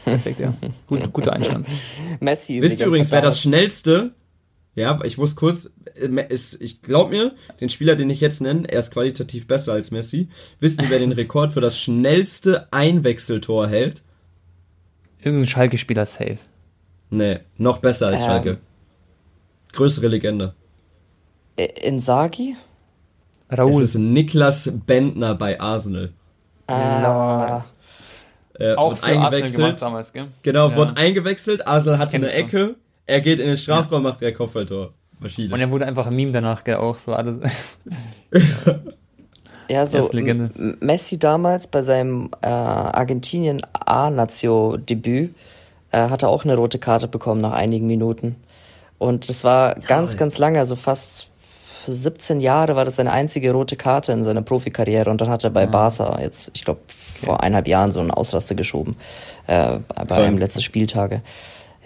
Perfekt, 0.05 0.39
ja. 0.39 0.53
Gut, 0.85 1.11
guter 1.13 1.33
Einstand. 1.33 1.67
Messi. 2.19 2.61
Wisst 2.61 2.79
ihr 2.79 2.85
übrigens, 2.85 3.11
wer 3.11 3.23
das 3.23 3.41
schnellste 3.41 4.11
ja, 4.77 4.99
ich 5.03 5.17
muss 5.17 5.35
kurz, 5.35 5.71
äh, 5.95 6.27
ich 6.29 6.81
glaub 6.83 7.09
mir, 7.09 7.33
den 7.59 7.69
Spieler, 7.69 7.95
den 7.95 8.11
ich 8.11 8.21
jetzt 8.21 8.41
nenne, 8.41 8.69
er 8.69 8.77
ist 8.77 8.91
qualitativ 8.91 9.47
besser 9.47 9.73
als 9.73 9.89
Messi. 9.89 10.29
Wisst 10.59 10.83
ihr, 10.83 10.91
wer 10.91 10.99
den 10.99 11.13
Rekord 11.13 11.51
für 11.51 11.61
das 11.61 11.79
schnellste 11.79 12.71
Einwechseltor 12.71 13.67
hält? 13.67 14.03
Irgendein 15.19 15.47
Schalke-Spieler 15.47 16.05
safe. 16.05 16.37
Nee, 17.09 17.39
noch 17.57 17.79
besser 17.79 18.07
als 18.07 18.21
ähm. 18.21 18.27
Schalke. 18.27 18.57
Größere 19.73 20.09
Legende. 20.09 20.53
Insagi? 21.81 22.55
Raoul. 23.49 23.81
Es 23.81 23.95
ist 23.95 23.99
Niklas 23.99 24.71
Bentner 24.85 25.33
bei 25.33 25.59
Arsenal. 25.59 26.13
Ah. 26.67 27.65
Äh, 28.53 28.75
Auch 28.75 28.95
für 28.95 29.05
eingewechselt. 29.05 29.43
Arsenal 29.43 29.51
gemacht 29.51 29.81
damals, 29.81 30.13
gell? 30.13 30.27
Genau, 30.43 30.69
ja. 30.69 30.75
wurde 30.75 30.97
eingewechselt. 30.97 31.65
Arsenal 31.65 31.97
hatte 31.97 32.17
eine 32.17 32.31
Ecke. 32.31 32.75
Er 33.07 33.21
geht 33.21 33.39
in 33.39 33.47
den 33.47 33.57
Strafraum, 33.57 34.03
ja. 34.03 34.09
macht 34.11 34.21
drei 34.21 34.31
Kopfballtor. 34.31 34.91
Maschine. 35.19 35.53
Und 35.53 35.59
er 35.59 35.71
wurde 35.71 35.85
einfach 35.85 36.07
ein 36.07 36.15
Meme 36.15 36.31
danach, 36.31 36.63
gell, 36.63 36.75
auch 36.75 36.97
so 36.97 37.13
alles. 37.13 37.37
ja, 39.69 39.85
so 39.85 40.09
Messi 40.79 41.17
damals 41.17 41.67
bei 41.67 41.81
seinem 41.81 42.29
äh, 42.41 42.47
Argentinien 42.47 43.61
A-Nazio-Debüt 43.73 45.33
äh, 45.91 45.97
hatte 45.97 46.27
auch 46.27 46.43
eine 46.43 46.55
rote 46.55 46.79
Karte 46.79 47.07
bekommen 47.07 47.41
nach 47.41 47.53
einigen 47.53 47.87
Minuten. 47.87 48.35
Und 48.99 49.29
das 49.29 49.43
war 49.43 49.75
ganz, 49.75 50.13
ja, 50.13 50.19
ganz 50.19 50.37
lange, 50.37 50.59
also 50.59 50.75
fast 50.75 51.29
17 51.87 52.41
Jahre 52.41 52.75
war 52.75 52.85
das 52.85 52.97
seine 52.97 53.11
einzige 53.11 53.51
rote 53.51 53.75
Karte 53.75 54.11
in 54.11 54.23
seiner 54.23 54.41
Profikarriere 54.41 55.09
und 55.09 55.21
dann 55.21 55.29
hat 55.29 55.43
er 55.43 55.49
bei 55.49 55.61
ja. 55.61 55.67
Barca 55.67 56.19
jetzt, 56.21 56.51
ich 56.53 56.65
glaube, 56.65 56.81
vor 56.87 57.35
okay. 57.35 57.45
eineinhalb 57.45 57.67
Jahren 57.67 57.91
so 57.91 58.01
einen 58.01 58.11
Ausraster 58.11 58.55
geschoben, 58.55 58.97
äh, 59.47 59.79
bei 60.07 60.15
einem 60.15 60.37
letzten 60.37 60.61
Spieltage. 60.61 61.21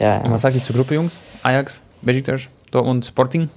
Ja, 0.02 0.18
ja. 0.18 0.22
Und 0.24 0.32
was 0.32 0.42
sagt 0.42 0.56
ihr 0.56 0.64
zur 0.64 0.76
Gruppe, 0.76 0.96
Jungs? 0.96 1.22
Ajax, 1.44 1.84
Besiktas, 2.02 2.48
Dortmund, 2.72 3.06
Sporting? 3.06 3.52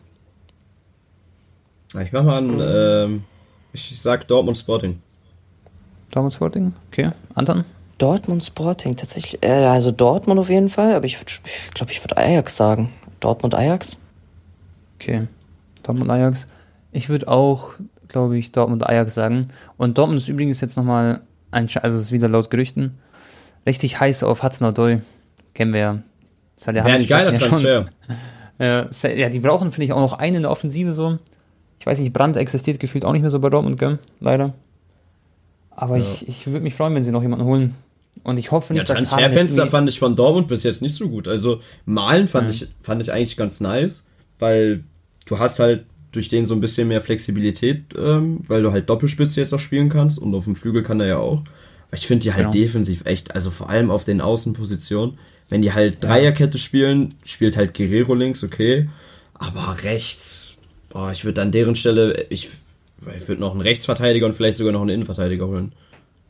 Ich 1.99 2.13
mach 2.13 2.23
mal 2.23 2.43
ein, 2.43 2.61
ähm, 2.61 3.25
ich 3.73 3.99
sag 3.99 4.29
Dortmund 4.29 4.59
Sporting. 4.59 5.01
Dortmund 6.11 6.35
Sporting, 6.35 6.75
okay. 6.89 7.11
Anton? 7.35 7.65
Dortmund 7.97 8.45
Sporting, 8.45 8.95
tatsächlich. 8.95 9.43
Äh, 9.43 9.65
also 9.65 9.91
Dortmund 9.91 10.39
auf 10.39 10.51
jeden 10.51 10.69
Fall, 10.69 10.95
aber 10.95 11.07
ich, 11.07 11.19
ich 11.19 11.73
glaube, 11.73 11.93
ich 11.93 12.05
würde 12.05 12.19
Ajax 12.19 12.59
sagen. 12.59 12.93
Dortmund 13.21 13.55
Ajax. 13.55 13.97
Okay. 14.97 15.29
Dortmund 15.83 16.11
Ajax. 16.11 16.47
Ich 16.93 17.09
würde 17.09 17.27
auch, 17.29 17.71
glaube 18.09 18.37
ich, 18.37 18.53
Dortmund 18.53 18.87
Ajax 18.87 19.15
sagen. 19.15 19.49
Und 19.79 19.97
Dortmund 19.97 20.21
ist 20.21 20.29
übrigens 20.29 20.61
jetzt 20.61 20.77
nochmal 20.77 21.23
ein, 21.51 21.71
also 21.81 21.97
es 21.97 22.03
ist 22.03 22.13
wieder 22.13 22.29
laut 22.29 22.51
Gerüchten, 22.51 22.99
richtig 23.67 23.99
heiß 23.99 24.25
auf 24.25 24.43
Hudson 24.43 24.69
Odoi. 24.69 25.01
Kennen 25.55 25.73
wir 25.73 25.81
ja. 25.81 25.99
Wäre 26.67 26.85
ein 26.85 27.07
geiler 27.07 27.33
ja 27.33 27.39
Transfer. 27.39 27.87
Schon, 28.59 29.19
ja, 29.19 29.29
die 29.29 29.41
brauchen, 29.41 29.73
finde 29.73 29.87
ich, 29.87 29.93
auch 29.93 30.01
noch 30.01 30.13
einen 30.15 30.37
in 30.37 30.43
der 30.43 30.51
Offensive 30.51 30.93
so. 30.93 31.19
Ich 31.81 31.87
weiß 31.87 31.99
nicht, 31.99 32.13
Brand 32.13 32.37
existiert 32.37 32.79
gefühlt 32.81 33.05
auch 33.05 33.13
nicht 33.13 33.23
mehr 33.23 33.31
so 33.31 33.41
bei 33.41 33.51
Dortmund, 33.51 33.79
gell? 33.79 33.99
Leider. 34.21 34.55
Aber 35.71 35.97
ja. 35.97 36.05
ich, 36.05 36.29
ich 36.29 36.47
würde 36.47 36.61
mich 36.61 36.75
freuen, 36.75 36.95
wenn 36.95 37.05
sie 37.05 37.11
noch 37.11 37.23
jemanden 37.23 37.45
holen. 37.45 37.75
Und 38.23 38.39
ich 38.39 38.53
hoffe 38.53 38.73
nicht, 38.73 38.89
ja, 38.89 38.95
dass 38.95 39.09
Transferfenster 39.09 39.67
fand 39.67 39.89
ich 39.89 39.99
von 39.99 40.17
Dortmund 40.17 40.49
bis 40.49 40.63
jetzt 40.63 40.83
nicht 40.83 40.95
so 40.95 41.09
gut. 41.09 41.29
Also 41.29 41.61
Malen 41.85 42.29
fand, 42.29 42.47
mhm. 42.47 42.53
ich, 42.53 42.69
fand 42.81 43.03
ich 43.03 43.13
eigentlich 43.13 43.37
ganz 43.37 43.61
nice, 43.61 44.07
weil 44.39 44.85
du 45.27 45.39
hast 45.39 45.59
halt 45.59 45.85
durch 46.13 46.29
den 46.29 46.47
so 46.47 46.55
ein 46.55 46.61
bisschen 46.61 46.89
mehr 46.89 47.01
Flexibilität, 47.01 47.87
ähm, 47.99 48.41
weil 48.47 48.63
du 48.63 48.71
halt 48.71 48.89
Doppelspitze 48.89 49.41
jetzt 49.41 49.53
auch 49.53 49.59
spielen 49.59 49.89
kannst 49.89 50.19
und 50.19 50.35
auf 50.35 50.45
dem 50.45 50.55
Flügel 50.55 50.85
kann 50.85 51.01
er 51.01 51.07
ja 51.07 51.19
auch. 51.19 51.43
Ich 51.93 52.07
finde 52.07 52.23
die 52.23 52.33
halt 52.33 52.53
Genau. 52.53 52.53
defensiv 52.53 53.05
echt, 53.05 53.35
also 53.35 53.51
vor 53.51 53.69
allem 53.69 53.91
auf 53.91 54.05
den 54.05 54.21
Außenpositionen, 54.21 55.19
wenn 55.49 55.63
die 55.63 55.73
halt 55.73 56.03
Dreierkette 56.03 56.59
spielen, 56.59 57.15
spielt 57.25 57.57
halt 57.57 57.75
Guerrero 57.75 58.15
links, 58.15 58.43
okay, 58.45 58.89
aber 59.35 59.77
rechts, 59.83 60.55
boah, 60.89 61.11
ich 61.13 61.25
würde 61.25 61.43
an 61.43 61.53
deren 61.53 61.75
Stelle, 61.77 62.27
ich, 62.31 62.51
ich 63.17 63.29
würde 63.29 63.41
noch 63.41 63.53
einen 63.53 63.61
Rechtsverteidiger 63.61 64.27
und 64.27 64.35
vielleicht 64.35 64.57
sogar 64.57 64.73
noch 64.73 64.81
einen 64.81 64.91
Innenverteidiger 64.91 65.47
holen. 65.47 65.73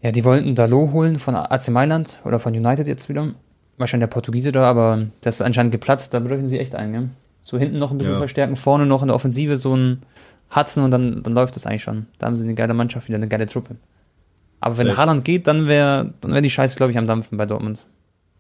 Ja, 0.02 0.10
die 0.12 0.24
wollten 0.24 0.54
Dalot 0.54 0.92
holen 0.92 1.18
von 1.18 1.34
AC 1.34 1.68
Mailand 1.68 2.20
oder 2.24 2.38
von 2.38 2.54
United 2.54 2.86
jetzt 2.86 3.08
wieder. 3.08 3.28
Wahrscheinlich 3.78 4.08
der 4.08 4.12
Portugiese 4.12 4.52
da, 4.52 4.64
aber 4.64 5.02
das 5.22 5.36
ist 5.36 5.40
anscheinend 5.42 5.72
geplatzt, 5.72 6.12
da 6.14 6.20
brüchen 6.20 6.46
sie 6.46 6.58
echt 6.58 6.74
ein, 6.74 6.92
gell? 6.92 7.08
So 7.42 7.58
hinten 7.58 7.78
noch 7.78 7.90
ein 7.90 7.98
bisschen 7.98 8.14
Ja. 8.14 8.18
verstärken, 8.18 8.56
vorne 8.56 8.86
noch 8.86 9.02
in 9.02 9.08
der 9.08 9.14
Offensive 9.16 9.56
so 9.58 9.76
ein 9.76 10.02
Hudson 10.54 10.84
und 10.84 10.90
dann, 10.90 11.22
dann 11.22 11.34
läuft 11.34 11.56
das 11.56 11.66
eigentlich 11.66 11.82
schon. 11.82 12.06
Da 12.18 12.26
haben 12.26 12.36
sie 12.36 12.44
eine 12.44 12.54
geile 12.54 12.74
Mannschaft, 12.74 13.08
wieder 13.08 13.16
eine 13.16 13.28
geile 13.28 13.46
Truppe. 13.46 13.76
Aber 14.60 14.78
wenn 14.78 14.86
Safe. 14.86 14.98
Haaland 14.98 15.24
geht, 15.24 15.46
dann 15.46 15.66
wäre 15.68 16.12
dann 16.20 16.32
wär 16.32 16.40
die 16.40 16.50
Scheiße, 16.50 16.76
glaube 16.76 16.92
ich, 16.92 16.98
am 16.98 17.06
Dampfen 17.06 17.36
bei 17.36 17.44
Dortmund. 17.46 17.84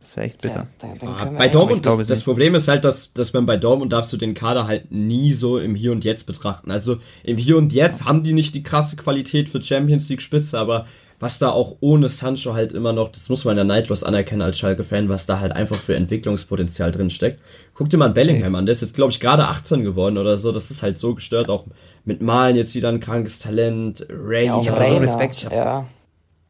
Das 0.04 0.18
wäre 0.18 0.26
echt 0.26 0.42
bitter. 0.42 0.54
Ja, 0.54 0.66
dann, 0.80 0.98
dann 0.98 1.16
können 1.16 1.32
wir 1.32 1.38
bei 1.38 1.48
Dortmund, 1.48 1.78
ich 1.78 1.82
glaube 1.82 2.02
das, 2.02 2.08
das. 2.08 2.22
Problem 2.24 2.54
ist 2.54 2.68
halt, 2.68 2.84
dass, 2.84 3.14
dass 3.14 3.32
man 3.32 3.46
bei 3.46 3.56
Dortmund 3.56 3.90
darfst 3.90 4.12
du 4.12 4.18
den 4.18 4.34
Kader 4.34 4.66
halt 4.66 4.92
nie 4.92 5.32
so 5.32 5.58
im 5.58 5.74
Hier 5.74 5.92
und 5.92 6.04
Jetzt 6.04 6.26
betrachten. 6.26 6.70
Also 6.70 6.98
im 7.22 7.38
Hier 7.38 7.56
und 7.56 7.72
Jetzt 7.72 8.04
haben 8.04 8.22
die 8.22 8.34
nicht 8.34 8.54
die 8.54 8.62
krasse 8.62 8.96
Qualität 8.96 9.48
für 9.48 9.62
Champions 9.62 10.10
League 10.10 10.20
Spitze, 10.20 10.58
aber 10.58 10.84
was 11.20 11.38
da 11.38 11.48
auch 11.48 11.76
ohne 11.80 12.10
Sancho 12.10 12.52
halt 12.52 12.74
immer 12.74 12.92
noch, 12.92 13.08
das 13.08 13.30
muss 13.30 13.46
man 13.46 13.56
ja 13.56 13.64
neidlos 13.64 14.04
anerkennen 14.04 14.42
als 14.42 14.58
Schalke-Fan, 14.58 15.08
was 15.08 15.24
da 15.24 15.40
halt 15.40 15.52
einfach 15.52 15.78
für 15.78 15.96
Entwicklungspotenzial 15.96 16.92
drin 16.92 17.08
steckt. 17.08 17.40
Guck 17.72 17.88
dir 17.88 17.96
mal 17.96 18.10
Bellingham 18.10 18.54
an, 18.56 18.66
der 18.66 18.74
ist 18.74 18.82
jetzt 18.82 18.94
glaube 18.94 19.10
ich 19.10 19.20
gerade 19.20 19.48
18 19.48 19.84
geworden 19.84 20.18
oder 20.18 20.36
so, 20.36 20.52
das 20.52 20.70
ist 20.70 20.82
halt 20.82 20.98
so 20.98 21.14
gestört, 21.14 21.48
auch 21.48 21.64
mit 22.04 22.20
Malen 22.20 22.56
jetzt 22.56 22.74
wieder 22.74 22.90
ein 22.90 23.00
krankes 23.00 23.38
Talent, 23.38 24.06
Ray, 24.10 24.48
ja, 24.48 24.60
Ich 24.60 24.68
hab 24.68 24.76
da 24.76 24.84
so 24.84 24.98
Respekt. 24.98 25.44
Ja, 25.50 25.86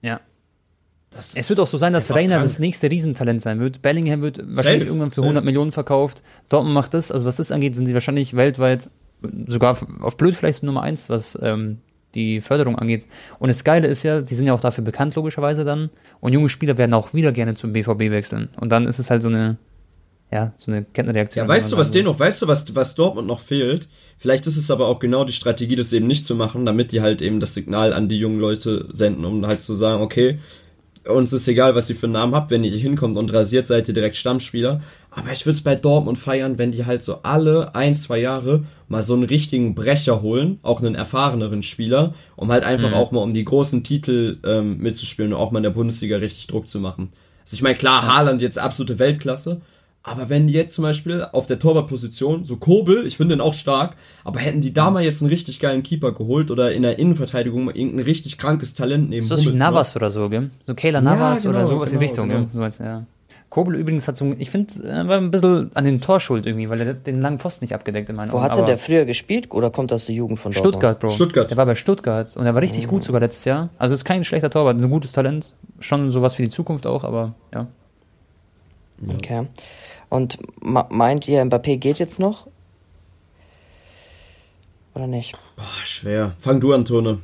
Ja. 0.02 0.20
Es 1.16 1.48
wird 1.48 1.61
auch 1.61 1.66
so 1.66 1.77
sein, 1.77 1.92
dass 1.92 2.14
Reiner 2.14 2.37
krank. 2.37 2.44
das 2.44 2.59
nächste 2.59 2.90
Riesentalent 2.90 3.40
sein 3.42 3.61
wird. 3.61 3.83
Bellingham 3.83 4.22
wird 4.22 4.38
wahrscheinlich 4.38 4.83
Safe, 4.83 4.87
irgendwann 4.87 5.11
für 5.11 5.16
safe. 5.16 5.27
100 5.27 5.44
Millionen 5.44 5.72
verkauft. 5.72 6.22
Dortmund 6.48 6.74
macht 6.74 6.94
das. 6.94 7.11
Also 7.11 7.24
was 7.24 7.37
das 7.37 7.50
angeht, 7.50 7.77
sind 7.77 7.87
sie 7.87 7.94
wahrscheinlich 7.94 8.35
weltweit 8.35 8.90
sogar 9.46 9.79
auf 10.00 10.16
blöd 10.16 10.35
vielleicht 10.35 10.62
Nummer 10.62 10.83
eins, 10.83 11.09
was 11.09 11.38
ähm, 11.40 11.79
die 12.14 12.40
Förderung 12.40 12.77
angeht. 12.79 13.07
Und 13.38 13.48
das 13.48 13.64
Geile 13.64 13.88
ist 13.88 14.03
ja, 14.03 14.20
die 14.20 14.35
sind 14.35 14.46
ja 14.46 14.55
auch 14.55 14.61
dafür 14.61 14.85
bekannt 14.85 15.14
logischerweise 15.14 15.64
dann. 15.64 15.90
Und 16.20 16.33
junge 16.33 16.48
Spieler 16.48 16.79
werden 16.79 16.94
auch 16.94 17.14
wieder 17.14 17.33
gerne 17.33 17.55
zum 17.55 17.72
BVB 17.72 18.11
wechseln. 18.11 18.48
Und 18.61 18.70
dann 18.70 18.87
ist 18.87 18.98
es 18.98 19.11
halt 19.11 19.22
so 19.22 19.29
eine, 19.29 19.57
ja, 20.33 20.53
so 20.59 20.70
eine 20.70 20.85
Kettenreaktion. 20.85 21.44
Ja, 21.44 21.48
weißt 21.48 21.72
du, 21.72 21.77
was 21.77 21.90
denen 21.90 22.07
noch, 22.07 22.18
weißt 22.18 22.42
du, 22.42 22.46
was, 22.46 22.74
was 22.74 22.94
Dortmund 22.94 23.27
noch 23.27 23.40
fehlt? 23.40 23.88
Vielleicht 24.18 24.46
ist 24.46 24.57
es 24.57 24.70
aber 24.70 24.88
auch 24.88 25.00
genau 25.00 25.24
die 25.24 25.33
Strategie, 25.33 25.77
das 25.77 25.92
eben 25.92 26.07
nicht 26.07 26.27
zu 26.27 26.35
machen, 26.35 26.64
damit 26.64 26.92
die 26.92 27.00
halt 27.00 27.20
eben 27.20 27.40
das 27.40 27.55
Signal 27.55 27.92
an 27.92 28.09
die 28.09 28.18
jungen 28.18 28.38
Leute 28.38 28.88
senden, 28.92 29.24
um 29.24 29.44
halt 29.46 29.62
zu 29.62 29.74
sagen, 29.74 30.03
okay, 30.03 30.38
uns 31.08 31.32
ist 31.32 31.46
egal, 31.48 31.74
was 31.74 31.90
ihr 31.90 31.96
für 31.96 32.06
einen 32.06 32.14
Namen 32.14 32.34
habt, 32.34 32.50
wenn 32.50 32.64
ihr 32.64 32.76
hinkommt 32.76 33.16
und 33.16 33.32
rasiert, 33.32 33.66
seid 33.66 33.88
ihr 33.88 33.94
direkt 33.94 34.16
Stammspieler. 34.16 34.80
Aber 35.10 35.30
ich 35.32 35.44
würde 35.46 35.56
es 35.56 35.62
bei 35.62 35.74
Dortmund 35.76 36.18
feiern, 36.18 36.58
wenn 36.58 36.72
die 36.72 36.86
halt 36.86 37.02
so 37.02 37.20
alle 37.22 37.74
ein, 37.74 37.94
zwei 37.94 38.18
Jahre 38.18 38.64
mal 38.88 39.02
so 39.02 39.14
einen 39.14 39.24
richtigen 39.24 39.74
Brecher 39.74 40.22
holen, 40.22 40.58
auch 40.62 40.80
einen 40.80 40.94
erfahreneren 40.94 41.62
Spieler, 41.62 42.14
um 42.36 42.50
halt 42.50 42.64
einfach 42.64 42.88
Mhm. 42.90 42.94
auch 42.94 43.12
mal 43.12 43.20
um 43.20 43.34
die 43.34 43.44
großen 43.44 43.84
Titel 43.84 44.38
ähm, 44.44 44.78
mitzuspielen 44.78 45.32
und 45.32 45.38
auch 45.38 45.50
mal 45.50 45.58
in 45.60 45.64
der 45.64 45.70
Bundesliga 45.70 46.16
richtig 46.16 46.46
Druck 46.48 46.68
zu 46.68 46.80
machen. 46.80 47.10
Also 47.42 47.54
ich 47.56 47.62
meine, 47.62 47.76
klar, 47.76 48.06
Haaland 48.06 48.40
jetzt 48.40 48.58
absolute 48.58 48.98
Weltklasse, 48.98 49.60
aber 50.06 50.28
wenn 50.28 50.46
die 50.46 50.52
jetzt 50.52 50.74
zum 50.74 50.82
Beispiel 50.82 51.26
auf 51.32 51.46
der 51.46 51.58
Torwartposition, 51.58 52.44
so 52.44 52.58
Kobel, 52.58 53.06
ich 53.06 53.16
finde 53.16 53.36
den 53.36 53.40
auch 53.40 53.54
stark, 53.54 53.96
aber 54.22 54.38
hätten 54.38 54.60
die 54.60 54.74
da 54.74 54.90
mal 54.90 55.02
jetzt 55.02 55.22
einen 55.22 55.30
richtig 55.30 55.60
geilen 55.60 55.82
Keeper 55.82 56.12
geholt 56.12 56.50
oder 56.50 56.72
in 56.72 56.82
der 56.82 56.98
Innenverteidigung 56.98 57.64
mal 57.64 57.76
irgendein 57.76 58.04
richtig 58.04 58.36
krankes 58.36 58.74
Talent 58.74 59.08
neben 59.08 59.26
So 59.26 59.34
was 59.34 59.44
wie 59.44 59.48
noch. 59.48 59.54
Navas 59.54 59.96
oder 59.96 60.10
so, 60.10 60.28
gell? 60.28 60.50
So 60.66 60.74
Kayla 60.74 61.00
Navas 61.00 61.42
genau, 61.42 61.54
oder 61.54 61.66
sowas 61.66 61.90
in 61.90 61.98
genau, 61.98 62.08
Richtung, 62.08 62.28
genau. 62.28 62.40
gell? 62.40 62.48
So 62.52 62.62
als, 62.62 62.78
ja. 62.78 63.06
Kobel 63.48 63.76
übrigens 63.76 64.06
hat 64.06 64.18
so, 64.18 64.34
ich 64.36 64.50
finde, 64.50 64.74
er 64.86 65.08
war 65.08 65.16
ein 65.16 65.30
bisschen 65.30 65.70
an 65.74 65.84
den 65.86 66.02
Tor 66.02 66.20
schuld 66.20 66.44
irgendwie, 66.44 66.68
weil 66.68 66.80
er 66.82 66.92
den 66.92 67.22
langen 67.22 67.38
Pfosten 67.38 67.64
nicht 67.64 67.74
abgedeckt 67.74 68.10
in 68.10 68.16
meinen 68.16 68.30
Wo 68.30 68.36
Augen. 68.36 68.44
hatte 68.44 68.56
Aber 68.58 68.66
der 68.66 68.76
früher 68.76 69.06
gespielt 69.06 69.50
oder 69.52 69.70
kommt 69.70 69.90
aus 69.90 70.04
der 70.04 70.16
Jugend 70.16 70.38
von 70.38 70.52
Dortmund? 70.52 70.74
Stuttgart, 70.74 71.00
Bro. 71.00 71.10
Stuttgart. 71.10 71.50
Der 71.50 71.56
war 71.56 71.64
bei 71.64 71.76
Stuttgart 71.76 72.36
und 72.36 72.44
er 72.44 72.54
war 72.54 72.60
richtig 72.60 72.88
gut 72.88 73.04
sogar 73.04 73.22
letztes 73.22 73.46
Jahr. 73.46 73.70
Also 73.78 73.94
ist 73.94 74.04
kein 74.04 74.24
schlechter 74.24 74.50
Torwart, 74.50 74.76
ein 74.76 74.90
gutes 74.90 75.12
Talent. 75.12 75.54
Schon 75.78 76.10
sowas 76.10 76.34
für 76.34 76.42
die 76.42 76.50
Zukunft 76.50 76.86
auch, 76.86 77.04
aber 77.04 77.34
ja. 77.54 77.68
Okay. 79.08 79.46
Und 80.14 80.38
meint 80.61 81.27
ihr, 81.27 81.44
Mbappé 81.44 81.77
geht 81.77 81.98
jetzt 81.98 82.20
noch? 82.20 82.46
Oder 84.94 85.09
nicht? 85.09 85.37
Boah, 85.57 85.64
schwer. 85.83 86.35
Fang 86.38 86.61
du 86.61 86.72
an, 86.72 86.85
Tone. 86.85 87.18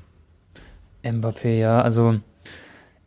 Mbappé, 1.04 1.56
ja, 1.56 1.82
also 1.82 2.16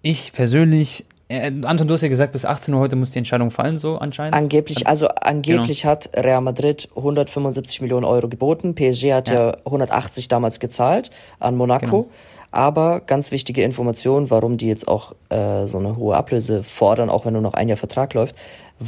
ich 0.02 0.32
persönlich, 0.32 1.04
äh, 1.28 1.52
Anton, 1.64 1.90
du 1.90 1.96
hast 1.96 2.02
ja 2.02 2.08
gesagt, 2.08 2.32
bis 2.32 2.46
18 2.46 2.74
Uhr 2.74 2.80
heute 2.80 2.96
muss 2.96 3.12
die 3.12 3.18
Entscheidung 3.18 3.52
fallen, 3.52 3.78
so 3.78 3.98
anscheinend. 3.98 4.36
Angeblich, 4.36 4.88
also 4.88 5.10
angeblich 5.10 5.82
Genau. 5.82 5.92
hat 5.92 6.10
Real 6.16 6.40
Madrid 6.40 6.88
175 6.96 7.82
Millionen 7.82 8.06
Euro 8.06 8.30
geboten. 8.30 8.76
PSG 8.76 9.12
hat 9.12 9.30
ja, 9.30 9.58
180 9.66 10.30
damals 10.30 10.62
gezahlt 10.62 11.10
an 11.42 11.58
Monaco. 11.58 12.04
Genau. 12.04 12.10
Aber 12.52 13.02
ganz 13.02 13.32
wichtige 13.32 13.64
Information, 13.64 14.30
warum 14.30 14.58
die 14.58 14.68
jetzt 14.68 14.88
auch 14.88 15.16
äh, 15.30 15.66
so 15.66 15.80
eine 15.80 15.98
hohe 15.98 16.16
Ablöse 16.16 16.62
fordern, 16.62 17.10
auch 17.10 17.26
wenn 17.26 17.34
nur 17.34 17.42
noch 17.42 17.56
ein 17.56 17.68
Jahr 17.68 17.78
Vertrag 17.78 18.14
läuft, 18.14 18.36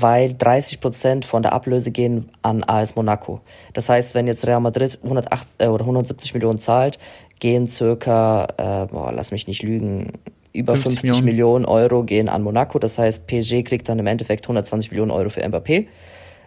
weil 0.01 0.33
30 0.33 0.81
Prozent 0.81 1.25
von 1.25 1.41
der 1.41 1.53
Ablöse 1.53 1.91
gehen 1.91 2.29
an 2.41 2.63
AS 2.65 2.95
Monaco. 2.95 3.41
Das 3.73 3.87
heißt, 3.87 4.13
wenn 4.15 4.27
jetzt 4.27 4.45
Real 4.45 4.59
Madrid 4.59 4.99
108, 5.01 5.47
äh, 5.59 5.67
oder 5.67 5.83
170 5.83 6.33
Millionen 6.33 6.59
zahlt, 6.59 6.99
gehen 7.39 7.67
circa, 7.67 8.47
äh, 8.57 8.87
boah, 8.87 9.11
lass 9.13 9.31
mich 9.31 9.47
nicht 9.47 9.63
lügen, 9.63 10.13
über 10.51 10.73
50 10.73 10.99
50, 11.01 11.23
Millionen. 11.23 11.25
Millionen 11.25 11.65
Euro 11.65 12.03
gehen 12.03 12.29
an 12.29 12.43
Monaco. 12.43 12.79
Das 12.79 12.97
heißt, 12.97 13.27
PSG 13.27 13.63
kriegt 13.63 13.87
dann 13.87 13.99
im 13.99 14.07
Endeffekt 14.07 14.45
120 14.45 14.91
Millionen 14.91 15.11
Euro 15.11 15.29
für 15.29 15.41
Mbappé. 15.41 15.87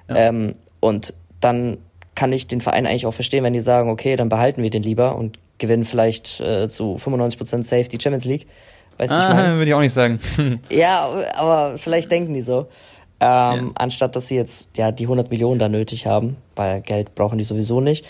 Ähm, 0.09 0.55
und 0.81 1.15
dann 1.41 1.79
kann 2.15 2.33
ich 2.33 2.49
den 2.49 2.61
Verein 2.61 2.87
eigentlich 2.87 3.07
auch 3.07 3.15
verstehen, 3.15 3.45
wenn 3.45 3.53
die 3.53 3.61
sagen, 3.61 3.91
okay, 3.91 4.17
dann 4.17 4.29
behalten 4.29 4.63
wir 4.63 4.71
den 4.71 4.83
lieber 4.83 5.17
und 5.17 5.39
gewinnen 5.59 5.85
vielleicht 5.85 6.41
äh, 6.41 6.69
zu 6.69 6.97
95% 6.97 7.63
safe 7.63 7.85
die 7.85 7.99
Champions 8.01 8.25
League. 8.25 8.47
Weißt 8.97 9.13
du, 9.13 9.17
was 9.17 9.25
ich 9.25 9.31
meine? 9.31 9.49
Ah, 9.49 9.55
würde 9.55 9.67
ich 9.67 9.75
auch 9.75 9.81
nicht 9.81 9.93
sagen. 9.93 10.19
Ja, 10.71 11.09
aber 11.37 11.79
vielleicht 11.79 12.11
denken 12.11 12.35
die 12.35 12.43
so. 12.43 12.67
Ähm, 13.21 13.73
Anstatt 13.75 14.15
dass 14.15 14.29
sie 14.29 14.37
jetzt 14.37 14.77
ja 14.79 14.93
die 14.93 15.05
100 15.05 15.31
Millionen 15.31 15.59
da 15.59 15.69
nötig 15.69 16.07
haben, 16.07 16.37
weil 16.57 16.81
Geld 16.83 17.15
brauchen 17.15 17.39
die 17.39 17.45
sowieso 17.45 17.81
nicht. 17.81 18.05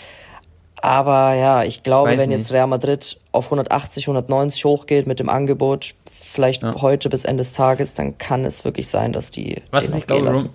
Aber 0.81 1.33
ja, 1.33 1.63
ich 1.63 1.83
glaube, 1.83 2.11
weiß 2.11 2.19
wenn 2.19 2.29
nicht. 2.29 2.37
jetzt 2.39 2.53
Real 2.53 2.67
Madrid 2.67 3.19
auf 3.31 3.45
180, 3.45 4.03
190 4.07 4.63
hochgeht 4.65 5.07
mit 5.07 5.19
dem 5.19 5.27
Angebot, 5.29 5.93
vielleicht 6.09 6.63
Ja. 6.63 6.75
heute 6.81 7.09
bis 7.09 7.25
Ende 7.25 7.41
des 7.41 7.51
Tages, 7.51 7.93
dann 7.93 8.17
kann 8.17 8.45
es 8.45 8.63
wirklich 8.63 8.87
sein, 8.87 9.11
dass 9.11 9.29
die 9.31 9.61
Was 9.71 9.87
den 9.89 9.97
ich 9.97 10.07
glaube, 10.07 10.25
lassen. 10.25 10.49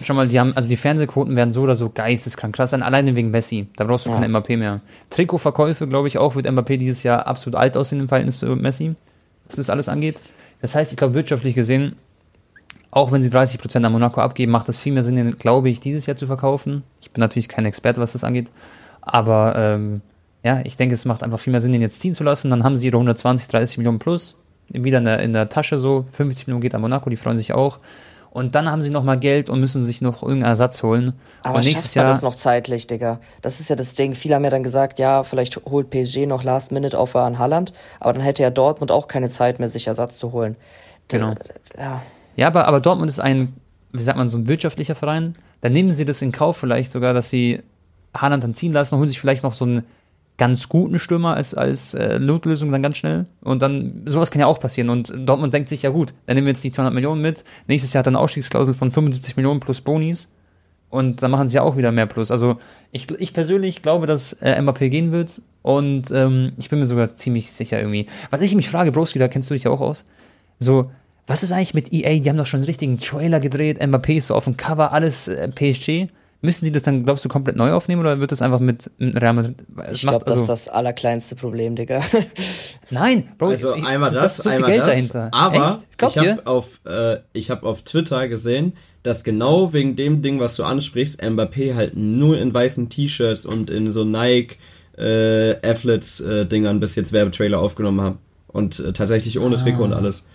Schon 0.00 0.14
mal, 0.14 0.28
die 0.28 0.38
haben, 0.38 0.52
also 0.56 0.68
die 0.68 0.76
Fernsehquoten 0.76 1.34
werden 1.34 1.50
so 1.50 1.62
oder 1.62 1.74
so 1.74 1.90
geisteskrank 1.90 2.54
krass 2.54 2.70
sein, 2.70 2.84
alleine 2.84 3.16
wegen 3.16 3.30
Messi. 3.32 3.66
Da 3.76 3.82
brauchst 3.84 4.06
du 4.06 4.10
Ja. 4.10 4.20
kein 4.20 4.30
Mbappé 4.32 4.56
mehr. 4.56 4.80
Trikotverkäufe, 5.10 5.88
glaube 5.88 6.06
ich, 6.06 6.18
auch 6.18 6.36
wird 6.36 6.46
Mbappé 6.46 6.76
dieses 6.76 7.02
Jahr 7.02 7.26
absolut 7.26 7.58
alt 7.58 7.76
aussehen 7.76 7.98
im 7.98 8.08
Verhältnis 8.08 8.38
zu 8.38 8.46
Messi, 8.46 8.94
was 9.48 9.56
das 9.56 9.68
alles 9.70 9.88
angeht. 9.88 10.20
Das 10.62 10.76
heißt, 10.76 10.92
ich 10.92 10.96
glaube, 10.98 11.14
wirtschaftlich 11.14 11.56
gesehen, 11.56 11.96
auch 12.90 13.12
wenn 13.12 13.22
sie 13.22 13.28
30% 13.28 13.84
an 13.84 13.92
Monaco 13.92 14.20
abgeben, 14.20 14.52
macht 14.52 14.68
es 14.68 14.78
viel 14.78 14.92
mehr 14.92 15.02
Sinn, 15.02 15.16
den, 15.16 15.38
glaube 15.38 15.68
ich, 15.68 15.80
dieses 15.80 16.06
Jahr 16.06 16.16
zu 16.16 16.26
verkaufen. 16.26 16.82
Ich 17.00 17.10
bin 17.10 17.20
natürlich 17.20 17.48
kein 17.48 17.66
Experte, 17.66 18.00
was 18.00 18.12
das 18.12 18.24
angeht. 18.24 18.50
Aber 19.02 19.54
ähm, 19.56 20.00
ja, 20.42 20.60
ich 20.64 20.76
denke, 20.76 20.94
es 20.94 21.04
macht 21.04 21.22
einfach 21.22 21.40
viel 21.40 21.50
mehr 21.50 21.60
Sinn, 21.60 21.72
den 21.72 21.82
jetzt 21.82 22.00
ziehen 22.00 22.14
zu 22.14 22.24
lassen. 22.24 22.50
Dann 22.50 22.64
haben 22.64 22.76
sie 22.76 22.86
ihre 22.86 22.96
120, 22.96 23.48
30 23.48 23.78
Millionen 23.78 23.98
plus 23.98 24.36
wieder 24.70 24.98
in 24.98 25.04
der, 25.04 25.20
in 25.20 25.32
der 25.32 25.48
Tasche 25.48 25.78
so. 25.78 26.06
50 26.12 26.46
Millionen 26.46 26.62
geht 26.62 26.74
an 26.74 26.80
Monaco, 26.80 27.10
die 27.10 27.16
freuen 27.16 27.38
sich 27.38 27.52
auch. 27.52 27.78
Und 28.30 28.54
dann 28.54 28.70
haben 28.70 28.82
sie 28.82 28.90
noch 28.90 29.02
mal 29.02 29.18
Geld 29.18 29.48
und 29.48 29.58
müssen 29.58 29.82
sich 29.82 30.02
noch 30.02 30.22
irgendeinen 30.22 30.50
Ersatz 30.50 30.82
holen. 30.82 31.14
Aber 31.42 31.56
und 31.56 31.64
schafft 31.64 31.96
man 31.96 32.06
das 32.06 32.22
noch 32.22 32.34
zeitlich, 32.34 32.86
Digga? 32.86 33.20
Das 33.40 33.58
ist 33.58 33.70
ja 33.70 33.76
das 33.76 33.94
Ding. 33.94 34.14
Viele 34.14 34.34
haben 34.34 34.44
ja 34.44 34.50
dann 34.50 34.62
gesagt, 34.62 34.98
ja, 34.98 35.22
vielleicht 35.22 35.56
holt 35.64 35.90
PSG 35.90 36.26
noch 36.26 36.44
Last 36.44 36.70
Minute 36.70 36.98
auf 36.98 37.16
an 37.16 37.38
Haaland, 37.38 37.72
aber 38.00 38.12
dann 38.12 38.22
hätte 38.22 38.42
ja 38.42 38.50
Dortmund 38.50 38.92
auch 38.92 39.08
keine 39.08 39.30
Zeit 39.30 39.58
mehr, 39.58 39.70
sich 39.70 39.86
Ersatz 39.86 40.18
zu 40.18 40.32
holen. 40.32 40.56
Genau. 41.08 41.34
Ja, 41.78 42.02
Ja, 42.38 42.46
aber, 42.46 42.68
aber 42.68 42.78
Dortmund 42.78 43.10
ist 43.10 43.18
ein, 43.18 43.52
wie 43.92 44.00
sagt 44.00 44.16
man, 44.16 44.28
so 44.28 44.38
ein 44.38 44.46
wirtschaftlicher 44.46 44.94
Verein. 44.94 45.32
Dann 45.60 45.72
nehmen 45.72 45.90
sie 45.90 46.04
das 46.04 46.22
in 46.22 46.30
Kauf 46.30 46.56
vielleicht 46.56 46.92
sogar, 46.92 47.12
dass 47.12 47.30
sie 47.30 47.64
Haaland 48.14 48.44
dann 48.44 48.54
ziehen 48.54 48.72
lassen, 48.72 48.96
holen 48.96 49.08
sich 49.08 49.18
vielleicht 49.18 49.42
noch 49.42 49.54
so 49.54 49.64
einen 49.64 49.82
ganz 50.36 50.68
guten 50.68 51.00
Stürmer 51.00 51.34
als, 51.34 51.54
als 51.54 51.94
äh, 51.94 52.20
Notlösung 52.20 52.70
dann 52.70 52.80
ganz 52.80 52.96
schnell. 52.96 53.26
Und 53.40 53.60
dann, 53.60 54.02
sowas 54.06 54.30
kann 54.30 54.38
ja 54.38 54.46
auch 54.46 54.60
passieren. 54.60 54.88
Und 54.88 55.12
Dortmund 55.16 55.52
denkt 55.52 55.68
sich, 55.68 55.82
ja 55.82 55.90
gut, 55.90 56.14
dann 56.26 56.36
nehmen 56.36 56.46
wir 56.46 56.52
jetzt 56.52 56.62
die 56.62 56.70
200 56.70 56.94
Millionen 56.94 57.20
mit. 57.20 57.42
Nächstes 57.66 57.92
Jahr 57.92 58.02
hat 58.02 58.06
er 58.06 58.10
eine 58.10 58.20
Ausstiegsklausel 58.20 58.72
von 58.72 58.92
75 58.92 59.36
Millionen 59.36 59.58
plus 59.58 59.80
Bonis. 59.80 60.28
Und 60.90 61.24
dann 61.24 61.32
machen 61.32 61.48
sie 61.48 61.56
ja 61.56 61.62
auch 61.62 61.76
wieder 61.76 61.90
mehr 61.90 62.06
plus. 62.06 62.30
Also 62.30 62.56
ich, 62.92 63.10
ich 63.10 63.34
persönlich 63.34 63.82
glaube, 63.82 64.06
dass 64.06 64.34
äh, 64.34 64.60
Mbappé 64.60 64.90
gehen 64.90 65.10
wird. 65.10 65.42
Und 65.62 66.12
ähm, 66.12 66.52
ich 66.56 66.70
bin 66.70 66.78
mir 66.78 66.86
sogar 66.86 67.16
ziemlich 67.16 67.50
sicher 67.50 67.80
irgendwie. 67.80 68.06
Was 68.30 68.42
ich 68.42 68.54
mich 68.54 68.68
frage, 68.68 68.92
Broski, 68.92 69.18
da 69.18 69.26
kennst 69.26 69.50
du 69.50 69.54
dich 69.54 69.64
ja 69.64 69.72
auch 69.72 69.80
aus. 69.80 70.04
So, 70.60 70.88
was 71.28 71.42
ist 71.42 71.52
eigentlich 71.52 71.74
mit 71.74 71.92
EA? 71.92 72.18
Die 72.18 72.28
haben 72.28 72.38
doch 72.38 72.46
schon 72.46 72.58
einen 72.58 72.66
richtigen 72.66 72.98
Trailer 72.98 73.38
gedreht. 73.38 73.80
Mbappé 73.80 74.16
ist 74.16 74.28
so 74.28 74.34
auf 74.34 74.44
dem 74.44 74.56
Cover, 74.56 74.92
alles 74.92 75.28
äh, 75.28 75.48
PSG. 75.48 76.10
müssen 76.40 76.64
sie 76.64 76.72
das 76.72 76.84
dann, 76.84 77.04
glaubst 77.04 77.24
du, 77.24 77.28
komplett 77.28 77.54
neu 77.54 77.72
aufnehmen 77.72 78.00
oder 78.00 78.18
wird 78.18 78.32
das 78.32 78.40
einfach 78.40 78.60
mit 78.60 78.90
Real 78.98 79.34
Madrid? 79.34 79.56
Ich 79.92 80.00
glaube, 80.00 80.24
das 80.24 80.40
ist 80.40 80.48
das 80.48 80.68
allerkleinste 80.68 81.36
Problem, 81.36 81.76
Digga. 81.76 82.00
Nein, 82.90 83.28
Bro, 83.36 83.48
also 83.48 83.76
ich, 83.76 83.84
einmal 83.84 84.10
das, 84.10 84.38
das 84.38 84.44
so 84.44 84.48
einmal 84.48 84.78
das. 84.78 84.88
Dahinter. 84.88 85.28
Aber 85.32 85.78
ich 86.02 86.18
habe 86.18 86.46
auf, 86.46 86.80
äh, 86.86 87.18
ich 87.34 87.50
hab 87.50 87.62
auf 87.62 87.82
Twitter 87.82 88.26
gesehen, 88.26 88.72
dass 89.02 89.22
genau 89.22 89.74
wegen 89.74 89.96
dem 89.96 90.22
Ding, 90.22 90.40
was 90.40 90.56
du 90.56 90.64
ansprichst, 90.64 91.22
Mbappé 91.22 91.74
halt 91.74 91.94
nur 91.94 92.38
in 92.38 92.54
weißen 92.54 92.88
T-Shirts 92.88 93.44
und 93.44 93.68
in 93.68 93.92
so 93.92 94.04
Nike 94.04 94.56
äh, 94.96 95.56
Athletes-Dingern 95.62 96.76
äh, 96.76 96.80
bis 96.80 96.94
jetzt 96.96 97.12
Werbetrailer 97.12 97.58
aufgenommen 97.58 98.00
haben. 98.00 98.18
Und 98.46 98.80
äh, 98.80 98.92
tatsächlich 98.94 99.38
ohne 99.38 99.56
ah. 99.56 99.58
Trikot 99.58 99.84
und 99.84 99.92
alles. 99.92 100.26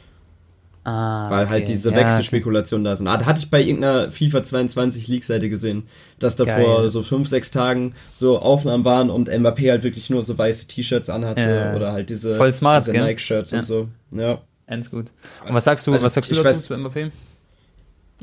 Ah, 0.86 1.29
Weil 1.29 1.49
halt 1.49 1.69
diese 1.69 1.91
ja, 1.91 1.95
Wechselspekulationen 1.95 2.86
okay. 2.86 2.91
da 2.91 2.95
sind. 2.97 3.07
Ah, 3.07 3.17
da 3.17 3.25
hatte 3.25 3.39
ich 3.39 3.49
bei 3.49 3.61
irgendeiner 3.61 4.11
FIFA 4.11 4.43
22 4.43 5.07
League-Seite 5.07 5.49
gesehen, 5.49 5.84
dass 6.19 6.36
da 6.36 6.45
vor 6.45 6.89
so 6.89 7.03
fünf, 7.03 7.29
sechs 7.29 7.51
Tagen 7.51 7.93
so 8.17 8.39
Aufnahmen 8.39 8.84
waren 8.84 9.09
und 9.09 9.29
Mbappé 9.29 9.71
halt 9.71 9.84
wirklich 9.84 10.09
nur 10.09 10.23
so 10.23 10.38
weiße 10.38 10.67
T-Shirts 10.67 11.09
anhatte 11.09 11.71
äh, 11.71 11.75
oder 11.75 11.93
halt 11.93 12.09
diese, 12.09 12.38
diese 12.38 12.91
Nike-Shirts 12.91 13.51
ja. 13.51 13.59
und 13.59 13.63
so. 13.63 13.88
Ja. 14.11 14.41
Ganz 14.67 14.89
gut. 14.89 15.11
Und 15.47 15.53
was 15.53 15.63
sagst 15.63 15.88
du, 15.88 15.93
also, 15.93 16.05
was 16.05 16.13
sagst 16.13 16.31
du 16.31 16.36
dazu 16.36 16.47
weiß, 16.47 16.65
zu 16.65 16.73
Mbappé? 16.73 17.11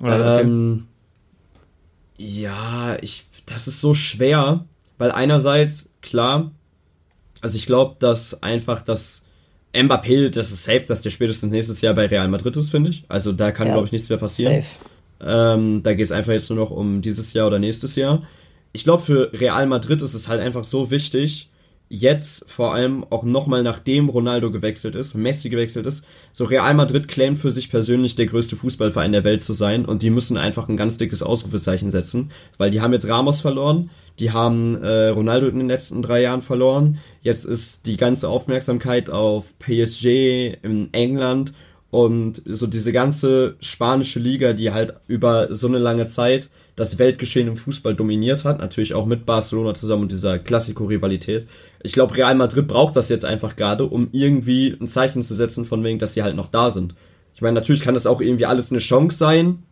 Oder 0.03 0.41
ähm, 0.41 0.87
ja, 2.17 2.97
ich, 3.01 3.25
das 3.47 3.69
ist 3.69 3.81
so 3.81 3.95
schwer, 3.95 4.65
weil 4.99 5.13
einerseits, 5.13 5.91
klar, 6.03 6.51
also 7.41 7.57
ich 7.57 7.67
glaube, 7.67 7.97
dass 7.99 8.43
einfach 8.43 8.83
das 8.83 9.23
Mbappé, 9.73 10.31
das 10.31 10.51
ist 10.51 10.65
safe, 10.65 10.85
dass 10.87 11.01
der 11.03 11.11
spätestens 11.11 11.51
nächstes 11.51 11.81
Jahr 11.81 11.95
bei 11.95 12.07
Real 12.07 12.29
Madrid 12.29 12.57
ist, 12.57 12.71
finde 12.71 12.91
ich. 12.91 13.05
Also 13.09 13.33
da 13.33 13.53
kann, 13.53 13.69
ja, 13.69 13.75
glaube 13.75 13.87
ich, 13.87 13.93
nichts 13.93 14.09
mehr 14.09 14.19
passieren. 14.19 14.65
Ähm, 15.21 15.83
da 15.83 15.93
geht 15.93 16.05
es 16.05 16.13
einfach 16.13 16.33
jetzt 16.33 16.51
nur 16.51 16.59
noch 16.59 16.71
um 16.71 17.03
dieses 17.03 17.33
Jahr 17.35 17.47
oder 17.47 17.59
nächstes 17.59 17.95
Jahr. 17.95 18.23
Ich 18.73 18.85
glaube, 18.85 19.03
für 19.03 19.33
Real 19.33 19.67
Madrid 19.67 20.03
ist 20.03 20.15
es 20.15 20.29
halt 20.29 20.41
einfach 20.41 20.65
so 20.65 20.91
wichtig, 20.91 21.50
jetzt 21.93 22.49
vor 22.49 22.73
allem 22.73 23.05
auch 23.11 23.25
nochmal 23.25 23.65
nachdem 23.65 24.09
Ronaldo 24.09 24.53
gewechselt 24.53 24.95
ist, 24.95 25.17
Messi 25.17 25.51
gewechselt 25.51 25.87
ist, 25.87 26.07
so 26.31 26.45
Real 26.45 26.73
Madrid 26.73 27.09
claimt 27.09 27.37
für 27.37 27.51
sich 27.51 27.69
persönlich 27.69 28.15
der 28.15 28.27
größte 28.27 28.55
Fußballverein 28.55 29.11
der 29.11 29.25
Welt 29.25 29.43
zu 29.43 29.53
sein 29.53 29.85
und 29.85 30.03
die 30.03 30.11
müssen 30.11 30.37
einfach 30.37 30.69
ein 30.69 30.77
ganz 30.77 30.99
dickes 30.99 31.21
Ausrufezeichen 31.21 31.91
setzen, 31.91 32.31
weil 32.59 32.71
die 32.71 32.81
haben 32.81 32.93
jetzt 32.93 33.09
Ramos 33.09 33.41
verloren, 33.41 33.91
die 34.21 34.31
haben 34.31 34.81
äh, 34.81 35.09
Ronaldo 35.09 35.49
in 35.49 35.59
den 35.59 35.67
letzten 35.69 36.01
drei 36.01 36.23
Jahren 36.23 36.43
verloren, 36.43 36.99
jetzt 37.23 37.45
ist 37.45 37.87
die 37.87 37.97
ganze 37.97 38.29
Aufmerksamkeit 38.29 39.11
auf 39.11 39.59
PSG 39.59 40.55
in 40.63 40.91
England 40.93 41.55
und 41.91 42.41
so 42.47 42.69
diese 42.69 42.93
ganze 42.93 43.57
spanische 43.59 44.21
Liga, 44.21 44.53
die 44.53 44.71
halt 44.71 44.95
über 45.09 45.53
so 45.53 45.67
eine 45.67 45.79
lange 45.79 46.07
Zeit 46.07 46.51
das 46.81 46.99
Weltgeschehen 46.99 47.47
im 47.47 47.57
Fußball 47.57 47.95
dominiert 47.95 48.45
hat, 48.45 48.59
natürlich 48.59 48.95
auch 48.95 49.07
mit 49.07 49.27
Barcelona 49.27 49.75
zusammen 49.75 50.03
und 50.03 50.13
dieser 50.13 50.39
Klassiko-Rivalität. 50.39 51.47
Ich 51.83 51.93
glaube, 51.93 52.17
Real 52.17 52.35
Madrid 52.35 52.67
braucht 52.67 52.97
das 52.97 53.09
jetzt 53.09 53.25
einfach 53.25 53.55
gerade, 53.55 53.85
um 53.85 54.09
irgendwie 54.13 54.77
ein 54.81 54.87
Zeichen 54.87 55.23
zu 55.23 55.35
setzen, 55.35 55.65
von 55.65 55.85
wegen, 55.85 55.99
dass 55.99 56.15
sie 56.15 56.23
halt 56.23 56.37
noch 56.37 56.49
da 56.49 56.71
sind. 56.71 56.95
Ich 57.35 57.43
meine, 57.43 57.55
natürlich 57.55 57.83
kann 57.83 57.95
das 57.95 58.07
auch 58.07 58.21
irgendwie 58.21 58.47
alles 58.47 58.71
eine 58.71 58.81
Chance 58.81 59.17
sein. 59.17 59.63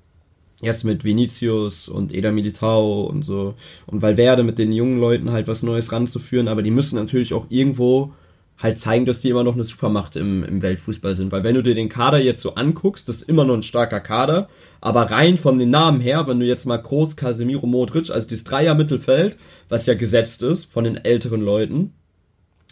Erst 0.61 0.85
mit 0.85 1.05
Vinicius 1.05 1.89
und 1.89 2.13
Eda 2.13 2.31
Militao 2.31 3.05
und 3.05 3.25
so 3.25 3.55
und 3.87 4.03
Valverde 4.03 4.43
mit 4.43 4.59
den 4.59 4.73
jungen 4.73 4.99
Leuten 4.99 5.31
halt 5.31 5.49
was 5.49 5.63
Neues 5.63 5.93
ranzuführen, 5.93 6.49
aber 6.49 6.63
die 6.63 6.73
müssen 6.73 6.97
natürlich 6.97 7.33
auch 7.33 7.47
irgendwo 7.49 8.13
halt 8.59 8.79
zeigen, 8.79 9.07
dass 9.07 9.21
die 9.21 9.31
immer 9.31 9.45
noch 9.45 9.55
eine 9.55 9.65
Supermacht 9.65 10.17
im, 10.17 10.43
im 10.43 10.63
Weltfußball 10.63 11.15
sind. 11.15 11.31
Weil 11.31 11.45
wenn 11.45 11.55
du 11.55 11.63
dir 11.63 11.75
den 11.75 11.89
Kader 11.89 12.19
jetzt 12.19 12.43
so 12.43 12.57
anguckst, 12.57 13.09
das 13.09 13.17
ist 13.17 13.29
immer 13.29 13.45
noch 13.45 13.55
ein 13.55 13.63
starker 13.63 14.01
Kader, 14.01 14.49
aber 14.81 15.11
rein 15.11 15.39
von 15.39 15.59
den 15.59 15.71
Namen 15.71 16.01
her, 16.01 16.27
wenn 16.27 16.41
du 16.41 16.47
jetzt 16.47 16.67
mal 16.67 16.77
Groß, 16.77 17.17
Casemiro, 17.17 17.67
Modric, 17.67 18.11
also 18.11 18.29
dieses 18.29 18.45
Dreier-Mittelfeld, 18.45 19.37
was 19.69 19.87
ja 19.87 19.95
gesetzt 19.95 20.43
ist 20.43 20.71
von 20.71 20.85
den 20.85 20.97
älteren 20.97 21.41
Leuten, 21.41 21.95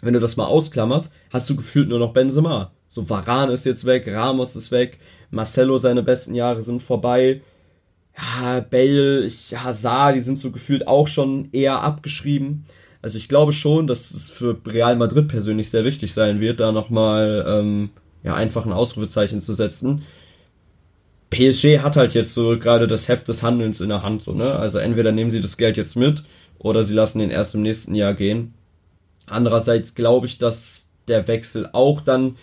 wenn 0.01 0.13
du 0.13 0.19
das 0.19 0.37
mal 0.37 0.45
ausklammerst, 0.45 1.11
hast 1.31 1.49
du 1.49 1.55
gefühlt 1.55 1.89
nur 1.89 1.99
noch 1.99 2.13
Benzema. 2.13 2.71
So 2.89 3.09
Varan 3.09 3.49
ist 3.49 3.65
jetzt 3.65 3.85
weg, 3.85 4.07
Ramos 4.07 4.55
ist 4.55 4.71
weg, 4.71 4.99
Marcelo 5.31 5.77
seine 5.77 6.03
besten 6.03 6.35
Jahre 6.35 6.61
sind 6.61 6.81
vorbei. 6.81 7.41
Ja, 8.17 8.61
Bale, 8.61 9.27
Hazard, 9.27 10.15
die 10.15 10.21
sind 10.21 10.37
so 10.37 10.51
gefühlt 10.51 10.87
auch 10.87 11.07
schon 11.07 11.49
eher 11.51 11.81
abgeschrieben. 11.81 12.65
Also 13.07 13.19
ich 13.19 13.29
glaube 13.29 13.53
schon, 13.53 13.87
dass 13.87 14.11
es 14.11 14.29
für 14.29 14.57
Real 14.65 14.97
Madrid 14.97 15.29
persönlich 15.29 15.69
sehr 15.69 15.85
wichtig 15.85 16.13
sein 16.13 16.41
wird, 16.41 16.59
da 16.59 16.73
nochmal 16.73 17.45
ähm, 17.47 17.89
ja, 18.21 18.35
einfach 18.35 18.65
ein 18.65 18.73
Ausrufezeichen 18.73 19.39
zu 19.39 19.53
setzen. 19.53 20.01
PSG 21.29 21.79
hat 21.79 21.95
halt 21.95 22.15
jetzt 22.15 22.33
so 22.33 22.59
gerade 22.59 22.85
das 22.85 23.07
Heft 23.07 23.29
des 23.29 23.43
Handelns 23.43 23.79
in 23.79 23.87
der 23.87 24.03
Hand, 24.03 24.23
so, 24.23 24.33
ne? 24.33 24.51
Also 24.57 24.79
entweder 24.79 25.13
nehmen 25.13 25.31
sie 25.31 25.39
das 25.39 25.55
Geld 25.55 25.77
jetzt 25.77 25.95
mit 25.95 26.23
oder 26.59 26.83
sie 26.83 26.93
lassen 26.93 27.19
den 27.19 27.29
erst 27.29 27.55
im 27.55 27.61
nächsten 27.61 27.95
Jahr 27.95 28.13
gehen. 28.13 28.53
Andererseits 29.25 29.95
glaube 29.95 30.27
ich, 30.27 30.37
dass 30.37 30.89
der 31.07 31.29
Wechsel 31.29 31.69
auch 31.71 32.01
dann 32.01 32.35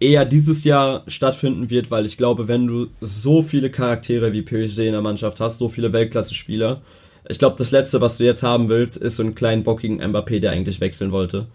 eher 0.00 0.24
dieses 0.24 0.64
Jahr 0.64 1.04
stattfinden 1.06 1.70
wird, 1.70 1.92
weil 1.92 2.06
ich 2.06 2.16
glaube, 2.16 2.48
wenn 2.48 2.66
du 2.66 2.88
so 3.00 3.40
viele 3.40 3.70
Charaktere 3.70 4.32
wie 4.32 4.42
PSG 4.42 4.80
in 4.80 4.92
der 4.94 5.00
Mannschaft 5.00 5.38
hast, 5.38 5.58
so 5.58 5.68
viele 5.68 5.92
Weltklasse-Spieler, 5.92 6.82
ich 7.28 7.38
glaube, 7.38 7.56
das 7.56 7.70
Letzte, 7.70 8.00
was 8.00 8.16
du 8.16 8.24
jetzt 8.24 8.42
haben 8.42 8.68
willst, 8.68 8.96
ist 8.96 9.16
so 9.16 9.22
einen 9.22 9.34
kleinen 9.34 9.62
bockigen 9.62 10.02
Mbappé, 10.02 10.40
der 10.40 10.52
eigentlich 10.52 10.80
wechseln 10.80 11.12
wollte. 11.12 11.46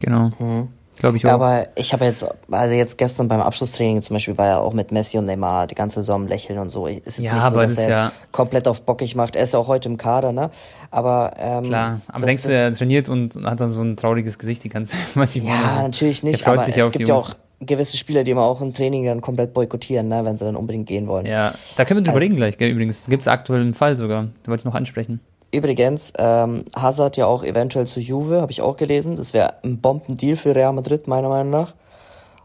Genau. 0.00 0.30
Mhm. 0.38 0.68
Glaube 0.96 1.16
ich 1.16 1.24
auch. 1.24 1.30
Ja, 1.30 1.34
aber 1.36 1.68
ich 1.74 1.92
habe 1.92 2.04
jetzt, 2.04 2.26
also 2.50 2.74
jetzt 2.74 2.98
gestern 2.98 3.26
beim 3.26 3.40
Abschlusstraining 3.40 4.02
zum 4.02 4.14
Beispiel 4.14 4.36
war 4.36 4.46
er 4.46 4.60
auch 4.60 4.74
mit 4.74 4.92
Messi 4.92 5.16
und 5.16 5.24
Neymar 5.24 5.66
die 5.66 5.74
ganze 5.74 6.00
Saison 6.00 6.26
lächeln 6.28 6.58
und 6.58 6.68
so. 6.68 6.86
Ist 6.86 7.18
jetzt 7.18 7.18
ja, 7.18 7.34
nicht 7.34 7.44
so, 7.44 7.56
dass 7.56 7.78
er 7.78 7.88
ja 7.88 8.04
jetzt 8.06 8.32
komplett 8.32 8.68
auf 8.68 8.82
bockig 8.82 9.14
macht. 9.14 9.34
Er 9.34 9.44
ist 9.44 9.54
ja 9.54 9.58
auch 9.58 9.68
heute 9.68 9.88
im 9.88 9.96
Kader, 9.96 10.32
ne? 10.32 10.50
Aber 10.90 11.32
ähm, 11.38 11.64
klar. 11.64 12.00
Aber 12.08 12.26
denkst 12.26 12.42
du, 12.42 12.50
er 12.50 12.74
trainiert 12.74 13.08
und 13.08 13.36
hat 13.42 13.60
dann 13.60 13.70
so 13.70 13.80
ein 13.80 13.96
trauriges 13.96 14.38
Gesicht 14.38 14.64
die 14.64 14.68
ganze 14.68 14.92
Zeit? 15.14 15.34
Ja, 15.42 15.82
natürlich 15.82 16.22
nicht. 16.22 16.46
aber 16.46 16.66
es 16.68 16.90
gibt 16.92 17.08
ja 17.08 17.14
auch 17.14 17.34
gewisse 17.66 17.96
Spieler, 17.96 18.24
die 18.24 18.30
immer 18.30 18.42
auch 18.42 18.60
im 18.60 18.72
Training 18.72 19.04
dann 19.06 19.20
komplett 19.20 19.52
boykottieren, 19.54 20.08
ne, 20.08 20.24
wenn 20.24 20.36
sie 20.36 20.44
dann 20.44 20.56
unbedingt 20.56 20.86
gehen 20.86 21.06
wollen. 21.08 21.26
Ja, 21.26 21.54
da 21.76 21.84
können 21.84 22.00
wir 22.00 22.04
drüber 22.04 22.16
also, 22.16 22.24
reden 22.24 22.36
gleich, 22.36 22.58
gell, 22.58 22.70
übrigens. 22.70 23.02
Da 23.02 23.10
gibt 23.10 23.22
es 23.22 23.28
aktuell 23.28 23.60
einen 23.60 23.74
Fall 23.74 23.96
sogar. 23.96 24.28
Da 24.42 24.50
wollte 24.50 24.62
ich 24.62 24.64
noch 24.64 24.74
ansprechen. 24.74 25.20
Übrigens, 25.52 26.12
ähm, 26.18 26.64
Hazard 26.74 27.16
ja 27.18 27.26
auch 27.26 27.44
eventuell 27.44 27.86
zu 27.86 28.00
Juve, 28.00 28.40
habe 28.40 28.52
ich 28.52 28.62
auch 28.62 28.76
gelesen. 28.76 29.16
Das 29.16 29.34
wäre 29.34 29.54
ein 29.62 29.80
Bombendeal 29.80 30.36
für 30.36 30.54
Real 30.54 30.72
Madrid, 30.72 31.06
meiner 31.08 31.28
Meinung 31.28 31.50
nach. 31.50 31.74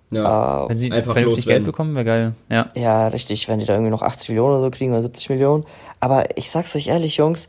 Ja, 0.09 0.65
äh, 0.65 0.69
wenn 0.69 0.77
sie 0.77 0.91
einfach 0.91 1.13
vernünftig 1.13 1.45
Geld 1.45 1.65
bekommen, 1.65 1.95
wäre 1.95 2.05
geil. 2.05 2.33
Ja. 2.49 2.67
ja, 2.75 3.07
richtig, 3.09 3.47
wenn 3.49 3.59
die 3.59 3.65
da 3.65 3.73
irgendwie 3.73 3.91
noch 3.91 4.01
80 4.01 4.29
Millionen 4.29 4.55
oder 4.55 4.63
so 4.63 4.71
kriegen 4.71 4.91
oder 4.91 5.01
70 5.01 5.29
Millionen. 5.29 5.65
Aber 5.99 6.37
ich 6.37 6.49
sag's 6.49 6.75
euch 6.75 6.87
ehrlich, 6.87 7.17
Jungs, 7.17 7.47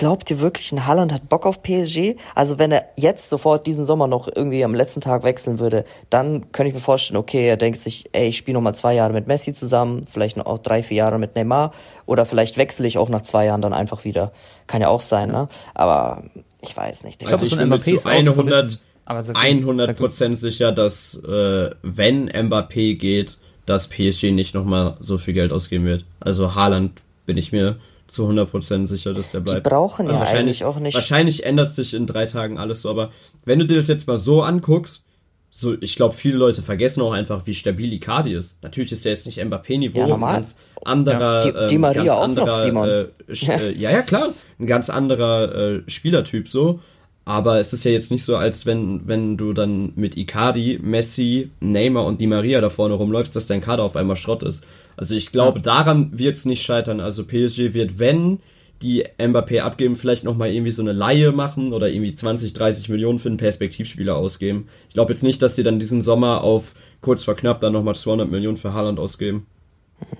Glaubt 0.00 0.30
ihr 0.30 0.40
wirklich, 0.40 0.72
ein 0.72 0.86
Haaland 0.86 1.12
hat 1.12 1.28
Bock 1.28 1.44
auf 1.44 1.62
PSG? 1.62 2.16
Also 2.34 2.58
wenn 2.58 2.72
er 2.72 2.86
jetzt 2.96 3.28
sofort 3.28 3.66
diesen 3.66 3.84
Sommer 3.84 4.06
noch 4.06 4.34
irgendwie 4.34 4.64
am 4.64 4.74
letzten 4.74 5.02
Tag 5.02 5.24
wechseln 5.24 5.58
würde, 5.58 5.84
dann 6.08 6.50
könnte 6.52 6.68
ich 6.68 6.74
mir 6.74 6.80
vorstellen, 6.80 7.18
okay, 7.18 7.46
er 7.46 7.58
denkt 7.58 7.82
sich, 7.82 8.06
ey, 8.12 8.28
ich 8.28 8.38
spiele 8.38 8.54
noch 8.54 8.62
mal 8.62 8.72
zwei 8.72 8.94
Jahre 8.94 9.12
mit 9.12 9.26
Messi 9.26 9.52
zusammen, 9.52 10.06
vielleicht 10.10 10.38
noch 10.38 10.46
auch 10.46 10.56
drei, 10.56 10.82
vier 10.82 10.96
Jahre 10.96 11.18
mit 11.18 11.34
Neymar 11.34 11.74
oder 12.06 12.24
vielleicht 12.24 12.56
wechsle 12.56 12.86
ich 12.86 12.96
auch 12.96 13.10
nach 13.10 13.20
zwei 13.20 13.44
Jahren 13.44 13.60
dann 13.60 13.74
einfach 13.74 14.04
wieder. 14.04 14.32
Kann 14.66 14.80
ja 14.80 14.88
auch 14.88 15.02
sein, 15.02 15.32
ne? 15.32 15.48
Aber 15.74 16.22
ich 16.62 16.74
weiß 16.74 17.04
nicht. 17.04 17.20
Ich 17.20 17.28
also 17.28 17.44
glaube, 17.44 17.56
so 17.56 17.60
ein 17.60 17.70
Mbappé 17.70 17.94
ist 17.94 18.06
100, 18.06 18.78
aber 19.04 19.22
so 19.22 19.34
100 19.34 19.98
Prozent 19.98 20.38
sicher, 20.38 20.72
dass 20.72 21.22
äh, 21.28 21.72
wenn 21.82 22.30
Mbappé 22.30 22.96
geht, 22.96 23.36
dass 23.66 23.86
PSG 23.88 24.32
nicht 24.32 24.54
noch 24.54 24.64
mal 24.64 24.96
so 24.98 25.18
viel 25.18 25.34
Geld 25.34 25.52
ausgeben 25.52 25.84
wird. 25.84 26.06
Also 26.20 26.54
Haaland 26.54 27.02
bin 27.26 27.36
ich 27.36 27.52
mir 27.52 27.76
zu 28.10 28.28
100% 28.28 28.86
sicher, 28.86 29.12
dass 29.12 29.32
der 29.32 29.40
bleibt. 29.40 29.64
Die 29.64 29.68
brauchen 29.68 30.08
also 30.08 30.18
ja 30.18 30.38
eigentlich 30.38 30.64
auch 30.64 30.78
nicht. 30.78 30.94
Wahrscheinlich 30.94 31.44
ändert 31.44 31.72
sich 31.72 31.94
in 31.94 32.06
drei 32.06 32.26
Tagen 32.26 32.58
alles 32.58 32.82
so, 32.82 32.90
aber 32.90 33.10
wenn 33.44 33.58
du 33.58 33.66
dir 33.66 33.76
das 33.76 33.88
jetzt 33.88 34.06
mal 34.06 34.16
so 34.16 34.42
anguckst, 34.42 35.04
so, 35.52 35.74
ich 35.80 35.96
glaube, 35.96 36.14
viele 36.14 36.36
Leute 36.36 36.62
vergessen 36.62 37.02
auch 37.02 37.12
einfach, 37.12 37.46
wie 37.46 37.54
stabil 37.54 37.92
Icardi 37.92 38.34
ist. 38.34 38.62
Natürlich 38.62 38.92
ist 38.92 39.04
er 39.04 39.10
jetzt 39.10 39.26
nicht 39.26 39.42
Mbappé-Niveau, 39.42 40.06
ja, 40.06 40.14
ein 40.14 40.20
ganz 40.20 40.56
anderer, 40.84 41.44
ja. 41.44 41.62
die, 41.62 41.66
die 41.66 41.78
Maria 41.78 42.02
ähm, 42.02 42.06
ganz 42.06 42.20
anderer, 42.20 42.72
noch, 42.72 42.86
äh, 42.86 43.06
äh, 43.28 43.72
ja, 43.76 43.90
ja, 43.90 44.02
klar, 44.02 44.32
ein 44.60 44.66
ganz 44.66 44.90
anderer 44.90 45.54
äh, 45.54 45.82
Spielertyp 45.88 46.48
so. 46.48 46.80
Aber 47.24 47.60
es 47.60 47.72
ist 47.72 47.84
ja 47.84 47.90
jetzt 47.90 48.10
nicht 48.10 48.24
so, 48.24 48.36
als 48.36 48.64
wenn, 48.64 49.06
wenn 49.06 49.36
du 49.36 49.52
dann 49.52 49.92
mit 49.94 50.16
Icardi, 50.16 50.80
Messi, 50.82 51.50
Neymar 51.60 52.04
und 52.04 52.20
Di 52.20 52.26
Maria 52.26 52.60
da 52.60 52.70
vorne 52.70 52.94
rumläufst, 52.94 53.36
dass 53.36 53.46
dein 53.46 53.60
Kader 53.60 53.82
auf 53.82 53.94
einmal 53.94 54.16
Schrott 54.16 54.42
ist. 54.42 54.64
Also 54.96 55.14
ich 55.14 55.32
glaube, 55.32 55.58
ja. 55.58 55.62
daran 55.62 56.18
wird 56.18 56.34
es 56.34 56.44
nicht 56.44 56.62
scheitern. 56.62 57.00
Also 57.00 57.24
PSG 57.24 57.74
wird, 57.74 57.98
wenn 57.98 58.40
die 58.82 59.04
Mbappé 59.18 59.60
abgeben, 59.60 59.96
vielleicht 59.96 60.24
nochmal 60.24 60.50
irgendwie 60.50 60.70
so 60.70 60.82
eine 60.82 60.92
Laie 60.92 61.32
machen 61.32 61.72
oder 61.72 61.90
irgendwie 61.90 62.14
20, 62.14 62.54
30 62.54 62.88
Millionen 62.88 63.18
für 63.18 63.28
einen 63.28 63.36
Perspektivspieler 63.36 64.16
ausgeben. 64.16 64.68
Ich 64.88 64.94
glaube 64.94 65.12
jetzt 65.12 65.22
nicht, 65.22 65.42
dass 65.42 65.54
die 65.54 65.62
dann 65.62 65.78
diesen 65.78 66.00
Sommer 66.00 66.42
auf 66.42 66.74
kurz 67.02 67.24
vor 67.24 67.36
knapp 67.36 67.60
dann 67.60 67.72
nochmal 67.72 67.94
200 67.94 68.30
Millionen 68.30 68.56
für 68.56 68.72
Haaland 68.72 68.98
ausgeben. 68.98 69.46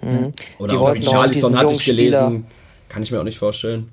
Mhm. 0.03 0.33
Oder 0.59 0.73
die 0.73 0.77
auch 0.77 1.11
Charlison 1.11 1.59
hatte 1.59 1.73
ich 1.73 1.85
gelesen. 1.85 2.47
Kann 2.89 3.03
ich 3.03 3.11
mir 3.11 3.21
auch 3.21 3.25
nicht 3.25 3.39
vorstellen. 3.39 3.89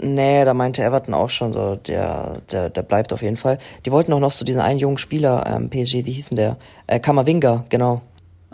Nee, 0.00 0.44
da 0.44 0.54
meinte 0.54 0.82
Everton 0.82 1.14
auch 1.14 1.28
schon 1.28 1.52
so, 1.52 1.76
der, 1.76 2.40
der, 2.50 2.70
der 2.70 2.82
bleibt 2.82 3.12
auf 3.12 3.22
jeden 3.22 3.36
Fall. 3.36 3.58
Die 3.84 3.92
wollten 3.92 4.12
auch 4.12 4.20
noch 4.20 4.32
so 4.32 4.44
diesen 4.44 4.60
einen 4.60 4.78
jungen 4.78 4.98
Spieler, 4.98 5.44
ähm, 5.46 5.68
PSG, 5.68 6.06
wie 6.06 6.12
hieß 6.12 6.30
denn 6.30 6.36
der? 6.36 6.56
Äh, 6.86 6.98
Kamavinga, 6.98 7.66
genau. 7.68 8.00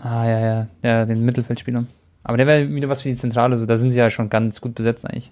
Ah, 0.01 0.25
ja, 0.27 0.39
ja, 0.39 0.67
ja, 0.83 1.05
den 1.05 1.23
Mittelfeldspieler. 1.25 1.85
Aber 2.23 2.37
der 2.37 2.47
wäre 2.47 2.69
wieder 2.73 2.89
was 2.89 3.01
für 3.01 3.09
die 3.09 3.15
Zentrale, 3.15 3.57
so, 3.57 3.65
da 3.65 3.77
sind 3.77 3.91
sie 3.91 3.99
ja 3.99 4.09
schon 4.09 4.29
ganz 4.29 4.61
gut 4.61 4.75
besetzt 4.75 5.05
eigentlich. 5.05 5.31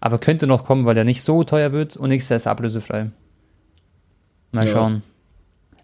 aber 0.00 0.18
könnte 0.18 0.46
noch 0.46 0.64
kommen, 0.64 0.84
weil 0.84 0.96
er 0.96 1.04
nicht 1.04 1.22
so 1.22 1.44
teuer 1.44 1.72
wird 1.72 1.96
und 1.96 2.08
nächstes 2.08 2.30
Jahr 2.30 2.36
ist 2.36 2.46
ablösefrei. 2.46 3.10
Mal 4.52 4.66
Ja. 4.66 4.72
schauen. 4.72 5.02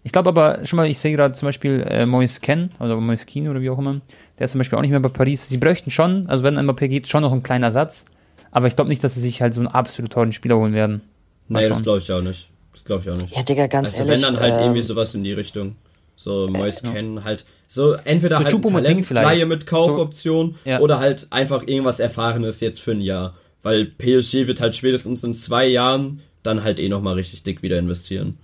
Ich 0.03 0.11
glaube 0.11 0.29
aber, 0.29 0.65
schon 0.65 0.77
mal, 0.77 0.87
ich 0.87 0.97
sehe 0.97 1.15
gerade 1.15 1.33
zum 1.33 1.47
Beispiel 1.47 1.85
äh, 1.87 2.05
Moise 2.05 2.39
Ken 2.39 2.71
oder 2.79 2.95
Moise 2.99 3.25
Keane 3.25 3.49
oder 3.49 3.61
wie 3.61 3.69
auch 3.69 3.77
immer. 3.77 4.01
Der 4.37 4.45
ist 4.45 4.51
zum 4.51 4.59
Beispiel 4.59 4.77
auch 4.77 4.81
nicht 4.81 4.91
mehr 4.91 4.99
bei 5.01 5.09
Paris. 5.09 5.47
Sie 5.49 5.57
bräuchten 5.57 5.91
schon, 5.91 6.27
also 6.27 6.43
wenn 6.43 6.57
Mbappé 6.57 6.87
geht, 6.87 7.07
schon 7.07 7.21
noch 7.21 7.31
einen 7.31 7.43
kleinen 7.43 7.63
Ersatz. 7.63 8.05
Aber 8.51 8.67
ich 8.67 8.75
glaube 8.75 8.89
nicht, 8.89 9.03
dass 9.03 9.15
sie 9.15 9.21
sich 9.21 9.41
halt 9.41 9.53
so 9.53 9.59
einen 9.61 9.67
absolut 9.67 10.11
teuren 10.11 10.31
Spieler 10.31 10.57
holen 10.57 10.73
werden. 10.73 11.01
Mal 11.47 11.63
Nee, 11.63 11.69
das 11.69 11.83
glaube 11.83 11.99
ich 11.99 12.11
auch 12.11 12.21
nicht. 12.21 12.49
Das 12.73 12.83
glaube 12.85 13.03
ich 13.03 13.09
auch 13.11 13.17
nicht. 13.17 13.35
Ja, 13.35 13.43
Digga, 13.43 13.67
ganz 13.67 13.89
also 13.97 13.99
ehrlich. 14.09 14.25
wenn 14.25 14.33
dann 14.33 14.41
halt 14.41 14.53
ähm, 14.55 14.59
irgendwie 14.61 14.81
sowas 14.81 15.13
in 15.15 15.23
die 15.23 15.33
Richtung. 15.33 15.75
So 16.15 16.47
Moise 16.47 16.89
kennen 16.91 17.23
halt. 17.23 17.45
So 17.71 17.93
entweder 17.93 18.37
So 18.37 18.43
halt 18.43 18.47
ein 18.47 18.61
Choupo-Moting 18.61 18.83
Talent, 18.83 19.05
vielleicht. 19.05 19.27
Leihe 19.27 19.45
mit 19.45 19.67
Kaufoption 19.67 20.55
So, 20.65 20.69
ja. 20.69 20.79
oder 20.79 20.99
halt 20.99 21.27
einfach 21.29 21.61
irgendwas 21.67 21.99
Erfahrenes 21.99 22.59
jetzt 22.61 22.81
für 22.81 22.91
ein 22.91 22.99
Jahr. 23.01 23.35
Weil 23.61 23.85
PSG 23.85 24.47
wird 24.47 24.59
halt 24.59 24.75
spätestens 24.75 25.23
in 25.23 25.33
zwei 25.35 25.67
Jahren 25.67 26.21
dann 26.41 26.63
halt 26.63 26.79
eh 26.79 26.89
nochmal 26.89 27.13
richtig 27.13 27.43
dick 27.43 27.61
wieder 27.61 27.77
investieren. 27.77 28.37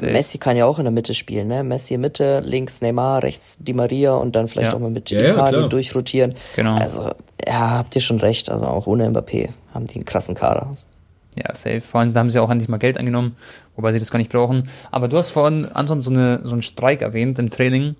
Messi 0.00 0.38
kann 0.38 0.56
ja 0.56 0.64
auch 0.66 0.78
in 0.78 0.84
der 0.84 0.92
Mitte 0.92 1.14
spielen, 1.14 1.48
ne? 1.48 1.62
Messi 1.64 1.94
in 1.94 2.00
Mitte, 2.00 2.40
links 2.40 2.80
Neymar, 2.82 3.22
rechts 3.22 3.56
Di 3.60 3.72
Maria 3.72 4.14
und 4.16 4.34
dann 4.36 4.48
vielleicht 4.48 4.70
Ja. 4.72 4.76
auch 4.76 4.80
mal 4.80 4.90
mit 4.90 5.10
Ja, 5.10 5.20
ja, 5.22 5.30
Icardi 5.32 5.56
klar. 5.58 5.68
durchrotieren. 5.68 6.34
Genau. 6.56 6.74
Also, 6.74 7.10
ja, 7.46 7.70
habt 7.78 7.94
ihr 7.94 8.00
schon 8.00 8.18
recht. 8.20 8.50
Also 8.50 8.66
auch 8.66 8.86
ohne 8.86 9.08
Mbappé 9.08 9.48
haben 9.74 9.86
die 9.86 9.96
einen 9.96 10.04
krassen 10.04 10.34
Kader. 10.34 10.72
Ja, 11.38 11.54
safe. 11.54 11.80
Vor 11.80 12.00
allem, 12.00 12.12
da 12.12 12.20
haben 12.20 12.30
sie 12.30 12.40
auch 12.40 12.50
endlich 12.50 12.68
mal 12.68 12.78
Geld 12.78 12.98
angenommen, 12.98 13.36
wobei 13.76 13.92
sie 13.92 13.98
das 13.98 14.10
gar 14.10 14.18
nicht 14.18 14.32
brauchen. 14.32 14.68
Aber 14.90 15.06
du 15.08 15.18
hast 15.18 15.30
vorhin, 15.30 15.66
Anton, 15.66 16.00
so, 16.00 16.10
eine, 16.10 16.40
so 16.44 16.52
einen 16.52 16.62
Streik 16.62 17.02
erwähnt 17.02 17.38
im 17.38 17.50
Training. 17.50 17.94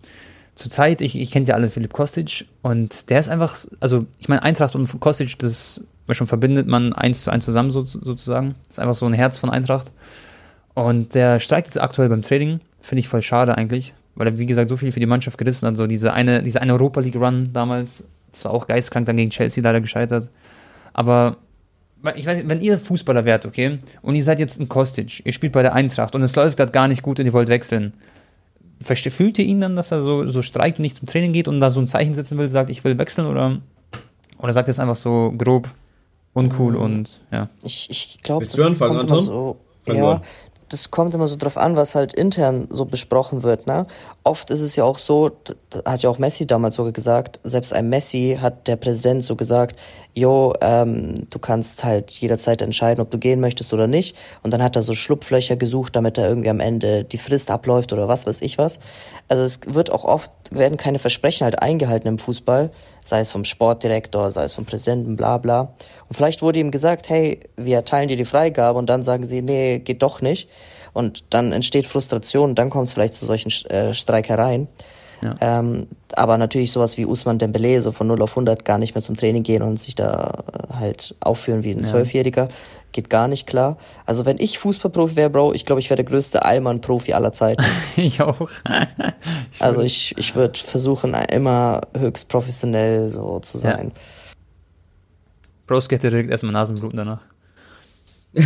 Zurzeit, 0.57 1.03
ich, 1.03 1.21
ich 1.21 1.31
kenne 1.31 1.47
ja 1.47 1.55
alle 1.55 1.69
Philipp 1.69 1.93
Kostic 1.93 2.47
und 2.63 3.11
der 3.11 3.21
ist 3.21 3.29
einfach, 3.29 3.57
also 3.79 4.07
ich 4.19 4.29
meine, 4.29 4.43
Eintracht 4.43 4.75
und 4.75 5.01
Kostic, 5.01 5.39
das 5.39 5.83
schon 6.11 6.27
verbindet 6.27 6.67
man 6.67 6.95
eins 6.95 7.25
zu 7.25 7.31
eins 7.31 7.45
zusammen 7.45 7.71
so, 7.71 7.85
sozusagen. 7.85 8.55
Das 8.67 8.77
ist 8.77 8.79
einfach 8.79 8.95
so 8.95 9.07
ein 9.07 9.13
Herz 9.13 9.39
von 9.39 9.51
Eintracht. 9.51 9.93
Und 10.75 11.15
der 11.15 11.41
streikt 11.41 11.69
jetzt 11.69 11.81
aktuell 11.81 12.09
beim 12.09 12.23
Training, 12.23 12.61
finde 12.81 13.01
ich 13.01 13.09
voll 13.09 13.23
schade 13.23 13.57
eigentlich, 13.57 13.95
weil 14.15 14.29
er, 14.29 14.39
wie 14.39 14.47
gesagt, 14.47 14.71
so 14.71 14.77
viel 14.77 14.93
für 14.93 15.01
die 15.01 15.07
Mannschaft 15.07 15.37
gerissen 15.39 15.67
hat. 15.67 15.77
So 15.77 15.87
diese 15.87 16.13
eine, 16.13 16.43
diese 16.43 16.61
eine 16.61 16.73
Europa 16.73 17.01
League 17.01 17.17
Run 17.17 17.51
damals, 17.53 18.05
das 18.33 18.45
war 18.45 18.53
auch 18.53 18.67
geistkrank, 18.67 19.07
dann 19.07 19.17
gegen 19.17 19.31
Chelsea 19.31 19.63
leider 19.63 19.81
gescheitert. 19.81 20.31
Aber 20.95 21.37
ich 22.15 22.27
weiß 22.27 22.39
nicht, 22.39 22.49
wenn 22.49 22.61
ihr 22.61 22.79
Fußballer 22.79 23.25
wärt, 23.25 23.47
okay, 23.47 23.79
und 24.03 24.15
ihr 24.15 24.25
seid 24.25 24.39
jetzt 24.39 24.61
ein 24.61 24.69
Kostic, 24.69 25.25
ihr 25.27 25.33
spielt 25.33 25.53
bei 25.53 25.63
der 25.63 25.75
Eintracht 25.75 26.15
und 26.15 26.23
es 26.23 26.37
läuft 26.37 26.57
gerade 26.57 26.73
gar 26.73 26.89
nicht 26.89 27.03
gut 27.03 27.19
und 27.21 27.27
ihr 27.27 27.33
wollt 27.33 27.49
wechseln, 27.49 27.93
verste- 28.83 29.11
fühlt 29.11 29.39
ihr 29.39 29.45
ihn 29.45 29.61
dann, 29.61 29.77
dass 29.77 29.93
er 29.93 30.03
so, 30.03 30.31
so 30.31 30.43
streikt 30.43 30.79
und 30.79 30.83
nicht 30.83 30.99
zum 30.99 31.07
Training 31.09 31.33
geht 31.33 31.49
und 31.49 31.61
da 31.61 31.70
so 31.70 31.81
ein 31.81 31.87
Zeichen 31.87 32.14
setzen 32.14 32.39
will, 32.39 32.49
sagt, 32.49 32.70
ich 32.70 32.85
will 32.85 32.99
wechseln 32.99 33.27
oder, 33.27 33.59
oder 34.39 34.53
sagt 34.53 34.68
er 34.68 34.72
es 34.72 34.79
einfach 34.81 34.97
so 34.97 35.33
grob, 35.37 35.68
uncool 36.35 36.77
und 36.77 37.20
ja. 37.31 37.49
Ich, 37.62 37.89
ich 37.91 38.18
glaube, 38.22 38.45
das 38.45 38.55
kommt 38.57 38.91
immer 38.91 39.01
Anton? 39.01 39.20
so. 39.20 39.57
Fang 39.85 39.97
ja. 39.97 40.22
Das 40.69 40.91
kommt 40.91 41.14
immer 41.14 41.29
so 41.29 41.37
drauf 41.37 41.57
an, 41.57 41.77
was 41.77 41.95
halt 41.95 42.12
intern 42.12 42.67
so 42.71 42.85
besprochen 42.85 43.43
wird. 43.43 43.67
Ne? 43.67 43.87
Oft 44.25 44.51
ist 44.51 44.61
es 44.61 44.75
ja 44.77 44.85
auch 44.85 44.99
so, 44.99 45.31
hat 45.85 46.03
ja 46.03 46.11
auch 46.11 46.19
Messi 46.19 46.47
damals 46.47 46.75
sogar 46.75 46.93
gesagt, 46.93 47.39
selbst 47.45 47.73
ein 47.73 47.89
Messi 47.89 48.39
hat 48.41 48.67
der 48.67 48.77
Präsident 48.77 49.23
so 49.23 49.37
gesagt, 49.37 49.79
jo, 50.12 50.55
ähm, 50.61 51.14
du 51.31 51.39
kannst 51.39 51.85
halt 51.85 52.11
jederzeit 52.11 52.62
entscheiden, 52.62 53.01
ob 53.03 53.11
du 53.11 53.19
gehen 53.19 53.41
möchtest 53.41 53.73
oder 53.73 53.87
nicht. 53.87 54.17
Und 54.43 54.53
dann 54.53 54.62
hat 54.62 54.75
er 54.75 54.83
so 54.83 54.95
Schlupflöcher 54.95 55.57
gesucht, 55.57 55.95
damit 55.95 56.19
er 56.19 56.29
irgendwie 56.29 56.51
am 56.51 56.61
Ende 56.61 57.05
die 57.05 57.19
Frist 57.19 57.51
abläuft 57.51 57.93
oder 57.93 58.09
was 58.09 58.27
weiß 58.27 58.43
ich 58.43 58.59
was. 58.59 58.81
Also 59.29 59.45
es 59.45 59.61
wird 59.67 59.93
auch 59.93 60.05
oft, 60.05 60.31
werden 60.51 60.79
keine 60.79 60.99
Versprechen 60.99 61.45
halt 61.45 61.62
eingehalten 61.62 62.09
im 62.09 62.19
Fußball, 62.19 62.71
sei 63.07 63.21
es 63.21 63.31
vom 63.31 63.45
Sportdirektor, 63.45 64.33
sei 64.33 64.45
es 64.45 64.55
vom 64.55 64.65
Präsidenten, 64.65 65.17
bla 65.17 65.39
bla. 65.39 65.75
Und 66.09 66.17
vielleicht 66.17 66.43
wurde 66.43 66.59
ihm 66.59 66.73
gesagt, 66.73 67.09
hey, 67.09 67.41
wir 67.57 67.77
erteilen 67.77 68.09
dir 68.09 68.17
die 68.17 68.25
Freigabe 68.25 68.79
und 68.79 68.87
dann 68.91 69.05
sagen 69.05 69.27
sie, 69.27 69.43
nee, 69.43 69.79
geht 69.79 70.03
doch 70.03 70.21
nicht. 70.21 70.49
Und 70.93 71.25
dann 71.31 71.53
entsteht 71.53 71.87
Frustration 71.87 72.55
dann 72.55 72.71
kommt 72.71 72.89
es 72.89 72.95
vielleicht 72.95 73.15
zu 73.15 73.27
solchen 73.27 73.51
äh, 73.71 73.95
Streikereien. 73.95 74.67
Ähm, 75.41 75.87
aber 76.14 76.39
natürlich 76.39 76.73
sowas 76.73 76.97
wie 76.99 77.07
Usman 77.07 77.39
Dembele, 77.39 77.81
so 77.83 77.93
von 77.93 78.07
0 78.07 78.23
auf 78.23 78.31
100 78.33 78.64
gar 78.64 78.79
nicht 78.79 78.95
mehr 78.95 79.03
zum 79.03 79.17
Training 79.17 79.43
gehen 79.43 79.62
und 79.62 79.81
sich 79.81 79.95
da 79.95 80.45
äh, 80.71 80.75
halt 80.75 81.14
aufführen 81.21 81.64
wie 81.64 81.73
ein 81.73 81.85
Zwölfjähriger, 81.85 82.49
geht 82.93 83.11
gar 83.11 83.29
nicht 83.29 83.47
klar. 83.47 83.77
Also 84.05 84.25
wenn 84.25 84.39
ich 84.39 84.59
Fußballprofi 84.59 85.17
wäre, 85.17 85.31
Bro, 85.31 85.53
ich 85.55 85.67
glaube, 85.67 85.81
ich 85.81 85.91
wäre 85.91 85.97
der 85.97 86.05
größte 86.05 86.45
Allmann-Profi 86.45 87.12
aller 87.12 87.33
Zeiten. 87.33 87.64
ich 87.97 88.21
auch. 88.21 88.51
Also 89.59 89.81
ich, 89.81 90.14
ich 90.19 90.35
würde 90.35 90.59
versuchen, 90.59 91.14
immer 91.14 91.81
höchst 91.97 92.29
professionell 92.29 93.09
so 93.09 93.41
zu 93.41 93.57
Ja. 93.59 93.62
sein. 93.77 93.93
Broski 95.67 95.95
hätte 95.95 96.11
direkt 96.11 96.31
erstmal 96.31 96.53
Nasenbluten 96.53 96.99
danach. 96.99 97.21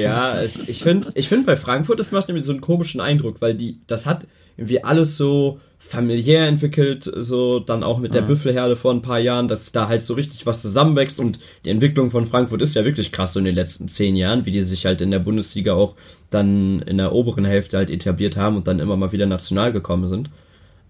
Ja, 0.00 0.40
es, 0.40 0.60
ich 0.68 0.82
finde, 0.82 1.12
ich 1.14 1.28
find 1.28 1.46
bei 1.46 1.56
Frankfurt, 1.56 2.00
das 2.00 2.10
macht 2.10 2.26
nämlich 2.28 2.44
so 2.44 2.52
einen 2.52 2.60
komischen 2.60 3.00
Eindruck, 3.00 3.40
weil 3.40 3.54
die, 3.54 3.78
das 3.86 4.04
hat 4.06 4.26
irgendwie 4.56 4.84
alles 4.84 5.16
so 5.16 5.60
familiär 5.82 6.46
entwickelt, 6.46 7.10
so 7.16 7.58
dann 7.58 7.82
auch 7.82 7.98
mit 7.98 8.12
der 8.12 8.20
Büffelherde 8.20 8.76
vor 8.76 8.92
ein 8.92 9.00
paar 9.00 9.18
Jahren, 9.18 9.48
dass 9.48 9.72
da 9.72 9.88
halt 9.88 10.02
so 10.02 10.12
richtig 10.12 10.44
was 10.44 10.60
zusammenwächst 10.60 11.18
und 11.18 11.40
die 11.64 11.70
Entwicklung 11.70 12.10
von 12.10 12.26
Frankfurt 12.26 12.60
ist 12.60 12.74
ja 12.74 12.84
wirklich 12.84 13.12
krass 13.12 13.32
so 13.32 13.38
in 13.38 13.46
den 13.46 13.54
letzten 13.54 13.88
zehn 13.88 14.14
Jahren, 14.14 14.44
wie 14.44 14.50
die 14.50 14.62
sich 14.62 14.84
halt 14.84 15.00
in 15.00 15.10
der 15.10 15.20
Bundesliga 15.20 15.72
auch 15.72 15.96
dann 16.28 16.82
in 16.82 16.98
der 16.98 17.12
oberen 17.12 17.46
Hälfte 17.46 17.78
halt 17.78 17.90
etabliert 17.90 18.36
haben 18.36 18.56
und 18.56 18.68
dann 18.68 18.78
immer 18.78 18.96
mal 18.96 19.10
wieder 19.12 19.24
national 19.26 19.72
gekommen 19.72 20.06
sind. 20.06 20.30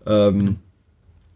Ähm, 0.07 0.59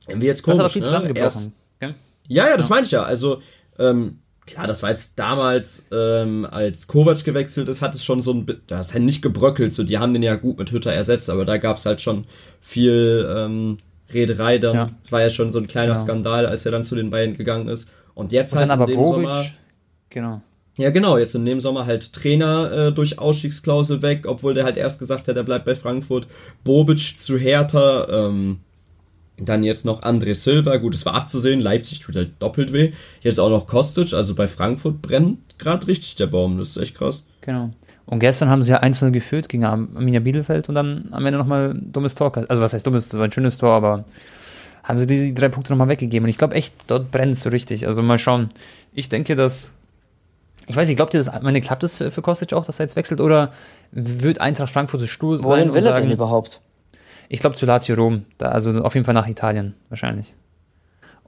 irgendwie 0.08 0.26
jetzt 0.26 0.46
Das 0.46 0.50
hat 0.50 0.56
komisch, 0.58 0.72
viel 0.72 0.82
ne? 0.82 0.86
zusammengebrochen. 0.86 1.52
Erst, 1.80 1.94
ja, 2.26 2.48
ja, 2.48 2.56
das 2.56 2.68
meine 2.68 2.84
ich 2.84 2.90
ja. 2.90 3.02
Also, 3.02 3.40
ähm, 3.78 4.18
klar, 4.46 4.66
das 4.66 4.82
war 4.82 4.90
jetzt 4.90 5.18
damals, 5.18 5.84
ähm, 5.92 6.46
als 6.50 6.86
Kovac 6.86 7.24
gewechselt 7.24 7.68
ist, 7.68 7.82
hat 7.82 7.94
es 7.94 8.04
schon 8.04 8.22
so 8.22 8.32
ein 8.32 8.46
bi- 8.46 8.58
das 8.66 8.94
hat 8.94 9.02
nicht 9.02 9.22
gebröckelt, 9.22 9.72
so 9.72 9.84
die 9.84 9.98
haben 9.98 10.12
den 10.12 10.22
ja 10.22 10.36
gut 10.36 10.58
mit 10.58 10.70
Hütter 10.70 10.92
ersetzt, 10.92 11.30
aber 11.30 11.44
da 11.44 11.56
gab 11.56 11.76
es 11.76 11.86
halt 11.86 12.00
schon 12.00 12.24
viel 12.60 13.26
ähm, 13.34 13.78
Rederei 14.12 14.58
dann. 14.58 14.74
Ja. 14.74 14.86
War 15.10 15.22
ja 15.22 15.30
schon 15.30 15.50
so 15.52 15.58
ein 15.58 15.66
kleiner 15.66 15.92
Genau. 15.92 16.04
Skandal, 16.04 16.46
als 16.46 16.66
er 16.66 16.72
dann 16.72 16.84
zu 16.84 16.94
den 16.94 17.10
beiden 17.10 17.36
gegangen 17.36 17.68
ist. 17.68 17.90
Und 18.14 18.32
jetzt 18.32 18.52
Und 18.52 18.60
halt 18.60 18.70
dann 18.70 18.80
aber 18.80 18.90
in 18.92 18.98
dem 18.98 19.02
Bobic. 19.04 19.22
Sommer. 19.24 19.44
Genau. 20.10 20.42
Ja, 20.76 20.90
genau, 20.90 21.18
jetzt 21.18 21.34
in 21.36 21.44
dem 21.44 21.60
Sommer 21.60 21.86
halt 21.86 22.12
Trainer 22.12 22.70
äh, 22.88 22.92
durch 22.92 23.18
Ausstiegsklausel 23.18 24.02
weg, 24.02 24.26
obwohl 24.26 24.54
der 24.54 24.64
halt 24.64 24.76
erst 24.76 24.98
gesagt 24.98 25.28
hat, 25.28 25.36
er 25.36 25.44
bleibt 25.44 25.64
bei 25.64 25.76
Frankfurt. 25.76 26.26
Bobic 26.64 27.18
zu 27.18 27.38
Hertha, 27.38 28.08
ähm, 28.10 28.58
dann 29.36 29.64
jetzt 29.64 29.84
noch 29.84 30.02
André 30.02 30.34
Silva, 30.34 30.76
gut, 30.76 30.94
es 30.94 31.04
war 31.06 31.14
abzusehen, 31.14 31.60
Leipzig 31.60 32.00
tut 32.00 32.16
halt 32.16 32.30
doppelt 32.40 32.72
weh. 32.72 32.92
Jetzt 33.20 33.40
auch 33.40 33.50
noch 33.50 33.66
Kostic, 33.66 34.12
also 34.12 34.34
bei 34.34 34.46
Frankfurt 34.48 35.02
brennt 35.02 35.38
gerade 35.58 35.86
richtig 35.86 36.14
der 36.16 36.26
Baum, 36.28 36.58
das 36.58 36.70
ist 36.70 36.76
echt 36.76 36.94
krass. 36.94 37.24
Genau. 37.40 37.70
Und 38.06 38.18
gestern 38.18 38.50
haben 38.50 38.62
sie 38.62 38.70
ja 38.70 38.82
1-0 38.82 39.10
geführt 39.10 39.48
gegen 39.48 39.64
Arm- 39.64 39.88
Arminia 39.94 40.20
Bielefeld 40.20 40.68
und 40.68 40.74
dann 40.74 41.08
am 41.10 41.24
Ende 41.24 41.38
nochmal 41.38 41.70
ein 41.70 41.92
dummes 41.92 42.14
Tor. 42.14 42.32
Also 42.48 42.60
was 42.62 42.72
heißt 42.74 42.86
dummes, 42.86 43.08
das 43.08 43.18
war 43.18 43.26
ein 43.26 43.32
schönes 43.32 43.58
Tor, 43.58 43.70
aber 43.72 44.04
haben 44.82 44.98
sie 44.98 45.06
die 45.06 45.32
drei 45.32 45.48
Punkte 45.48 45.72
nochmal 45.72 45.88
weggegeben. 45.88 46.24
Und 46.24 46.30
ich 46.30 46.36
glaube 46.38 46.54
echt, 46.54 46.74
dort 46.86 47.10
brennt 47.10 47.32
es 47.32 47.40
so 47.40 47.48
richtig. 47.48 47.86
Also 47.86 48.02
mal 48.02 48.18
schauen. 48.18 48.50
Ich 48.92 49.08
denke, 49.08 49.34
dass. 49.34 49.70
Ich 50.66 50.76
weiß 50.76 50.88
nicht, 50.88 50.96
glaubt 50.96 51.12
ihr, 51.14 51.22
das, 51.22 51.42
meine, 51.42 51.60
klappt 51.60 51.82
das 51.82 51.98
für, 51.98 52.10
für 52.10 52.22
Kostic 52.22 52.52
auch, 52.52 52.64
dass 52.64 52.78
er 52.78 52.84
jetzt 52.84 52.96
wechselt? 52.96 53.20
Oder 53.20 53.52
wird 53.92 54.40
Eintracht 54.40 54.72
Frankfurt 54.72 55.00
so 55.00 55.06
stur 55.06 55.38
sein 55.38 55.46
Wohin 55.46 55.68
und 55.70 55.74
will 55.74 55.86
er 55.86 55.94
denn 55.94 56.10
überhaupt? 56.10 56.60
Ich 57.28 57.40
glaube 57.40 57.56
zu 57.56 57.66
Lazio 57.66 57.96
Rom, 57.96 58.24
da, 58.38 58.48
also 58.48 58.70
auf 58.82 58.94
jeden 58.94 59.04
Fall 59.04 59.14
nach 59.14 59.28
Italien 59.28 59.74
wahrscheinlich. 59.88 60.34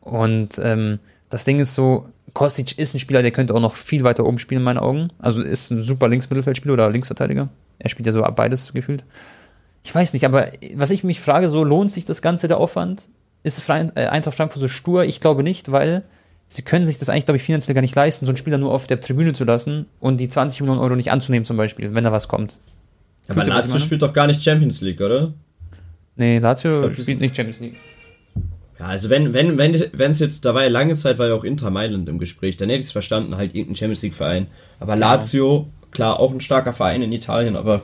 Und 0.01 0.61
ähm, 0.63 0.99
das 1.31 1.45
Ding 1.45 1.59
ist 1.59 1.75
so, 1.75 2.07
Kostic 2.33 2.79
ist 2.79 2.95
ein 2.95 3.01
Spieler, 3.01 3.23
der 3.23 3.31
könnte 3.31 3.55
auch 3.55 3.61
noch 3.61 3.75
viel 3.75 4.05
weiter 4.05 4.25
oben 4.25 4.39
spielen 4.39 4.61
in 4.61 4.65
meinen 4.65 4.79
Augen. 4.79 5.09
Also 5.19 5.43
ist 5.43 5.71
ein 5.71 5.83
super 5.83 6.09
Linksmittelfeldspieler 6.09 6.75
oder 6.75 6.91
Linksverteidiger. 6.91 7.49
Er 7.79 7.89
spielt 7.89 8.07
ja 8.07 8.13
so 8.13 8.23
beides 8.23 8.73
gefühlt. 8.73 9.05
Ich 9.83 9.95
weiß 9.95 10.13
nicht, 10.13 10.25
aber 10.25 10.49
was 10.75 10.91
ich 10.91 11.05
mich 11.05 11.21
frage, 11.21 11.49
so 11.49 11.65
lohnt 11.65 11.93
sich 11.93 12.05
das 12.05 12.23
Ganze 12.23 12.49
der 12.49 12.59
Aufwand? 12.59 13.09
Ist 13.43 13.69
äh, 13.69 14.07
Eintracht 14.07 14.37
Frankfurt 14.37 14.61
so 14.61 14.69
stur? 14.69 15.05
Ich 15.05 15.21
glaube 15.21 15.43
nicht, 15.43 15.71
weil 15.71 16.03
sie 16.49 16.63
können 16.63 16.87
sich 16.87 16.99
das 16.99 17.09
eigentlich, 17.09 17.27
glaube 17.27 17.37
ich, 17.37 17.45
finanziell 17.45 17.75
gar 17.75 17.81
nicht 17.81 17.95
leisten, 17.95 18.27
so 18.27 18.31
einen 18.31 18.37
Spieler 18.37 18.59
nur 18.59 18.73
auf 18.73 18.87
der 18.87 19.01
Tribüne 19.01 19.33
zu 19.33 19.45
lassen 19.45 19.87
und 20.01 20.19
die 20.19 20.29
20 20.29 20.61
Millionen 20.61 20.81
Euro 20.81 20.97
nicht 20.97 21.11
anzunehmen 21.11 21.45
zum 21.45 21.57
Beispiel, 21.57 21.95
wenn 21.95 22.05
da 22.05 22.13
was 22.13 22.29
kommt. 22.29 22.59
Aber 23.29 23.45
Lazio 23.45 23.79
spielt 23.79 24.03
doch 24.03 24.13
gar 24.13 24.27
nicht 24.27 24.43
Champions 24.43 24.81
League, 24.81 25.01
oder? 25.01 25.33
Nee, 26.17 26.39
Lazio 26.39 26.81
glaub, 26.81 26.95
spielt 26.95 27.21
nicht 27.21 27.37
Champions 27.37 27.61
League. 27.61 27.77
Ja, 28.79 28.87
also 28.87 29.09
wenn, 29.09 29.33
wenn, 29.33 29.57
wenn, 29.57 29.75
wenn 29.93 30.11
es 30.11 30.19
jetzt, 30.19 30.45
da 30.45 30.55
war 30.55 30.63
ja 30.63 30.69
lange 30.69 30.95
Zeit, 30.95 31.19
war 31.19 31.29
ja 31.29 31.35
auch 31.35 31.45
Inter 31.45 31.71
Mailand 31.71 32.09
im 32.09 32.19
Gespräch, 32.19 32.57
dann 32.57 32.69
hätte 32.69 32.81
ich 32.81 32.87
es 32.87 32.93
verstanden, 32.93 33.37
halt 33.37 33.55
irgendein 33.55 33.77
Champions 33.77 34.03
League 34.03 34.15
Verein. 34.15 34.49
Aber 34.81 34.97
Lazio, 34.97 35.69
klar, 35.93 36.21
auch 36.21 36.33
ein 36.33 36.41
starker 36.41 36.73
Verein 36.73 37.01
in 37.03 37.13
Italien, 37.13 37.57
aber 37.57 37.83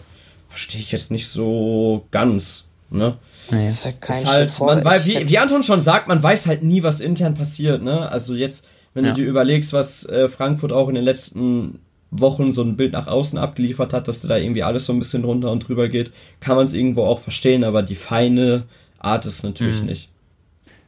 verstehe 0.49 0.81
ich 0.81 0.93
jetzt 0.93 1.11
nicht 1.11 1.29
so 1.29 2.07
ganz, 2.11 2.69
ne? 2.91 3.17
Nee. 3.51 3.65
Das 3.67 3.75
ist 3.77 3.85
halt 3.87 4.01
kein 4.03 4.23
ist 4.23 4.27
halt, 4.29 4.61
man 4.61 4.79
Ich 4.97 5.19
wie, 5.19 5.29
wie 5.31 5.39
Anton 5.39 5.63
schon 5.63 5.81
sagt, 5.81 6.09
man 6.09 6.23
weiß 6.23 6.47
halt 6.47 6.63
nie, 6.63 6.83
was 6.83 7.01
intern 7.01 7.35
passiert, 7.35 7.83
ne? 7.83 8.09
Also 8.11 8.35
jetzt, 8.35 8.67
wenn 8.93 9.05
Ja. 9.07 9.13
du 9.13 9.23
dir 9.23 9.27
überlegst, 9.29 9.73
was 9.73 10.05
äh, 10.07 10.29
Frankfurt 10.29 10.73
auch 10.73 10.89
in 10.91 10.95
den 10.95 11.05
letzten 11.05 11.81
Wochen 12.13 12.53
so 12.53 12.63
ein 12.63 12.77
Bild 12.77 12.93
nach 12.93 13.07
außen 13.07 13.39
abgeliefert 13.39 13.93
hat, 13.93 14.07
dass 14.07 14.21
da 14.21 14.37
irgendwie 14.37 14.63
alles 14.63 14.87
so 14.87 14.93
ein 14.93 14.99
bisschen 14.99 15.25
runter 15.25 15.51
und 15.51 15.67
drüber 15.67 15.89
geht, 15.89 16.13
kann 16.41 16.57
man 16.57 16.67
es 16.67 16.75
irgendwo 16.75 17.05
auch 17.05 17.19
verstehen, 17.19 17.65
aber 17.65 17.83
die 17.83 17.95
feine 17.95 18.65
Art 18.99 19.25
ist 19.27 19.43
natürlich 19.43 19.81
Mhm. 19.81 19.87
nicht. 19.87 20.11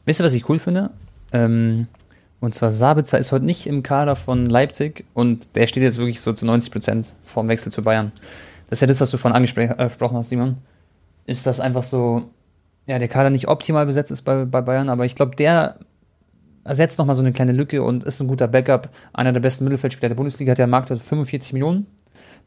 Wisst 0.05 0.20
ihr, 0.20 0.25
was 0.25 0.35
ich 0.35 0.49
cool 0.49 0.59
finde? 0.59 0.91
Ähm, 1.33 1.87
Und 2.41 2.55
zwar 2.55 2.70
Sabitzer 2.70 3.18
ist 3.18 3.33
heute 3.33 3.47
nicht 3.47 3.66
im 3.66 3.83
Kader 3.83 4.16
von 4.16 4.45
Leipzig 4.45 5.07
und 5.14 5.49
der 5.55 5.66
steht 5.66 5.83
jetzt 5.83 5.97
wirklich 5.97 6.20
so 6.20 6.35
zu 6.35 6.45
90 6.45 6.70
Prozent 6.70 7.14
vorm 7.25 7.49
Wechsel 7.49 7.72
zu 7.72 7.81
Bayern. 7.83 8.12
Das 8.68 8.77
ist 8.77 8.81
ja 8.83 8.87
das, 8.87 9.01
was 9.01 9.11
du 9.11 9.16
vorhin 9.16 9.35
angesprochen 9.37 10.16
hast, 10.18 10.29
Simon. 10.29 10.59
Ist 11.25 11.47
das 11.47 11.59
einfach 11.59 11.85
so, 11.85 12.25
ja, 12.87 12.99
der 12.99 13.09
Kader 13.09 13.31
nicht 13.31 13.49
optimal 13.49 13.87
besetzt 13.87 14.11
ist 14.11 14.22
bei, 14.22 14.45
bei 14.45 14.61
Bayern, 14.61 14.91
aber 14.91 15.07
ich 15.07 15.14
glaube, 15.14 15.37
der 15.37 15.77
ersetzt 16.64 16.98
nochmal 16.98 17.14
so 17.14 17.22
eine 17.22 17.32
kleine 17.32 17.52
Lücke 17.52 17.82
und 17.82 18.04
ist 18.04 18.20
ein 18.20 18.28
guter 18.28 18.48
Backup. 18.48 18.88
Einer 19.12 19.32
der 19.32 19.40
besten 19.40 19.64
Mittelfeldspieler 19.64 20.08
der 20.08 20.16
Bundesliga 20.16 20.52
hat 20.52 20.58
ja 20.58 20.66
Marktwert 20.66 21.02
45 21.02 21.52
Millionen. 21.52 21.86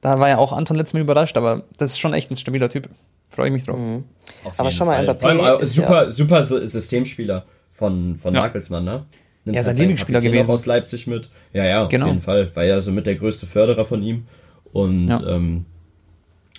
Da 0.01 0.20
war 0.20 0.30
ja 0.30 0.38
auch 0.38 0.53
Anton 0.53 0.78
letztes 0.78 0.93
Mal 0.93 1.01
überrascht, 1.01 1.38
aber 1.38 1.63
das 1.78 1.91
ist 1.91 1.99
schon 1.99 2.13
echt 2.13 2.30
ein 2.30 2.36
stabiler 2.36 2.70
Typ. 2.70 2.89
Freue 3.30 3.47
ich 3.47 3.53
mich 3.53 3.63
drauf. 3.63 3.80
Mhm. 3.80 4.03
Aber 4.57 4.72
schon 4.72 4.88
mal, 4.88 5.03
Mbappé 5.03 5.20
Vor 5.20 5.30
allem, 5.30 5.61
äh, 5.61 5.65
super, 5.65 6.03
ja 6.05 6.11
super 6.11 6.43
Systemspieler 6.43 7.45
von, 7.70 8.15
von 8.15 8.34
ja. 8.34 8.41
Nagelsmann, 8.41 8.84
ne? 8.84 9.05
Nimmt 9.45 9.55
ja, 9.55 9.63
sein 9.63 9.76
Lieblingsspieler 9.76 10.20
gewesen. 10.20 10.51
aus 10.51 10.65
Leipzig 10.65 11.07
mit. 11.07 11.30
Ja, 11.53 11.65
ja, 11.65 11.86
genau. 11.86 12.05
auf 12.05 12.11
jeden 12.11 12.22
Fall. 12.22 12.55
War 12.55 12.65
ja 12.65 12.82
so 12.82 12.91
mit 12.91 13.05
der 13.05 13.15
größte 13.15 13.45
Förderer 13.45 13.86
von 13.86 14.03
ihm. 14.03 14.28
Und 14.74 15.07
ja. 15.07 15.22
ähm, 15.28 15.65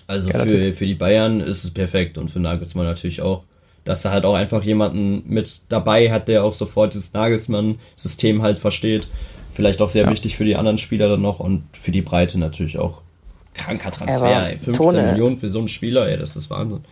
also 0.07 0.31
für, 0.31 0.73
für 0.73 0.87
die 0.87 0.95
Bayern 0.95 1.41
ist 1.41 1.65
es 1.65 1.71
perfekt 1.71 2.17
und 2.17 2.31
für 2.31 2.41
Nagelsmann 2.41 2.87
natürlich 2.87 3.21
auch. 3.21 3.45
Dass 3.89 4.05
er 4.05 4.11
halt 4.11 4.27
auch 4.27 4.35
einfach 4.35 4.63
jemanden 4.63 5.23
mit 5.27 5.63
dabei 5.71 6.13
hat, 6.13 6.29
der 6.29 6.45
auch 6.45 6.53
sofort 6.53 6.93
dieses 6.93 7.15
Nagelsmann-System 7.15 8.43
halt 8.43 8.59
versteht. 8.59 9.09
Vielleicht 9.51 9.81
auch 9.81 9.89
sehr 9.89 10.05
ja. 10.05 10.11
wichtig 10.11 10.37
für 10.37 10.45
die 10.45 10.57
anderen 10.57 10.77
Spieler 10.77 11.09
dann 11.09 11.23
noch 11.23 11.41
und 11.41 11.65
für 11.73 11.91
die 11.91 12.03
Breite 12.03 12.39
natürlich 12.39 12.79
auch. 12.79 13.01
Kranker 13.55 13.91
Transfer, 13.91 14.51
ey. 14.51 14.59
15 14.59 14.73
Tone. 14.75 15.03
Millionen 15.05 15.39
für 15.39 15.49
so 15.49 15.59
einen 15.59 15.69
Spieler, 15.69 16.07
ey, 16.07 16.19
das 16.19 16.37
ist 16.37 16.51
Wahnsinn. 16.51 16.85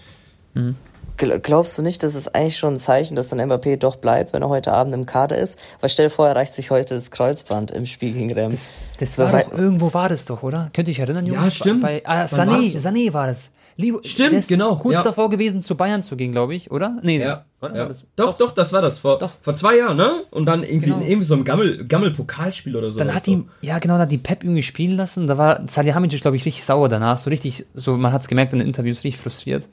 Mhm. 0.55 0.75
Glaubst 1.19 1.77
du 1.77 1.83
nicht, 1.83 2.03
das 2.03 2.15
ist 2.15 2.35
eigentlich 2.35 2.57
schon 2.57 2.75
ein 2.75 2.79
Zeichen, 2.79 3.15
dass 3.15 3.29
dann 3.29 3.41
Mbappé 3.41 3.77
doch 3.77 3.97
bleibt, 3.97 4.33
wenn 4.33 4.43
er 4.43 4.49
heute 4.49 4.73
Abend 4.73 4.95
im 4.95 5.05
Kader 5.05 5.37
ist? 5.37 5.59
Weil 5.81 5.91
stell 5.91 6.07
dir 6.07 6.11
vor, 6.11 6.29
er 6.29 6.37
reicht 6.37 6.55
sich 6.55 6.71
heute 6.71 6.95
das 6.95 7.11
Kreuzband 7.11 7.71
im 7.73 7.85
Spiel 7.85 8.13
gegen 8.13 8.33
Rems. 8.33 8.73
Das, 8.99 9.17
das 9.17 9.33
war 9.33 9.43
doch, 9.43 9.53
irgendwo 9.53 9.93
war 9.93 10.09
das 10.09 10.25
doch, 10.25 10.43
oder? 10.43 10.71
Könnt 10.73 10.89
ihr 10.89 10.93
euch 10.93 10.99
erinnern, 10.99 11.27
Jungs? 11.27 11.43
Ja, 11.43 11.51
stimmt. 11.51 11.83
Bei, 11.83 12.01
ah, 12.07 12.25
Sané, 12.25 12.75
Sané 12.79 13.13
war 13.13 13.27
das. 13.27 13.51
Lieb, 13.79 13.97
Stimmt, 14.05 14.49
genau. 14.49 14.77
Kurz 14.77 14.95
ja. 14.95 15.03
davor 15.03 15.29
gewesen, 15.29 15.61
zu 15.61 15.75
Bayern 15.75 16.03
zu 16.03 16.17
gehen, 16.17 16.33
glaube 16.33 16.55
ich, 16.55 16.71
oder? 16.71 16.99
Nee, 17.03 17.21
ja. 17.21 17.45
ja. 17.63 17.91
Doch, 17.91 18.01
doch, 18.17 18.39
doch, 18.39 18.53
das 18.53 18.73
war 18.73 18.81
das. 18.81 18.99
Vor, 18.99 19.19
doch. 19.19 19.33
vor 19.43 19.55
zwei 19.55 19.77
Jahren, 19.77 19.99
ne? 19.99 20.23
Und 20.31 20.47
dann 20.47 20.63
irgendwie 20.63 20.91
genau. 20.91 21.01
in 21.01 21.07
irgendwie 21.07 21.27
so 21.27 21.35
einem 21.35 21.45
Gammel, 21.45 21.87
Gammel-Pokalspiel 21.87 22.75
oder 22.75 22.91
so. 22.91 22.99
Dann 22.99 23.13
hat 23.13 23.27
die, 23.27 23.45
ja 23.61 23.79
genau, 23.79 23.95
da 23.95 24.03
hat 24.03 24.13
die 24.13 24.19
Pep 24.19 24.45
irgendwie 24.45 24.63
spielen 24.63 24.97
lassen. 24.97 25.27
Da 25.27 25.37
war 25.37 25.61
Salihamidzic, 25.69 26.23
glaube 26.23 26.39
ich, 26.39 26.47
richtig 26.47 26.65
sauer 26.65 26.89
danach. 26.89 27.19
So 27.19 27.29
richtig, 27.29 27.67
so 27.75 27.99
man 27.99 28.13
hat 28.13 28.23
es 28.23 28.29
gemerkt 28.29 28.55
in 28.55 28.61
den 28.61 28.69
Interviews, 28.69 29.05
richtig 29.05 29.21
frustriert. 29.21 29.69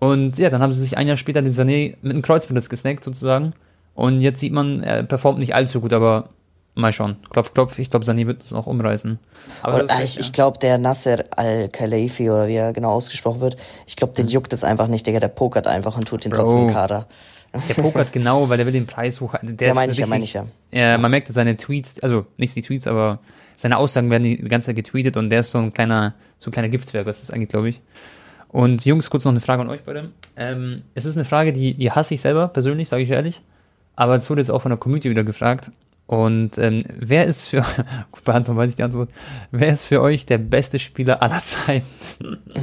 Und 0.00 0.38
ja, 0.38 0.50
dann 0.50 0.60
haben 0.60 0.72
sie 0.72 0.80
sich 0.80 0.96
ein 0.96 1.06
Jahr 1.06 1.16
später 1.16 1.40
den 1.40 1.52
Sané 1.52 1.94
mit 2.02 2.12
einem 2.12 2.22
Kreuzband 2.22 2.68
gesnackt 2.68 3.04
sozusagen. 3.04 3.52
Und 3.94 4.20
jetzt 4.20 4.40
sieht 4.40 4.52
man, 4.52 4.82
er 4.82 5.04
performt 5.04 5.38
nicht 5.38 5.54
allzu 5.54 5.80
gut, 5.80 5.92
aber 5.92 6.30
mal 6.76 6.92
schauen. 6.92 7.16
Klopf, 7.30 7.52
klopf. 7.52 7.78
Ich 7.78 7.90
glaube, 7.90 8.04
Sané 8.04 8.26
wird 8.26 8.42
es 8.42 8.52
noch 8.52 8.66
umreißen. 8.66 9.18
Aber 9.62 9.82
und, 9.82 9.92
ich, 10.02 10.14
ja. 10.14 10.20
ich 10.20 10.32
glaube, 10.32 10.58
der 10.58 10.78
Nasser 10.78 11.24
Al-Khelaifi 11.30 12.30
oder 12.30 12.46
wie 12.46 12.54
er 12.54 12.72
genau 12.72 12.92
ausgesprochen 12.92 13.40
wird, 13.40 13.56
ich 13.86 13.96
glaube, 13.96 14.14
den 14.14 14.26
hm. 14.26 14.32
juckt 14.32 14.52
es 14.52 14.62
einfach 14.62 14.86
nicht, 14.86 15.06
Digga. 15.06 15.18
Der 15.18 15.28
pokert 15.28 15.66
einfach 15.66 15.96
und 15.96 16.06
tut 16.06 16.24
ihn 16.24 16.30
Bro. 16.30 16.42
trotzdem 16.42 16.68
im 16.68 16.72
Kader. 16.72 17.06
Der 17.68 17.74
pokert 17.74 18.12
genau, 18.12 18.48
weil 18.48 18.58
der 18.58 18.66
will 18.66 18.72
den 18.72 18.86
Preis 18.86 19.20
hoch. 19.20 19.34
Der 19.42 19.68
ja, 19.68 19.74
meine 19.74 19.92
ich 19.92 19.98
ja, 19.98 20.06
meine 20.06 20.24
ich 20.24 20.34
ja. 20.34 20.46
ja. 20.70 20.98
Man 20.98 21.10
merkt 21.10 21.28
seine 21.28 21.56
Tweets, 21.56 22.00
also 22.02 22.26
nicht 22.36 22.54
die 22.54 22.62
Tweets, 22.62 22.86
aber 22.86 23.18
seine 23.56 23.78
Aussagen 23.78 24.10
werden 24.10 24.24
die 24.24 24.36
ganze 24.36 24.66
Zeit 24.66 24.76
getweetet 24.76 25.16
und 25.16 25.30
der 25.30 25.40
ist 25.40 25.50
so 25.50 25.58
ein 25.58 25.72
kleiner, 25.72 26.14
so 26.38 26.50
ein 26.50 26.52
kleiner 26.52 26.68
Giftwerk, 26.68 27.06
was 27.06 27.22
ist 27.22 27.32
eigentlich, 27.32 27.48
glaube 27.48 27.70
ich. 27.70 27.80
Und 28.48 28.84
Jungs, 28.84 29.10
kurz 29.10 29.24
noch 29.24 29.32
eine 29.32 29.40
Frage 29.40 29.62
an 29.62 29.70
euch 29.70 29.80
beide. 29.84 30.10
Ähm, 30.36 30.76
es 30.94 31.04
ist 31.04 31.16
eine 31.16 31.24
Frage, 31.24 31.52
die, 31.52 31.74
die 31.74 31.90
hasse 31.90 32.14
ich 32.14 32.20
selber 32.20 32.48
persönlich, 32.48 32.88
sage 32.88 33.02
ich 33.02 33.10
ehrlich. 33.10 33.40
Aber 33.96 34.14
es 34.14 34.28
wurde 34.28 34.42
jetzt 34.42 34.50
auch 34.50 34.62
von 34.62 34.70
der 34.70 34.78
Community 34.78 35.08
wieder 35.08 35.24
gefragt. 35.24 35.70
Und 36.06 36.56
ähm, 36.58 36.84
wer 36.88 37.24
ist 37.24 37.48
für, 37.48 37.64
bei 38.24 38.32
Anton 38.32 38.56
weiß 38.56 38.70
ich 38.70 38.76
die 38.76 38.84
Antwort, 38.84 39.10
wer 39.50 39.68
ist 39.68 39.84
für 39.84 40.00
euch 40.00 40.24
der 40.24 40.38
beste 40.38 40.78
Spieler 40.78 41.20
aller 41.20 41.42
Zeiten? 41.42 41.86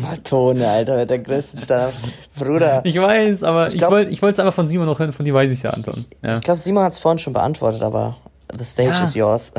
Matone, 0.02 0.66
Alter, 0.66 0.98
mit 0.98 1.10
der 1.10 1.20
größten 1.20 1.60
Standard. 1.60 1.94
Bruder. 2.38 2.82
Ich 2.86 3.00
weiß, 3.00 3.44
aber 3.44 3.68
ich, 3.68 3.76
ich 3.76 3.82
wollte 3.82 4.32
es 4.32 4.40
einfach 4.40 4.54
von 4.54 4.68
Simon 4.70 4.86
noch 4.86 4.98
hören, 4.98 5.12
von 5.12 5.26
dir 5.26 5.34
weiß 5.34 5.52
ich 5.52 5.64
ja, 5.64 5.72
Anton. 5.72 6.06
Ja. 6.22 6.36
Ich 6.36 6.42
glaube, 6.42 6.60
Simon 6.60 6.86
hat 6.86 6.94
es 6.94 7.00
vorhin 7.00 7.20
schon 7.20 7.34
beantwortet, 7.34 7.84
aber 7.84 8.16
the 8.58 8.64
stage 8.64 8.90
ja. 8.90 9.04
is 9.04 9.16
yours. 9.16 9.52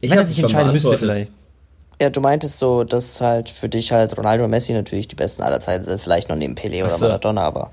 Ich 0.00 0.10
Wenn 0.10 0.18
er 0.18 0.26
sich 0.26 0.38
entscheiden 0.38 0.72
müsste 0.72 0.98
vielleicht. 0.98 1.32
Ja, 2.00 2.10
du 2.10 2.20
meintest 2.20 2.58
so, 2.58 2.82
dass 2.82 3.20
halt 3.20 3.48
für 3.48 3.68
dich 3.68 3.92
halt 3.92 4.18
Ronaldo 4.18 4.44
und 4.44 4.50
Messi 4.50 4.72
natürlich 4.72 5.06
die 5.06 5.14
besten 5.14 5.42
aller 5.42 5.60
Zeiten 5.60 5.84
sind, 5.84 6.00
vielleicht 6.00 6.28
noch 6.28 6.36
neben 6.36 6.56
Pelé 6.56 6.84
oder. 6.84 6.98
Maradona, 6.98 7.42
aber 7.42 7.70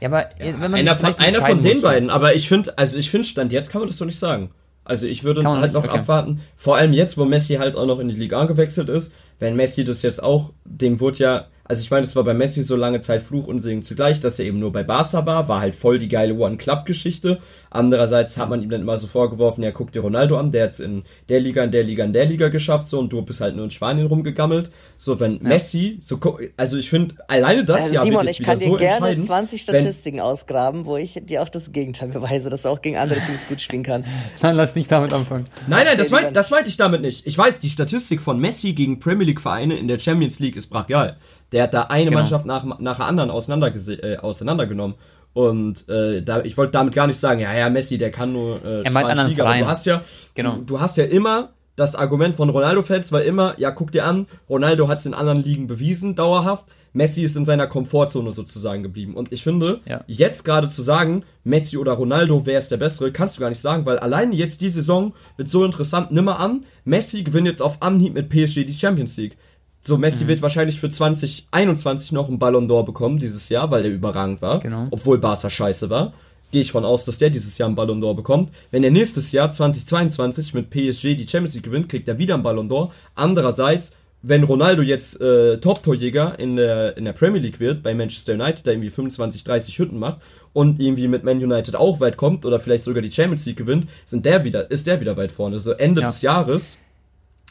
ja. 0.00 0.08
Aber 0.08 0.22
ja, 0.38 0.54
wenn 0.60 0.70
man 0.70 0.74
einer 0.74 0.96
von, 0.96 1.14
einer 1.18 1.42
von 1.42 1.60
den 1.60 1.80
beiden, 1.80 2.10
aber 2.10 2.34
ich 2.34 2.48
finde, 2.48 2.76
also 2.76 2.96
ich 2.98 3.10
finde 3.10 3.26
Stand 3.26 3.52
jetzt 3.52 3.70
kann 3.70 3.80
man 3.80 3.88
das 3.88 3.98
doch 3.98 4.06
nicht 4.06 4.18
sagen. 4.18 4.50
Also 4.84 5.06
ich 5.06 5.22
würde 5.22 5.44
halt 5.44 5.62
nicht, 5.62 5.74
noch 5.74 5.84
okay. 5.84 5.98
abwarten, 5.98 6.40
vor 6.56 6.76
allem 6.76 6.94
jetzt, 6.94 7.18
wo 7.18 7.26
Messi 7.26 7.56
halt 7.56 7.76
auch 7.76 7.86
noch 7.86 7.98
in 7.98 8.08
die 8.08 8.14
Liga 8.14 8.46
gewechselt 8.46 8.88
ist, 8.88 9.12
wenn 9.38 9.56
Messi 9.56 9.84
das 9.84 10.02
jetzt 10.02 10.22
auch, 10.22 10.52
dem 10.64 11.00
wurde 11.00 11.18
ja, 11.18 11.46
also 11.68 11.82
ich 11.82 11.90
meine, 11.90 12.04
es 12.04 12.16
war 12.16 12.24
bei 12.24 12.32
Messi 12.32 12.62
so 12.62 12.76
lange 12.76 13.00
Zeit 13.00 13.22
Fluch 13.22 13.46
und 13.46 13.60
Segen 13.60 13.82
zugleich, 13.82 14.20
dass 14.20 14.38
er 14.38 14.46
eben 14.46 14.58
nur 14.58 14.72
bei 14.72 14.82
Barca 14.82 15.26
war, 15.26 15.48
war 15.48 15.60
halt 15.60 15.74
voll 15.74 15.98
die 15.98 16.08
geile 16.08 16.34
One-Club-Geschichte. 16.34 17.40
Andererseits 17.70 18.38
hat 18.38 18.48
man 18.48 18.62
ihm 18.62 18.70
dann 18.70 18.80
immer 18.80 18.96
so 18.96 19.06
vorgeworfen, 19.06 19.62
ja, 19.62 19.70
guck 19.70 19.92
dir 19.92 20.00
Ronaldo 20.00 20.38
an, 20.38 20.50
der 20.50 20.64
hat's 20.64 20.80
in 20.80 21.02
der 21.28 21.40
Liga, 21.40 21.62
in 21.62 21.70
der 21.70 21.82
Liga, 21.82 22.04
in 22.04 22.14
der 22.14 22.24
Liga 22.24 22.48
geschafft, 22.48 22.88
so, 22.88 22.98
und 22.98 23.12
du 23.12 23.20
bist 23.20 23.42
halt 23.42 23.54
nur 23.54 23.64
in 23.64 23.70
Spanien 23.70 24.06
rumgegammelt. 24.06 24.70
So, 24.96 25.20
wenn 25.20 25.34
ja. 25.34 25.42
Messi, 25.42 25.98
so, 26.00 26.18
also 26.56 26.78
ich 26.78 26.88
finde, 26.88 27.16
alleine 27.28 27.64
das 27.64 27.90
äh, 27.90 27.94
ja 27.94 28.02
Simon, 28.02 28.26
ich 28.26 28.42
kann 28.42 28.58
dir 28.58 28.68
so 28.68 28.76
gerne 28.76 29.16
20 29.16 29.60
Statistiken 29.60 30.16
wenn, 30.16 30.24
ausgraben, 30.24 30.86
wo 30.86 30.96
ich 30.96 31.20
dir 31.22 31.42
auch 31.42 31.50
das 31.50 31.72
Gegenteil 31.72 32.08
beweise, 32.08 32.48
dass 32.48 32.64
er 32.64 32.70
auch 32.70 32.80
gegen 32.80 32.96
andere 32.96 33.20
Teams 33.20 33.46
gut 33.46 33.60
spielen 33.60 33.82
kann. 33.82 34.04
Nein, 34.40 34.56
lass 34.56 34.74
nicht 34.74 34.90
damit 34.90 35.12
anfangen. 35.12 35.46
Nein, 35.66 35.84
nein, 35.84 35.98
das, 35.98 36.10
mein, 36.10 36.32
das 36.32 36.50
meinte 36.50 36.70
ich 36.70 36.78
damit 36.78 37.02
nicht. 37.02 37.26
Ich 37.26 37.36
weiß, 37.36 37.58
die 37.58 37.68
Statistik 37.68 38.22
von 38.22 38.40
Messi 38.40 38.72
gegen 38.72 38.98
Premier 38.98 39.26
League 39.28 39.40
Vereine 39.40 39.76
in 39.76 39.86
der 39.86 39.98
Champions 39.98 40.40
League 40.40 40.56
ist 40.56 40.68
brachial. 40.68 41.16
Der 41.52 41.64
hat 41.64 41.74
da 41.74 41.82
eine 41.82 42.06
genau. 42.06 42.18
Mannschaft 42.18 42.46
nach, 42.46 42.64
nach 42.78 42.96
der 42.96 43.06
anderen 43.06 43.30
auseinander 43.30 43.72
äh, 43.74 44.16
auseinandergenommen. 44.16 44.96
Und 45.32 45.88
äh, 45.88 46.22
da, 46.22 46.40
ich 46.42 46.56
wollte 46.56 46.72
damit 46.72 46.94
gar 46.94 47.06
nicht 47.06 47.20
sagen, 47.20 47.40
ja, 47.40 47.54
ja, 47.54 47.70
Messi, 47.70 47.96
der 47.96 48.10
kann 48.10 48.32
nur 48.32 48.64
äh, 48.64 48.82
er 48.82 48.92
meint 48.92 49.08
anderen 49.08 49.30
Liga, 49.30 49.44
aber 49.44 49.58
du 49.58 49.66
hast 49.66 49.86
ja, 49.86 50.02
genau. 50.34 50.56
du, 50.56 50.62
du 50.62 50.80
hast 50.80 50.96
ja 50.96 51.04
immer 51.04 51.50
das 51.78 51.94
Argument 51.94 52.34
von 52.34 52.50
Ronaldo-Fans 52.50 53.12
war 53.12 53.22
immer, 53.22 53.54
ja, 53.56 53.70
guck 53.70 53.92
dir 53.92 54.04
an, 54.04 54.26
Ronaldo 54.50 54.88
hat 54.88 54.98
es 54.98 55.06
in 55.06 55.14
anderen 55.14 55.42
Ligen 55.42 55.68
bewiesen, 55.68 56.16
dauerhaft. 56.16 56.64
Messi 56.92 57.22
ist 57.22 57.36
in 57.36 57.44
seiner 57.44 57.66
Komfortzone 57.66 58.32
sozusagen 58.32 58.82
geblieben. 58.82 59.14
Und 59.14 59.32
ich 59.32 59.42
finde, 59.42 59.80
ja. 59.86 60.04
jetzt 60.06 60.44
gerade 60.44 60.68
zu 60.68 60.82
sagen, 60.82 61.24
Messi 61.44 61.76
oder 61.76 61.92
Ronaldo, 61.92 62.46
wer 62.46 62.58
ist 62.58 62.70
der 62.70 62.76
Bessere, 62.76 63.12
kannst 63.12 63.36
du 63.36 63.40
gar 63.40 63.48
nicht 63.48 63.60
sagen, 63.60 63.86
weil 63.86 63.98
alleine 63.98 64.34
jetzt 64.34 64.60
die 64.60 64.68
Saison 64.68 65.12
wird 65.36 65.48
so 65.48 65.64
interessant. 65.64 66.10
Nimm 66.10 66.24
mal 66.24 66.36
an, 66.36 66.64
Messi 66.84 67.22
gewinnt 67.22 67.46
jetzt 67.46 67.62
auf 67.62 67.82
Anhieb 67.82 68.14
mit 68.14 68.28
PSG 68.28 68.64
die 68.64 68.74
Champions 68.74 69.16
League. 69.16 69.36
So, 69.80 69.96
Messi 69.96 70.24
mhm. 70.24 70.28
wird 70.28 70.42
wahrscheinlich 70.42 70.78
für 70.80 70.90
2021 70.90 72.12
noch 72.12 72.28
einen 72.28 72.38
Ballon 72.38 72.68
d'Or 72.68 72.84
bekommen 72.84 73.18
dieses 73.18 73.48
Jahr, 73.48 73.70
weil 73.70 73.82
der 73.82 73.92
überragend 73.92 74.42
war. 74.42 74.60
Genau. 74.60 74.88
Obwohl 74.90 75.18
Barca 75.18 75.48
scheiße 75.48 75.88
war. 75.88 76.12
Gehe 76.50 76.62
ich 76.62 76.72
von 76.72 76.84
aus, 76.84 77.04
dass 77.04 77.18
der 77.18 77.28
dieses 77.28 77.58
Jahr 77.58 77.66
einen 77.66 77.76
Ballon 77.76 78.02
d'Or 78.02 78.16
bekommt. 78.16 78.50
Wenn 78.70 78.82
er 78.82 78.90
nächstes 78.90 79.32
Jahr 79.32 79.52
2022 79.52 80.54
mit 80.54 80.70
PSG 80.70 81.14
die 81.14 81.28
Champions 81.28 81.54
League 81.54 81.64
gewinnt, 81.64 81.88
kriegt 81.88 82.08
er 82.08 82.18
wieder 82.18 82.34
einen 82.34 82.42
Ballon 82.42 82.70
d'Or. 82.70 82.90
Andererseits, 83.14 83.94
wenn 84.22 84.42
Ronaldo 84.42 84.82
jetzt 84.82 85.20
äh, 85.20 85.58
Top-Torjäger 85.58 86.38
in 86.38 86.56
der, 86.56 86.96
in 86.96 87.04
der 87.04 87.12
Premier 87.12 87.40
League 87.40 87.60
wird, 87.60 87.82
bei 87.82 87.94
Manchester 87.94 88.34
United, 88.34 88.66
der 88.66 88.74
irgendwie 88.74 88.90
25, 88.90 89.44
30 89.44 89.78
Hütten 89.78 89.98
macht 89.98 90.18
und 90.52 90.80
irgendwie 90.80 91.06
mit 91.06 91.22
Man 91.22 91.38
United 91.38 91.76
auch 91.76 92.00
weit 92.00 92.16
kommt 92.16 92.44
oder 92.44 92.58
vielleicht 92.58 92.84
sogar 92.84 93.02
die 93.02 93.12
Champions 93.12 93.46
League 93.46 93.56
gewinnt, 93.56 93.88
sind 94.04 94.26
der 94.26 94.44
wieder, 94.44 94.70
ist 94.70 94.86
der 94.86 95.00
wieder 95.00 95.16
weit 95.16 95.30
vorne. 95.30 95.56
Also 95.56 95.72
Ende 95.72 96.00
ja. 96.00 96.08
des 96.08 96.22
Jahres. 96.22 96.78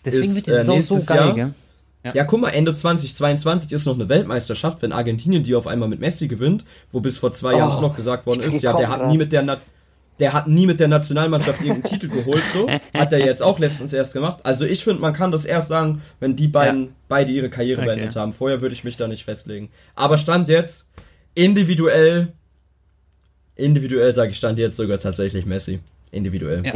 Deswegen 0.05 0.29
ist, 0.29 0.35
wird 0.35 0.47
die 0.47 0.51
Saison 0.51 0.77
äh, 0.77 0.81
so 0.81 0.95
geil, 1.05 1.17
Jahr, 1.17 1.33
gell? 1.33 1.53
Ja. 2.03 2.13
ja, 2.13 2.23
guck 2.25 2.41
mal, 2.41 2.49
Ende 2.49 2.73
2022 2.73 3.71
ist 3.71 3.85
noch 3.85 3.95
eine 3.95 4.07
Weltmeisterschaft, 4.07 4.81
wenn 4.81 4.91
Argentinien 4.91 5.43
die 5.43 5.55
auf 5.55 5.67
einmal 5.67 5.89
mit 5.89 5.99
Messi 5.99 6.27
gewinnt, 6.27 6.63
wo 6.89 7.01
bis 7.01 7.17
vor 7.17 7.31
zwei 7.31 7.55
oh, 7.55 7.57
Jahren 7.57 7.71
auch 7.71 7.81
noch 7.81 7.95
gesagt 7.95 8.25
worden 8.25 8.41
ist, 8.41 8.61
ja, 8.61 8.73
der 8.77 8.89
hat 8.89 9.07
nie 9.07 9.17
mit 9.17 9.33
der 9.33 9.41
Na 9.41 9.57
der 10.19 10.33
hat 10.33 10.47
nie 10.47 10.65
mit 10.65 10.79
der 10.79 10.87
Nationalmannschaft 10.87 11.61
irgendeinen 11.61 11.83
Titel 11.99 12.07
geholt, 12.09 12.43
so. 12.51 12.69
Hat 12.93 13.13
er 13.13 13.19
jetzt 13.19 13.43
auch 13.43 13.59
letztens 13.59 13.93
erst 13.93 14.13
gemacht. 14.13 14.39
Also 14.43 14.65
ich 14.65 14.83
finde, 14.83 15.01
man 15.01 15.13
kann 15.13 15.31
das 15.31 15.45
erst 15.45 15.67
sagen, 15.67 16.01
wenn 16.19 16.35
die 16.35 16.47
beiden 16.47 16.83
ja. 16.83 16.89
beide 17.07 17.31
ihre 17.31 17.49
Karriere 17.49 17.81
okay. 17.81 17.95
beendet 17.95 18.15
haben. 18.15 18.33
Vorher 18.33 18.61
würde 18.61 18.73
ich 18.73 18.83
mich 18.83 18.97
da 18.97 19.07
nicht 19.07 19.23
festlegen. 19.23 19.69
Aber 19.95 20.17
Stand 20.17 20.49
jetzt, 20.49 20.89
individuell, 21.35 22.33
individuell 23.55 24.13
sage 24.13 24.31
ich 24.31 24.37
Stand 24.37 24.59
jetzt 24.59 24.75
sogar 24.75 24.97
tatsächlich 24.97 25.45
Messi. 25.45 25.79
Individuell. 26.11 26.63
Ja. 26.65 26.73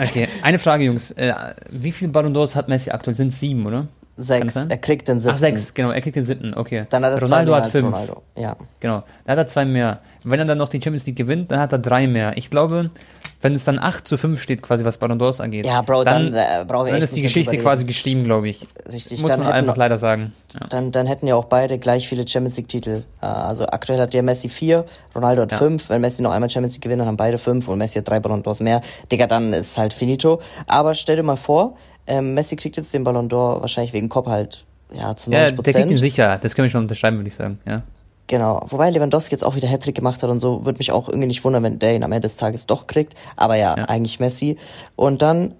Okay, 0.00 0.28
eine 0.42 0.58
Frage, 0.58 0.84
Jungs. 0.84 1.10
Äh, 1.10 1.34
wie 1.70 1.92
viele 1.92 2.12
Ballon 2.12 2.34
d'Ors 2.34 2.54
hat 2.54 2.68
Messi 2.68 2.90
aktuell? 2.90 3.16
Sind 3.16 3.32
sieben, 3.32 3.66
oder? 3.66 3.88
Sechs. 4.16 4.54
Er 4.54 4.76
kriegt 4.78 5.08
den 5.08 5.18
siebten. 5.18 5.34
Ach, 5.34 5.38
sechs, 5.38 5.74
genau. 5.74 5.90
Er 5.90 6.00
kriegt 6.00 6.14
den 6.16 6.22
siebten, 6.24 6.54
okay. 6.54 6.82
Dann 6.90 7.04
hat 7.04 7.12
er 7.14 7.20
Ronaldo 7.22 7.28
zwei 7.50 7.56
mehr 7.56 7.64
hat 7.64 7.70
fünf. 7.72 7.86
Ronaldo. 7.86 8.22
Ja. 8.36 8.56
Genau. 8.80 9.02
Dann 9.24 9.32
hat 9.32 9.38
er 9.38 9.46
zwei 9.48 9.64
mehr. 9.64 10.00
Wenn 10.22 10.38
er 10.38 10.46
dann 10.46 10.58
noch 10.58 10.68
die 10.68 10.80
Champions 10.80 11.04
League 11.06 11.16
gewinnt, 11.16 11.50
dann 11.50 11.58
hat 11.60 11.72
er 11.72 11.78
drei 11.78 12.06
mehr. 12.06 12.36
Ich 12.36 12.48
glaube, 12.48 12.90
wenn 13.42 13.54
es 13.54 13.64
dann 13.64 13.78
8 13.78 14.06
zu 14.08 14.16
5 14.16 14.40
steht, 14.40 14.62
quasi 14.62 14.84
was 14.86 14.96
Ballon 14.96 15.20
d'Ors 15.20 15.42
angeht, 15.42 15.66
Ja, 15.66 15.82
Bro, 15.82 16.04
dann, 16.04 16.32
äh, 16.32 16.64
brauchen 16.66 16.86
wir 16.86 16.92
dann 16.94 17.02
ist 17.02 17.14
die 17.14 17.20
Geschichte 17.20 17.58
quasi 17.58 17.84
geschrieben, 17.84 18.24
glaube 18.24 18.48
ich. 18.48 18.66
Richtig, 18.90 19.20
Muss 19.20 19.30
dann 19.30 19.40
man 19.40 19.48
hätten 19.48 19.58
einfach 19.58 19.76
leider 19.76 19.98
sagen. 19.98 20.32
Ja. 20.54 20.66
Dann, 20.68 20.92
dann 20.92 21.06
hätten 21.06 21.26
ja 21.26 21.34
auch 21.34 21.44
beide 21.44 21.78
gleich 21.78 22.08
viele 22.08 22.26
Champions 22.26 22.56
League 22.56 22.68
Titel. 22.68 23.02
Äh, 23.20 23.26
Also 23.26 23.66
aktuell 23.66 23.98
hat 24.00 24.14
der 24.14 24.22
Messi 24.22 24.48
vier, 24.48 24.86
Ronaldo 25.14 25.42
hat 25.42 25.52
Ja. 25.52 25.58
fünf. 25.58 25.90
Wenn 25.90 26.00
Messi 26.00 26.22
noch 26.22 26.32
einmal 26.32 26.48
Champions 26.48 26.74
League 26.74 26.82
gewinnt, 26.84 27.00
dann 27.00 27.08
haben 27.08 27.16
beide 27.18 27.36
fünf 27.36 27.68
und 27.68 27.76
Messi 27.76 27.98
hat 27.98 28.08
drei 28.08 28.20
Ballon 28.20 28.42
d'Ors 28.42 28.62
mehr. 28.62 28.80
Digga, 29.12 29.26
dann 29.26 29.52
ist 29.52 29.76
halt 29.76 29.92
finito. 29.92 30.40
Aber 30.66 30.94
stell 30.94 31.16
dir 31.16 31.22
mal 31.22 31.36
vor, 31.36 31.76
ähm, 32.06 32.34
Messi 32.34 32.56
kriegt 32.56 32.76
jetzt 32.76 32.92
den 32.94 33.04
Ballon 33.04 33.28
d'Or 33.28 33.60
wahrscheinlich 33.60 33.92
wegen 33.92 34.08
Kopf 34.08 34.26
halt 34.26 34.64
ja 34.92 35.14
zu 35.16 35.30
90 35.30 35.32
Ja, 35.56 35.62
der 35.62 35.72
kriegt 35.74 35.90
ihn 35.90 35.96
sicher. 35.96 36.38
Das 36.40 36.54
können 36.54 36.64
wir 36.66 36.70
schon 36.70 36.82
unterschreiben, 36.82 37.16
würde 37.18 37.28
ich 37.28 37.34
sagen. 37.34 37.58
Ja. 37.66 37.78
Genau. 38.26 38.64
Wobei 38.68 38.88
Lewandowski 38.90 39.34
jetzt 39.34 39.42
auch 39.44 39.54
wieder 39.54 39.68
Hattrick 39.68 39.94
gemacht 39.94 40.22
hat 40.22 40.30
und 40.30 40.38
so, 40.38 40.64
würde 40.64 40.78
mich 40.78 40.92
auch 40.92 41.08
irgendwie 41.08 41.26
nicht 41.28 41.44
wundern, 41.44 41.62
wenn 41.62 41.78
der 41.78 41.94
ihn 41.94 42.02
am 42.04 42.12
Ende 42.12 42.22
des 42.26 42.36
Tages 42.36 42.64
doch 42.66 42.86
kriegt. 42.86 43.14
Aber 43.36 43.56
ja, 43.56 43.76
Ja. 43.76 43.84
eigentlich 43.84 44.18
Messi. 44.20 44.56
Und 44.96 45.20
dann 45.20 45.54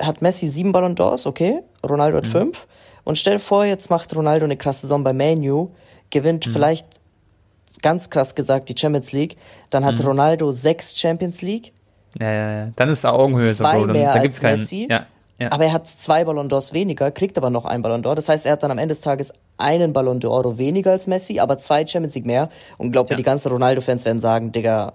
hat 0.00 0.20
Messi 0.20 0.48
sieben 0.48 0.72
Ballon 0.72 0.96
d'Ors, 0.96 1.26
okay. 1.28 1.60
Ronaldo 1.88 2.18
Mhm. 2.18 2.22
hat 2.22 2.26
fünf. 2.26 2.66
Und 3.04 3.18
stell 3.18 3.34
dir 3.34 3.38
vor, 3.40 3.64
jetzt 3.64 3.88
macht 3.88 4.14
Ronaldo 4.16 4.44
eine 4.44 4.56
krasse 4.56 4.82
Saison 4.82 5.04
bei 5.04 5.12
Manu, 5.12 5.68
gewinnt 6.10 6.46
Mhm. 6.46 6.52
vielleicht 6.52 6.86
ganz 7.82 8.10
krass 8.10 8.34
gesagt 8.34 8.68
die 8.68 8.74
Champions 8.76 9.12
League. 9.12 9.36
Dann 9.70 9.82
Mhm. 9.84 9.86
hat 9.86 10.04
Ronaldo 10.04 10.50
sechs 10.50 10.98
Champions 10.98 11.40
League. 11.42 11.72
Ja, 12.18 12.32
ja, 12.32 12.52
ja. 12.64 12.68
Dann 12.74 12.88
ist 12.88 13.04
da 13.04 13.12
Augenhöhe 13.12 13.50
so, 13.54 13.62
Zwei. 13.62 13.78
Dann, 13.80 13.92
mehr 13.92 14.06
da 14.08 14.12
als 14.14 14.22
gibt's 14.22 14.40
keinen. 14.40 14.58
Messi. 14.60 14.88
Ja, 14.90 15.06
ja. 15.40 15.52
Aber 15.52 15.64
er 15.64 15.72
hat 15.72 15.86
zwei 15.86 16.24
Ballon 16.24 16.48
d'Ors 16.50 16.72
weniger, 16.72 17.10
kriegt 17.10 17.36
aber 17.38 17.50
noch 17.50 17.64
einen 17.64 17.82
Ballon 17.82 18.02
d'Or. 18.02 18.14
Das 18.14 18.28
heißt, 18.28 18.44
er 18.46 18.52
hat 18.52 18.62
dann 18.62 18.70
am 18.70 18.78
Ende 18.78 18.94
des 18.94 19.00
Tages 19.02 19.32
einen 19.56 19.92
Ballon 19.92 20.20
d'Oro 20.20 20.58
weniger 20.58 20.92
als 20.92 21.06
Messi, 21.06 21.38
aber 21.40 21.58
zwei 21.58 21.86
Champions 21.86 22.14
League 22.14 22.26
mehr. 22.26 22.48
Und 22.76 22.92
glaub 22.92 23.06
mir, 23.08 23.12
Ja. 23.12 23.16
die 23.18 23.22
ganzen 23.22 23.50
Ronaldo-Fans 23.52 24.04
werden 24.04 24.20
sagen, 24.20 24.50
Digga, 24.52 24.94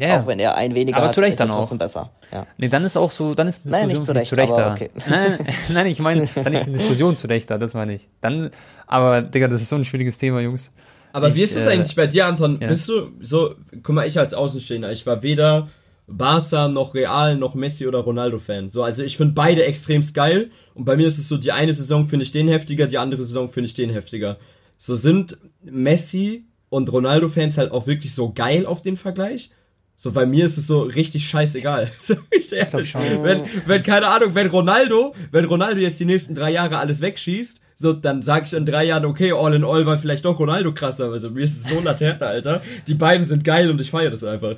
Ja, 0.00 0.20
auch 0.20 0.26
wenn 0.26 0.38
er 0.38 0.56
einen 0.56 0.74
weniger 0.74 0.98
Aber 0.98 1.06
hat, 1.06 1.14
zu 1.14 1.20
Recht 1.20 1.34
ist 1.34 1.40
er 1.40 1.46
dann 1.46 1.54
auch. 1.54 1.60
trotzdem 1.60 1.78
besser. 1.78 2.10
Ja. 2.32 2.44
Nee, 2.58 2.68
dann 2.68 2.84
ist 2.84 2.96
auch 2.98 3.10
so, 3.10 3.34
dann 3.34 3.48
ist 3.48 3.64
die 3.64 3.70
Nein, 3.70 3.88
Diskussion 3.88 4.16
nicht 4.18 4.28
zu 4.28 4.34
finde 4.36 4.44
ich, 4.44 4.52
Recht, 4.52 4.78
zu 4.78 4.86
Recht 4.86 4.90
da. 5.08 5.16
aber 5.16 5.38
Nein, 5.38 5.54
nein, 5.70 5.86
ich 5.86 6.00
meine, 6.00 6.28
dann 6.34 6.52
ist 6.52 6.66
die 6.66 6.72
Diskussion 6.72 7.16
zu 7.16 7.26
Recht 7.28 7.50
da, 7.50 7.56
das 7.56 7.72
meine 7.72 7.94
ich. 7.94 8.08
Dann, 8.20 8.50
aber, 8.86 9.22
Digga, 9.22 9.48
das 9.48 9.62
ist 9.62 9.70
so 9.70 9.76
ein 9.76 9.84
schwieriges 9.86 10.18
Thema, 10.18 10.40
Jungs. 10.40 10.70
Aber 11.14 11.34
wie 11.34 11.38
Ich, 11.38 11.44
ist 11.44 11.56
es 11.56 11.66
äh, 11.66 11.70
eigentlich 11.70 11.96
bei 11.96 12.06
dir, 12.06 12.26
Anton? 12.26 12.58
ja. 12.60 12.68
Bist 12.68 12.88
du 12.90 13.08
so, 13.22 13.54
guck 13.82 13.94
mal, 13.94 14.06
ich 14.06 14.18
als 14.18 14.34
Außenstehender, 14.34 14.92
ich 14.92 15.06
war 15.06 15.22
weder 15.22 15.68
Barca 16.06 16.68
noch 16.68 16.94
Real 16.94 17.36
noch 17.36 17.54
Messi 17.54 17.86
oder 17.86 17.98
Ronaldo-Fan. 17.98 18.70
So, 18.70 18.82
also 18.82 19.02
ich 19.02 19.16
finde 19.16 19.34
beide 19.34 19.64
extremst 19.64 20.14
geil 20.14 20.50
und 20.74 20.84
bei 20.84 20.96
mir 20.96 21.06
ist 21.06 21.18
es 21.18 21.28
so, 21.28 21.36
die 21.36 21.52
eine 21.52 21.72
Saison 21.72 22.06
finde 22.06 22.24
ich 22.24 22.32
den 22.32 22.48
heftiger, 22.48 22.86
die 22.86 22.98
andere 22.98 23.22
Saison 23.22 23.48
finde 23.48 23.66
ich 23.66 23.74
den 23.74 23.90
heftiger. 23.90 24.38
So 24.78 24.94
sind 24.94 25.36
Messi 25.62 26.46
und 26.68 26.92
Ronaldo-Fans 26.92 27.58
halt 27.58 27.72
auch 27.72 27.86
wirklich 27.86 28.14
so 28.14 28.32
geil 28.32 28.66
auf 28.66 28.82
den 28.82 28.96
Vergleich. 28.96 29.50
So, 29.98 30.12
bei 30.12 30.26
mir 30.26 30.44
ist 30.44 30.58
es 30.58 30.66
so 30.66 30.82
richtig 30.82 31.26
scheißegal. 31.26 31.90
Sag 32.00 32.18
ich 32.30 32.52
ehrlich. 32.52 32.90
schon. 32.90 33.00
Wenn, 33.22 33.44
wenn, 33.66 33.82
keine 33.82 34.08
Ahnung, 34.08 34.34
wenn 34.34 34.48
Ronaldo, 34.48 35.14
wenn 35.30 35.46
Ronaldo 35.46 35.80
jetzt 35.80 35.98
die 35.98 36.04
nächsten 36.04 36.34
drei 36.34 36.50
Jahre 36.50 36.78
alles 36.78 37.00
wegschießt, 37.00 37.62
so, 37.78 37.92
dann 37.92 38.22
sag 38.22 38.46
ich 38.46 38.52
in 38.54 38.64
drei 38.64 38.84
Jahren, 38.84 39.04
okay, 39.04 39.32
all 39.32 39.54
in 39.54 39.64
all 39.64 39.84
war 39.84 39.98
vielleicht 39.98 40.24
doch 40.24 40.38
Ronaldo 40.38 40.72
krasser. 40.72 41.10
Also, 41.12 41.30
mir 41.30 41.44
ist 41.44 41.56
es 41.56 41.68
so 41.68 41.80
Laterne, 41.80 42.26
Alter. 42.26 42.62
Die 42.86 42.94
beiden 42.94 43.24
sind 43.24 43.44
geil 43.44 43.70
und 43.70 43.80
ich 43.80 43.90
feiere 43.90 44.10
das 44.10 44.24
einfach. 44.24 44.56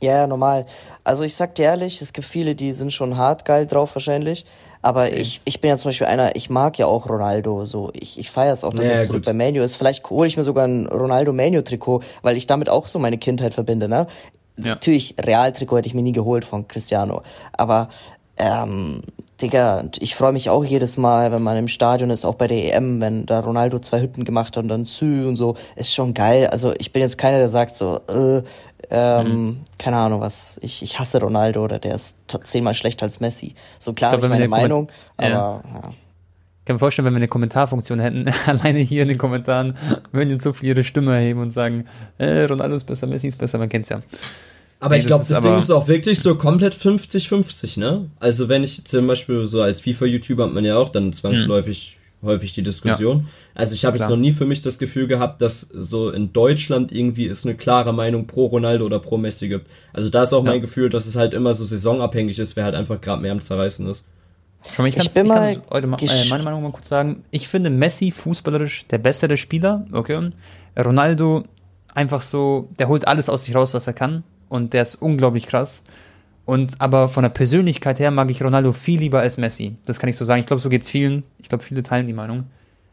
Ja, 0.00 0.12
ja, 0.18 0.26
normal. 0.26 0.66
Also 1.04 1.24
ich 1.24 1.34
sag 1.34 1.54
dir 1.56 1.64
ehrlich, 1.64 2.00
es 2.00 2.12
gibt 2.12 2.26
viele, 2.26 2.54
die 2.54 2.72
sind 2.72 2.92
schon 2.92 3.16
hart 3.16 3.44
geil 3.44 3.66
drauf 3.66 3.94
wahrscheinlich. 3.96 4.44
Aber 4.80 5.12
ich, 5.12 5.40
ich 5.44 5.60
bin 5.60 5.70
ja 5.70 5.76
zum 5.76 5.88
Beispiel 5.88 6.06
einer, 6.06 6.36
ich 6.36 6.50
mag 6.50 6.78
ja 6.78 6.86
auch 6.86 7.08
Ronaldo. 7.08 7.64
So, 7.64 7.90
ich, 7.94 8.16
ich 8.20 8.30
feiere 8.30 8.52
es 8.52 8.62
auch, 8.62 8.72
dass 8.72 8.86
Ja, 8.86 8.92
er 8.92 9.00
zurück 9.00 9.24
gut. 9.24 9.26
bei 9.26 9.32
Manu 9.32 9.60
ist. 9.60 9.74
Vielleicht 9.74 10.08
hole 10.08 10.28
ich 10.28 10.36
mir 10.36 10.44
sogar 10.44 10.68
ein 10.68 10.86
Ronaldo 10.86 11.32
Manu 11.32 11.62
Trikot, 11.62 12.02
weil 12.22 12.36
ich 12.36 12.46
damit 12.46 12.68
auch 12.68 12.86
so 12.86 13.00
meine 13.00 13.18
Kindheit 13.18 13.54
verbinde, 13.54 13.88
ne? 13.88 14.06
Ja. 14.56 14.70
Natürlich, 14.70 15.16
Real-Trikot 15.20 15.78
hätte 15.78 15.88
ich 15.88 15.94
mir 15.94 16.02
nie 16.02 16.12
geholt 16.12 16.44
von 16.44 16.68
Cristiano. 16.68 17.22
Aber, 17.52 17.88
ähm, 18.36 19.02
Digga, 19.42 19.84
ich 20.00 20.14
freue 20.16 20.32
mich 20.32 20.50
auch 20.50 20.64
jedes 20.64 20.96
Mal, 20.96 21.30
wenn 21.32 21.42
man 21.42 21.56
im 21.56 21.68
Stadion 21.68 22.10
ist, 22.10 22.24
auch 22.24 22.34
bei 22.34 22.46
der 22.48 22.74
EM, 22.74 23.00
wenn 23.00 23.24
da 23.26 23.38
Ronaldo 23.40 23.78
zwei 23.80 24.00
Hütten 24.00 24.24
gemacht 24.24 24.56
hat 24.56 24.62
und 24.64 24.68
dann 24.68 24.84
Sü 24.84 25.26
und 25.28 25.36
so. 25.36 25.56
Ist 25.76 25.94
schon 25.94 26.12
geil. 26.14 26.48
Also 26.48 26.72
ich 26.78 26.92
bin 26.92 27.02
jetzt 27.02 27.18
keiner, 27.18 27.38
der 27.38 27.48
sagt 27.48 27.76
so, 27.76 28.00
äh, 28.08 28.42
ähm, 28.90 29.60
keine 29.78 29.96
Ahnung 29.96 30.20
was, 30.20 30.58
ich, 30.62 30.82
ich 30.82 30.98
hasse 30.98 31.20
Ronaldo 31.20 31.64
oder 31.64 31.78
der 31.78 31.94
ist 31.94 32.16
zehnmal 32.44 32.74
schlechter 32.74 33.04
als 33.04 33.20
Messi. 33.20 33.54
So 33.78 33.92
klar, 33.92 34.12
Ich 34.14 34.20
glaub, 34.20 34.24
ich 34.24 34.30
meine 34.38 34.48
Meinung, 34.48 34.86
Komment- 35.18 35.34
aber 35.34 35.62
ja. 35.74 35.92
Ich 36.60 36.64
kann 36.70 36.74
mir 36.76 36.80
vorstellen, 36.80 37.06
wenn 37.06 37.14
wir 37.14 37.18
eine 37.18 37.28
Kommentarfunktion 37.28 37.98
hätten, 38.00 38.26
alleine 38.46 38.80
hier 38.80 39.02
in 39.02 39.08
den 39.08 39.18
Kommentaren, 39.18 39.74
würden 40.12 40.30
jetzt 40.30 40.42
so 40.42 40.52
viele 40.52 40.74
ihre 40.74 40.84
Stimme 40.84 41.14
erheben 41.14 41.40
und 41.40 41.50
sagen, 41.52 41.86
äh, 42.18 42.44
Ronaldo 42.44 42.76
ist 42.76 42.84
besser, 42.84 43.06
Messi 43.06 43.28
ist 43.28 43.38
besser, 43.38 43.58
man 43.58 43.68
kennt's 43.70 43.88
ja. 43.88 44.00
Aber 44.80 44.94
Nee, 44.94 45.00
ich 45.00 45.06
glaube, 45.06 45.20
das 45.22 45.28
das, 45.28 45.38
ist 45.38 45.44
Ding 45.44 45.58
ist 45.58 45.70
auch 45.72 45.88
wirklich 45.88 46.20
so 46.20 46.36
komplett 46.36 46.74
50-50, 46.74 47.80
ne? 47.80 48.10
Also 48.20 48.48
wenn 48.48 48.62
ich 48.62 48.84
zum 48.84 49.06
Beispiel 49.06 49.46
so 49.46 49.60
als 49.62 49.80
FIFA-YouTuber 49.80 50.44
hat 50.44 50.52
man 50.52 50.64
ja 50.64 50.76
auch 50.76 50.90
dann 50.90 51.12
zwangsläufig 51.12 51.97
häufig 52.22 52.52
die 52.52 52.62
Diskussion. 52.62 53.28
Also 53.54 53.74
ich 53.74 53.84
habe 53.84 53.96
jetzt 53.98 54.08
noch 54.08 54.16
nie 54.16 54.32
für 54.32 54.44
mich 54.46 54.60
das 54.60 54.78
Gefühl 54.78 55.06
gehabt, 55.06 55.40
dass 55.40 55.60
so 55.60 56.10
in 56.10 56.32
Deutschland 56.32 56.90
irgendwie 56.92 57.26
es 57.26 57.44
eine 57.46 57.54
klare 57.54 57.92
Meinung 57.92 58.26
pro 58.26 58.46
Ronaldo 58.46 58.84
oder 58.86 58.98
pro 58.98 59.18
Messi 59.18 59.48
gibt. 59.48 59.68
Also 59.92 60.10
da 60.10 60.24
ist 60.24 60.32
auch 60.32 60.44
Ja. 60.44 60.50
mein 60.50 60.60
Gefühl, 60.60 60.88
dass 60.88 61.06
es 61.06 61.16
halt 61.16 61.32
immer 61.34 61.54
so 61.54 61.64
saisonabhängig 61.64 62.38
ist, 62.38 62.56
wer 62.56 62.64
halt 62.64 62.74
einfach 62.74 63.00
gerade 63.00 63.22
mehr 63.22 63.32
am 63.32 63.40
Zerreißen 63.40 63.86
ist. 63.88 64.04
Ich, 64.64 64.70
Ich 64.70 64.76
bin 64.76 64.86
ich 64.86 65.14
kann 65.14 65.26
mal 65.28 65.62
heute 65.70 65.86
mal, 65.86 65.98
äh, 66.02 66.28
meine 66.30 66.42
Meinung 66.42 66.62
mal 66.64 66.72
kurz 66.72 66.88
sagen. 66.88 67.22
Ich 67.30 67.46
finde 67.46 67.70
Messi 67.70 68.10
fußballerisch 68.10 68.86
der 68.88 68.98
bessere 68.98 69.36
Spieler, 69.36 69.86
okay. 69.92 70.30
Ronaldo 70.76 71.44
einfach 71.94 72.22
so, 72.22 72.68
der 72.78 72.88
holt 72.88 73.06
alles 73.06 73.28
aus 73.28 73.44
sich 73.44 73.54
raus, 73.54 73.74
was 73.74 73.86
er 73.86 73.92
kann 73.92 74.24
und 74.48 74.72
der 74.72 74.82
ist 74.82 74.96
unglaublich 74.96 75.46
krass. 75.46 75.82
Und 76.48 76.80
aber 76.80 77.08
von 77.08 77.24
der 77.24 77.28
Persönlichkeit 77.28 77.98
her 77.98 78.10
mag 78.10 78.30
ich 78.30 78.42
Ronaldo 78.42 78.72
viel 78.72 79.00
lieber 79.00 79.20
als 79.20 79.36
Messi. 79.36 79.76
Das 79.84 80.00
kann 80.00 80.08
ich 80.08 80.16
so 80.16 80.24
sagen. 80.24 80.40
Ich 80.40 80.46
glaube, 80.46 80.62
so 80.62 80.70
geht's 80.70 80.88
vielen. 80.88 81.22
Ich 81.36 81.50
glaube, 81.50 81.62
viele 81.62 81.82
teilen 81.82 82.06
die 82.06 82.14
Meinung. 82.14 82.44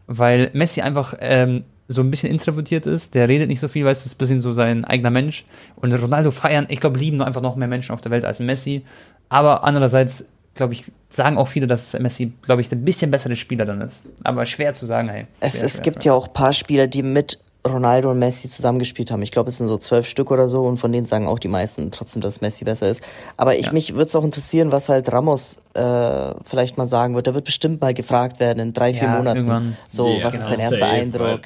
Weil 0.07 0.49
Messi 0.51 0.81
einfach 0.81 1.13
ähm, 1.21 1.63
so 1.87 2.01
ein 2.01 2.11
bisschen 2.11 2.29
introvertiert 2.29 2.85
ist, 2.85 3.15
der 3.15 3.29
redet 3.29 3.47
nicht 3.47 3.61
so 3.61 3.69
viel, 3.69 3.85
weißt 3.85 4.03
du, 4.03 4.07
ist 4.07 4.15
ein 4.15 4.17
bisschen 4.17 4.41
so 4.41 4.51
sein 4.51 4.83
eigener 4.83 5.09
Mensch. 5.09 5.45
Und 5.77 5.93
Ronaldo 5.93 6.31
feiern, 6.31 6.65
ich 6.67 6.81
glaube, 6.81 6.99
lieben 6.99 7.15
nur 7.15 7.27
einfach 7.27 7.41
noch 7.41 7.55
mehr 7.55 7.69
Menschen 7.69 7.93
auf 7.93 8.01
der 8.01 8.11
Welt 8.11 8.25
als 8.25 8.41
Messi. 8.41 8.83
Aber 9.29 9.63
andererseits, 9.63 10.25
glaube 10.53 10.73
ich, 10.73 10.91
sagen 11.07 11.37
auch 11.37 11.47
viele, 11.47 11.65
dass 11.65 11.97
Messi, 11.97 12.33
glaube 12.41 12.59
ich, 12.59 12.69
ein 12.73 12.83
bisschen 12.83 13.09
bessere 13.09 13.37
Spieler 13.37 13.63
dann 13.63 13.79
ist. 13.79 14.03
Aber 14.25 14.45
schwer 14.45 14.73
zu 14.73 14.85
sagen, 14.85 15.07
hey. 15.07 15.27
Es, 15.39 15.53
schwer, 15.53 15.63
es 15.63 15.71
schwer, 15.75 15.83
gibt 15.83 16.03
schwer. 16.03 16.11
ja 16.11 16.17
auch 16.17 16.27
ein 16.27 16.33
paar 16.33 16.51
Spieler, 16.51 16.87
die 16.87 17.03
mit 17.03 17.39
Ronaldo 17.65 18.11
und 18.11 18.19
Messi 18.19 18.47
zusammengespielt 18.47 19.09
haben. 19.11 19.21
Ich 19.23 19.31
glaube, 19.31 19.49
es 19.49 19.57
sind 19.57 19.67
so 19.67 19.77
zwölf 19.77 20.07
Stück 20.07 20.29
oder 20.31 20.47
so 20.47 20.65
und 20.65 20.77
von 20.77 20.91
denen 20.91 21.05
sagen 21.07 21.27
auch 21.27 21.39
die 21.39 21.47
meisten 21.47 21.89
trotzdem, 21.91 22.21
dass 22.21 22.39
Messi 22.41 22.63
besser 22.63 22.89
ist. 22.89 23.01
Aber 23.37 23.55
ich 23.57 23.67
Ja. 23.67 23.71
mich 23.73 23.93
würde 23.93 24.05
es 24.05 24.15
auch 24.15 24.23
interessieren, 24.23 24.71
was 24.71 24.87
halt 24.89 25.11
Ramos 25.11 25.57
äh, 25.73 26.33
vielleicht 26.43 26.77
mal 26.77 26.87
sagen 26.87 27.15
wird. 27.15 27.25
Der 27.25 27.33
wird 27.33 27.45
bestimmt 27.45 27.81
mal 27.81 27.93
gefragt 27.93 28.39
werden 28.39 28.59
in 28.59 28.73
drei, 28.73 28.93
vier 28.93 29.03
Ja, 29.03 29.15
Monaten. 29.17 29.37
irgendwann. 29.39 29.77
So, 29.89 30.19
Ja, 30.19 30.25
was 30.25 30.35
ist 30.35 30.45
dein 30.45 30.59
erster 30.59 30.79
Safe, 30.79 30.91
Eindruck? 30.91 31.41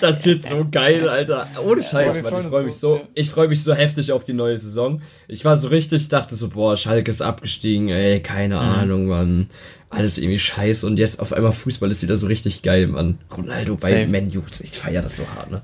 Das 0.00 0.24
wird 0.26 0.42
so 0.42 0.66
geil, 0.70 1.08
Alter. 1.08 1.46
Ohne 1.64 1.82
Scheiß, 1.82 2.22
Mann. 2.22 2.40
Ich 2.42 2.46
freue 2.48 2.64
mich 2.64 2.76
so, 2.76 2.96
so, 2.96 3.00
ich 3.14 3.30
freue 3.30 3.48
mich 3.48 3.62
so 3.62 3.72
heftig 3.72 4.12
auf 4.12 4.24
die 4.24 4.34
neue 4.34 4.56
Saison. 4.58 5.00
Ich 5.28 5.44
war 5.44 5.56
so 5.56 5.68
richtig, 5.68 6.08
dachte 6.08 6.34
so, 6.34 6.48
boah, 6.50 6.76
Schalke 6.76 7.10
ist 7.10 7.22
abgestiegen, 7.22 7.88
ey, 7.88 8.20
keine 8.20 8.56
Mhm. 8.56 8.60
Ahnung, 8.60 9.06
Mann. 9.06 9.48
Alles 9.94 10.18
irgendwie 10.18 10.38
scheiße 10.38 10.86
und 10.86 10.98
jetzt 10.98 11.20
auf 11.20 11.32
einmal 11.32 11.52
Fußball 11.52 11.90
ist 11.90 12.02
wieder 12.02 12.16
so 12.16 12.26
richtig 12.26 12.62
geil, 12.62 12.86
Mann. 12.88 13.18
Ronaldo 13.36 13.76
bei. 13.76 14.06
Menu, 14.06 14.42
ich 14.60 14.70
feier 14.72 15.02
das 15.02 15.16
so 15.16 15.24
hart, 15.36 15.50
ne? 15.50 15.62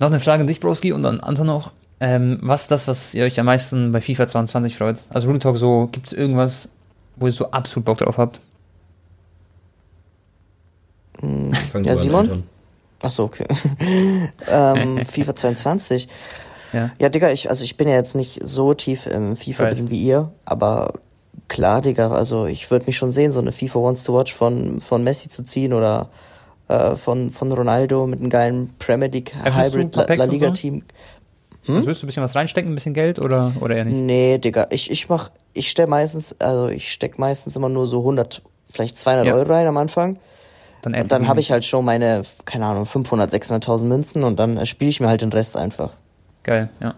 Noch 0.00 0.08
eine 0.08 0.20
Frage 0.20 0.42
an 0.42 0.46
dich, 0.46 0.60
Broski, 0.60 0.92
und 0.92 1.04
an 1.04 1.20
Anton 1.20 1.46
noch. 1.46 1.72
Ähm, 2.00 2.38
was 2.42 2.62
ist 2.62 2.70
das, 2.70 2.86
was 2.88 3.14
ihr 3.14 3.24
euch 3.24 3.38
am 3.40 3.46
meisten 3.46 3.90
bei 3.92 4.00
FIFA 4.00 4.28
22 4.28 4.76
freut? 4.76 5.04
Also 5.10 5.28
Real 5.28 5.40
Talk, 5.40 5.58
so, 5.58 5.88
gibt 5.90 6.06
es 6.06 6.12
irgendwas, 6.12 6.68
wo 7.16 7.26
ihr 7.26 7.32
so 7.32 7.50
absolut 7.50 7.84
Bock 7.84 7.98
drauf 7.98 8.16
habt? 8.18 8.40
Fang 11.20 11.84
Ja, 11.84 11.92
an, 11.92 11.98
Simon? 11.98 12.20
Anton. 12.20 12.44
Ach 13.02 13.10
so, 13.10 13.24
okay. 13.24 13.46
ähm, 14.48 15.04
FIFA 15.10 15.34
22. 15.34 16.08
Ja. 16.72 16.90
Ja, 17.00 17.08
Digga, 17.08 17.30
ich, 17.30 17.48
also 17.50 17.64
ich 17.64 17.76
bin 17.76 17.88
ja 17.88 17.94
jetzt 17.94 18.14
nicht 18.14 18.40
so 18.46 18.74
tief 18.74 19.06
im 19.06 19.36
FIFA 19.36 19.64
Weiß. 19.64 19.74
drin 19.74 19.90
wie 19.90 20.02
ihr, 20.02 20.32
aber 20.44 20.94
klar, 21.48 21.80
Digga, 21.80 22.10
also 22.12 22.46
ich 22.46 22.70
würde 22.70 22.86
mich 22.86 22.96
schon 22.96 23.10
sehen, 23.10 23.32
so 23.32 23.40
eine 23.40 23.52
FIFA 23.52 23.82
Wants 23.82 24.04
to 24.04 24.14
Watch 24.14 24.34
von, 24.34 24.80
von 24.80 25.02
Messi 25.02 25.28
zu 25.28 25.42
ziehen 25.42 25.72
oder 25.72 26.08
äh, 26.68 26.96
von, 26.96 27.30
von 27.30 27.50
Ronaldo 27.52 28.06
mit 28.06 28.20
einem 28.20 28.30
geilen 28.30 28.74
Premier 28.78 29.08
League 29.08 29.32
Hybrid 29.44 29.94
La, 29.96 30.14
La 30.14 30.24
Liga? 30.24 30.50
Team. 30.50 30.82
Also 31.66 31.86
wirst 31.86 32.00
du 32.02 32.06
ein 32.06 32.08
bisschen 32.08 32.22
was 32.22 32.34
reinstecken, 32.34 32.72
ein 32.72 32.74
bisschen 32.74 32.94
Geld 32.94 33.18
oder, 33.18 33.52
oder 33.60 33.76
eher 33.76 33.84
nicht? 33.84 33.94
Nee, 33.96 34.38
Digga, 34.38 34.68
ich, 34.70 34.90
ich 34.90 35.08
mach, 35.10 35.30
ich 35.52 35.68
stell 35.68 35.86
meistens, 35.86 36.34
also 36.40 36.68
ich 36.68 36.90
steck 36.92 37.18
meistens 37.18 37.56
immer 37.56 37.68
nur 37.68 37.86
so 37.86 37.98
100, 37.98 38.40
vielleicht 38.70 38.96
200 38.96 39.26
Ja. 39.26 39.34
Euro 39.34 39.52
rein 39.52 39.66
am 39.66 39.76
Anfang. 39.76 40.18
Dann, 40.82 40.94
Und 40.94 41.10
dann 41.12 41.26
habe 41.28 41.40
ich 41.40 41.50
halt 41.50 41.64
schon 41.64 41.84
meine, 41.84 42.22
keine 42.44 42.64
Ahnung, 42.64 42.86
500, 42.86 43.32
600.000 43.34 43.84
Münzen 43.84 44.24
und 44.24 44.38
dann 44.38 44.64
spiele 44.64 44.88
ich 44.90 45.00
mir 45.00 45.08
halt 45.08 45.20
den 45.22 45.32
Rest 45.32 45.56
einfach. 45.56 45.90
Geil, 46.44 46.70
ja. 46.80 46.94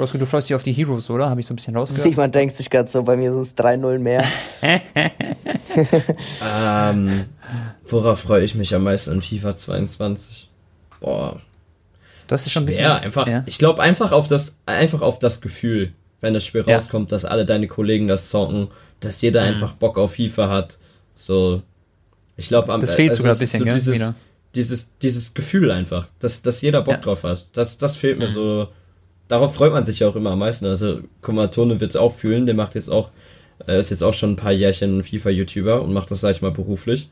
Broski, 0.00 0.18
du 0.18 0.24
freust 0.26 0.48
dich 0.48 0.54
auf 0.54 0.62
die 0.62 0.72
Heroes, 0.72 1.10
oder? 1.10 1.28
Habe 1.28 1.40
ich 1.40 1.46
so 1.46 1.52
ein 1.52 1.56
bisschen 1.56 1.76
rausgehört? 1.76 2.08
Simon 2.08 2.30
denkt 2.30 2.56
sich 2.56 2.70
gerade 2.70 2.88
so, 2.90 3.02
bei 3.02 3.16
mir 3.16 3.32
sind 3.32 3.42
es 3.42 3.54
3-0 3.56 3.98
mehr. 3.98 4.24
Ähm, 6.44 7.24
worauf 7.86 8.20
freue 8.20 8.42
ich 8.44 8.54
mich 8.54 8.74
am 8.74 8.84
meisten 8.84 9.12
in 9.12 9.22
FIFA 9.22 9.56
22? 9.56 10.48
Boah, 11.00 11.40
Du 12.26 12.34
hast 12.34 12.46
es 12.46 12.52
schon 12.52 12.62
ein 12.62 12.66
bisschen. 12.66 12.84
schwer, 12.84 13.00
einfach. 13.00 13.26
Ja. 13.26 13.42
Ich 13.46 13.58
glaube 13.58 13.82
einfach 13.82 14.12
auf 14.12 14.28
das, 14.28 14.56
einfach 14.66 15.00
auf 15.02 15.18
das 15.18 15.40
Gefühl. 15.40 15.92
wenn 16.22 16.34
das 16.34 16.44
Spiel 16.44 16.62
Ja. 16.66 16.76
rauskommt, 16.76 17.12
dass 17.12 17.24
alle 17.24 17.46
deine 17.46 17.66
Kollegen 17.66 18.06
das 18.06 18.28
zocken, 18.28 18.68
dass 19.00 19.22
jeder 19.22 19.40
einfach 19.42 19.72
Bock 19.72 19.96
auf 19.98 20.14
FIFA 20.16 20.50
hat. 20.50 20.78
So, 21.14 21.62
ich 22.36 22.48
glaube, 22.48 22.72
am 22.74 22.80
Das 22.80 22.92
fehlt 22.94 23.14
sogar 23.14 23.30
ein 23.30 23.32
ist 23.32 23.38
bisschen, 23.38 23.64
gell, 23.64 23.72
dieses, 23.74 24.12
dieses, 24.54 24.98
dieses 24.98 25.32
Gefühl 25.34 25.70
einfach, 25.70 26.08
dass, 26.18 26.42
dass 26.42 26.60
jeder 26.60 26.82
Bock 26.82 26.94
Ja. 26.96 27.00
drauf 27.00 27.22
hat. 27.24 27.46
Das, 27.54 27.78
das 27.78 27.96
fehlt 27.96 28.18
mir 28.18 28.28
so. 28.28 28.68
Darauf 29.30 29.54
freut 29.54 29.72
man 29.72 29.84
sich 29.84 30.00
ja 30.00 30.08
auch 30.08 30.16
immer 30.16 30.30
am 30.32 30.40
meisten. 30.40 30.66
Also, 30.66 31.00
guck 31.22 31.34
mal, 31.34 31.46
Tone 31.48 31.80
wird's 31.80 31.94
auch 31.96 32.14
fühlen. 32.16 32.46
Der 32.46 32.54
macht 32.56 32.74
jetzt 32.74 32.90
auch, 32.90 33.10
äh, 33.68 33.78
ist 33.78 33.90
jetzt 33.90 34.02
auch 34.02 34.12
schon 34.14 34.32
ein 34.32 34.36
paar 34.36 34.52
Jährchen 34.52 35.02
FIFA-YouTuber 35.04 35.80
und 35.82 35.92
macht 35.92 36.10
das, 36.10 36.20
sag 36.20 36.32
ich 36.32 36.42
mal, 36.42 36.50
beruflich. 36.50 37.08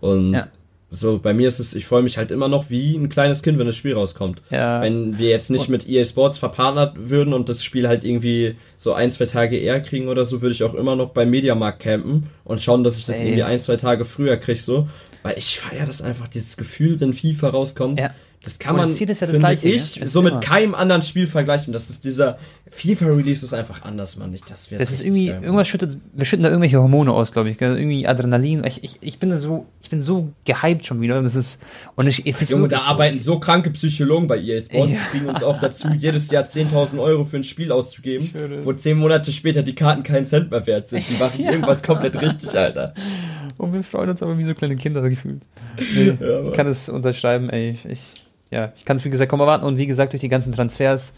Und 0.00 0.32
Ja. 0.32 0.46
so, 0.90 1.18
bei 1.18 1.32
mir 1.32 1.46
ist 1.46 1.60
es, 1.60 1.74
ich 1.76 1.86
freue 1.86 2.02
mich 2.02 2.18
halt 2.18 2.32
immer 2.32 2.48
noch 2.48 2.70
wie 2.70 2.96
ein 2.96 3.08
kleines 3.08 3.44
Kind, 3.44 3.58
wenn 3.60 3.66
das 3.66 3.76
Spiel 3.76 3.94
rauskommt. 3.94 4.42
Ja. 4.50 4.80
Wenn 4.82 5.16
wir 5.18 5.28
jetzt 5.28 5.48
nicht 5.50 5.68
mit 5.68 5.88
EA 5.88 6.04
Sports 6.04 6.38
verpartnert 6.38 6.94
würden 6.98 7.32
und 7.34 7.48
das 7.48 7.62
Spiel 7.62 7.86
halt 7.86 8.02
irgendwie 8.04 8.56
so 8.76 8.92
ein, 8.92 9.12
zwei 9.12 9.26
Tage 9.26 9.56
eher 9.56 9.80
kriegen 9.80 10.08
oder 10.08 10.24
so, 10.24 10.42
würde 10.42 10.52
ich 10.54 10.64
auch 10.64 10.74
immer 10.74 10.96
noch 10.96 11.10
beim 11.10 11.30
Mediamarkt 11.30 11.78
campen 11.80 12.26
und 12.44 12.60
schauen, 12.60 12.82
dass 12.82 12.98
ich 12.98 13.04
das 13.04 13.20
Ey. 13.20 13.26
irgendwie 13.28 13.44
ein, 13.44 13.60
zwei 13.60 13.76
Tage 13.76 14.04
früher 14.04 14.36
kriege, 14.38 14.58
so. 14.58 14.88
Weil 15.22 15.38
ich 15.38 15.60
feiere 15.60 15.86
das 15.86 16.02
einfach, 16.02 16.26
dieses 16.26 16.56
Gefühl, 16.56 16.98
wenn 16.98 17.12
FIFA 17.14 17.50
rauskommt. 17.50 18.00
Ja. 18.00 18.10
Das 18.42 18.58
kann 18.58 18.74
man, 18.74 18.86
das 18.88 18.96
Ziel 18.96 19.10
ist 19.10 19.20
ja 19.20 19.26
das 19.26 19.36
finde 19.36 19.48
Gleiche, 19.48 19.68
ich, 19.68 20.00
ist 20.00 20.12
so 20.12 20.22
mit 20.22 20.32
immer- 20.32 20.40
keinem 20.40 20.74
anderen 20.74 21.02
Spiel 21.02 21.26
vergleichen. 21.26 21.74
Das 21.74 21.90
ist 21.90 22.06
dieser 22.06 22.38
FIFA-Release 22.70 23.44
ist 23.44 23.52
einfach 23.52 23.82
anders, 23.82 24.16
Mann. 24.16 24.32
Ich, 24.32 24.40
das 24.42 24.68
Das 24.70 24.90
ist 24.90 25.04
irgendwie, 25.04 25.26
geil, 25.26 25.40
irgendwas 25.42 25.68
schüttet, 25.68 25.98
wir 26.14 26.24
schütten 26.24 26.44
da 26.44 26.48
irgendwelche 26.48 26.78
Hormone 26.80 27.12
aus, 27.12 27.32
glaube 27.32 27.50
ich. 27.50 27.60
Irgendwie 27.60 28.06
Adrenalin. 28.06 28.64
Ich, 28.64 28.82
ich, 28.82 28.96
ich 29.02 29.18
bin 29.18 29.36
so, 29.36 29.66
ich 29.82 29.90
bin 29.90 30.00
so 30.00 30.30
gehypt 30.46 30.86
schon 30.86 31.02
wieder. 31.02 31.20
Das 31.20 31.34
ist, 31.34 31.60
und 31.96 32.06
ich, 32.06 32.24
es 32.26 32.40
ist 32.40 32.50
Junge, 32.50 32.68
da 32.68 32.80
arbeiten 32.82 33.20
so 33.20 33.38
kranke 33.38 33.70
Psychologen 33.72 34.26
bei 34.26 34.38
EA 34.38 34.58
Sports, 34.60 34.92
Ja. 34.92 34.98
die 35.12 35.18
kriegen 35.18 35.26
uns 35.28 35.42
auch 35.42 35.60
dazu, 35.60 35.88
jedes 35.98 36.30
Jahr 36.30 36.44
10.000 36.44 36.98
Euro 36.98 37.24
für 37.26 37.36
ein 37.36 37.44
Spiel 37.44 37.70
auszugeben, 37.72 38.30
wo 38.64 38.72
zehn 38.72 38.96
Monate 38.96 39.32
später 39.32 39.62
die 39.62 39.74
Karten 39.74 40.02
keinen 40.02 40.24
Cent 40.24 40.50
mehr 40.50 40.66
wert 40.66 40.88
sind. 40.88 41.04
Die 41.10 41.14
machen 41.22 41.40
Ja. 41.44 41.50
irgendwas 41.50 41.82
komplett 41.82 42.18
richtig, 42.22 42.56
Alter. 42.56 42.94
Und 43.58 43.74
wir 43.74 43.82
freuen 43.84 44.08
uns 44.08 44.22
aber 44.22 44.38
wie 44.38 44.44
so 44.44 44.54
kleine 44.54 44.76
Kinder 44.76 45.06
gefühlt. 45.10 45.42
Nee, 45.94 46.14
Ja, 46.20 46.44
ich 46.44 46.52
kann 46.52 46.66
es 46.66 46.88
unterschreiben, 46.88 47.50
ey. 47.50 47.70
Ich, 47.70 47.84
ich, 47.84 48.00
ja, 48.50 48.72
ich 48.76 48.84
kann 48.84 48.96
es 48.96 49.04
wie 49.04 49.10
gesagt 49.10 49.30
kaum 49.30 49.40
erwarten. 49.40 49.64
Und 49.64 49.78
wie 49.78 49.86
gesagt, 49.86 50.12
durch 50.12 50.20
die 50.20 50.28
ganzen 50.28 50.52
Transfers 50.52 51.12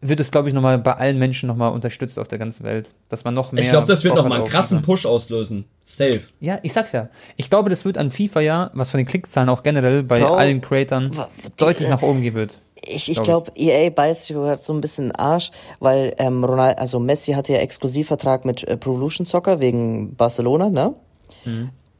wird 0.00 0.20
es, 0.20 0.30
glaube 0.30 0.48
ich, 0.48 0.54
nochmal 0.54 0.78
bei 0.78 0.92
allen 0.94 1.18
Menschen 1.18 1.46
nochmal 1.46 1.72
unterstützt 1.72 2.18
auf 2.18 2.28
der 2.28 2.38
ganzen 2.38 2.64
Welt. 2.64 2.90
Dass 3.08 3.24
man 3.24 3.34
noch 3.34 3.52
mehr. 3.52 3.62
Ich 3.62 3.70
glaube, 3.70 3.86
das 3.86 4.04
wird 4.04 4.14
nochmal 4.14 4.38
einen 4.38 4.48
krassen. 4.48 4.82
Push 4.82 5.06
auslösen. 5.06 5.64
Safe. 5.80 6.20
Ja, 6.40 6.58
ich 6.62 6.72
sag's 6.72 6.92
ja. 6.92 7.08
Ich 7.36 7.48
glaube, 7.48 7.70
das 7.70 7.84
wird 7.84 7.96
an 7.96 8.10
FIFA 8.10 8.40
ja, 8.40 8.70
was 8.74 8.90
von 8.90 8.98
den 8.98 9.06
Klickzahlen 9.06 9.48
auch 9.48 9.62
generell 9.62 10.02
bei 10.02 10.20
Bro, 10.20 10.34
allen 10.34 10.60
die, 10.60 11.10
deutlich 11.56 11.88
nach 11.88 12.02
oben 12.02 12.20
gehen 12.20 12.34
wird. 12.34 12.60
Ich, 12.82 13.10
ich 13.10 13.20
Glaub 13.22 13.46
glaube, 13.46 13.58
EA 13.58 13.90
beißt 13.90 14.26
sich 14.26 14.36
gerade 14.36 14.62
so 14.62 14.72
ein 14.72 14.80
bisschen 14.80 15.06
in 15.06 15.10
den 15.10 15.16
Arsch, 15.16 15.50
weil 15.80 16.14
ähm, 16.18 16.44
Ronald, 16.44 16.78
also 16.78 17.00
Messi 17.00 17.32
hatte 17.32 17.54
ja 17.54 17.58
Exklusivvertrag 17.58 18.44
mit 18.44 18.62
äh, 18.64 18.76
Pro 18.76 18.92
Evolution 18.92 19.24
Soccer 19.24 19.60
wegen 19.60 20.14
Barcelona, 20.14 20.68
ne? 20.68 20.94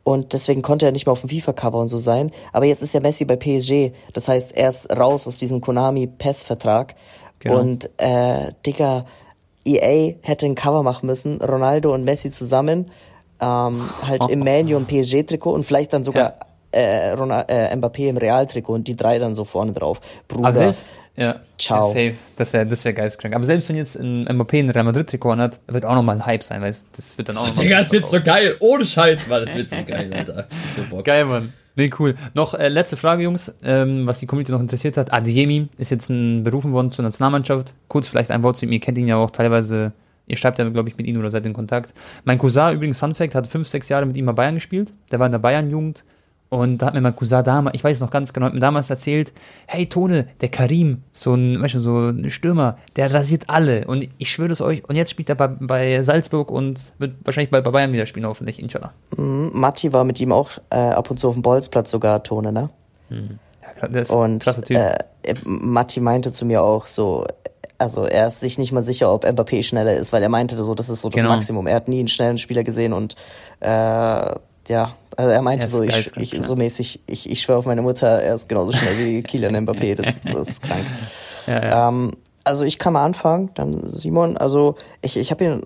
Und 0.07 0.35
deswegen 0.35 0.63
konnte 0.63 0.87
er 0.87 0.93
nicht 0.93 1.07
mehr 1.07 1.13
auf 1.13 1.23
dem 1.23 1.31
FIFA-Cover 1.31 1.79
und 1.79 1.89
so 1.89 1.97
sein. 1.97 2.31
Aber 2.53 2.65
jetzt 2.65 2.81
ist 2.81 2.95
ja 2.95 3.01
Messi 3.01 3.25
bei 3.25 3.35
PSG. 3.35 3.91
Das 4.13 4.29
heißt, 4.29 4.57
er 4.57 4.69
ist 4.69 4.97
raus 4.97 5.27
aus 5.27 5.37
diesem 5.37 5.61
Konami-PES-Vertrag. 5.61 6.95
Genau. 7.41 7.59
Und, 7.59 7.91
äh, 7.97 8.53
Digga, 8.65 9.05
EA 9.65 10.15
hätte 10.23 10.47
ein 10.47 10.55
Cover 10.55 10.85
machen 10.85 11.07
müssen. 11.07 11.43
Ronaldo 11.43 11.93
und 11.93 12.05
Messi 12.05 12.31
zusammen. 12.31 12.93
Ähm, 13.41 13.81
halt 14.07 14.31
im 14.31 14.39
Manu 14.45 14.77
und 14.77 14.87
PSG-Trikot 14.87 15.51
und 15.53 15.65
vielleicht 15.65 15.93
dann 15.93 16.05
sogar 16.05 16.35
äh, 16.71 17.11
Ronald, 17.11 17.51
äh, 17.51 17.75
Mbappé 17.75 18.09
im 18.09 18.17
Real-Trikot 18.17 18.75
und 18.75 18.87
die 18.87 18.95
drei 18.95 19.19
dann 19.19 19.35
so 19.35 19.45
vorne 19.45 19.73
drauf. 19.73 20.01
Bruder. 20.29 20.51
Aber 20.51 20.59
selbst, 20.59 20.87
ja, 21.17 21.41
Ciao. 21.59 21.89
Ja, 21.89 22.07
safe. 22.09 22.15
Das 22.37 22.53
wäre 22.53 22.67
das 22.67 22.85
wär 22.85 22.93
geistkrank. 22.93 23.35
Aber 23.35 23.45
selbst 23.45 23.69
wenn 23.69 23.77
jetzt 23.77 23.97
ein 23.97 24.27
Mbappé 24.29 24.59
ein 24.59 24.71
Real 24.71 24.85
Madrid-Trikot 24.85 25.37
hat, 25.37 25.61
wird 25.67 25.85
auch 25.85 25.95
nochmal 25.95 26.17
ein 26.17 26.27
Hype 26.27 26.43
sein, 26.43 26.61
weil 26.61 26.75
das 26.95 27.17
wird 27.17 27.29
dann 27.31 27.39
auch 27.39 27.47
nochmal. 27.47 27.65
Digga, 27.65 27.79
das 27.79 27.93
wird 27.93 28.07
so 28.07 28.21
geil. 28.21 28.57
Ohne 28.61 28.85
Scheiß, 28.85 29.27
Mann, 29.27 29.45
das 29.45 29.55
wird 29.55 29.71
so 29.71 29.77
geil, 29.87 30.13
Alter. 30.13 30.47
So 30.77 30.83
Bock. 30.91 31.05
Geil, 31.05 31.25
Mann. 31.25 31.53
Nee, 31.75 31.91
cool. 31.99 32.17
Noch 32.33 32.55
äh, 32.55 32.69
letzte 32.69 32.97
Frage, 32.97 33.23
Jungs, 33.23 33.55
ähm, 33.63 34.07
was 34.07 34.19
die 34.19 34.27
Community 34.27 34.51
noch 34.51 34.61
interessiert 34.61 34.97
hat. 34.97 35.13
Adiemi 35.13 35.69
ist 35.77 35.91
jetzt 35.91 36.09
ein, 36.09 36.43
berufen 36.43 36.73
worden 36.73 36.91
zur 36.91 37.05
Nationalmannschaft. 37.05 37.75
Kurz 37.89 38.09
vielleicht 38.09 38.31
ein 38.31 38.43
Wort 38.43 38.57
zu 38.57 38.65
ihm. 38.65 38.73
Ihr 38.73 38.81
kennt 38.81 38.97
ihn 38.97 39.09
ja 39.09 39.17
auch 39.17 39.31
teilweise. 39.31 39.93
Ihr 40.27 40.37
schreibt 40.37 40.59
ja, 40.59 40.69
glaube 40.69 40.89
ich, 40.89 40.97
mit 40.97 41.07
ihm 41.07 41.19
oder 41.19 41.31
seid 41.31 41.45
in 41.47 41.53
Kontakt. 41.53 41.93
Mein 42.25 42.39
Cousin, 42.39 42.73
übrigens, 42.73 42.99
Fun 42.99 43.15
Fact, 43.15 43.35
hat 43.35 43.47
fünf, 43.47 43.69
sechs 43.69 43.89
Jahre 43.89 44.07
mit 44.07 44.17
ihm 44.17 44.27
bei 44.27 44.33
Bayern 44.33 44.57
gespielt. 44.57 44.93
Der 45.13 45.19
war 45.19 45.27
in 45.27 45.33
der 45.33 45.39
Bayern-Jugend. 45.39 46.05
Und 46.57 46.79
da 46.79 46.87
hat 46.87 46.95
mir 46.95 47.03
mein 47.03 47.15
Cousin 47.15 47.45
damals, 47.45 47.75
ich 47.75 47.85
weiß 47.85 47.97
es 47.97 48.01
noch 48.01 48.11
ganz 48.11 48.33
genau, 48.33 48.47
hat 48.47 48.55
mir 48.55 48.61
damals 48.61 48.89
erzählt, 48.89 49.35
hey 49.67 49.85
Tone, 49.87 50.27
der 50.41 50.49
Karim, 50.49 51.03
so 51.13 51.35
ein, 51.35 51.61
weißt 51.61 51.75
du, 51.75 51.81
so 51.81 52.09
ein 52.09 52.31
Stürmer, 52.31 52.79
der 52.97 53.13
rasiert 53.13 53.45
alle. 53.49 53.87
Und 53.87 54.09
ich 54.17 54.31
schwöre 54.33 54.53
es 54.53 54.63
euch, 54.63 54.83
und 54.89 54.97
jetzt 54.97 55.11
spielt 55.11 55.29
er 55.29 55.35
bei, 55.35 55.49
bei 55.49 56.03
Salzburg 56.03 56.51
und 56.51 56.95
wird 56.97 57.17
wahrscheinlich 57.25 57.51
bald 57.51 57.63
bei 57.63 57.71
Bayern 57.71 57.93
wieder 57.93 58.07
spielen, 58.07 58.25
hoffentlich, 58.25 58.59
inshallah. 58.59 58.95
Mhm, 59.19 59.51
Matti 59.53 59.93
war 59.93 60.05
mit 60.05 60.19
ihm 60.19 60.33
auch 60.33 60.53
äh, 60.71 60.77
ab 60.77 61.11
und 61.11 61.21
zu 61.21 61.29
auf 61.29 61.35
dem 61.35 61.43
Bolzplatz 61.43 61.91
sogar 61.91 62.23
Tone, 62.23 62.53
ne? 62.53 62.71
Ja, 63.11 63.89
der 63.89 64.03
ist 64.03 64.11
Und 64.11 64.47
äh, 64.71 64.95
äh, 65.25 65.35
Matti 65.45 66.01
meinte 66.01 66.33
zu 66.33 66.47
mir 66.47 66.63
auch 66.63 66.87
so, 66.87 67.27
also 67.77 68.07
er 68.07 68.29
ist 68.29 68.41
sich 68.41 68.57
nicht 68.57 68.73
mal 68.73 68.83
sicher, 68.83 69.13
ob 69.13 69.27
Mbappé 69.27 69.63
schneller 69.63 69.95
ist, 69.95 70.11
weil 70.15 70.23
er 70.23 70.31
meinte 70.31 70.57
so, 70.57 70.75
das 70.75 70.89
ist 70.89 71.03
so 71.03 71.11
das 71.11 71.21
Genau. 71.21 71.35
Maximum. 71.35 71.67
Er 71.67 71.75
hat 71.75 71.89
nie 71.89 71.99
einen 71.99 72.09
schnellen 72.09 72.39
Spieler 72.39 72.65
gesehen 72.65 72.95
und 72.95 73.15
äh, 73.61 73.67
ja, 74.69 74.95
also 75.17 75.31
er 75.31 75.43
meinte 75.43 75.67
Er 75.67 75.71
so, 75.71 75.83
ich, 75.83 76.17
ich 76.17 76.41
so 76.43 76.57
mäßig, 76.57 77.01
ich, 77.07 77.31
ich 77.31 77.41
schwöre 77.41 77.59
auf 77.59 77.67
meine 77.67 77.83
Mutter, 77.83 78.23
er 78.23 78.35
ist 78.35 78.49
genauso 78.49 78.73
schnell 78.73 78.99
wie 78.99 79.23
Kylian 79.23 79.67
Mbappé, 79.67 79.95
das, 79.95 80.15
das 80.25 80.49
ist 80.49 80.63
krank. 80.63 80.85
ja, 81.47 81.65
ja. 81.65 81.89
Ähm, 81.89 82.13
also 82.45 82.65
ich 82.65 82.79
kann 82.79 82.93
mal 82.93 83.05
anfangen, 83.05 83.51
dann 83.55 83.89
Simon. 83.91 84.37
Also 84.37 84.77
ich, 85.03 85.17
ich 85.17 85.33
habe 85.33 85.45
ihn 85.45 85.63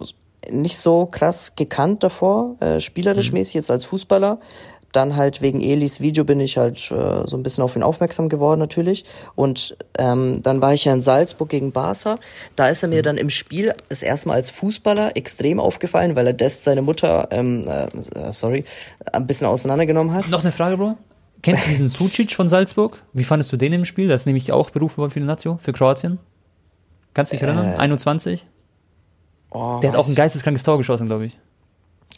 nicht 0.48 0.78
so 0.78 1.06
krass 1.06 1.54
gekannt 1.54 2.02
davor, 2.02 2.56
äh, 2.60 2.80
spielerisch 2.80 3.32
mäßig 3.32 3.54
jetzt 3.54 3.70
als 3.70 3.84
Fußballer. 3.84 4.38
Dann 4.92 5.16
halt 5.16 5.40
wegen 5.40 5.60
Elis 5.60 6.00
Video 6.00 6.24
bin 6.24 6.40
ich 6.40 6.58
halt 6.58 6.90
äh, 6.90 7.26
so 7.26 7.36
ein 7.36 7.42
bisschen 7.42 7.62
auf 7.62 7.76
ihn 7.76 7.82
aufmerksam 7.82 8.28
geworden 8.28 8.58
natürlich. 8.58 9.04
Und 9.36 9.76
ähm, 9.98 10.42
dann 10.42 10.60
war 10.60 10.74
ich 10.74 10.84
ja 10.84 10.92
in 10.92 11.00
Salzburg 11.00 11.48
gegen 11.48 11.70
Barca. 11.72 12.16
Da 12.56 12.68
ist 12.68 12.82
er 12.82 12.88
mir 12.88 13.02
dann 13.02 13.16
im 13.16 13.30
Spiel 13.30 13.74
das 13.88 14.02
erste 14.02 14.28
Mal 14.28 14.34
als 14.34 14.50
Fußballer 14.50 15.16
extrem 15.16 15.60
aufgefallen, 15.60 16.16
weil 16.16 16.26
er 16.26 16.32
Dest 16.32 16.64
seine 16.64 16.82
Mutter, 16.82 17.28
ähm, 17.30 17.68
äh, 17.68 18.32
sorry, 18.32 18.64
ein 19.12 19.26
bisschen 19.26 19.46
auseinandergenommen 19.46 20.12
hat. 20.12 20.28
Noch 20.28 20.42
eine 20.42 20.52
Frage, 20.52 20.76
Bro. 20.76 20.96
Kennst 21.42 21.64
du 21.64 21.68
diesen 21.70 21.88
Sucic 21.88 22.32
von 22.32 22.48
Salzburg? 22.48 23.00
Wie 23.12 23.24
fandest 23.24 23.52
du 23.52 23.56
den 23.56 23.72
im 23.72 23.84
Spiel? 23.84 24.08
Das 24.08 24.22
ist 24.22 24.26
nämlich 24.26 24.52
auch 24.52 24.70
berufen 24.70 24.98
worden 24.98 25.10
für 25.10 25.20
die 25.20 25.26
Nazio, 25.26 25.58
für 25.62 25.72
Kroatien. 25.72 26.18
Kannst 27.14 27.32
du 27.32 27.36
dich 27.36 27.42
erinnern? 27.42 27.74
21? 27.76 28.44
Oh, 29.50 29.80
Der 29.82 29.90
hat 29.90 29.98
auch 29.98 30.08
ein 30.08 30.14
geisteskrankes 30.14 30.62
Tor 30.62 30.78
geschossen, 30.78 31.06
glaube 31.06 31.26
ich. 31.26 31.38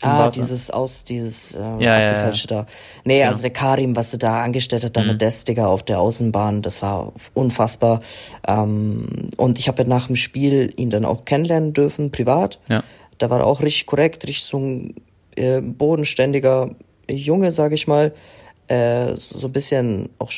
Ah, 0.03 0.29
dieses 0.31 0.71
aus, 0.71 1.05
dieses 1.05 1.55
äh, 1.55 1.59
Ja, 1.61 1.79
ja, 1.81 1.99
ja. 2.01 2.09
abgefälschte 2.11 2.49
da. 2.49 2.67
Nee, 3.05 3.23
also 3.25 3.43
der 3.43 3.51
Karim, 3.53 3.95
was 3.97 4.13
er 4.13 4.19
da 4.19 4.43
angestellt 4.43 4.85
hat, 4.85 4.97
da 4.97 5.03
Mhm. 5.03 5.07
mit 5.19 5.49
Digga, 5.49 5.67
auf 5.67 5.83
der 5.83 6.01
Außenbahn, 6.01 6.63
das 6.63 6.83
war 6.83 7.13
unfassbar. 7.35 8.01
Ähm, 8.47 9.31
und 9.37 9.59
ich 9.59 9.69
habe 9.69 9.83
ja 9.83 9.89
nach 9.89 10.07
dem 10.09 10.17
Spiel 10.17 10.73
ihn 10.77 10.91
dann 10.91 11.05
auch 11.05 11.25
kennenlernen 11.25 11.73
dürfen, 11.73 12.11
privat. 12.11 12.59
Ja. 12.69 12.83
Da 13.19 13.31
war 13.31 13.41
er 13.41 13.47
auch 13.47 13.61
richtig 13.63 13.87
korrekt, 13.87 14.25
richtig 14.27 14.45
so 14.45 14.59
ein 14.59 14.95
äh, 15.37 15.61
bodenständiger 15.61 16.71
Junge, 17.09 17.53
sag 17.53 17.73
ich 17.73 17.87
mal. 17.87 18.13
Äh, 18.69 19.17
so 19.17 19.39
so 19.39 19.49
ein 19.49 19.53
bisschen 19.53 20.09
auch, 20.19 20.31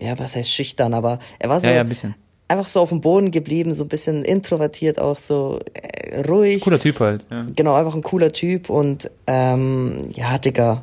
ja, 0.00 0.18
was 0.18 0.36
heißt 0.36 0.50
schüchtern, 0.50 0.94
aber 0.94 1.18
er 1.38 1.48
war 1.48 1.60
so 1.60 1.66
Ja, 1.66 1.74
ja, 1.74 1.80
ein 1.80 1.88
bisschen. 1.88 2.14
Einfach 2.52 2.68
so 2.68 2.80
auf 2.80 2.90
dem 2.90 3.00
Boden 3.00 3.30
geblieben, 3.30 3.74
so 3.74 3.84
ein 3.84 3.88
bisschen 3.88 4.24
introvertiert 4.24 5.00
auch, 5.00 5.18
so 5.18 5.60
äh, 5.74 6.20
ruhig. 6.22 6.60
Cooler 6.62 6.78
Typ 6.78 7.00
halt. 7.00 7.24
Ja. 7.30 7.46
Genau, 7.56 7.74
einfach 7.74 7.94
ein 7.94 8.02
cooler 8.02 8.32
Typ 8.32 8.70
und 8.70 9.10
ähm, 9.26 10.10
ja, 10.14 10.38
Digga, 10.38 10.82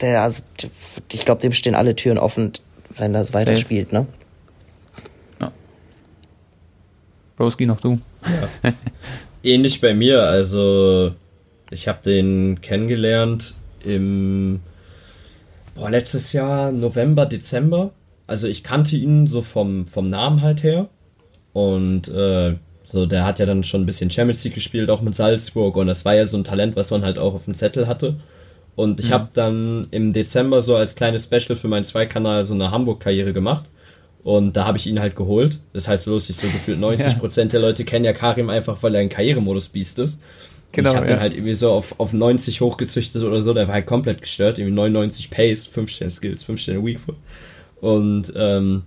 der, 0.00 0.22
also, 0.22 0.42
ich 1.12 1.24
glaube, 1.24 1.40
dem 1.40 1.52
stehen 1.52 1.74
alle 1.74 1.94
Türen 1.94 2.18
offen, 2.18 2.52
wenn 2.96 3.14
er 3.14 3.20
es 3.20 3.34
weiterspielt, 3.34 3.92
ne? 3.92 4.06
Broski, 7.38 7.66
noch 7.66 7.80
du. 7.80 8.00
Ähnlich 9.44 9.80
bei 9.80 9.94
mir, 9.94 10.24
also 10.24 11.14
ich 11.70 11.86
habe 11.86 12.00
den 12.04 12.60
kennengelernt 12.60 13.54
im 13.84 14.58
boah, 15.76 15.88
letztes 15.88 16.32
Jahr 16.32 16.72
November, 16.72 17.26
Dezember. 17.26 17.92
Also 18.28 18.46
ich 18.46 18.62
kannte 18.62 18.96
ihn 18.96 19.26
so 19.26 19.42
vom, 19.42 19.88
vom 19.88 20.08
Namen 20.08 20.42
halt 20.42 20.62
her. 20.62 20.88
Und 21.52 22.06
äh, 22.08 22.54
so, 22.84 23.06
der 23.06 23.24
hat 23.24 23.40
ja 23.40 23.46
dann 23.46 23.64
schon 23.64 23.82
ein 23.82 23.86
bisschen 23.86 24.10
Champions 24.10 24.44
League 24.44 24.54
gespielt, 24.54 24.90
auch 24.90 25.02
mit 25.02 25.14
Salzburg. 25.14 25.76
Und 25.76 25.88
das 25.88 26.04
war 26.04 26.14
ja 26.14 26.24
so 26.24 26.36
ein 26.36 26.44
Talent, 26.44 26.76
was 26.76 26.92
man 26.92 27.02
halt 27.02 27.18
auch 27.18 27.34
auf 27.34 27.46
dem 27.46 27.54
Zettel 27.54 27.88
hatte. 27.88 28.20
Und 28.76 29.00
ich 29.00 29.10
habe 29.10 29.28
dann 29.34 29.88
im 29.90 30.12
Dezember 30.12 30.62
so 30.62 30.76
als 30.76 30.94
kleines 30.94 31.24
Special 31.24 31.56
für 31.56 31.66
meinen 31.66 31.82
Zweikanal 31.82 32.44
so 32.44 32.54
eine 32.54 32.70
Hamburg-Karriere 32.70 33.32
gemacht. 33.32 33.64
Und 34.22 34.56
da 34.56 34.66
habe 34.66 34.78
ich 34.78 34.86
ihn 34.86 35.00
halt 35.00 35.16
geholt. 35.16 35.58
Das 35.72 35.82
ist 35.84 35.88
halt 35.88 36.00
so 36.00 36.12
lustig, 36.12 36.36
so 36.36 36.46
gefühlt 36.46 36.78
90% 36.78 37.46
der 37.46 37.60
Leute 37.60 37.84
kennen 37.84 38.04
ja 38.04 38.12
Karim 38.12 38.50
einfach, 38.50 38.80
weil 38.82 38.94
er 38.94 39.00
ein 39.00 39.08
Karrieremodus-Biest 39.08 39.98
ist. 39.98 40.20
Genau, 40.72 40.90
ich 40.90 40.96
habe 40.96 41.08
ja. 41.08 41.14
ihn 41.14 41.20
halt 41.20 41.34
irgendwie 41.34 41.54
so 41.54 41.72
auf, 41.72 41.98
auf 41.98 42.12
90 42.12 42.60
hochgezüchtet 42.60 43.22
oder 43.22 43.40
so, 43.40 43.54
der 43.54 43.66
war 43.68 43.74
halt 43.74 43.86
komplett 43.86 44.20
gestört, 44.20 44.58
irgendwie 44.58 44.74
99 44.74 45.30
Pace, 45.30 45.66
5 45.66 45.90
Sterne 45.90 46.10
Skills, 46.10 46.44
5 46.44 46.60
Sterne 46.60 46.84
Weakfoot. 46.84 47.16
Und 47.80 48.32
ähm, 48.36 48.82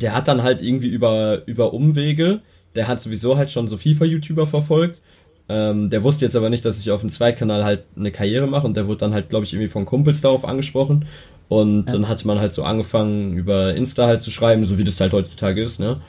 der 0.00 0.14
hat 0.14 0.28
dann 0.28 0.42
halt 0.42 0.62
irgendwie 0.62 0.88
über, 0.88 1.42
über 1.46 1.72
Umwege 1.72 2.40
der 2.76 2.88
hat 2.88 3.00
sowieso 3.00 3.36
halt 3.36 3.50
schon 3.50 3.66
so 3.66 3.76
FIFA-YouTuber 3.76 4.46
verfolgt. 4.46 5.00
Ähm, 5.48 5.90
der 5.90 6.02
wusste 6.02 6.24
jetzt 6.24 6.36
aber 6.36 6.50
nicht, 6.50 6.64
dass 6.64 6.78
ich 6.78 6.90
auf 6.90 7.00
dem 7.00 7.10
Zweitkanal 7.10 7.64
halt 7.64 7.84
eine 7.96 8.10
Karriere 8.10 8.46
mache 8.46 8.66
und 8.66 8.76
der 8.76 8.86
wurde 8.86 8.98
dann 8.98 9.14
halt, 9.14 9.28
glaube 9.28 9.44
ich, 9.44 9.52
irgendwie 9.52 9.68
von 9.68 9.86
Kumpels 9.86 10.20
darauf 10.20 10.44
angesprochen. 10.44 11.06
Und 11.48 11.86
ja. 11.86 11.92
dann 11.92 12.08
hat 12.08 12.24
man 12.24 12.40
halt 12.40 12.52
so 12.52 12.64
angefangen, 12.64 13.34
über 13.36 13.74
Insta 13.74 14.06
halt 14.06 14.22
zu 14.22 14.30
schreiben, 14.30 14.64
so 14.64 14.78
wie 14.78 14.84
das 14.84 15.00
halt 15.00 15.12
heutzutage 15.12 15.62
ist, 15.62 15.80
ne? 15.80 16.00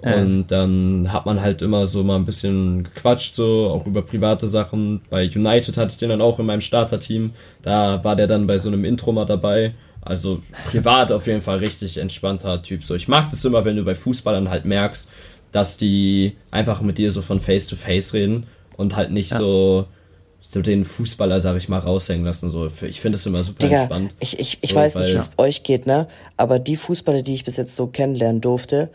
Und 0.00 0.48
dann 0.48 1.14
hat 1.14 1.24
man 1.24 1.40
halt 1.40 1.62
immer 1.62 1.86
so 1.86 2.04
mal 2.04 2.16
ein 2.16 2.26
bisschen 2.26 2.84
gequatscht, 2.84 3.36
so 3.36 3.70
auch 3.70 3.86
über 3.86 4.02
private 4.02 4.46
Sachen. 4.46 5.00
Bei 5.08 5.24
United 5.24 5.78
hatte 5.78 5.92
ich 5.92 5.96
den 5.96 6.10
dann 6.10 6.20
auch 6.20 6.38
in 6.38 6.44
meinem 6.44 6.60
Starter-Team. 6.60 7.30
Da 7.62 8.04
war 8.04 8.14
der 8.14 8.26
dann 8.26 8.46
bei 8.46 8.58
so 8.58 8.68
einem 8.68 8.84
Intro 8.84 9.12
mal 9.12 9.24
dabei. 9.24 9.72
Also 10.04 10.42
privat 10.70 11.12
auf 11.12 11.26
jeden 11.26 11.40
Fall 11.40 11.58
richtig 11.58 11.98
entspannter 11.98 12.62
Typ. 12.62 12.84
So, 12.84 12.94
ich 12.94 13.08
mag 13.08 13.30
das 13.30 13.44
immer, 13.44 13.64
wenn 13.64 13.76
du 13.76 13.84
bei 13.84 13.94
Fußballern 13.94 14.50
halt 14.50 14.64
merkst, 14.64 15.10
dass 15.52 15.76
die 15.76 16.36
einfach 16.50 16.80
mit 16.80 16.98
dir 16.98 17.10
so 17.10 17.22
von 17.22 17.40
Face 17.40 17.68
to 17.68 17.76
Face 17.76 18.12
reden 18.12 18.46
und 18.76 18.96
halt 18.96 19.10
nicht 19.10 19.30
ja. 19.30 19.38
so 19.38 19.86
so 20.54 20.62
den 20.62 20.84
Fußballer, 20.84 21.40
sag 21.40 21.56
ich 21.56 21.68
mal, 21.68 21.80
raushängen 21.80 22.24
lassen. 22.24 22.48
So, 22.50 22.70
ich 22.82 23.00
finde 23.00 23.18
das 23.18 23.26
immer 23.26 23.42
super 23.42 23.66
Digga, 23.66 23.80
entspannt. 23.80 24.14
Ich, 24.20 24.38
ich, 24.38 24.58
ich 24.60 24.70
so, 24.70 24.76
weiß 24.76 24.94
nicht, 24.96 25.08
wie 25.08 25.12
es 25.12 25.26
ja. 25.26 25.32
euch 25.38 25.64
geht, 25.64 25.86
ne? 25.86 26.06
Aber 26.36 26.60
die 26.60 26.76
Fußballer, 26.76 27.22
die 27.22 27.34
ich 27.34 27.44
bis 27.44 27.56
jetzt 27.56 27.74
so 27.74 27.88
kennenlernen 27.88 28.40
durfte, 28.40 28.90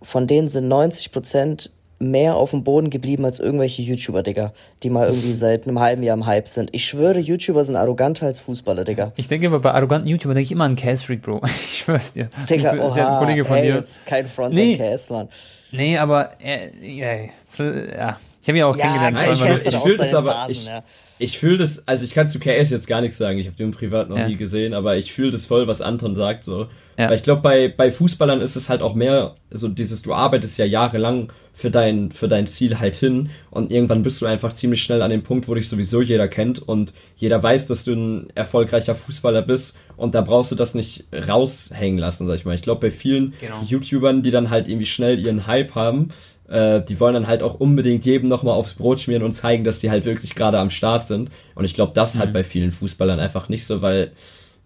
von 0.00 0.26
denen 0.26 0.48
sind 0.48 0.68
90 0.68 1.12
Prozent 1.12 1.70
mehr 2.10 2.36
auf 2.36 2.50
dem 2.50 2.64
Boden 2.64 2.90
geblieben 2.90 3.24
als 3.24 3.40
irgendwelche 3.40 3.82
YouTuber, 3.82 4.22
Digga, 4.22 4.52
die 4.82 4.90
mal 4.90 5.06
irgendwie 5.08 5.32
seit 5.32 5.66
einem 5.66 5.80
halben 5.80 6.02
Jahr 6.02 6.16
im 6.16 6.26
Hype 6.26 6.48
sind. 6.48 6.70
Ich 6.72 6.84
schwöre, 6.84 7.18
YouTuber 7.18 7.64
sind 7.64 7.76
arroganter 7.76 8.26
als 8.26 8.40
Fußballer, 8.40 8.84
Digga. 8.84 9.12
Ich 9.16 9.28
denke 9.28 9.46
immer, 9.46 9.60
bei 9.60 9.72
arroganten 9.72 10.08
YouTuber 10.08 10.34
denke 10.34 10.44
ich 10.44 10.52
immer 10.52 10.64
an 10.64 10.76
Cass 10.76 11.02
Freak, 11.02 11.22
Bro. 11.22 11.40
Ich 11.72 11.78
schwör's 11.78 12.12
dir. 12.12 12.28
Digga, 12.48 12.74
oha, 12.74 12.96
ja 12.96 13.14
ein 13.14 13.18
Kollege 13.24 13.44
von 13.44 13.56
hey, 13.56 13.66
dir. 13.66 13.76
Jetzt 13.76 14.04
kein 14.04 14.26
Front 14.26 14.54
nee. 14.54 14.76
Cass, 14.76 15.10
Mann. 15.10 15.28
Nee, 15.70 15.96
aber, 15.96 16.30
äh, 16.40 16.70
ja, 16.82 17.14
ja. 17.14 18.18
Ich 18.42 18.48
habe 18.48 18.58
ihn 18.58 18.64
auch 18.64 18.76
ja, 18.76 18.82
kennengelernt. 18.82 19.16
Nein, 19.16 19.32
ich, 19.32 19.66
ich 19.66 19.76
fühle 19.76 19.96
das 19.96 20.14
aber, 20.14 20.32
Phasen, 20.32 20.50
ich, 20.50 20.66
ja 20.66 20.82
ich 21.22 21.38
fühle 21.38 21.56
das, 21.56 21.86
also 21.86 22.04
ich 22.04 22.14
kann 22.14 22.26
zu 22.26 22.40
KS 22.40 22.70
jetzt 22.70 22.88
gar 22.88 23.00
nichts 23.00 23.16
sagen, 23.16 23.38
ich 23.38 23.46
habe 23.46 23.56
den 23.56 23.70
privat 23.70 24.08
noch 24.08 24.18
ja. 24.18 24.26
nie 24.26 24.36
gesehen, 24.36 24.74
aber 24.74 24.96
ich 24.96 25.12
fühle 25.12 25.30
das 25.30 25.46
voll, 25.46 25.68
was 25.68 25.80
Anton 25.80 26.16
sagt, 26.16 26.42
so. 26.42 26.66
Ja. 26.98 27.08
Weil 27.08 27.14
ich 27.14 27.22
glaube, 27.22 27.42
bei, 27.42 27.68
bei 27.68 27.90
Fußballern 27.90 28.40
ist 28.40 28.56
es 28.56 28.68
halt 28.68 28.82
auch 28.82 28.94
mehr 28.94 29.34
so 29.50 29.68
dieses, 29.68 30.02
du 30.02 30.12
arbeitest 30.12 30.58
ja 30.58 30.64
jahrelang 30.64 31.32
für 31.52 31.70
dein, 31.70 32.10
für 32.10 32.28
dein 32.28 32.46
Ziel 32.46 32.80
halt 32.80 32.96
hin 32.96 33.30
und 33.50 33.72
irgendwann 33.72 34.02
bist 34.02 34.20
du 34.20 34.26
einfach 34.26 34.52
ziemlich 34.52 34.82
schnell 34.82 35.00
an 35.00 35.10
dem 35.10 35.22
Punkt, 35.22 35.48
wo 35.48 35.54
dich 35.54 35.68
sowieso 35.68 36.02
jeder 36.02 36.28
kennt 36.28 36.58
und 36.66 36.92
jeder 37.16 37.42
weiß, 37.42 37.66
dass 37.66 37.84
du 37.84 37.92
ein 37.92 38.26
erfolgreicher 38.34 38.94
Fußballer 38.94 39.42
bist 39.42 39.76
und 39.96 40.14
da 40.14 40.20
brauchst 40.20 40.50
du 40.50 40.56
das 40.56 40.74
nicht 40.74 41.04
raushängen 41.12 41.98
lassen, 41.98 42.26
sag 42.26 42.34
ich 42.34 42.44
mal. 42.44 42.54
Ich 42.54 42.62
glaube, 42.62 42.80
bei 42.80 42.90
vielen 42.90 43.34
genau. 43.40 43.62
YouTubern, 43.62 44.22
die 44.22 44.30
dann 44.30 44.50
halt 44.50 44.68
irgendwie 44.68 44.86
schnell 44.86 45.18
ihren 45.18 45.46
Hype 45.46 45.74
haben, 45.74 46.08
äh, 46.52 46.82
die 46.84 47.00
wollen 47.00 47.14
dann 47.14 47.26
halt 47.26 47.42
auch 47.42 47.54
unbedingt 47.54 48.04
jedem 48.04 48.28
nochmal 48.28 48.54
aufs 48.54 48.74
Brot 48.74 49.00
schmieren 49.00 49.22
und 49.22 49.32
zeigen, 49.32 49.64
dass 49.64 49.80
die 49.80 49.90
halt 49.90 50.04
wirklich 50.04 50.34
gerade 50.34 50.58
am 50.58 50.70
Start 50.70 51.02
sind. 51.04 51.30
Und 51.54 51.64
ich 51.64 51.74
glaube, 51.74 51.92
das 51.94 52.14
mhm. 52.14 52.20
halt 52.20 52.32
bei 52.34 52.44
vielen 52.44 52.72
Fußballern 52.72 53.18
einfach 53.18 53.48
nicht 53.48 53.64
so, 53.64 53.80
weil 53.80 54.12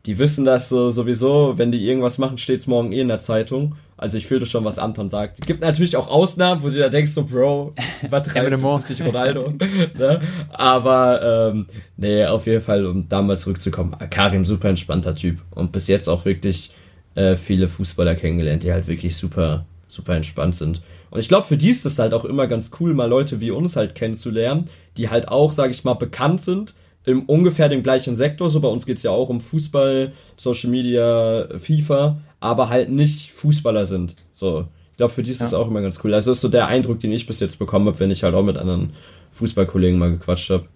die 0.05 0.19
wissen 0.19 0.45
das 0.45 0.69
so 0.69 0.91
sowieso, 0.91 1.59
wenn 1.59 1.73
die 1.73 1.85
irgendwas 1.85 2.19
machen, 2.19 2.39
steht's 2.39 2.67
morgen 2.67 2.93
eh 2.93 3.01
in 3.01 3.09
der 3.09 3.19
Zeitung. 3.19 3.77
Also 3.97 4.19
ich 4.19 4.27
fühle 4.27 4.47
schon, 4.47 4.65
was 4.65 4.79
Anton 4.79 5.09
sagt. 5.09 5.39
Es 5.41 5.47
gibt 5.47 5.63
natürlich 5.63 5.97
auch 5.97 6.09
Ausnahmen, 6.09 6.63
wo 6.63 6.69
du 6.69 6.79
da 6.79 6.89
denkst, 6.89 7.13
so 7.13 7.25
Bro, 7.25 7.75
übertreib 8.03 8.51
du 8.51 8.59
bist 8.59 8.91
nicht 8.91 9.05
Ronaldo. 9.05 9.53
ne? 9.99 10.21
Aber 10.53 11.53
ähm, 11.53 11.67
nee, 11.97 12.25
auf 12.27 12.47
jeden 12.47 12.63
Fall, 12.63 12.85
um 12.85 13.09
damals 13.09 13.43
zurückzukommen, 13.43 13.97
Karim 14.11 14.45
super 14.45 14.69
entspannter 14.69 15.15
Typ 15.15 15.39
und 15.51 15.73
bis 15.73 15.89
jetzt 15.89 16.09
auch 16.09 16.25
wirklich 16.25 16.71
äh, 17.15 17.37
viele 17.37 17.69
Fußballer 17.69 18.17
kennengelernt, 18.17 18.65
die 18.65 18.73
halt 18.73 18.87
wirklich 18.89 19.17
super, 19.17 19.65
super 19.89 20.15
entspannt 20.15 20.57
sind. 20.57 20.83
Und 21.11 21.21
ich 21.21 21.29
glaube, 21.29 21.47
für 21.47 21.57
die 21.57 21.71
ist 21.71 21.87
es 21.87 21.99
halt 21.99 22.15
auch 22.15 22.25
immer 22.25 22.47
ganz 22.47 22.71
cool, 22.81 22.95
mal 22.95 23.09
Leute 23.09 23.41
wie 23.41 23.51
uns 23.51 23.77
halt 23.77 23.95
kennenzulernen, 23.95 24.69
die 24.97 25.09
halt 25.09 25.29
auch, 25.29 25.53
sage 25.53 25.71
ich 25.71 25.85
mal, 25.85 25.95
bekannt 25.95 26.41
sind, 26.41 26.75
im 27.05 27.23
ungefähr 27.23 27.69
dem 27.69 27.83
gleichen 27.83 28.15
Sektor. 28.15 28.51
So 28.51 28.61
bei 28.61 28.69
uns 28.69 28.85
geht 28.85 28.97
es 28.97 29.03
ja 29.03 29.13
auch 29.13 29.29
um 29.29 29.41
Fußball, 29.41 30.13
Social 30.37 30.71
Media, 30.71 31.49
FIFA, 31.57 32.19
aber 32.41 32.69
halt 32.69 32.91
nicht 32.91 33.33
Fußballer 33.33 33.87
sind. 33.87 34.17
So, 34.33 34.67
ich 34.93 34.97
glaube, 34.97 35.13
für 35.13 35.23
die 35.23 35.31
ist 35.31 35.41
ja. 35.41 35.47
das 35.47 35.55
auch 35.55 35.69
immer 35.69 35.83
ganz 35.83 36.01
cool. 36.03 36.13
Also 36.13 36.31
das 36.31 36.39
ist 36.39 36.43
so 36.43 36.49
der 36.49 36.67
Eindruck, 36.67 37.01
den 37.01 37.13
ich 37.13 37.27
bis 37.27 37.41
jetzt 37.41 37.59
bekommen 37.59 37.87
habe, 37.87 38.01
wenn 38.01 38.11
ich 38.11 38.25
halt 38.25 38.35
auch 38.35 38.43
mit 38.43 38.59
anderen 38.59 38.93
Fußballkollegen 39.31 39.99
mal 39.99 40.11
gequatscht 40.11 40.51
habe. 40.51 40.67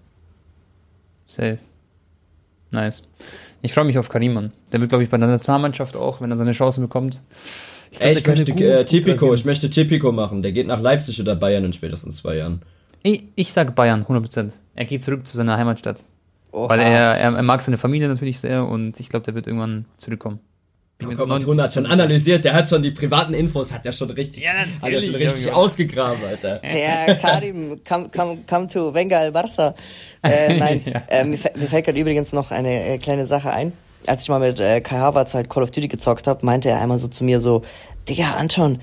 Safe. 1.27 1.59
Nice. 2.71 3.03
Ich 3.63 3.75
freue 3.75 3.85
mich 3.85 3.99
auf 3.99 4.09
Kariman. 4.09 4.53
Der 4.73 4.81
wird, 4.81 4.89
glaube 4.89 5.05
ich, 5.05 5.11
bei 5.11 5.19
der 5.19 5.29
Nationalmannschaft 5.29 5.97
auch, 5.97 6.21
wenn 6.21 6.31
er 6.31 6.37
seine 6.37 6.53
Chance 6.53 6.81
bekommt, 6.81 7.23
ich, 7.91 7.99
glaub, 7.99 8.09
Ey, 8.09 8.19
ich 8.19 8.27
möchte 8.27 8.53
äh, 8.53 8.85
Tipico, 8.85 9.35
ich 9.35 9.45
möchte 9.45 9.69
Tipico 9.69 10.13
machen. 10.13 10.43
Der 10.43 10.53
geht 10.53 10.67
nach 10.67 10.81
Leipzig 10.81 11.21
oder 11.21 11.35
Bayern 11.35 11.65
in 11.65 11.73
spätestens 11.73 12.19
zwei 12.19 12.37
Jahren. 12.37 12.63
Ich, 13.03 13.25
ich 13.35 13.53
sage 13.53 13.73
Bayern, 13.73 14.05
100%. 14.05 14.51
Er 14.77 14.85
geht 14.85 15.03
zurück 15.03 15.27
zu 15.27 15.37
seiner 15.37 15.57
Heimatstadt. 15.57 16.03
Oha. 16.53 16.69
Weil 16.69 16.81
er, 16.81 17.17
er, 17.17 17.35
er, 17.35 17.43
mag 17.43 17.63
seine 17.63 17.79
Familie 17.79 18.09
natürlich 18.09 18.39
sehr 18.39 18.67
und 18.67 18.99
ich 19.01 19.09
glaube, 19.09 19.25
der 19.25 19.35
wird 19.35 19.47
irgendwann 19.47 19.87
zurückkommen. 19.99 20.41
Komm, 21.17 21.31
Anton 21.31 21.61
hat 21.61 21.73
schon 21.73 21.87
analysiert, 21.87 22.45
der 22.45 22.55
hat 22.55 22.69
schon 22.69 22.83
die 22.83 22.91
privaten 22.91 23.35
Infos, 23.35 23.73
hat 23.73 23.85
ja 23.85 23.93
schon 23.93 24.11
richtig, 24.11 24.43
ja, 24.43 24.53
hat 24.83 24.91
ja 24.91 25.01
schon 25.01 25.15
richtig 25.15 25.53
ausgegraben, 25.53 26.23
Alter. 26.29 26.59
Der 26.59 27.17
Karim, 27.17 27.81
come, 27.89 28.11
come, 28.15 28.39
come 28.49 28.67
to 28.69 28.93
Venga 28.93 29.23
el 29.23 29.33
Barça. 29.33 29.75
Äh, 30.23 30.59
nein, 30.59 30.83
ja. 30.85 31.03
äh, 31.09 31.25
mir, 31.25 31.39
mir, 31.55 31.67
fällt 31.67 31.87
gerade 31.87 31.99
übrigens 31.99 32.35
noch 32.35 32.51
eine 32.51 32.85
äh, 32.85 32.99
kleine 32.99 33.25
Sache 33.25 33.51
ein 33.51 33.73
als 34.07 34.23
ich 34.23 34.29
mal 34.29 34.41
mit 34.41 34.61
äh, 34.61 34.81
Kai 34.81 34.99
Havertz 34.99 35.35
halt 35.35 35.49
Call 35.49 35.63
of 35.63 35.71
Duty 35.71 35.89
gezockt 35.89 36.27
habe, 36.27 36.45
meinte 36.45 36.69
er 36.69 36.81
einmal 36.81 36.99
so 36.99 37.09
zu 37.09 37.25
mir 37.25 37.41
so, 37.41 37.63
Digga, 38.09 38.33
Anton, 38.33 38.81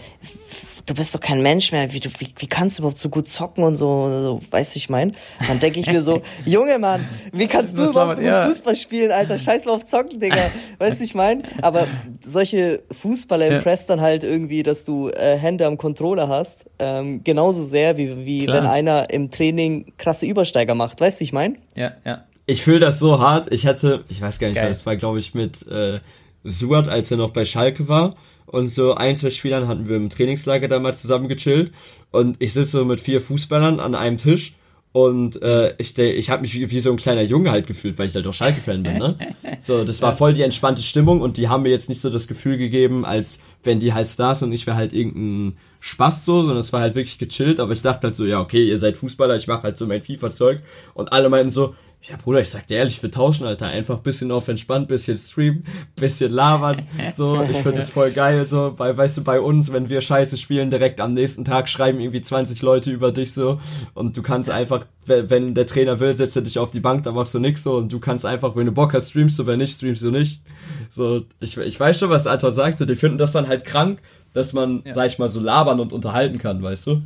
du 0.87 0.95
bist 0.95 1.13
doch 1.13 1.19
kein 1.19 1.41
Mensch 1.41 1.71
mehr, 1.71 1.93
wie, 1.93 1.99
du, 1.99 2.09
wie, 2.17 2.29
wie 2.37 2.47
kannst 2.47 2.79
du 2.79 2.81
überhaupt 2.81 2.97
so 2.97 3.09
gut 3.09 3.27
zocken 3.27 3.63
und 3.63 3.75
so, 3.75 4.09
so 4.09 4.41
weißt 4.49 4.73
du, 4.73 4.77
ich 4.77 4.89
mein? 4.89 5.11
Dann 5.47 5.59
denke 5.59 5.79
ich 5.79 5.87
mir 5.87 6.01
so, 6.01 6.21
Junge 6.45 6.79
Mann, 6.79 7.07
wie 7.33 7.47
kannst 7.47 7.77
du 7.77 7.89
überhaupt 7.89 8.15
so 8.15 8.21
gut 8.21 8.29
ja. 8.29 8.47
Fußball 8.47 8.75
spielen, 8.75 9.11
Alter, 9.11 9.37
scheiß 9.37 9.65
mal 9.65 9.73
auf 9.73 9.85
Zocken, 9.85 10.19
Digga, 10.19 10.49
weißt 10.79 10.99
du, 10.99 11.03
ich 11.03 11.13
mein? 11.13 11.43
Aber 11.61 11.87
solche 12.23 12.81
Fußballer 13.01 13.51
ja. 13.51 13.57
impresst 13.57 13.89
dann 13.89 14.01
halt 14.01 14.23
irgendwie, 14.23 14.63
dass 14.63 14.85
du 14.85 15.09
äh, 15.09 15.37
Hände 15.37 15.65
am 15.65 15.77
Controller 15.77 16.29
hast, 16.29 16.65
ähm, 16.79 17.23
genauso 17.23 17.63
sehr, 17.63 17.97
wie, 17.97 18.25
wie 18.25 18.47
wenn 18.47 18.65
einer 18.65 19.09
im 19.09 19.29
Training 19.29 19.93
krasse 19.97 20.25
Übersteiger 20.25 20.73
macht, 20.73 21.01
weißt 21.01 21.19
du, 21.19 21.23
ich 21.25 21.33
mein? 21.33 21.57
Ja, 21.75 21.93
ja. 22.05 22.23
Ich 22.49 22.63
fühle 22.63 22.79
das 22.79 22.97
so 22.99 23.19
hart. 23.19 23.51
Ich 23.51 23.67
hatte, 23.67 24.05
ich 24.07 24.21
weiß 24.21 24.39
gar 24.39 24.47
nicht, 24.47 24.55
Geil. 24.55 24.69
das 24.69 24.85
war, 24.85 24.95
glaube 24.95 25.19
ich, 25.19 25.33
mit 25.33 25.67
äh, 25.67 25.99
Suat, 26.45 26.87
als 26.87 27.11
er 27.11 27.17
noch 27.17 27.31
bei 27.31 27.43
Schalke 27.43 27.89
war. 27.89 28.15
Und 28.47 28.69
so 28.69 28.95
ein, 28.95 29.15
zwei 29.15 29.29
Spielern 29.29 29.67
hatten 29.67 29.87
wir 29.87 29.97
im 29.97 30.09
Trainingslager 30.09 30.67
damals 30.67 31.01
zusammen 31.01 31.27
gechillt. 31.27 31.71
Und 32.11 32.37
ich 32.39 32.53
sitze 32.53 32.77
so 32.77 32.85
mit 32.85 33.01
vier 33.01 33.21
Fußballern 33.21 33.79
an 33.79 33.93
einem 33.93 34.17
Tisch. 34.17 34.55
Und 34.93 35.41
äh, 35.43 35.75
ich, 35.77 35.97
ich 35.99 36.29
habe 36.29 36.41
mich 36.41 36.55
wie, 36.55 36.71
wie 36.71 36.79
so 36.79 36.89
ein 36.89 36.97
kleiner 36.97 37.21
Junge 37.21 37.51
halt 37.51 37.67
gefühlt, 37.67 37.99
weil 37.99 38.07
ich 38.07 38.15
halt 38.15 38.25
auch 38.25 38.33
Schalke-Fan 38.33 38.81
bin, 38.81 38.97
ne? 38.97 39.15
So, 39.59 39.83
das 39.83 40.01
war 40.01 40.15
voll 40.15 40.33
die 40.33 40.43
entspannte 40.43 40.81
Stimmung 40.81 41.21
und 41.21 41.37
die 41.37 41.49
haben 41.49 41.63
mir 41.63 41.69
jetzt 41.69 41.89
nicht 41.89 42.01
so 42.01 42.09
das 42.09 42.27
Gefühl 42.27 42.57
gegeben, 42.57 43.05
als 43.05 43.39
wenn 43.63 43.79
die 43.79 43.93
halt 43.93 44.07
Stars 44.07 44.43
und 44.43 44.51
ich 44.53 44.65
wäre 44.65 44.77
halt 44.77 44.93
irgendein 44.93 45.57
Spaß 45.81 46.25
so, 46.25 46.41
sondern 46.41 46.57
es 46.57 46.73
war 46.73 46.81
halt 46.81 46.95
wirklich 46.95 47.17
gechillt, 47.19 47.59
aber 47.59 47.73
ich 47.73 47.81
dachte 47.81 48.07
halt 48.07 48.15
so, 48.15 48.25
ja, 48.25 48.39
okay, 48.39 48.67
ihr 48.67 48.77
seid 48.77 48.97
Fußballer, 48.97 49.35
ich 49.35 49.47
mache 49.47 49.63
halt 49.63 49.77
so 49.77 49.85
mein 49.85 50.01
FIFA-Zeug 50.01 50.61
und 50.93 51.11
alle 51.13 51.29
meinten 51.29 51.49
so, 51.49 51.75
ja, 52.03 52.15
Bruder, 52.15 52.39
ich 52.39 52.49
sag 52.49 52.67
dir 52.67 52.77
ehrlich, 52.77 53.01
wir 53.03 53.11
tauschen, 53.11 53.45
Alter. 53.45 53.67
Einfach 53.67 53.97
bisschen 53.97 54.31
auf 54.31 54.47
entspannt, 54.47 54.87
bisschen 54.87 55.17
streamen, 55.17 55.65
bisschen 55.95 56.31
labern. 56.31 56.87
So, 57.11 57.41
ich 57.41 57.57
finde 57.57 57.79
das 57.79 57.89
voll 57.89 58.11
geil. 58.11 58.47
So, 58.47 58.73
bei, 58.77 58.95
weißt 58.95 59.17
du, 59.17 59.23
bei 59.23 59.41
uns, 59.41 59.73
wenn 59.73 59.89
wir 59.89 59.99
Scheiße 59.99 60.37
spielen, 60.37 60.69
direkt 60.69 61.01
am 61.01 61.13
nächsten 61.13 61.43
Tag 61.43 61.67
schreiben 61.67 61.99
irgendwie 61.99 62.21
20 62.21 62.61
Leute 62.61 62.91
über 62.91 63.11
dich 63.11 63.33
so. 63.33 63.59
Und 63.93 64.15
du 64.15 64.21
kannst 64.21 64.49
einfach, 64.49 64.85
wenn 65.05 65.53
der 65.53 65.65
Trainer 65.65 65.99
will, 65.99 66.13
setzt 66.13 66.35
er 66.37 66.43
dich 66.43 66.59
auf 66.59 66.71
die 66.71 66.79
Bank, 66.79 67.03
dann 67.03 67.15
machst 67.15 67.33
du 67.33 67.39
nix 67.39 67.63
so. 67.63 67.75
Und 67.75 67.91
du 67.91 67.99
kannst 67.99 68.25
einfach, 68.25 68.55
wenn 68.55 68.67
du 68.67 68.71
Bock 68.71 68.93
hast, 68.93 69.09
streamst 69.09 69.37
du, 69.39 69.45
wenn 69.45 69.59
nicht, 69.59 69.75
streamst 69.75 70.03
du 70.03 70.11
nicht. 70.11 70.41
So, 70.89 71.25
ich, 71.41 71.57
ich 71.57 71.79
weiß 71.79 71.99
schon, 71.99 72.09
was 72.09 72.25
Anton 72.25 72.53
sagt. 72.53 72.77
So, 72.77 72.85
die 72.85 72.95
finden 72.95 73.17
das 73.17 73.33
dann 73.33 73.49
halt 73.49 73.65
krank, 73.65 73.99
dass 74.31 74.53
man, 74.53 74.81
ja. 74.85 74.93
sag 74.93 75.07
ich 75.07 75.19
mal, 75.19 75.27
so 75.27 75.41
labern 75.41 75.79
und 75.81 75.91
unterhalten 75.91 76.37
kann, 76.37 76.61
weißt 76.61 76.87
du? 76.87 77.01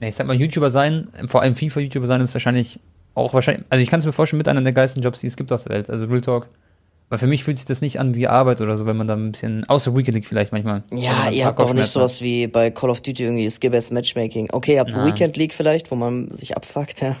Ich 0.00 0.14
sag 0.14 0.26
mal, 0.26 0.36
YouTuber 0.36 0.70
sein, 0.70 1.08
vor 1.28 1.42
allem 1.42 1.54
FIFA-YouTuber 1.54 2.06
sein, 2.06 2.20
ist 2.20 2.34
wahrscheinlich 2.34 2.80
auch 3.14 3.34
wahrscheinlich, 3.34 3.64
also 3.68 3.82
ich 3.82 3.90
kann 3.90 4.00
es 4.00 4.06
mir 4.06 4.12
vorstellen, 4.12 4.38
mit 4.38 4.48
einer 4.48 4.62
der 4.62 4.72
geilsten 4.72 5.02
Jobs, 5.02 5.20
die 5.20 5.26
es 5.26 5.36
gibt 5.36 5.52
auf 5.52 5.64
der 5.64 5.74
Welt, 5.74 5.90
also 5.90 6.06
Real 6.06 6.20
Talk. 6.20 6.46
Weil 7.12 7.18
für 7.18 7.26
mich 7.26 7.44
fühlt 7.44 7.58
sich 7.58 7.66
das 7.66 7.82
nicht 7.82 8.00
an 8.00 8.14
wie 8.14 8.26
Arbeit 8.26 8.62
oder 8.62 8.78
so, 8.78 8.86
wenn 8.86 8.96
man 8.96 9.06
da 9.06 9.12
ein 9.12 9.32
bisschen, 9.32 9.68
außer 9.68 9.94
Weekend 9.94 10.14
League 10.14 10.26
vielleicht 10.26 10.50
manchmal. 10.50 10.82
Ja, 10.94 11.28
ihr 11.28 11.44
habt 11.44 11.60
doch 11.60 11.74
nicht 11.74 11.88
sowas 11.88 12.22
wie 12.22 12.46
bei 12.46 12.70
Call 12.70 12.88
of 12.88 13.02
Duty 13.02 13.24
irgendwie 13.24 13.50
Skibber's 13.50 13.90
Matchmaking. 13.90 14.48
Okay, 14.50 14.76
ihr 14.76 14.80
habt 14.80 14.92
Na. 14.94 15.04
Weekend 15.04 15.36
League 15.36 15.52
vielleicht, 15.52 15.90
wo 15.90 15.94
man 15.94 16.30
sich 16.30 16.56
abfuckt, 16.56 17.02
ja. 17.02 17.16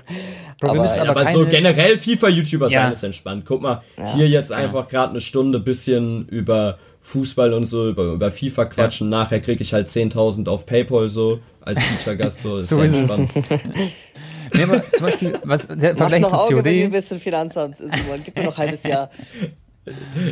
Bro, 0.60 0.70
aber, 0.70 0.90
aber, 0.90 1.10
aber 1.10 1.24
keine... 1.24 1.36
so 1.36 1.44
generell 1.44 1.98
FIFA-YouTuber 1.98 2.70
ja. 2.70 2.84
sein 2.84 2.92
ist 2.92 3.02
entspannt. 3.02 3.44
Guck 3.44 3.60
mal, 3.60 3.82
ja, 3.98 4.14
hier 4.14 4.28
jetzt 4.28 4.48
genau. 4.48 4.62
einfach 4.62 4.88
gerade 4.88 5.10
eine 5.10 5.20
Stunde 5.20 5.60
bisschen 5.60 6.26
über 6.28 6.78
Fußball 7.02 7.52
und 7.52 7.64
so, 7.64 7.90
über, 7.90 8.14
über 8.14 8.32
FIFA 8.32 8.64
quatschen. 8.64 9.12
Ja. 9.12 9.18
Nachher 9.18 9.40
kriege 9.40 9.62
ich 9.62 9.74
halt 9.74 9.88
10.000 9.88 10.48
auf 10.48 10.64
Paypal 10.64 11.10
so 11.10 11.40
als 11.60 11.82
Feature-Gast, 11.82 12.40
so, 12.40 12.56
ist 12.58 12.70
so 12.70 12.80
ist 12.80 12.94
entspannt. 12.94 13.30
Nee, 14.54 14.62
aber 14.64 14.82
zum 14.92 15.06
Beispiel, 15.06 15.32
was, 15.44 15.66
der 15.68 15.96
Vergleich 15.96 16.22
zu 16.26 16.36
COD. 16.36 16.66
ein 16.66 16.90
bisschen 16.90 17.18
Finanzamt, 17.18 17.76
Simon. 17.78 18.22
Gib 18.24 18.36
mir 18.36 18.44
noch 18.44 18.58
ein 18.58 18.66
halbes 18.66 18.82
Jahr. 18.84 19.10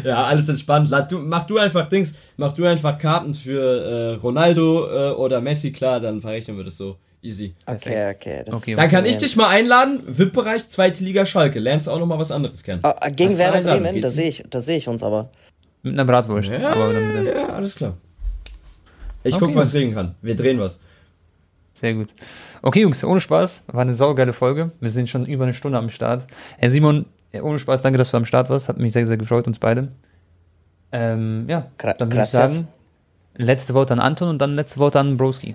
Ja, 0.04 0.22
alles 0.24 0.48
entspannt. 0.48 0.90
Du, 1.10 1.18
mach 1.18 1.44
du 1.44 1.58
einfach 1.58 1.86
Dings, 1.88 2.14
mach 2.36 2.52
du 2.52 2.64
einfach 2.66 2.98
Karten 2.98 3.34
für 3.34 3.60
äh, 3.60 4.14
Ronaldo 4.14 4.86
äh, 4.86 5.14
oder 5.14 5.40
Messi 5.40 5.72
klar, 5.72 5.98
dann 6.00 6.20
verrechnen 6.20 6.56
wir 6.56 6.64
das 6.64 6.76
so. 6.76 6.96
Easy. 7.22 7.54
Okay, 7.66 8.14
okay. 8.14 8.42
Das 8.46 8.54
Okay, 8.54 8.74
Dann 8.76 8.88
kann 8.88 9.04
ich 9.04 9.18
dich 9.18 9.36
mal 9.36 9.48
einladen, 9.48 10.00
VIP-Bereich, 10.06 10.68
zweite 10.68 11.04
Liga 11.04 11.26
Schalke. 11.26 11.58
Lernst 11.58 11.86
auch 11.86 11.98
noch 11.98 12.06
mal 12.06 12.18
was 12.18 12.32
anderes 12.32 12.62
kennen. 12.62 12.80
Ah, 12.82 12.94
ah, 12.98 13.08
gegen 13.10 13.36
Werder? 13.36 13.60
Bremen, 13.60 14.00
da 14.00 14.08
sehe 14.08 14.28
ich, 14.28 14.42
da 14.48 14.60
sehe 14.60 14.78
ich 14.78 14.88
uns 14.88 15.02
aber. 15.02 15.30
Mit 15.82 15.92
einer 15.94 16.06
Bratwurst. 16.06 16.48
Ja, 16.48 16.70
Aber 16.72 16.92
dann, 16.94 17.26
ja, 17.26 17.48
alles 17.48 17.74
klar. 17.74 17.96
Ich 19.22 19.34
Okay, 19.34 19.44
guck, 19.46 19.54
was 19.56 19.72
Jungs. 19.72 19.82
reden 19.82 19.94
kann. 19.94 20.14
Wir 20.22 20.34
drehen 20.34 20.58
was. 20.60 20.80
Sehr 21.72 21.94
gut. 21.94 22.08
Okay, 22.62 22.80
Jungs, 22.82 23.02
ohne 23.04 23.20
Spaß. 23.20 23.64
War 23.68 23.82
eine 23.82 23.94
saugeile 23.94 24.32
Folge. 24.32 24.72
Wir 24.80 24.90
sind 24.90 25.08
schon 25.08 25.24
über 25.26 25.44
eine 25.44 25.54
Stunde 25.54 25.78
am 25.78 25.88
Start. 25.88 26.26
Herr 26.58 26.70
Simon, 26.70 27.06
ohne 27.40 27.58
Spaß, 27.58 27.82
danke, 27.82 27.98
dass 27.98 28.10
du 28.10 28.16
am 28.16 28.24
Start 28.24 28.50
warst. 28.50 28.68
Hat 28.68 28.78
mich 28.78 28.92
sehr, 28.92 29.06
sehr 29.06 29.16
gefreut, 29.16 29.46
uns 29.46 29.58
beide. 29.58 29.88
Ähm, 30.92 31.46
ja, 31.48 31.68
Gra- 31.78 31.96
dann 31.96 32.10
würde 32.12 32.24
ich 32.24 32.30
sagen, 32.30 32.68
letzte 33.36 33.74
Worte 33.74 33.92
an 33.94 34.00
Anton 34.00 34.28
und 34.28 34.38
dann 34.38 34.54
letzte 34.54 34.80
Worte 34.80 34.98
an 34.98 35.16
Broski. 35.16 35.54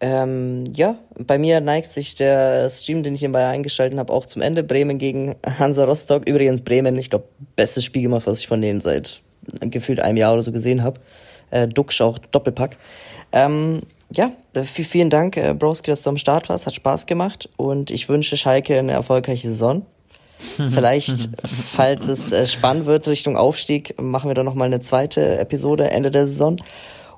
Ähm, 0.00 0.64
ja, 0.74 0.96
bei 1.18 1.38
mir 1.38 1.60
neigt 1.60 1.90
sich 1.90 2.14
der 2.14 2.70
Stream, 2.70 3.02
den 3.02 3.14
ich 3.14 3.22
nebenbei 3.22 3.46
eingeschaltet 3.46 3.98
habe, 3.98 4.12
auch 4.12 4.26
zum 4.26 4.42
Ende. 4.42 4.64
Bremen 4.64 4.98
gegen 4.98 5.36
Hansa 5.58 5.84
Rostock. 5.84 6.28
Übrigens 6.28 6.62
Bremen, 6.62 6.96
ich 6.98 7.10
glaube, 7.10 7.26
bestes 7.54 7.84
Spiel 7.84 8.02
gemacht, 8.02 8.22
was 8.26 8.40
ich 8.40 8.48
von 8.48 8.60
denen 8.60 8.80
seit 8.80 9.22
gefühlt 9.60 10.00
einem 10.00 10.16
Jahr 10.16 10.32
oder 10.34 10.42
so 10.42 10.52
gesehen 10.52 10.82
habe. 10.82 11.00
Äh, 11.50 11.68
Duxch 11.68 12.00
auch 12.00 12.18
Doppelpack. 12.18 12.76
Ähm, 13.32 13.82
ja, 14.14 14.32
vielen 14.64 15.10
Dank, 15.10 15.36
äh, 15.36 15.54
Broski, 15.54 15.90
dass 15.90 16.02
du 16.02 16.10
am 16.10 16.16
Start 16.16 16.48
warst. 16.48 16.66
Hat 16.66 16.74
Spaß 16.74 17.06
gemacht 17.06 17.48
und 17.56 17.90
ich 17.90 18.08
wünsche 18.08 18.36
Schalke 18.36 18.78
eine 18.78 18.92
erfolgreiche 18.92 19.48
Saison. 19.48 19.86
Vielleicht, 20.70 21.30
falls 21.44 22.08
es 22.08 22.32
äh, 22.32 22.46
spannend 22.46 22.86
wird 22.86 23.06
Richtung 23.06 23.36
Aufstieg, 23.36 24.00
machen 24.00 24.28
wir 24.28 24.34
dann 24.34 24.46
noch 24.46 24.54
mal 24.54 24.64
eine 24.64 24.80
zweite 24.80 25.38
Episode 25.38 25.90
Ende 25.90 26.10
der 26.10 26.26
Saison. 26.26 26.60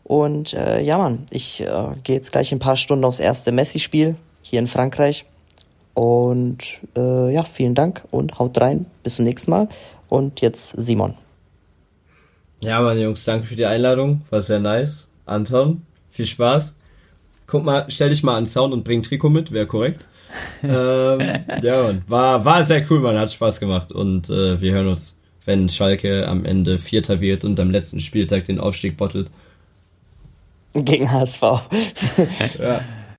Und 0.03 0.53
äh, 0.53 0.82
ja, 0.82 0.99
Mann, 0.99 1.24
ich 1.30 1.62
äh, 1.62 1.66
gehe 2.03 2.16
jetzt 2.16 2.32
gleich 2.32 2.53
in 2.53 2.57
ein 2.57 2.61
paar 2.61 2.76
Stunden 2.76 3.05
aufs 3.05 3.20
erste 3.20 3.53
Messi-Spiel 3.53 4.16
hier 4.42 4.59
in 4.59 4.66
Frankreich. 4.66 5.24
Und 5.95 6.80
äh, 6.97 7.32
ja, 7.32 7.45
vielen 7.45 7.74
Dank 7.74 8.05
und 8.11 8.38
haut 8.38 8.61
rein. 8.61 8.86
Bis 9.03 9.16
zum 9.16 9.24
nächsten 9.24 9.51
Mal. 9.51 9.68
Und 10.09 10.42
jetzt 10.42 10.74
Simon. 10.76 11.14
Ja, 12.62 12.80
meine 12.80 13.01
Jungs, 13.01 13.24
danke 13.24 13.47
für 13.47 13.57
die 13.57 13.66
Einladung. 13.66 14.22
War 14.30 14.42
sehr 14.42 14.61
nice. 14.61 15.07
Anton, 15.24 15.82
viel 16.09 16.26
Spaß. 16.26 16.76
Guck 17.47 17.64
mal, 17.64 17.86
stell 17.88 18.11
dich 18.11 18.22
mal 18.22 18.36
an 18.36 18.45
den 18.45 18.51
Sound 18.51 18.72
und 18.72 18.84
bring 18.84 19.01
ein 19.01 19.03
Trikot 19.03 19.30
mit, 19.30 19.53
wäre 19.53 19.66
korrekt. 19.66 20.05
ähm, 20.62 21.20
ja, 21.62 21.82
Mann. 21.82 22.03
War, 22.09 22.45
war 22.45 22.64
sehr 22.64 22.84
cool, 22.90 23.01
man. 23.01 23.18
Hat 23.18 23.32
Spaß 23.32 23.61
gemacht. 23.61 23.92
Und 23.92 24.30
äh, 24.30 24.61
wir 24.61 24.72
hören 24.72 24.88
uns, 24.88 25.16
wenn 25.45 25.68
Schalke 25.68 26.26
am 26.26 26.45
Ende 26.45 26.78
Vierter 26.78 27.20
wird 27.20 27.45
und 27.45 27.61
am 27.61 27.70
letzten 27.70 28.01
Spieltag 28.01 28.45
den 28.47 28.59
Aufstieg 28.59 28.97
bottelt. 28.97 29.28
Gegen 30.74 31.11
HSV. 31.12 31.42
Ja. 32.59 32.80